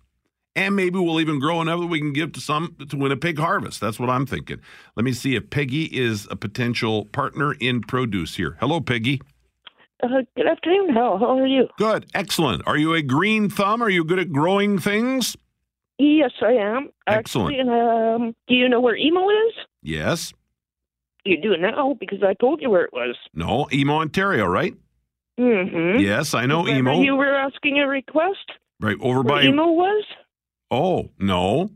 And 0.57 0.75
maybe 0.75 0.97
we'll 0.97 1.19
even 1.19 1.39
grow 1.39 1.61
enough 1.61 1.81
that 1.81 1.87
we 1.87 1.99
can 1.99 2.13
give 2.13 2.31
to 2.33 2.39
some 2.39 2.77
to 2.89 2.95
Winnipeg 2.95 3.37
Harvest. 3.37 3.81
That's 3.81 3.99
what 3.99 4.09
I'm 4.09 4.25
thinking. 4.25 4.61
Let 4.95 5.03
me 5.03 5.11
see 5.11 5.35
if 5.35 5.49
Peggy 5.49 5.83
is 5.85 6.27
a 6.31 6.37
potential 6.37 7.05
partner 7.05 7.55
in 7.59 7.81
produce 7.81 8.35
here. 8.35 8.55
Hello, 8.61 8.79
Peggy. 8.79 9.21
Uh, 10.01 10.07
good 10.37 10.47
afternoon, 10.47 10.93
Hal. 10.93 11.17
How 11.17 11.37
are 11.37 11.45
you? 11.47 11.67
Good, 11.77 12.05
excellent. 12.13 12.63
Are 12.67 12.77
you 12.77 12.93
a 12.93 13.01
green 13.01 13.49
thumb? 13.49 13.81
Are 13.81 13.89
you 13.89 14.05
good 14.05 14.19
at 14.19 14.31
growing 14.31 14.79
things? 14.79 15.35
Yes, 15.97 16.31
I 16.41 16.51
am. 16.51 16.89
Excellent. 17.07 17.55
Actually, 17.55 17.59
and, 17.59 18.23
um, 18.23 18.35
do 18.47 18.55
you 18.55 18.69
know 18.69 18.81
where 18.81 18.95
emo 18.95 19.29
is? 19.29 19.53
Yes. 19.81 20.33
You 21.25 21.41
do 21.41 21.57
now 21.57 21.95
because 21.99 22.19
I 22.23 22.33
told 22.35 22.61
you 22.61 22.69
where 22.69 22.83
it 22.85 22.93
was. 22.93 23.15
No, 23.33 23.67
Emo, 23.73 23.95
Ontario, 23.99 24.45
right? 24.45 24.73
Mm-hmm. 25.39 25.99
Yes, 25.99 26.33
I 26.33 26.45
know 26.45 26.63
Remember 26.63 26.91
Emo. 26.91 27.01
You 27.01 27.15
were 27.15 27.33
asking 27.35 27.79
a 27.79 27.87
request. 27.87 28.51
Right 28.79 28.97
over 29.01 29.21
Where 29.21 29.35
by. 29.37 29.43
emo 29.43 29.67
was. 29.71 30.05
Oh 30.71 31.09
no, 31.19 31.69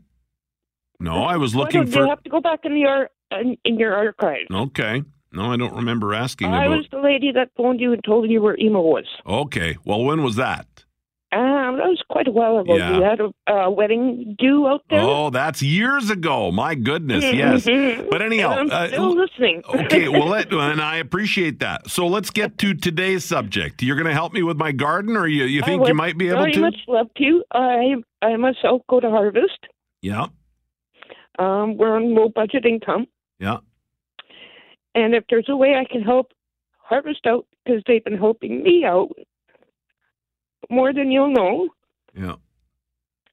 no, 0.98 1.24
I 1.24 1.36
was 1.36 1.54
looking 1.54 1.86
for. 1.86 2.00
You 2.00 2.08
have 2.08 2.22
to 2.22 2.30
go 2.30 2.40
back 2.40 2.60
in 2.64 2.74
the 2.74 2.86
ar- 2.86 3.10
in, 3.40 3.56
in 3.64 3.78
your 3.78 3.94
archive. 3.94 4.46
Okay. 4.50 5.02
No, 5.32 5.52
I 5.52 5.56
don't 5.56 5.74
remember 5.76 6.12
asking 6.12 6.48
I 6.52 6.64
about. 6.66 6.76
was 6.78 6.86
the 6.90 6.98
lady 6.98 7.30
that 7.32 7.50
phoned 7.56 7.80
you 7.80 7.92
and 7.92 8.02
told 8.04 8.28
you 8.28 8.42
where 8.42 8.56
emo 8.58 8.80
was. 8.80 9.04
Okay. 9.26 9.76
Well, 9.84 10.02
when 10.04 10.22
was 10.24 10.36
that? 10.36 10.66
Um, 11.32 11.76
that 11.76 11.86
was 11.86 12.02
quite 12.10 12.26
a 12.26 12.32
while 12.32 12.58
ago. 12.58 12.76
Yeah. 12.76 12.96
You 12.96 13.02
had 13.04 13.20
a 13.20 13.52
uh, 13.52 13.70
wedding 13.70 14.34
due 14.36 14.66
out 14.66 14.82
there. 14.90 15.00
Oh, 15.00 15.30
that's 15.30 15.62
years 15.62 16.10
ago. 16.10 16.50
My 16.50 16.74
goodness. 16.74 17.22
Yes. 17.22 17.66
Mhm. 17.66 18.10
But 18.10 18.20
anyhow, 18.20 18.50
And 18.58 18.72
I'm 18.72 18.84
uh, 18.84 18.88
still 18.88 19.14
listening. 19.16 19.62
okay. 19.74 20.08
Well, 20.08 20.26
let, 20.26 20.52
and 20.52 20.80
I 20.82 20.96
appreciate 20.96 21.60
that. 21.60 21.88
So 21.88 22.08
let's 22.08 22.30
get 22.30 22.58
to 22.58 22.74
today's 22.74 23.24
subject. 23.24 23.80
You're 23.80 23.94
going 23.94 24.08
to 24.08 24.12
help 24.12 24.32
me 24.32 24.42
with 24.42 24.56
my 24.56 24.72
garden, 24.72 25.16
or 25.16 25.28
you, 25.28 25.44
you 25.44 25.62
think 25.62 25.86
you 25.86 25.94
might 25.94 26.18
be 26.18 26.28
able 26.30 26.40
very 26.40 26.52
to? 26.54 26.60
much 26.62 26.76
love 26.88 27.06
to. 27.18 27.44
I 27.52 27.94
I 28.22 28.36
myself 28.36 28.82
go 28.90 28.98
to 28.98 29.08
harvest. 29.08 29.58
Yeah. 30.02 30.26
Um, 31.38 31.76
we're 31.76 31.94
on 31.94 32.12
low 32.14 32.28
budget 32.28 32.66
income, 32.66 33.06
Yeah. 33.38 33.58
and 34.94 35.14
if 35.14 35.24
there's 35.30 35.46
a 35.48 35.56
way 35.56 35.74
I 35.76 35.84
can 35.90 36.02
help 36.02 36.32
harvest 36.78 37.24
out 37.26 37.46
because 37.64 37.82
they've 37.86 38.02
been 38.04 38.18
helping 38.18 38.62
me 38.62 38.84
out 38.84 39.10
more 40.68 40.92
than 40.92 41.10
you'll 41.10 41.32
know. 41.32 41.68
Yeah. 42.14 42.34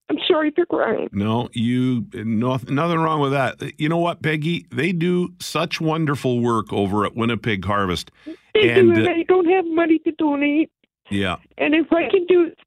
I'm 0.09 0.17
sorry 0.25 0.51
for 0.51 0.65
crying. 0.65 1.09
No, 1.11 1.49
you 1.51 2.05
no, 2.13 2.57
nothing 2.69 2.99
wrong 2.99 3.19
with 3.19 3.31
that. 3.31 3.77
You 3.77 3.89
know 3.89 3.97
what, 3.97 4.21
Peggy? 4.21 4.65
They 4.71 4.93
do 4.93 5.33
such 5.41 5.81
wonderful 5.81 6.39
work 6.39 6.71
over 6.71 7.05
at 7.05 7.15
Winnipeg 7.15 7.65
Harvest. 7.65 8.11
They 8.53 8.69
and 8.69 8.93
do, 8.93 8.99
and 9.01 9.07
uh, 9.07 9.11
I 9.11 9.23
don't 9.23 9.49
have 9.49 9.65
money 9.65 9.99
to 9.99 10.11
donate. 10.13 10.71
yeah. 11.09 11.37
And 11.57 11.75
if 11.75 11.91
I 11.91 12.09
can 12.09 12.25
do 12.25 12.45
it 12.45 12.57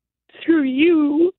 through 0.45 0.65
you, 0.65 1.33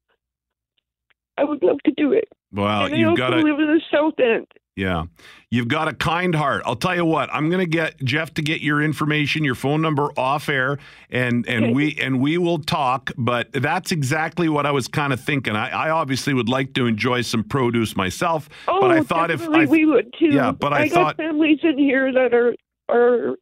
I 1.37 1.43
would 1.43 1.61
love 1.61 1.77
to 1.85 1.91
do 1.91 2.13
it. 2.13 2.29
Well, 2.51 2.85
and 2.85 2.95
I 2.95 2.97
you've 2.97 3.09
also 3.09 3.21
got 3.21 3.29
to 3.29 3.37
live 3.37 3.59
in 3.59 3.67
the 3.67 3.81
South 3.91 4.19
End. 4.19 4.47
Yeah. 4.75 5.03
You've 5.49 5.67
got 5.67 5.89
a 5.89 5.93
kind 5.93 6.33
heart. 6.33 6.63
I'll 6.65 6.77
tell 6.77 6.95
you 6.95 7.03
what, 7.03 7.29
I'm 7.33 7.49
going 7.49 7.59
to 7.59 7.69
get 7.69 7.97
Jeff 8.03 8.33
to 8.35 8.41
get 8.41 8.61
your 8.61 8.81
information, 8.81 9.43
your 9.43 9.53
phone 9.55 9.81
number 9.81 10.09
off 10.17 10.47
air 10.47 10.79
and 11.09 11.45
and 11.47 11.65
Okay. 11.65 11.73
we 11.73 11.97
and 12.01 12.21
we 12.21 12.37
will 12.37 12.59
talk, 12.59 13.11
but 13.17 13.51
that's 13.51 13.91
exactly 13.91 14.47
what 14.47 14.65
I 14.65 14.71
was 14.71 14.87
kind 14.87 15.11
of 15.11 15.19
thinking. 15.19 15.55
I, 15.55 15.69
I 15.69 15.89
obviously 15.89 16.33
would 16.33 16.47
like 16.49 16.73
to 16.75 16.85
enjoy 16.87 17.21
some 17.21 17.43
produce 17.43 17.95
myself, 17.97 18.47
Oh, 18.67 18.79
but 18.79 18.91
I 18.91 18.99
oh, 18.99 19.03
thought 19.03 19.29
if 19.29 19.41
I 19.49 19.65
we 19.65 19.85
would 19.85 20.13
too. 20.17 20.27
Yeah, 20.27 20.51
but 20.53 20.71
I 20.71 20.87
got 20.87 20.93
thought- 20.93 21.17
families 21.17 21.59
in 21.63 21.77
here 21.77 22.11
that 22.13 22.33
are 22.33 22.55
are 22.89 23.35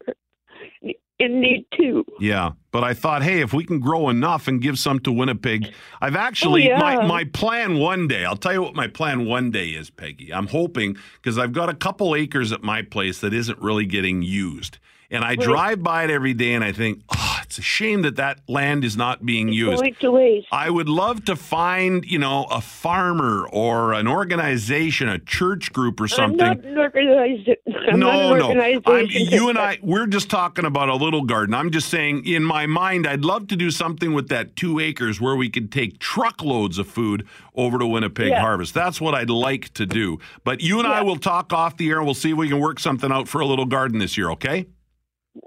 in 1.19 1.39
need 1.41 1.65
too. 1.77 2.05
Yeah, 2.19 2.51
but 2.71 2.83
I 2.83 2.93
thought, 2.93 3.21
hey, 3.23 3.41
if 3.41 3.53
we 3.53 3.63
can 3.65 3.79
grow 3.79 4.09
enough 4.09 4.47
and 4.47 4.61
give 4.61 4.79
some 4.79 4.99
to 5.01 5.11
Winnipeg, 5.11 5.71
I've 6.01 6.15
actually 6.15 6.71
Oh, 6.71 6.75
yeah. 6.75 6.79
my 6.79 7.05
my 7.05 7.23
plan 7.25 7.77
one 7.77 8.07
day. 8.07 8.25
I'll 8.25 8.37
tell 8.37 8.53
you 8.53 8.61
what 8.61 8.75
my 8.75 8.87
plan 8.87 9.25
one 9.25 9.51
day 9.51 9.69
is, 9.69 9.89
Peggy. 9.89 10.33
I'm 10.33 10.47
hoping 10.47 10.95
because 11.21 11.37
I've 11.37 11.51
got 11.53 11.69
a 11.69 11.73
couple 11.73 12.15
acres 12.15 12.51
at 12.51 12.63
my 12.63 12.81
place 12.81 13.19
that 13.19 13.33
isn't 13.33 13.59
really 13.59 13.85
getting 13.85 14.21
used, 14.21 14.77
and 15.11 15.23
I 15.23 15.29
Right. 15.29 15.39
drive 15.39 15.83
by 15.83 16.05
it 16.05 16.09
every 16.09 16.33
day, 16.33 16.53
and 16.53 16.63
I 16.63 16.71
think, 16.71 17.01
oh, 17.15 17.28
it's 17.49 17.57
a 17.57 17.63
shame 17.63 18.03
that 18.03 18.15
that 18.17 18.41
land 18.47 18.85
is 18.85 18.95
not 18.95 19.25
being 19.25 19.49
used. 19.49 19.81
Going 19.81 19.95
to 20.01 20.11
waste. 20.11 20.47
I 20.51 20.69
would 20.69 20.87
love 20.87 21.25
to 21.25 21.35
find, 21.35 22.05
you 22.05 22.19
know, 22.19 22.45
a 22.51 22.61
farmer 22.61 23.47
or 23.51 23.93
an 23.93 24.07
organization, 24.07 25.09
a 25.09 25.17
church 25.17 25.73
group 25.73 25.99
or 25.99 26.07
something. 26.07 26.39
I'm 26.39 26.57
not 26.57 26.65
an 26.65 26.77
organized. 26.77 27.49
I'm 27.89 27.99
no, 27.99 28.33
an 28.35 28.57
no. 28.57 28.81
I'm, 28.85 29.07
you 29.09 29.49
and 29.49 29.57
I, 29.57 29.79
we're 29.81 30.05
just 30.05 30.29
talking 30.29 30.63
about 30.63 30.89
a 30.89 30.95
little 30.95 31.23
garden. 31.23 31.55
I'm 31.55 31.71
just 31.71 31.89
saying, 31.89 32.23
in 32.27 32.43
my 32.43 32.67
mind, 32.67 33.07
I'd 33.07 33.25
love 33.25 33.47
to 33.47 33.55
do 33.55 33.71
something 33.71 34.13
with 34.13 34.27
that 34.29 34.55
two 34.55 34.79
acres 34.79 35.19
where 35.19 35.35
we 35.35 35.49
could 35.49 35.71
take 35.71 35.97
truckloads 35.97 36.77
of 36.77 36.87
food 36.87 37.25
over 37.55 37.79
to 37.79 37.87
Winnipeg 37.87 38.27
Yeah. 38.27 38.41
Harvest. 38.41 38.75
That's 38.75 39.01
what 39.01 39.15
I'd 39.15 39.31
like 39.31 39.73
to 39.73 39.87
do. 39.87 40.19
But 40.43 40.61
you 40.61 40.77
and 40.77 40.87
I 40.87 41.01
will 41.01 41.17
talk 41.17 41.51
off 41.51 41.77
the 41.77 41.89
air 41.89 41.97
and 41.97 42.05
we'll 42.05 42.13
see 42.13 42.29
if 42.29 42.37
we 42.37 42.47
can 42.47 42.59
work 42.59 42.79
something 42.79 43.11
out 43.11 43.27
for 43.27 43.41
a 43.41 43.45
little 43.47 43.65
garden 43.65 43.97
this 43.97 44.19
year, 44.19 44.29
okay? 44.29 44.67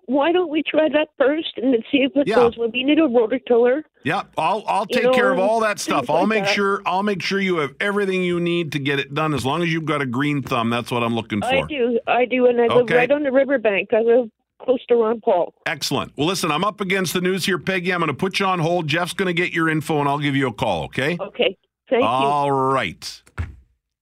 Why 0.06 0.32
don't 0.32 0.50
we 0.50 0.62
try 0.62 0.88
that 0.88 1.09
first 1.18 1.52
and 1.56 1.74
then 1.74 1.82
see 1.90 1.98
if 1.98 2.12
it 2.16 2.26
Yeah. 2.26 2.36
goes? 2.36 2.56
Well, 2.56 2.70
we 2.70 2.84
need 2.84 2.98
a 2.98 3.02
rototiller. 3.02 3.82
Yeah, 4.04 4.22
I'll 4.38 4.64
I'll 4.66 4.86
You 4.88 5.02
take 5.02 5.12
care 5.12 5.30
of 5.32 5.38
all 5.38 5.60
that 5.60 5.78
stuff. 5.78 6.09
I'll 6.09 6.20
like 6.20 6.28
make 6.28 6.44
that. 6.44 6.54
sure 6.54 6.82
I'll 6.86 7.02
make 7.02 7.22
sure 7.22 7.40
you 7.40 7.56
have 7.59 7.74
everything 7.80 8.22
you 8.22 8.40
need 8.40 8.72
to 8.72 8.78
get 8.78 8.98
it 8.98 9.12
done 9.14 9.34
as 9.34 9.44
long 9.44 9.62
as 9.62 9.72
you've 9.72 9.84
got 9.84 10.00
a 10.00 10.06
green 10.06 10.42
thumb. 10.42 10.70
That's 10.70 10.90
what 10.90 11.02
I'm 11.02 11.14
looking 11.14 11.40
for. 11.40 11.46
I 11.46 11.62
do. 11.62 11.98
I 12.06 12.24
do, 12.24 12.46
and 12.46 12.60
I 12.60 12.66
live 12.74 12.88
right 12.90 13.10
on 13.10 13.22
the 13.22 13.32
riverbank. 13.32 13.92
I 13.92 14.00
live 14.00 14.30
close 14.62 14.84
to 14.86 14.94
Ron 14.94 15.20
Paul. 15.20 15.52
Excellent. 15.66 16.12
Well, 16.16 16.26
listen, 16.26 16.50
I'm 16.52 16.64
up 16.64 16.80
against 16.80 17.12
the 17.14 17.20
news 17.20 17.44
here, 17.44 17.59
Peggy. 17.59 17.92
I'm 17.92 17.98
going 18.00 18.09
to 18.09 18.14
put 18.14 18.38
you 18.38 18.46
on 18.46 18.60
hold. 18.60 18.86
Jeff's 18.86 19.12
going 19.12 19.26
to 19.26 19.32
get 19.34 19.52
your 19.52 19.68
info, 19.68 19.98
and 20.00 20.09
I'll 20.09 20.20
give 20.20 20.36
you 20.36 20.46
a 20.48 20.52
call. 20.52 20.84
Okay. 20.84 21.18
Okay. 21.20 21.56
Thank 21.90 22.02
you. 22.02 22.09
All 22.09 22.50
right. 22.52 23.22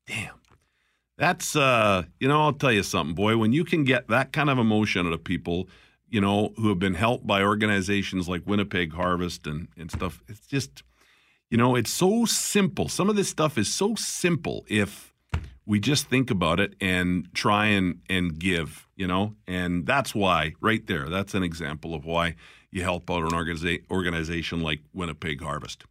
Damn. 0.06 0.34
That's 1.20 1.54
uh, 1.54 2.04
you 2.18 2.28
know, 2.28 2.40
I'll 2.40 2.54
tell 2.54 2.72
you 2.72 2.82
something, 2.82 3.14
boy. 3.14 3.36
When 3.36 3.52
you 3.52 3.62
can 3.62 3.84
get 3.84 4.08
that 4.08 4.32
kind 4.32 4.48
of 4.48 4.56
emotion 4.58 5.06
out 5.06 5.12
of 5.12 5.22
people, 5.22 5.68
you 6.08 6.18
know, 6.18 6.54
who 6.56 6.70
have 6.70 6.78
been 6.78 6.94
helped 6.94 7.26
by 7.26 7.42
organizations 7.42 8.26
like 8.26 8.46
Winnipeg 8.46 8.94
Harvest 8.94 9.46
and 9.46 9.68
and 9.76 9.90
stuff, 9.90 10.22
it's 10.28 10.46
just, 10.46 10.82
you 11.50 11.58
know, 11.58 11.76
it's 11.76 11.90
so 11.90 12.24
simple. 12.24 12.88
Some 12.88 13.10
of 13.10 13.16
this 13.16 13.28
stuff 13.28 13.58
is 13.58 13.72
so 13.72 13.94
simple 13.96 14.64
if 14.66 15.12
we 15.66 15.78
just 15.78 16.06
think 16.06 16.30
about 16.30 16.58
it 16.58 16.74
and 16.80 17.28
try 17.34 17.66
and 17.66 18.00
and 18.08 18.38
give, 18.38 18.88
you 18.96 19.06
know, 19.06 19.34
and 19.46 19.84
that's 19.84 20.14
why 20.14 20.54
right 20.62 20.86
there. 20.86 21.10
That's 21.10 21.34
an 21.34 21.42
example 21.42 21.94
of 21.94 22.06
why 22.06 22.34
you 22.70 22.82
help 22.82 23.10
out 23.10 23.24
an 23.24 23.32
organiza- 23.32 23.82
organization 23.90 24.62
like 24.62 24.80
Winnipeg 24.94 25.42
Harvest. 25.42 25.84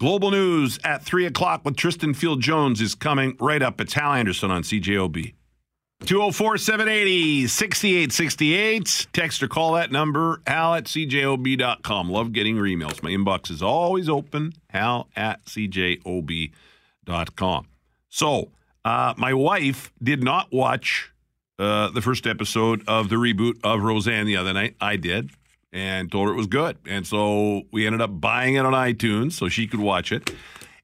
Global 0.00 0.30
news 0.30 0.78
at 0.82 1.02
3 1.02 1.26
o'clock 1.26 1.60
with 1.62 1.76
Tristan 1.76 2.14
Field 2.14 2.40
Jones 2.40 2.80
is 2.80 2.94
coming 2.94 3.36
right 3.38 3.60
up. 3.60 3.82
It's 3.82 3.92
Hal 3.92 4.14
Anderson 4.14 4.50
on 4.50 4.62
CJOB. 4.62 5.34
204 6.06 6.56
780 6.56 7.46
6868. 7.46 9.08
Text 9.12 9.42
or 9.42 9.48
call 9.48 9.74
that 9.74 9.92
number, 9.92 10.40
hal 10.46 10.72
at 10.74 10.84
cjob.com. 10.84 12.08
Love 12.08 12.32
getting 12.32 12.56
your 12.56 12.64
emails. 12.64 13.02
My 13.02 13.10
inbox 13.10 13.50
is 13.50 13.62
always 13.62 14.08
open, 14.08 14.54
hal 14.70 15.10
at 15.14 15.44
cjob.com. 15.44 16.54
So, 18.08 18.52
uh, 18.86 19.12
my 19.18 19.34
wife 19.34 19.92
did 20.02 20.24
not 20.24 20.50
watch 20.50 21.12
uh, 21.58 21.90
the 21.90 22.00
first 22.00 22.26
episode 22.26 22.82
of 22.88 23.10
the 23.10 23.16
reboot 23.16 23.60
of 23.62 23.82
Roseanne 23.82 24.24
the 24.24 24.38
other 24.38 24.54
night. 24.54 24.76
I 24.80 24.96
did 24.96 25.30
and 25.72 26.10
told 26.10 26.28
her 26.28 26.34
it 26.34 26.36
was 26.36 26.46
good. 26.46 26.76
And 26.86 27.06
so 27.06 27.62
we 27.72 27.86
ended 27.86 28.00
up 28.00 28.20
buying 28.20 28.54
it 28.54 28.64
on 28.64 28.72
iTunes 28.72 29.32
so 29.32 29.48
she 29.48 29.66
could 29.66 29.80
watch 29.80 30.12
it. 30.12 30.32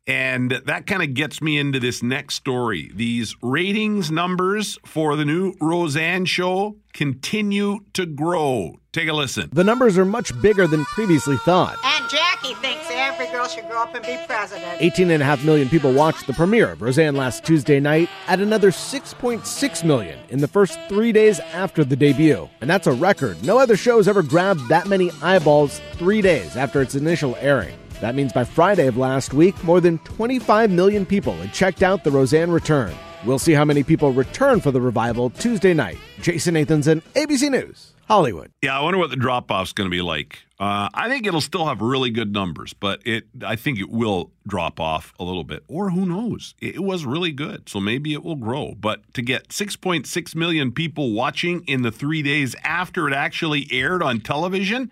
And 0.07 0.53
that 0.67 0.87
kind 0.87 1.03
of 1.03 1.15
gets 1.15 1.43
me 1.43 1.59
into 1.59 1.81
this 1.81 2.03
next 2.03 2.37
story. 2.37 2.93
These 2.95 3.35
ratings 3.43 4.11
numbers 4.11 4.79
for 4.85 5.17
the 5.17 5.25
new 5.25 5.55
Roseanne 5.61 6.27
show 6.27 6.77
continue 6.93 7.81
to 7.95 8.07
grow. 8.07 8.79
Take 8.93 9.09
a 9.09 9.13
listen. 9.13 9.51
The 9.53 9.65
numbers 9.65 9.99
are 9.99 10.05
much 10.05 10.41
bigger 10.41 10.67
than 10.69 10.85
previously 10.85 11.37
thought. 11.39 11.77
And 11.85 12.09
Jackie 12.09 12.55
thinks 12.55 12.87
every 12.91 13.27
girl 13.27 13.49
should 13.49 13.69
grow 13.69 13.83
up 13.83 13.95
and 13.95 14.05
be 14.05 14.17
president. 14.27 14.81
18.5 14.81 15.45
million 15.45 15.69
people 15.69 15.93
watched 15.93 16.27
the 16.27 16.33
premiere 16.33 16.73
of 16.73 16.83
Roseanne 16.83 17.17
last 17.17 17.45
Tuesday 17.45 17.81
night, 17.81 18.09
at 18.29 18.41
another 18.41 18.71
6.6 18.71 19.85
million 19.85 20.19
in 20.29 20.41
the 20.41 20.49
first 20.49 20.79
three 20.89 21.13
days 21.13 21.41
after 21.41 21.85
the 21.85 21.97
debut. 21.97 22.49
And 22.61 22.71
that's 22.71 22.87
a 22.87 22.93
record. 22.93 23.43
No 23.45 23.59
other 23.59 23.77
show 23.77 23.97
has 23.97 24.09
ever 24.09 24.23
grabbed 24.23 24.69
that 24.69 24.87
many 24.87 25.11
eyeballs 25.23 25.81
three 25.95 26.23
days 26.23 26.57
after 26.57 26.81
its 26.81 26.95
initial 26.95 27.37
airing. 27.41 27.77
That 28.01 28.15
means 28.15 28.33
by 28.33 28.45
Friday 28.45 28.87
of 28.87 28.97
last 28.97 29.33
week, 29.33 29.63
more 29.65 29.81
than 29.81 29.99
25 30.01 30.71
million 30.71 31.07
people 31.07 31.33
had 31.35 31.53
checked 31.55 31.83
out 31.83 32.05
The 32.05 32.11
Roseanne 32.11 32.51
Return. 32.51 32.95
We'll 33.25 33.39
see 33.39 33.53
how 33.53 33.65
many 33.65 33.83
people 33.83 34.13
return 34.13 34.61
for 34.61 34.71
the 34.71 34.81
revival 34.81 35.31
Tuesday 35.31 35.73
night. 35.73 35.97
Jason 36.21 36.55
Nathanson, 36.55 37.03
ABC 37.15 37.51
News, 37.51 37.95
Hollywood. 38.07 38.53
Yeah, 38.63 38.79
I 38.79 38.83
wonder 38.83 38.99
what 38.99 39.11
the 39.11 39.17
drop 39.17 39.51
off's 39.51 39.73
going 39.73 39.87
to 39.87 39.91
be 39.91 40.03
like. 40.03 40.45
Uh, 40.61 40.89
I 40.95 41.09
think 41.09 41.27
it'll 41.27 41.41
still 41.41 41.67
have 41.67 41.81
really 41.81 42.11
good 42.11 42.33
numbers, 42.33 42.73
but 42.73 43.01
it 43.07 43.25
I 43.45 43.57
think 43.57 43.79
it 43.79 43.91
will 43.91 44.31
drop 44.47 44.79
off 44.79 45.13
a 45.19 45.25
little 45.25 45.45
bit, 45.45 45.65
or 45.67 45.91
who 45.91 46.07
knows? 46.07 46.55
It 46.61 46.83
was 46.83 47.05
really 47.05 47.33
good, 47.33 47.69
so 47.69 47.81
maybe 47.81 48.13
it 48.13 48.23
will 48.23 48.37
grow. 48.37 48.75
But 48.79 49.13
to 49.15 49.23
get 49.23 49.49
6.6 49.49 50.35
million 50.35 50.71
people 50.71 51.13
watching 51.13 51.65
in 51.67 51.83
the 51.83 51.91
three 51.91 52.23
days 52.23 52.55
after 52.63 53.09
it 53.09 53.15
actually 53.15 53.67
aired 53.71 54.03
on 54.03 54.21
television, 54.21 54.91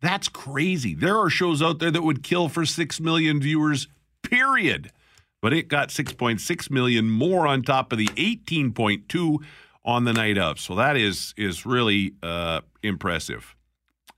that's 0.00 0.28
crazy. 0.28 0.94
There 0.94 1.18
are 1.18 1.30
shows 1.30 1.62
out 1.62 1.78
there 1.78 1.90
that 1.90 2.02
would 2.02 2.22
kill 2.22 2.48
for 2.48 2.66
6 2.66 3.00
million 3.00 3.40
viewers, 3.40 3.88
period. 4.22 4.92
But 5.40 5.52
it 5.52 5.68
got 5.68 5.90
6.6 5.90 6.70
million 6.70 7.10
more 7.10 7.46
on 7.46 7.62
top 7.62 7.92
of 7.92 7.98
the 7.98 8.08
18.2 8.08 9.38
on 9.84 10.04
the 10.04 10.12
night 10.12 10.36
of. 10.36 10.58
So 10.58 10.74
that 10.74 10.96
is 10.96 11.32
is 11.36 11.64
really 11.64 12.14
uh, 12.22 12.62
impressive. 12.82 13.54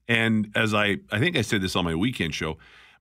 And 0.09 0.51
as 0.55 0.73
I 0.73 0.97
I 1.13 1.19
think 1.19 1.37
I 1.37 1.43
said 1.43 1.61
this 1.61 1.77
on 1.77 1.85
my 1.85 1.95
weekend 1.95 2.35
show, 2.35 2.57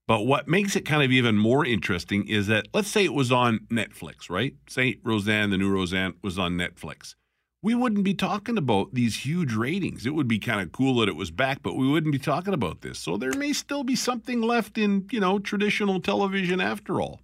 but 0.08 0.24
what 0.24 0.48
makes 0.48 0.76
it 0.76 0.82
kind 0.82 1.02
of 1.02 1.12
even 1.12 1.38
more 1.38 1.66
interesting 1.66 2.28
is 2.28 2.48
that 2.48 2.68
let's 2.74 2.90
say 2.90 3.06
it 3.06 3.14
was 3.14 3.32
on 3.32 3.60
Netflix, 3.72 4.30
right? 4.30 4.56
Say 4.68 4.99
Roseanne, 5.04 5.49
the 5.49 5.58
new 5.58 5.72
Roseanne 5.72 6.16
was 6.22 6.38
on 6.38 6.54
Netflix. 6.54 7.16
We 7.61 7.73
wouldn't 7.73 8.03
be 8.03 8.13
talking 8.13 8.57
about 8.57 8.93
these 8.93 9.25
huge 9.25 9.53
ratings. 9.53 10.05
It 10.05 10.13
would 10.13 10.27
be 10.27 10.39
kind 10.39 10.61
of 10.61 10.71
cool 10.71 10.99
that 10.99 11.09
it 11.09 11.15
was 11.15 11.31
back, 11.31 11.63
but 11.63 11.75
we 11.75 11.88
wouldn't 11.88 12.11
be 12.11 12.19
talking 12.19 12.53
about 12.53 12.81
this. 12.81 12.99
So 12.99 13.17
there 13.17 13.34
may 13.34 13.51
still 13.51 13.84
be 13.84 13.95
something 13.95 14.41
left 14.41 14.77
in, 14.77 15.07
you 15.11 15.19
know, 15.19 15.39
traditional 15.39 15.99
television 15.99 16.61
after 16.61 17.01
all. 17.01 17.21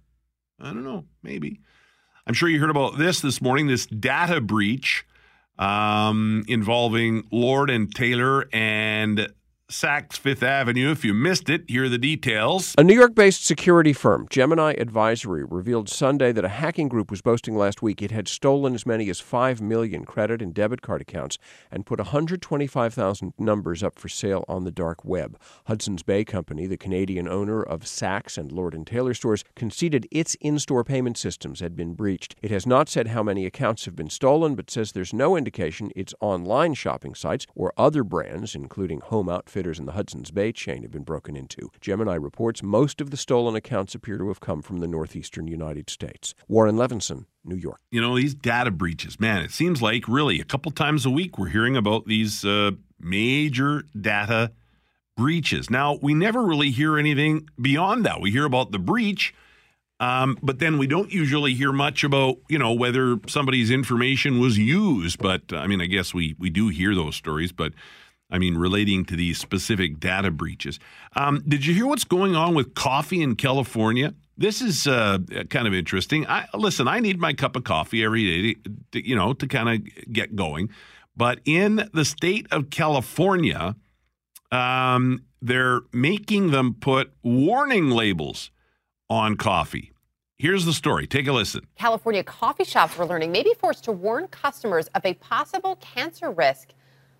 I 0.60 0.66
don't 0.66 0.84
know, 0.84 1.04
maybe. 1.22 1.60
I'm 2.26 2.34
sure 2.34 2.48
you 2.48 2.58
heard 2.58 2.70
about 2.70 2.98
this 2.98 3.20
this 3.20 3.40
morning, 3.40 3.68
this 3.68 3.86
data 3.86 4.40
breach 4.40 5.06
um, 5.58 6.44
involving 6.48 7.24
Lord 7.30 7.70
and 7.70 7.94
Taylor 7.94 8.48
and 8.52 9.28
Saks 9.74 10.16
Fifth 10.16 10.44
Avenue. 10.44 10.92
If 10.92 11.04
you 11.04 11.12
missed 11.12 11.50
it, 11.50 11.64
here 11.66 11.86
are 11.86 11.88
the 11.88 11.98
details. 11.98 12.76
A 12.78 12.84
New 12.84 12.94
York 12.94 13.16
based 13.16 13.44
security 13.44 13.92
firm, 13.92 14.28
Gemini 14.30 14.74
Advisory, 14.78 15.42
revealed 15.42 15.88
Sunday 15.88 16.30
that 16.30 16.44
a 16.44 16.48
hacking 16.48 16.86
group 16.86 17.10
was 17.10 17.20
boasting 17.20 17.56
last 17.56 17.82
week 17.82 18.00
it 18.00 18.12
had 18.12 18.28
stolen 18.28 18.76
as 18.76 18.86
many 18.86 19.10
as 19.10 19.18
5 19.18 19.60
million 19.60 20.04
credit 20.04 20.40
and 20.40 20.54
debit 20.54 20.80
card 20.80 21.00
accounts 21.00 21.38
and 21.72 21.86
put 21.86 21.98
125,000 21.98 23.34
numbers 23.36 23.82
up 23.82 23.98
for 23.98 24.08
sale 24.08 24.44
on 24.46 24.62
the 24.62 24.70
dark 24.70 25.04
web. 25.04 25.36
Hudson's 25.64 26.04
Bay 26.04 26.24
Company, 26.24 26.68
the 26.68 26.76
Canadian 26.76 27.26
owner 27.26 27.60
of 27.60 27.80
Saks 27.80 28.38
and 28.38 28.52
Lord 28.52 28.80
Taylor 28.86 29.12
stores, 29.12 29.42
conceded 29.56 30.06
its 30.12 30.36
in 30.36 30.60
store 30.60 30.84
payment 30.84 31.18
systems 31.18 31.58
had 31.58 31.74
been 31.74 31.94
breached. 31.94 32.36
It 32.42 32.52
has 32.52 32.64
not 32.64 32.88
said 32.88 33.08
how 33.08 33.24
many 33.24 33.44
accounts 33.44 33.86
have 33.86 33.96
been 33.96 34.08
stolen, 34.08 34.54
but 34.54 34.70
says 34.70 34.92
there's 34.92 35.12
no 35.12 35.36
indication 35.36 35.90
its 35.96 36.14
online 36.20 36.74
shopping 36.74 37.16
sites 37.16 37.48
or 37.56 37.72
other 37.76 38.04
brands, 38.04 38.54
including 38.54 39.00
Home 39.00 39.28
Outfitters 39.28 39.63
and 39.78 39.88
the 39.88 39.92
Hudson's 39.92 40.30
Bay 40.30 40.52
chain, 40.52 40.82
have 40.82 40.90
been 40.90 41.02
broken 41.02 41.36
into. 41.36 41.70
Gemini 41.80 42.14
reports 42.14 42.62
most 42.62 43.00
of 43.00 43.10
the 43.10 43.16
stolen 43.16 43.56
accounts 43.56 43.94
appear 43.94 44.18
to 44.18 44.28
have 44.28 44.40
come 44.40 44.62
from 44.62 44.78
the 44.80 44.88
northeastern 44.88 45.46
United 45.46 45.90
States. 45.90 46.34
Warren 46.48 46.76
Levinson, 46.76 47.26
New 47.44 47.56
York. 47.56 47.80
You 47.90 48.00
know, 48.00 48.16
these 48.16 48.34
data 48.34 48.70
breaches, 48.70 49.18
man, 49.18 49.42
it 49.42 49.50
seems 49.50 49.80
like 49.80 50.08
really 50.08 50.40
a 50.40 50.44
couple 50.44 50.70
times 50.72 51.06
a 51.06 51.10
week 51.10 51.38
we're 51.38 51.48
hearing 51.48 51.76
about 51.76 52.06
these 52.06 52.44
uh, 52.44 52.72
major 53.00 53.84
data 53.98 54.52
breaches. 55.16 55.70
Now, 55.70 55.98
we 56.02 56.14
never 56.14 56.42
really 56.42 56.70
hear 56.70 56.98
anything 56.98 57.48
beyond 57.60 58.04
that. 58.06 58.20
We 58.20 58.30
hear 58.30 58.44
about 58.44 58.72
the 58.72 58.78
breach, 58.78 59.34
um, 60.00 60.38
but 60.42 60.58
then 60.58 60.78
we 60.78 60.86
don't 60.86 61.12
usually 61.12 61.54
hear 61.54 61.72
much 61.72 62.02
about, 62.02 62.38
you 62.48 62.58
know, 62.58 62.72
whether 62.72 63.18
somebody's 63.28 63.70
information 63.70 64.40
was 64.40 64.58
used. 64.58 65.18
But 65.18 65.52
I 65.52 65.66
mean, 65.66 65.80
I 65.80 65.86
guess 65.86 66.12
we, 66.12 66.34
we 66.38 66.50
do 66.50 66.68
hear 66.68 66.94
those 66.94 67.14
stories, 67.16 67.52
but 67.52 67.72
I 68.34 68.38
mean, 68.38 68.56
relating 68.56 69.04
to 69.04 69.14
these 69.14 69.38
specific 69.38 70.00
data 70.00 70.32
breaches. 70.32 70.80
Um, 71.14 71.44
did 71.46 71.64
you 71.64 71.72
hear 71.72 71.86
what's 71.86 72.02
going 72.02 72.34
on 72.34 72.56
with 72.56 72.74
coffee 72.74 73.22
in 73.22 73.36
California? 73.36 74.12
This 74.36 74.60
is 74.60 74.88
uh, 74.88 75.18
kind 75.50 75.68
of 75.68 75.72
interesting. 75.72 76.26
I, 76.26 76.46
listen, 76.52 76.88
I 76.88 76.98
need 76.98 77.20
my 77.20 77.32
cup 77.32 77.54
of 77.54 77.62
coffee 77.62 78.02
every 78.02 78.24
day, 78.24 78.54
to, 78.54 78.70
to, 78.90 79.08
you 79.08 79.14
know, 79.14 79.34
to 79.34 79.46
kind 79.46 79.68
of 79.68 80.12
get 80.12 80.34
going. 80.34 80.70
But 81.16 81.42
in 81.44 81.88
the 81.94 82.04
state 82.04 82.48
of 82.50 82.70
California, 82.70 83.76
um, 84.50 85.22
they're 85.40 85.82
making 85.92 86.50
them 86.50 86.74
put 86.74 87.12
warning 87.22 87.90
labels 87.90 88.50
on 89.08 89.36
coffee. 89.36 89.92
Here's 90.38 90.64
the 90.64 90.72
story. 90.72 91.06
Take 91.06 91.28
a 91.28 91.32
listen. 91.32 91.68
California 91.76 92.24
coffee 92.24 92.64
shops 92.64 92.98
were 92.98 93.06
learning 93.06 93.30
may 93.30 93.44
be 93.44 93.54
forced 93.60 93.84
to 93.84 93.92
warn 93.92 94.26
customers 94.26 94.88
of 94.96 95.04
a 95.04 95.14
possible 95.14 95.76
cancer 95.76 96.32
risk 96.32 96.70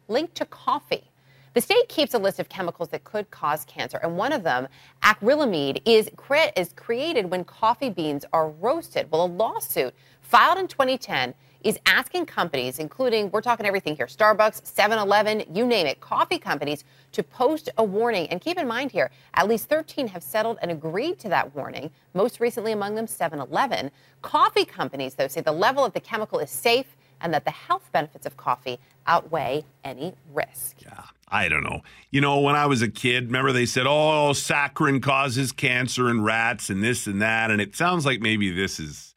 linked 0.08 0.34
to 0.36 0.44
coffee. 0.46 1.10
The 1.54 1.60
state 1.60 1.88
keeps 1.88 2.14
a 2.14 2.18
list 2.18 2.40
of 2.40 2.48
chemicals 2.48 2.88
that 2.88 3.04
could 3.04 3.30
cause 3.30 3.64
cancer, 3.64 3.98
and 4.02 4.16
one 4.16 4.32
of 4.32 4.42
them, 4.42 4.66
acrylamide, 5.02 5.82
is, 5.84 6.10
cre- 6.16 6.50
is 6.56 6.72
created 6.74 7.30
when 7.30 7.44
coffee 7.44 7.90
beans 7.90 8.24
are 8.32 8.48
roasted. 8.50 9.08
Well, 9.10 9.24
a 9.24 9.26
lawsuit 9.26 9.94
filed 10.20 10.58
in 10.58 10.66
2010 10.66 11.32
is 11.62 11.78
asking 11.86 12.26
companies, 12.26 12.78
including, 12.80 13.30
we're 13.30 13.40
talking 13.40 13.66
everything 13.66 13.96
here, 13.96 14.06
Starbucks, 14.06 14.66
7 14.66 14.98
Eleven, 14.98 15.44
you 15.52 15.66
name 15.66 15.86
it, 15.86 16.00
coffee 16.00 16.38
companies, 16.38 16.84
to 17.12 17.22
post 17.22 17.70
a 17.78 17.84
warning. 17.84 18.26
And 18.28 18.40
keep 18.40 18.58
in 18.58 18.68
mind 18.68 18.90
here, 18.90 19.10
at 19.34 19.48
least 19.48 19.68
13 19.68 20.08
have 20.08 20.22
settled 20.22 20.58
and 20.60 20.70
agreed 20.70 21.18
to 21.20 21.28
that 21.30 21.54
warning, 21.54 21.90
most 22.14 22.40
recently 22.40 22.72
among 22.72 22.96
them 22.96 23.06
7 23.06 23.38
Eleven. 23.38 23.90
Coffee 24.22 24.64
companies, 24.64 25.14
though, 25.14 25.28
say 25.28 25.40
the 25.40 25.52
level 25.52 25.84
of 25.84 25.92
the 25.92 26.00
chemical 26.00 26.38
is 26.40 26.50
safe 26.50 26.96
and 27.20 27.32
that 27.34 27.44
the 27.44 27.50
health 27.50 27.90
benefits 27.92 28.26
of 28.26 28.36
coffee 28.36 28.78
outweigh 29.06 29.64
any 29.84 30.14
risk. 30.32 30.76
Yeah, 30.82 31.04
I 31.28 31.48
don't 31.48 31.64
know. 31.64 31.82
You 32.10 32.20
know, 32.20 32.40
when 32.40 32.56
I 32.56 32.66
was 32.66 32.82
a 32.82 32.88
kid, 32.88 33.26
remember 33.26 33.52
they 33.52 33.66
said, 33.66 33.86
oh, 33.86 34.32
saccharin 34.32 35.02
causes 35.02 35.52
cancer 35.52 36.08
in 36.08 36.22
rats 36.22 36.70
and 36.70 36.82
this 36.82 37.06
and 37.06 37.20
that. 37.22 37.50
And 37.50 37.60
it 37.60 37.74
sounds 37.76 38.04
like 38.06 38.20
maybe 38.20 38.50
this 38.50 38.78
is 38.78 39.14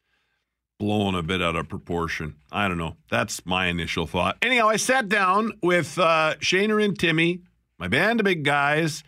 blown 0.80 1.16
a 1.16 1.24
bit 1.24 1.42
out 1.42 1.56
of 1.56 1.68
proportion. 1.68 2.36
I 2.52 2.68
don't 2.68 2.78
know. 2.78 2.98
That's 3.10 3.46
my 3.46 3.68
initial 3.68 4.06
thought. 4.08 4.38
Anyhow, 4.42 4.70
I 4.70 4.78
sat 4.78 5.10
down 5.10 5.54
with 5.64 5.98
uh, 5.98 6.36
Shaner 6.40 6.84
and 6.84 6.98
Timmy, 6.98 7.42
my 7.80 7.88
band 7.88 8.20
of 8.20 8.26
big 8.26 8.44
guys, 8.44 9.04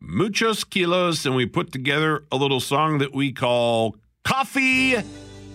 Muchos 0.00 0.64
Kilos, 0.64 1.24
and 1.24 1.34
we 1.34 1.46
put 1.46 1.72
together 1.72 2.24
a 2.30 2.36
little 2.36 2.60
song 2.60 2.98
that 2.98 3.14
we 3.14 3.32
call 3.32 3.96
Coffee 4.22 4.96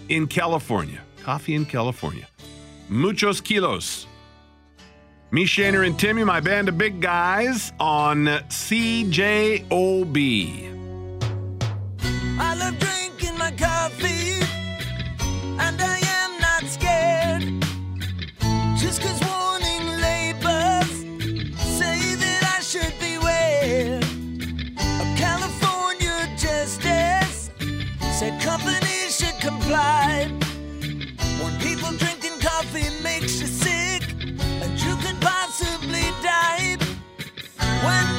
in 0.10 0.28
California. 0.28 1.02
Coffee 1.22 1.54
in 1.54 1.66
California. 1.66 2.28
Muchos 2.90 3.40
Kilos. 3.40 4.08
Me, 5.32 5.46
Shaner, 5.46 5.86
and 5.86 5.98
Timmy, 6.00 6.24
my 6.24 6.40
band 6.40 6.70
of 6.70 6.78
big 6.78 7.00
guys 7.00 7.72
on 7.80 8.26
CJOB. 8.26 9.60
When 37.82 38.19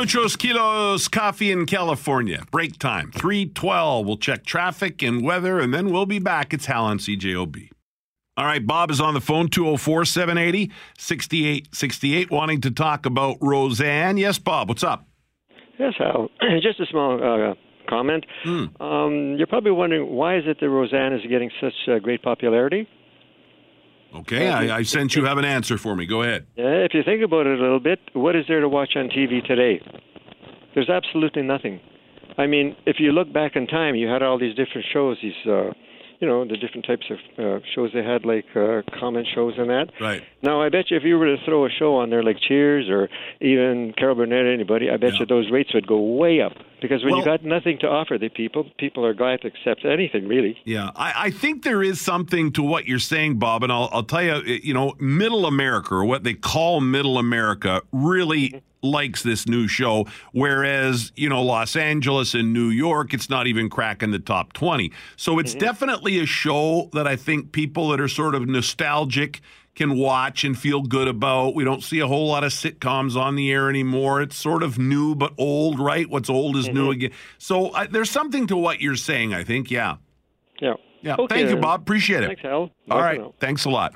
muchos 0.00 0.34
kilos 0.34 1.08
coffee 1.08 1.52
in 1.52 1.66
California. 1.66 2.42
Break 2.50 2.78
time, 2.78 3.12
312. 3.12 4.06
We'll 4.06 4.16
check 4.16 4.46
traffic 4.46 5.02
and 5.02 5.22
weather, 5.22 5.60
and 5.60 5.74
then 5.74 5.90
we'll 5.90 6.06
be 6.06 6.18
back. 6.18 6.54
It's 6.54 6.64
Hal 6.64 6.86
on 6.86 6.98
CJOB. 6.98 7.68
All 8.38 8.46
right, 8.46 8.66
Bob 8.66 8.90
is 8.90 8.98
on 8.98 9.12
the 9.12 9.20
phone, 9.20 9.48
204 9.48 10.06
780 10.06 10.72
6868, 10.96 12.30
wanting 12.30 12.62
to 12.62 12.70
talk 12.70 13.04
about 13.04 13.36
Roseanne. 13.42 14.16
Yes, 14.16 14.38
Bob, 14.38 14.70
what's 14.70 14.82
up? 14.82 15.06
Yes, 15.78 15.92
Hal. 15.98 16.30
Just 16.62 16.80
a 16.80 16.86
small 16.86 17.22
uh, 17.22 17.54
comment. 17.86 18.24
Um, 18.80 19.34
you're 19.36 19.46
probably 19.46 19.72
wondering 19.72 20.10
why 20.10 20.38
is 20.38 20.44
it 20.46 20.60
that 20.60 20.70
Roseanne 20.70 21.12
is 21.12 21.20
getting 21.28 21.50
such 21.60 21.74
uh, 21.88 21.98
great 21.98 22.22
popularity? 22.22 22.88
Okay, 24.14 24.48
I, 24.48 24.78
I 24.78 24.82
sense 24.82 25.14
you 25.14 25.24
have 25.24 25.38
an 25.38 25.44
answer 25.44 25.78
for 25.78 25.94
me. 25.94 26.06
Go 26.06 26.22
ahead. 26.22 26.46
Yeah, 26.56 26.84
if 26.84 26.94
you 26.94 27.02
think 27.02 27.22
about 27.22 27.46
it 27.46 27.58
a 27.58 27.62
little 27.62 27.80
bit, 27.80 28.00
what 28.12 28.34
is 28.34 28.44
there 28.48 28.60
to 28.60 28.68
watch 28.68 28.96
on 28.96 29.08
TV 29.08 29.44
today? 29.44 29.80
There's 30.74 30.90
absolutely 30.90 31.42
nothing. 31.42 31.80
I 32.38 32.46
mean, 32.46 32.76
if 32.86 32.96
you 32.98 33.12
look 33.12 33.32
back 33.32 33.56
in 33.56 33.66
time, 33.66 33.94
you 33.94 34.08
had 34.08 34.22
all 34.22 34.38
these 34.38 34.54
different 34.54 34.86
shows, 34.92 35.18
these, 35.22 35.34
uh, 35.46 35.72
you 36.20 36.28
know, 36.28 36.44
the 36.44 36.56
different 36.56 36.86
types 36.86 37.06
of 37.10 37.18
uh, 37.38 37.64
shows 37.74 37.90
they 37.92 38.02
had, 38.02 38.24
like 38.24 38.46
uh, 38.56 38.82
comment 38.98 39.26
shows 39.32 39.54
and 39.58 39.68
that. 39.70 39.86
Right. 40.00 40.22
Now, 40.42 40.62
I 40.62 40.68
bet 40.68 40.90
you 40.90 40.96
if 40.96 41.02
you 41.04 41.18
were 41.18 41.36
to 41.36 41.42
throw 41.44 41.66
a 41.66 41.70
show 41.70 41.96
on 41.96 42.10
there 42.10 42.22
like 42.22 42.36
Cheers 42.40 42.88
or 42.88 43.08
even 43.40 43.94
Carol 43.96 44.14
Burnett 44.16 44.44
or 44.44 44.52
anybody, 44.52 44.90
I 44.90 44.96
bet 44.96 45.18
you 45.18 45.26
those 45.26 45.50
rates 45.50 45.74
would 45.74 45.86
go 45.86 45.98
way 45.98 46.40
up. 46.40 46.52
Because 46.80 47.04
when 47.04 47.16
you 47.16 47.24
got 47.24 47.44
nothing 47.44 47.78
to 47.80 47.86
offer 47.86 48.18
the 48.18 48.28
people, 48.28 48.68
people 48.78 49.04
are 49.04 49.14
glad 49.14 49.42
to 49.42 49.48
accept 49.48 49.84
anything, 49.84 50.26
really. 50.26 50.58
Yeah, 50.64 50.90
I, 50.96 51.12
I 51.16 51.30
think 51.30 51.62
there 51.62 51.82
is 51.82 52.00
something 52.00 52.52
to 52.52 52.62
what 52.62 52.86
you're 52.86 52.98
saying, 52.98 53.38
Bob, 53.38 53.62
and 53.62 53.72
I'll, 53.72 53.88
I'll 53.92 54.02
tell 54.02 54.22
you, 54.22 54.34
eh, 54.46 54.60
you 54.62 54.74
know, 54.74 54.94
middle 54.98 55.46
America, 55.46 55.94
or 55.94 56.04
what 56.04 56.24
they 56.24 56.34
call 56.34 56.80
middle 56.80 57.18
America, 57.18 57.82
really 57.92 58.48
mm-hmm. 58.48 58.58
likes 58.82 59.22
this 59.22 59.46
new 59.46 59.68
show, 59.68 60.06
whereas, 60.32 61.12
you 61.16 61.28
know, 61.28 61.42
Los 61.42 61.76
Angeles 61.76 62.34
and 62.34 62.52
New 62.52 62.68
York, 62.68 63.12
it's 63.12 63.28
not 63.28 63.46
even 63.46 63.68
cracking 63.68 64.10
the 64.10 64.18
top 64.18 64.52
20. 64.52 64.92
So 65.16 65.38
it's 65.38 65.52
mm-hmm. 65.52 65.60
definitely 65.60 66.18
a 66.20 66.26
show 66.26 66.88
that 66.92 67.06
I 67.06 67.16
think 67.16 67.52
people 67.52 67.88
that 67.90 68.00
are 68.00 68.08
sort 68.08 68.34
of 68.34 68.48
nostalgic 68.48 69.40
can 69.74 69.96
watch 69.96 70.44
and 70.44 70.58
feel 70.58 70.82
good 70.82 71.08
about. 71.08 71.54
We 71.54 71.64
don't 71.64 71.82
see 71.82 72.00
a 72.00 72.06
whole 72.06 72.28
lot 72.28 72.44
of 72.44 72.52
sitcoms 72.52 73.16
on 73.16 73.36
the 73.36 73.50
air 73.50 73.68
anymore. 73.70 74.20
It's 74.20 74.36
sort 74.36 74.62
of 74.62 74.78
new 74.78 75.14
but 75.14 75.32
old, 75.38 75.78
right? 75.78 76.08
What's 76.08 76.28
old 76.28 76.56
is 76.56 76.68
new 76.68 76.90
again. 76.90 77.12
So 77.38 77.68
uh, 77.68 77.86
there's 77.90 78.10
something 78.10 78.46
to 78.48 78.56
what 78.56 78.80
you're 78.80 78.96
saying, 78.96 79.32
I 79.32 79.44
think. 79.44 79.70
Yeah. 79.70 79.96
Yeah. 80.60 80.74
Yeah. 81.02 81.16
Okay, 81.18 81.36
Thank 81.44 81.50
you. 81.50 81.56
Bob. 81.56 81.80
Appreciate 81.80 82.24
it. 82.24 82.26
Thanks, 82.26 82.42
Hal. 82.42 82.70
All 82.90 83.00
right. 83.00 83.18
now. 83.20 83.34
Thanks 83.40 83.64
a 83.64 83.70
lot. 83.70 83.94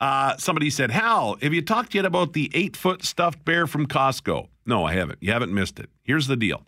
Uh, 0.00 0.36
somebody 0.36 0.70
said, 0.70 0.90
Hal, 0.90 1.36
have 1.40 1.54
you 1.54 1.62
talked 1.62 1.94
yet 1.94 2.04
about 2.04 2.32
the 2.32 2.50
eight 2.54 2.76
foot 2.76 3.04
stuffed 3.04 3.44
bear 3.44 3.66
from 3.66 3.86
Costco? 3.86 4.48
No, 4.66 4.84
I 4.84 4.92
haven't. 4.94 5.18
You 5.22 5.32
haven't 5.32 5.52
missed 5.52 5.78
it. 5.80 5.88
Here's 6.02 6.26
the 6.26 6.36
deal. 6.36 6.62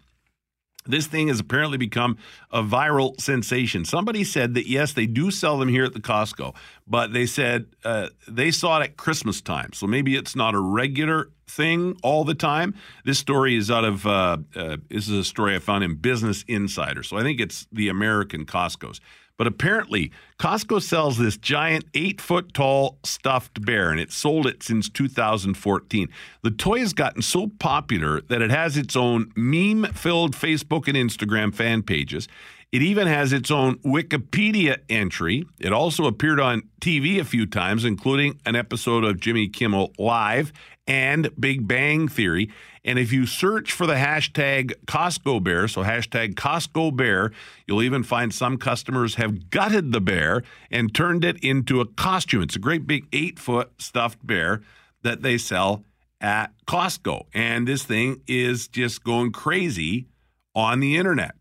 This 0.86 1.06
thing 1.06 1.28
has 1.28 1.40
apparently 1.40 1.78
become 1.78 2.18
a 2.50 2.62
viral 2.62 3.20
sensation. 3.20 3.84
Somebody 3.84 4.24
said 4.24 4.54
that 4.54 4.68
yes, 4.68 4.92
they 4.92 5.06
do 5.06 5.30
sell 5.30 5.58
them 5.58 5.68
here 5.68 5.84
at 5.84 5.92
the 5.92 6.00
Costco, 6.00 6.54
but 6.86 7.12
they 7.12 7.26
said 7.26 7.66
uh, 7.84 8.08
they 8.28 8.50
saw 8.50 8.80
it 8.80 8.84
at 8.84 8.96
Christmas 8.96 9.40
time. 9.40 9.72
So 9.72 9.86
maybe 9.86 10.16
it's 10.16 10.36
not 10.36 10.54
a 10.54 10.60
regular 10.60 11.30
thing 11.48 11.96
all 12.02 12.24
the 12.24 12.34
time. 12.34 12.74
This 13.04 13.18
story 13.18 13.56
is 13.56 13.70
out 13.70 13.84
of 13.84 14.06
uh, 14.06 14.38
uh, 14.54 14.76
this 14.88 15.08
is 15.08 15.18
a 15.18 15.24
story 15.24 15.54
I 15.54 15.58
found 15.58 15.84
in 15.84 15.96
Business 15.96 16.44
Insider. 16.48 17.02
So 17.02 17.16
I 17.16 17.22
think 17.22 17.40
it's 17.40 17.66
the 17.72 17.88
American 17.88 18.46
Costco's. 18.46 19.00
But 19.38 19.46
apparently, 19.46 20.12
Costco 20.38 20.80
sells 20.80 21.18
this 21.18 21.36
giant 21.36 21.84
eight 21.92 22.20
foot 22.20 22.54
tall 22.54 22.98
stuffed 23.04 23.64
bear, 23.64 23.90
and 23.90 24.00
it's 24.00 24.16
sold 24.16 24.46
it 24.46 24.62
since 24.62 24.88
2014. 24.88 26.08
The 26.42 26.50
toy 26.50 26.78
has 26.80 26.94
gotten 26.94 27.20
so 27.20 27.48
popular 27.58 28.22
that 28.22 28.40
it 28.40 28.50
has 28.50 28.76
its 28.76 28.96
own 28.96 29.32
meme 29.36 29.92
filled 29.92 30.34
Facebook 30.34 30.88
and 30.88 30.96
Instagram 30.96 31.54
fan 31.54 31.82
pages. 31.82 32.28
It 32.76 32.82
even 32.82 33.06
has 33.06 33.32
its 33.32 33.50
own 33.50 33.78
Wikipedia 33.78 34.80
entry. 34.90 35.46
It 35.58 35.72
also 35.72 36.04
appeared 36.04 36.38
on 36.38 36.68
TV 36.78 37.18
a 37.18 37.24
few 37.24 37.46
times, 37.46 37.86
including 37.86 38.38
an 38.44 38.54
episode 38.54 39.02
of 39.02 39.18
Jimmy 39.18 39.48
Kimmel 39.48 39.94
Live 39.98 40.52
and 40.86 41.30
Big 41.40 41.66
Bang 41.66 42.06
Theory. 42.06 42.50
And 42.84 42.98
if 42.98 43.14
you 43.14 43.24
search 43.24 43.72
for 43.72 43.86
the 43.86 43.94
hashtag 43.94 44.74
Costco 44.84 45.42
Bear, 45.42 45.68
so 45.68 45.84
hashtag 45.84 46.34
Costco 46.34 46.94
Bear, 46.94 47.32
you'll 47.66 47.82
even 47.82 48.02
find 48.02 48.34
some 48.34 48.58
customers 48.58 49.14
have 49.14 49.48
gutted 49.48 49.92
the 49.92 50.02
bear 50.02 50.42
and 50.70 50.94
turned 50.94 51.24
it 51.24 51.42
into 51.42 51.80
a 51.80 51.86
costume. 51.86 52.42
It's 52.42 52.56
a 52.56 52.58
great 52.58 52.86
big 52.86 53.06
eight 53.10 53.38
foot 53.38 53.70
stuffed 53.78 54.26
bear 54.26 54.60
that 55.00 55.22
they 55.22 55.38
sell 55.38 55.82
at 56.20 56.52
Costco. 56.66 57.22
And 57.32 57.66
this 57.66 57.84
thing 57.84 58.20
is 58.26 58.68
just 58.68 59.02
going 59.02 59.32
crazy 59.32 60.08
on 60.54 60.80
the 60.80 60.98
internet. 60.98 61.36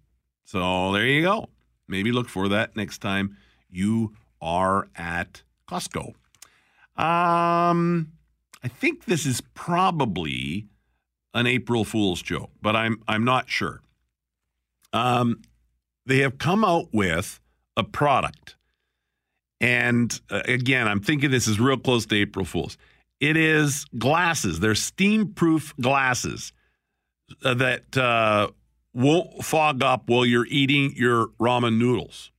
So 0.46 0.92
there 0.94 1.06
you 1.06 1.24
go. 1.24 1.50
Maybe 1.88 2.12
look 2.12 2.30
for 2.30 2.48
that 2.50 2.76
next 2.76 3.00
time 3.00 3.38
you 3.70 4.14
are 4.42 4.88
at 4.96 5.42
Costco. 5.68 6.14
Um, 6.96 8.14
I 8.64 8.68
think 8.68 9.06
this 9.06 9.26
is 9.26 9.42
probably 9.54 10.68
an 11.34 11.48
April 11.48 11.84
Fool's 11.84 12.22
joke, 12.22 12.52
but 12.62 12.76
I'm 12.76 13.02
I'm 13.08 13.26
not 13.26 13.50
sure. 13.50 13.82
Um, 14.94 15.42
they 16.06 16.20
have 16.20 16.38
come 16.38 16.64
out 16.64 16.88
with 16.94 17.40
a 17.76 17.84
product, 17.84 18.56
and 19.60 20.18
uh, 20.30 20.42
again, 20.46 20.88
I'm 20.88 21.02
thinking 21.02 21.32
this 21.32 21.48
is 21.48 21.60
real 21.60 21.78
close 21.78 22.06
to 22.06 22.16
April 22.16 22.46
Fool's. 22.46 22.78
It 23.20 23.36
is 23.36 23.86
glasses. 23.98 24.60
They're 24.60 24.76
steam-proof 24.76 25.74
glasses 25.82 26.54
uh, 27.44 27.56
that 27.56 27.98
uh, 27.98 28.50
won't 28.96 29.44
fog 29.44 29.84
up 29.84 30.10
while 30.10 30.26
you're 30.26 30.48
eating 30.48 30.94
your 30.96 31.28
ramen 31.40 31.78
noodles. 31.78 32.32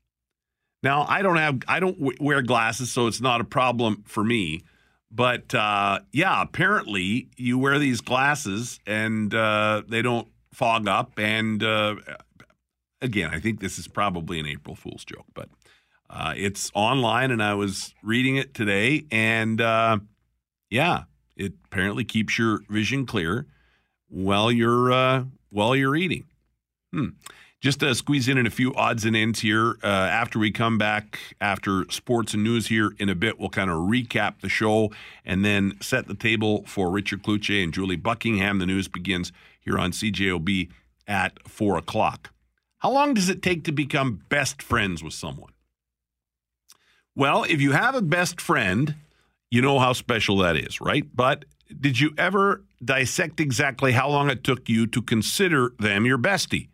Now, 0.83 1.05
I 1.09 1.23
don't 1.23 1.37
have 1.37 1.61
I 1.69 1.79
don't 1.81 2.21
wear 2.21 2.43
glasses, 2.43 2.91
so 2.91 3.07
it's 3.07 3.21
not 3.21 3.41
a 3.41 3.45
problem 3.45 4.03
for 4.07 4.25
me. 4.25 4.63
But 5.11 5.55
uh, 5.55 6.01
yeah, 6.13 6.43
apparently 6.43 7.29
you 7.37 7.59
wear 7.59 7.79
these 7.79 8.01
glasses 8.01 8.81
and 8.87 9.33
uh, 9.35 9.83
they 9.89 10.03
don't 10.03 10.29
fog 10.53 10.89
up. 10.89 11.19
And 11.19 11.63
uh, 11.63 11.97
again, 13.01 13.31
I 13.33 13.39
think 13.39 13.61
this 13.61 13.79
is 13.79 13.87
probably 13.87 14.41
an 14.41 14.47
April 14.47 14.75
Fool's 14.75 15.05
joke, 15.05 15.27
but 15.35 15.49
uh, 16.09 16.35
it's 16.37 16.71
online, 16.75 17.31
and 17.31 17.43
I 17.43 17.55
was 17.55 17.95
reading 18.03 18.37
it 18.37 18.55
today, 18.55 19.07
and 19.11 19.61
uh, 19.61 19.99
yeah, 20.71 21.05
it 21.37 21.55
apparently 21.65 22.05
keeps 22.05 22.39
your 22.39 22.61
vision 22.69 23.07
clear 23.07 23.47
while 24.09 24.53
you're 24.53 24.93
uh, 24.93 25.25
while 25.51 25.75
you're 25.75 25.97
eating. 25.97 26.25
Hmm. 26.97 27.09
Just 27.61 27.81
to 27.81 27.95
squeeze 27.95 28.27
in, 28.27 28.39
in 28.39 28.47
a 28.47 28.51
few 28.51 28.75
odds 28.75 29.05
and 29.05 29.15
ends 29.15 29.41
here. 29.41 29.77
Uh, 29.83 29.87
after 29.87 30.39
we 30.39 30.51
come 30.51 30.79
back 30.79 31.19
after 31.43 31.85
sports 31.91 32.33
and 32.33 32.43
news 32.43 32.69
here 32.69 32.93
in 32.99 33.11
a 33.11 33.15
bit, 33.15 33.39
we'll 33.39 33.51
kind 33.51 33.71
of 33.71 33.77
recap 33.77 34.41
the 34.41 34.49
show 34.49 34.91
and 35.23 35.45
then 35.45 35.77
set 35.83 36.07
the 36.07 36.15
table 36.15 36.65
for 36.67 36.91
Richard 36.91 37.23
Kluche 37.23 37.63
and 37.63 37.75
Julie 37.75 37.97
Buckingham. 37.97 38.59
The 38.59 38.67
news 38.67 38.89
begins 38.89 39.31
here 39.61 39.79
on 39.79 39.91
CJOB 39.91 40.71
at 41.07 41.47
4 41.47 41.77
o'clock. 41.77 42.33
How 42.79 42.91
long 42.91 43.13
does 43.13 43.29
it 43.29 43.43
take 43.43 43.65
to 43.65 43.73
become 43.73 44.23
best 44.31 44.63
friends 44.63 45.03
with 45.03 45.13
someone? 45.13 45.53
Well, 47.15 47.45
if 47.45 47.61
you 47.61 47.73
have 47.73 47.95
a 47.95 48.03
best 48.03 48.41
friend, 48.41 48.95
you 49.51 49.61
know 49.61 49.79
how 49.79 49.93
special 49.93 50.39
that 50.39 50.57
is, 50.57 50.81
right? 50.81 51.05
But 51.15 51.45
did 51.79 52.01
you 52.01 52.15
ever 52.17 52.63
dissect 52.83 53.41
exactly 53.41 53.93
how 53.93 54.09
long 54.09 54.31
it 54.31 54.45
took 54.45 54.69
you 54.69 54.87
to 54.87 55.03
consider 55.03 55.73
them 55.79 56.07
your 56.07 56.19
bestie? 56.19 56.69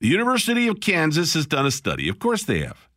The 0.00 0.08
University 0.08 0.68
of 0.68 0.80
Kansas 0.80 1.34
has 1.34 1.46
done 1.46 1.66
a 1.66 1.70
study. 1.70 2.08
Of 2.08 2.18
course 2.18 2.44
they 2.44 2.60
have. 2.60 2.88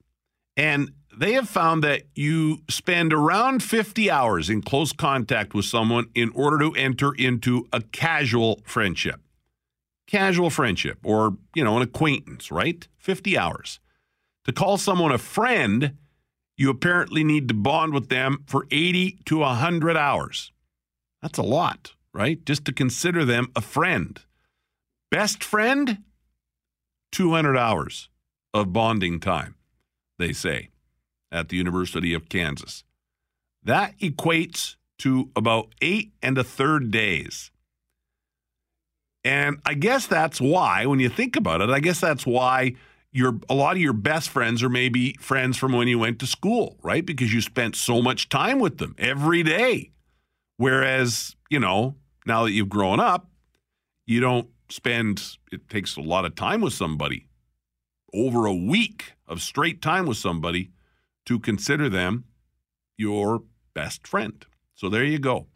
And 0.58 0.92
they 1.18 1.34
have 1.34 1.50
found 1.50 1.84
that 1.84 2.04
you 2.16 2.60
spend 2.70 3.14
around 3.14 3.64
50 3.64 4.12
hours 4.12 4.50
in 4.50 4.62
close 4.62 4.92
contact 4.92 5.54
with 5.54 5.66
someone 5.66 6.08
in 6.14 6.32
order 6.36 6.60
to 6.60 6.72
enter 6.74 7.14
into 7.14 7.68
a 7.74 7.82
casual 7.82 8.62
friendship. 8.64 9.22
Casual 10.08 10.50
friendship 10.50 10.98
or, 11.04 11.38
you 11.56 11.64
know, 11.64 11.78
an 11.78 11.84
acquaintance, 11.84 12.52
right? 12.52 12.88
50 12.98 13.38
hours. 13.38 13.80
To 14.46 14.52
call 14.52 14.78
someone 14.78 15.12
a 15.12 15.18
friend, 15.18 15.98
you 16.58 16.70
apparently 16.70 17.24
need 17.24 17.48
to 17.48 17.54
bond 17.54 17.94
with 17.94 18.10
them 18.10 18.44
for 18.48 18.66
80 18.72 19.20
to 19.26 19.40
100 19.40 19.96
hours. 19.96 20.52
That's 21.22 21.38
a 21.38 21.44
lot, 21.44 21.94
right? 22.14 22.44
Just 22.46 22.66
to 22.66 22.74
consider 22.74 23.24
them 23.24 23.52
a 23.56 23.62
friend. 23.62 24.20
Best 25.12 25.44
friend, 25.44 26.00
200 27.12 27.58
hours 27.58 28.10
of 28.54 28.74
bonding 28.74 29.20
time, 29.20 29.56
they 30.18 30.34
say, 30.34 30.70
at 31.32 31.50
the 31.50 31.58
University 31.58 32.14
of 32.14 32.30
Kansas. 32.30 32.84
That 33.64 33.98
equates 34.00 34.76
to 35.00 35.30
about 35.36 35.74
eight 35.82 36.14
and 36.22 36.38
a 36.38 36.44
third 36.44 36.92
days. 36.92 37.52
And 39.24 39.58
I 39.66 39.74
guess 39.74 40.08
that's 40.08 40.40
why, 40.40 40.86
when 40.86 41.00
you 41.00 41.10
think 41.10 41.36
about 41.36 41.62
it, 41.62 41.70
I 41.70 41.80
guess 41.80 42.00
that's 42.00 42.26
why 42.26 42.76
your 43.12 43.40
a 43.50 43.54
lot 43.54 43.76
of 43.76 43.82
your 43.82 43.94
best 43.94 44.30
friends 44.30 44.64
are 44.64 44.70
maybe 44.70 45.14
friends 45.20 45.58
from 45.58 45.74
when 45.74 45.88
you 45.88 46.00
went 46.00 46.20
to 46.20 46.28
school, 46.28 46.78
right? 46.82 47.06
Because 47.06 47.34
you 47.34 47.42
spent 47.42 47.76
so 47.76 48.02
much 48.02 48.30
time 48.30 48.60
with 48.60 48.78
them 48.78 48.96
every 48.98 49.44
day. 49.44 49.92
Whereas, 50.58 51.36
you 51.50 51.60
know, 51.60 51.96
now 52.26 52.44
that 52.46 52.52
you've 52.52 52.70
grown 52.70 53.00
up, 53.00 53.30
You 54.10 54.22
don't 54.22 54.50
spend, 54.70 55.38
it 55.52 55.70
takes 55.70 55.96
a 55.96 56.02
lot 56.02 56.26
of 56.26 56.36
time 56.36 56.62
with 56.62 56.74
somebody, 56.74 57.28
over 58.14 58.46
a 58.46 58.54
week 58.54 59.14
of 59.28 59.42
straight 59.42 59.82
time 59.82 60.06
with 60.06 60.18
somebody 60.18 60.72
to 61.26 61.40
consider 61.40 61.90
them 61.90 62.26
your 62.98 63.44
best 63.74 64.08
friend. 64.08 64.46
So 64.76 64.90
there 64.90 65.04
you 65.04 65.20
go. 65.20 65.48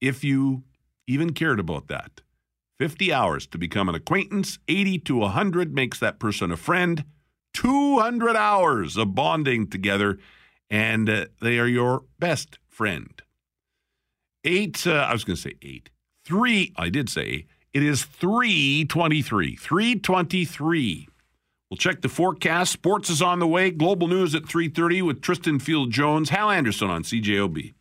If 0.00 0.24
you 0.24 0.64
even 1.06 1.32
cared 1.32 1.60
about 1.60 1.88
that, 1.88 2.22
50 2.78 3.12
hours 3.12 3.46
to 3.48 3.58
become 3.58 3.88
an 3.88 3.94
acquaintance, 3.94 4.58
80 4.66 4.98
to 5.00 5.16
100 5.18 5.74
makes 5.74 5.98
that 6.00 6.18
person 6.18 6.50
a 6.50 6.56
friend, 6.56 7.04
200 7.54 8.34
hours 8.34 8.96
of 8.96 9.14
bonding 9.14 9.68
together, 9.68 10.18
and 10.70 11.08
uh, 11.08 11.26
they 11.40 11.58
are 11.58 11.66
your 11.66 12.02
best 12.18 12.58
friend. 12.66 13.22
Eight, 14.44 14.86
uh, 14.86 14.94
I 14.94 15.12
was 15.12 15.22
going 15.22 15.36
to 15.36 15.42
say 15.42 15.54
eight. 15.62 15.90
Three, 16.24 16.72
I 16.76 16.88
did 16.88 17.08
say. 17.08 17.46
It 17.74 17.82
is 17.82 18.04
323. 18.04 19.56
323. 19.56 21.08
We'll 21.70 21.78
check 21.78 22.02
the 22.02 22.08
forecast. 22.10 22.70
Sports 22.70 23.08
is 23.08 23.22
on 23.22 23.38
the 23.38 23.46
way. 23.46 23.70
Global 23.70 24.08
news 24.08 24.34
at 24.34 24.44
3:30 24.44 25.00
with 25.00 25.22
Tristan 25.22 25.58
Field 25.58 25.90
Jones, 25.90 26.28
Hal 26.28 26.50
Anderson 26.50 26.90
on 26.90 27.02
CJOB. 27.02 27.72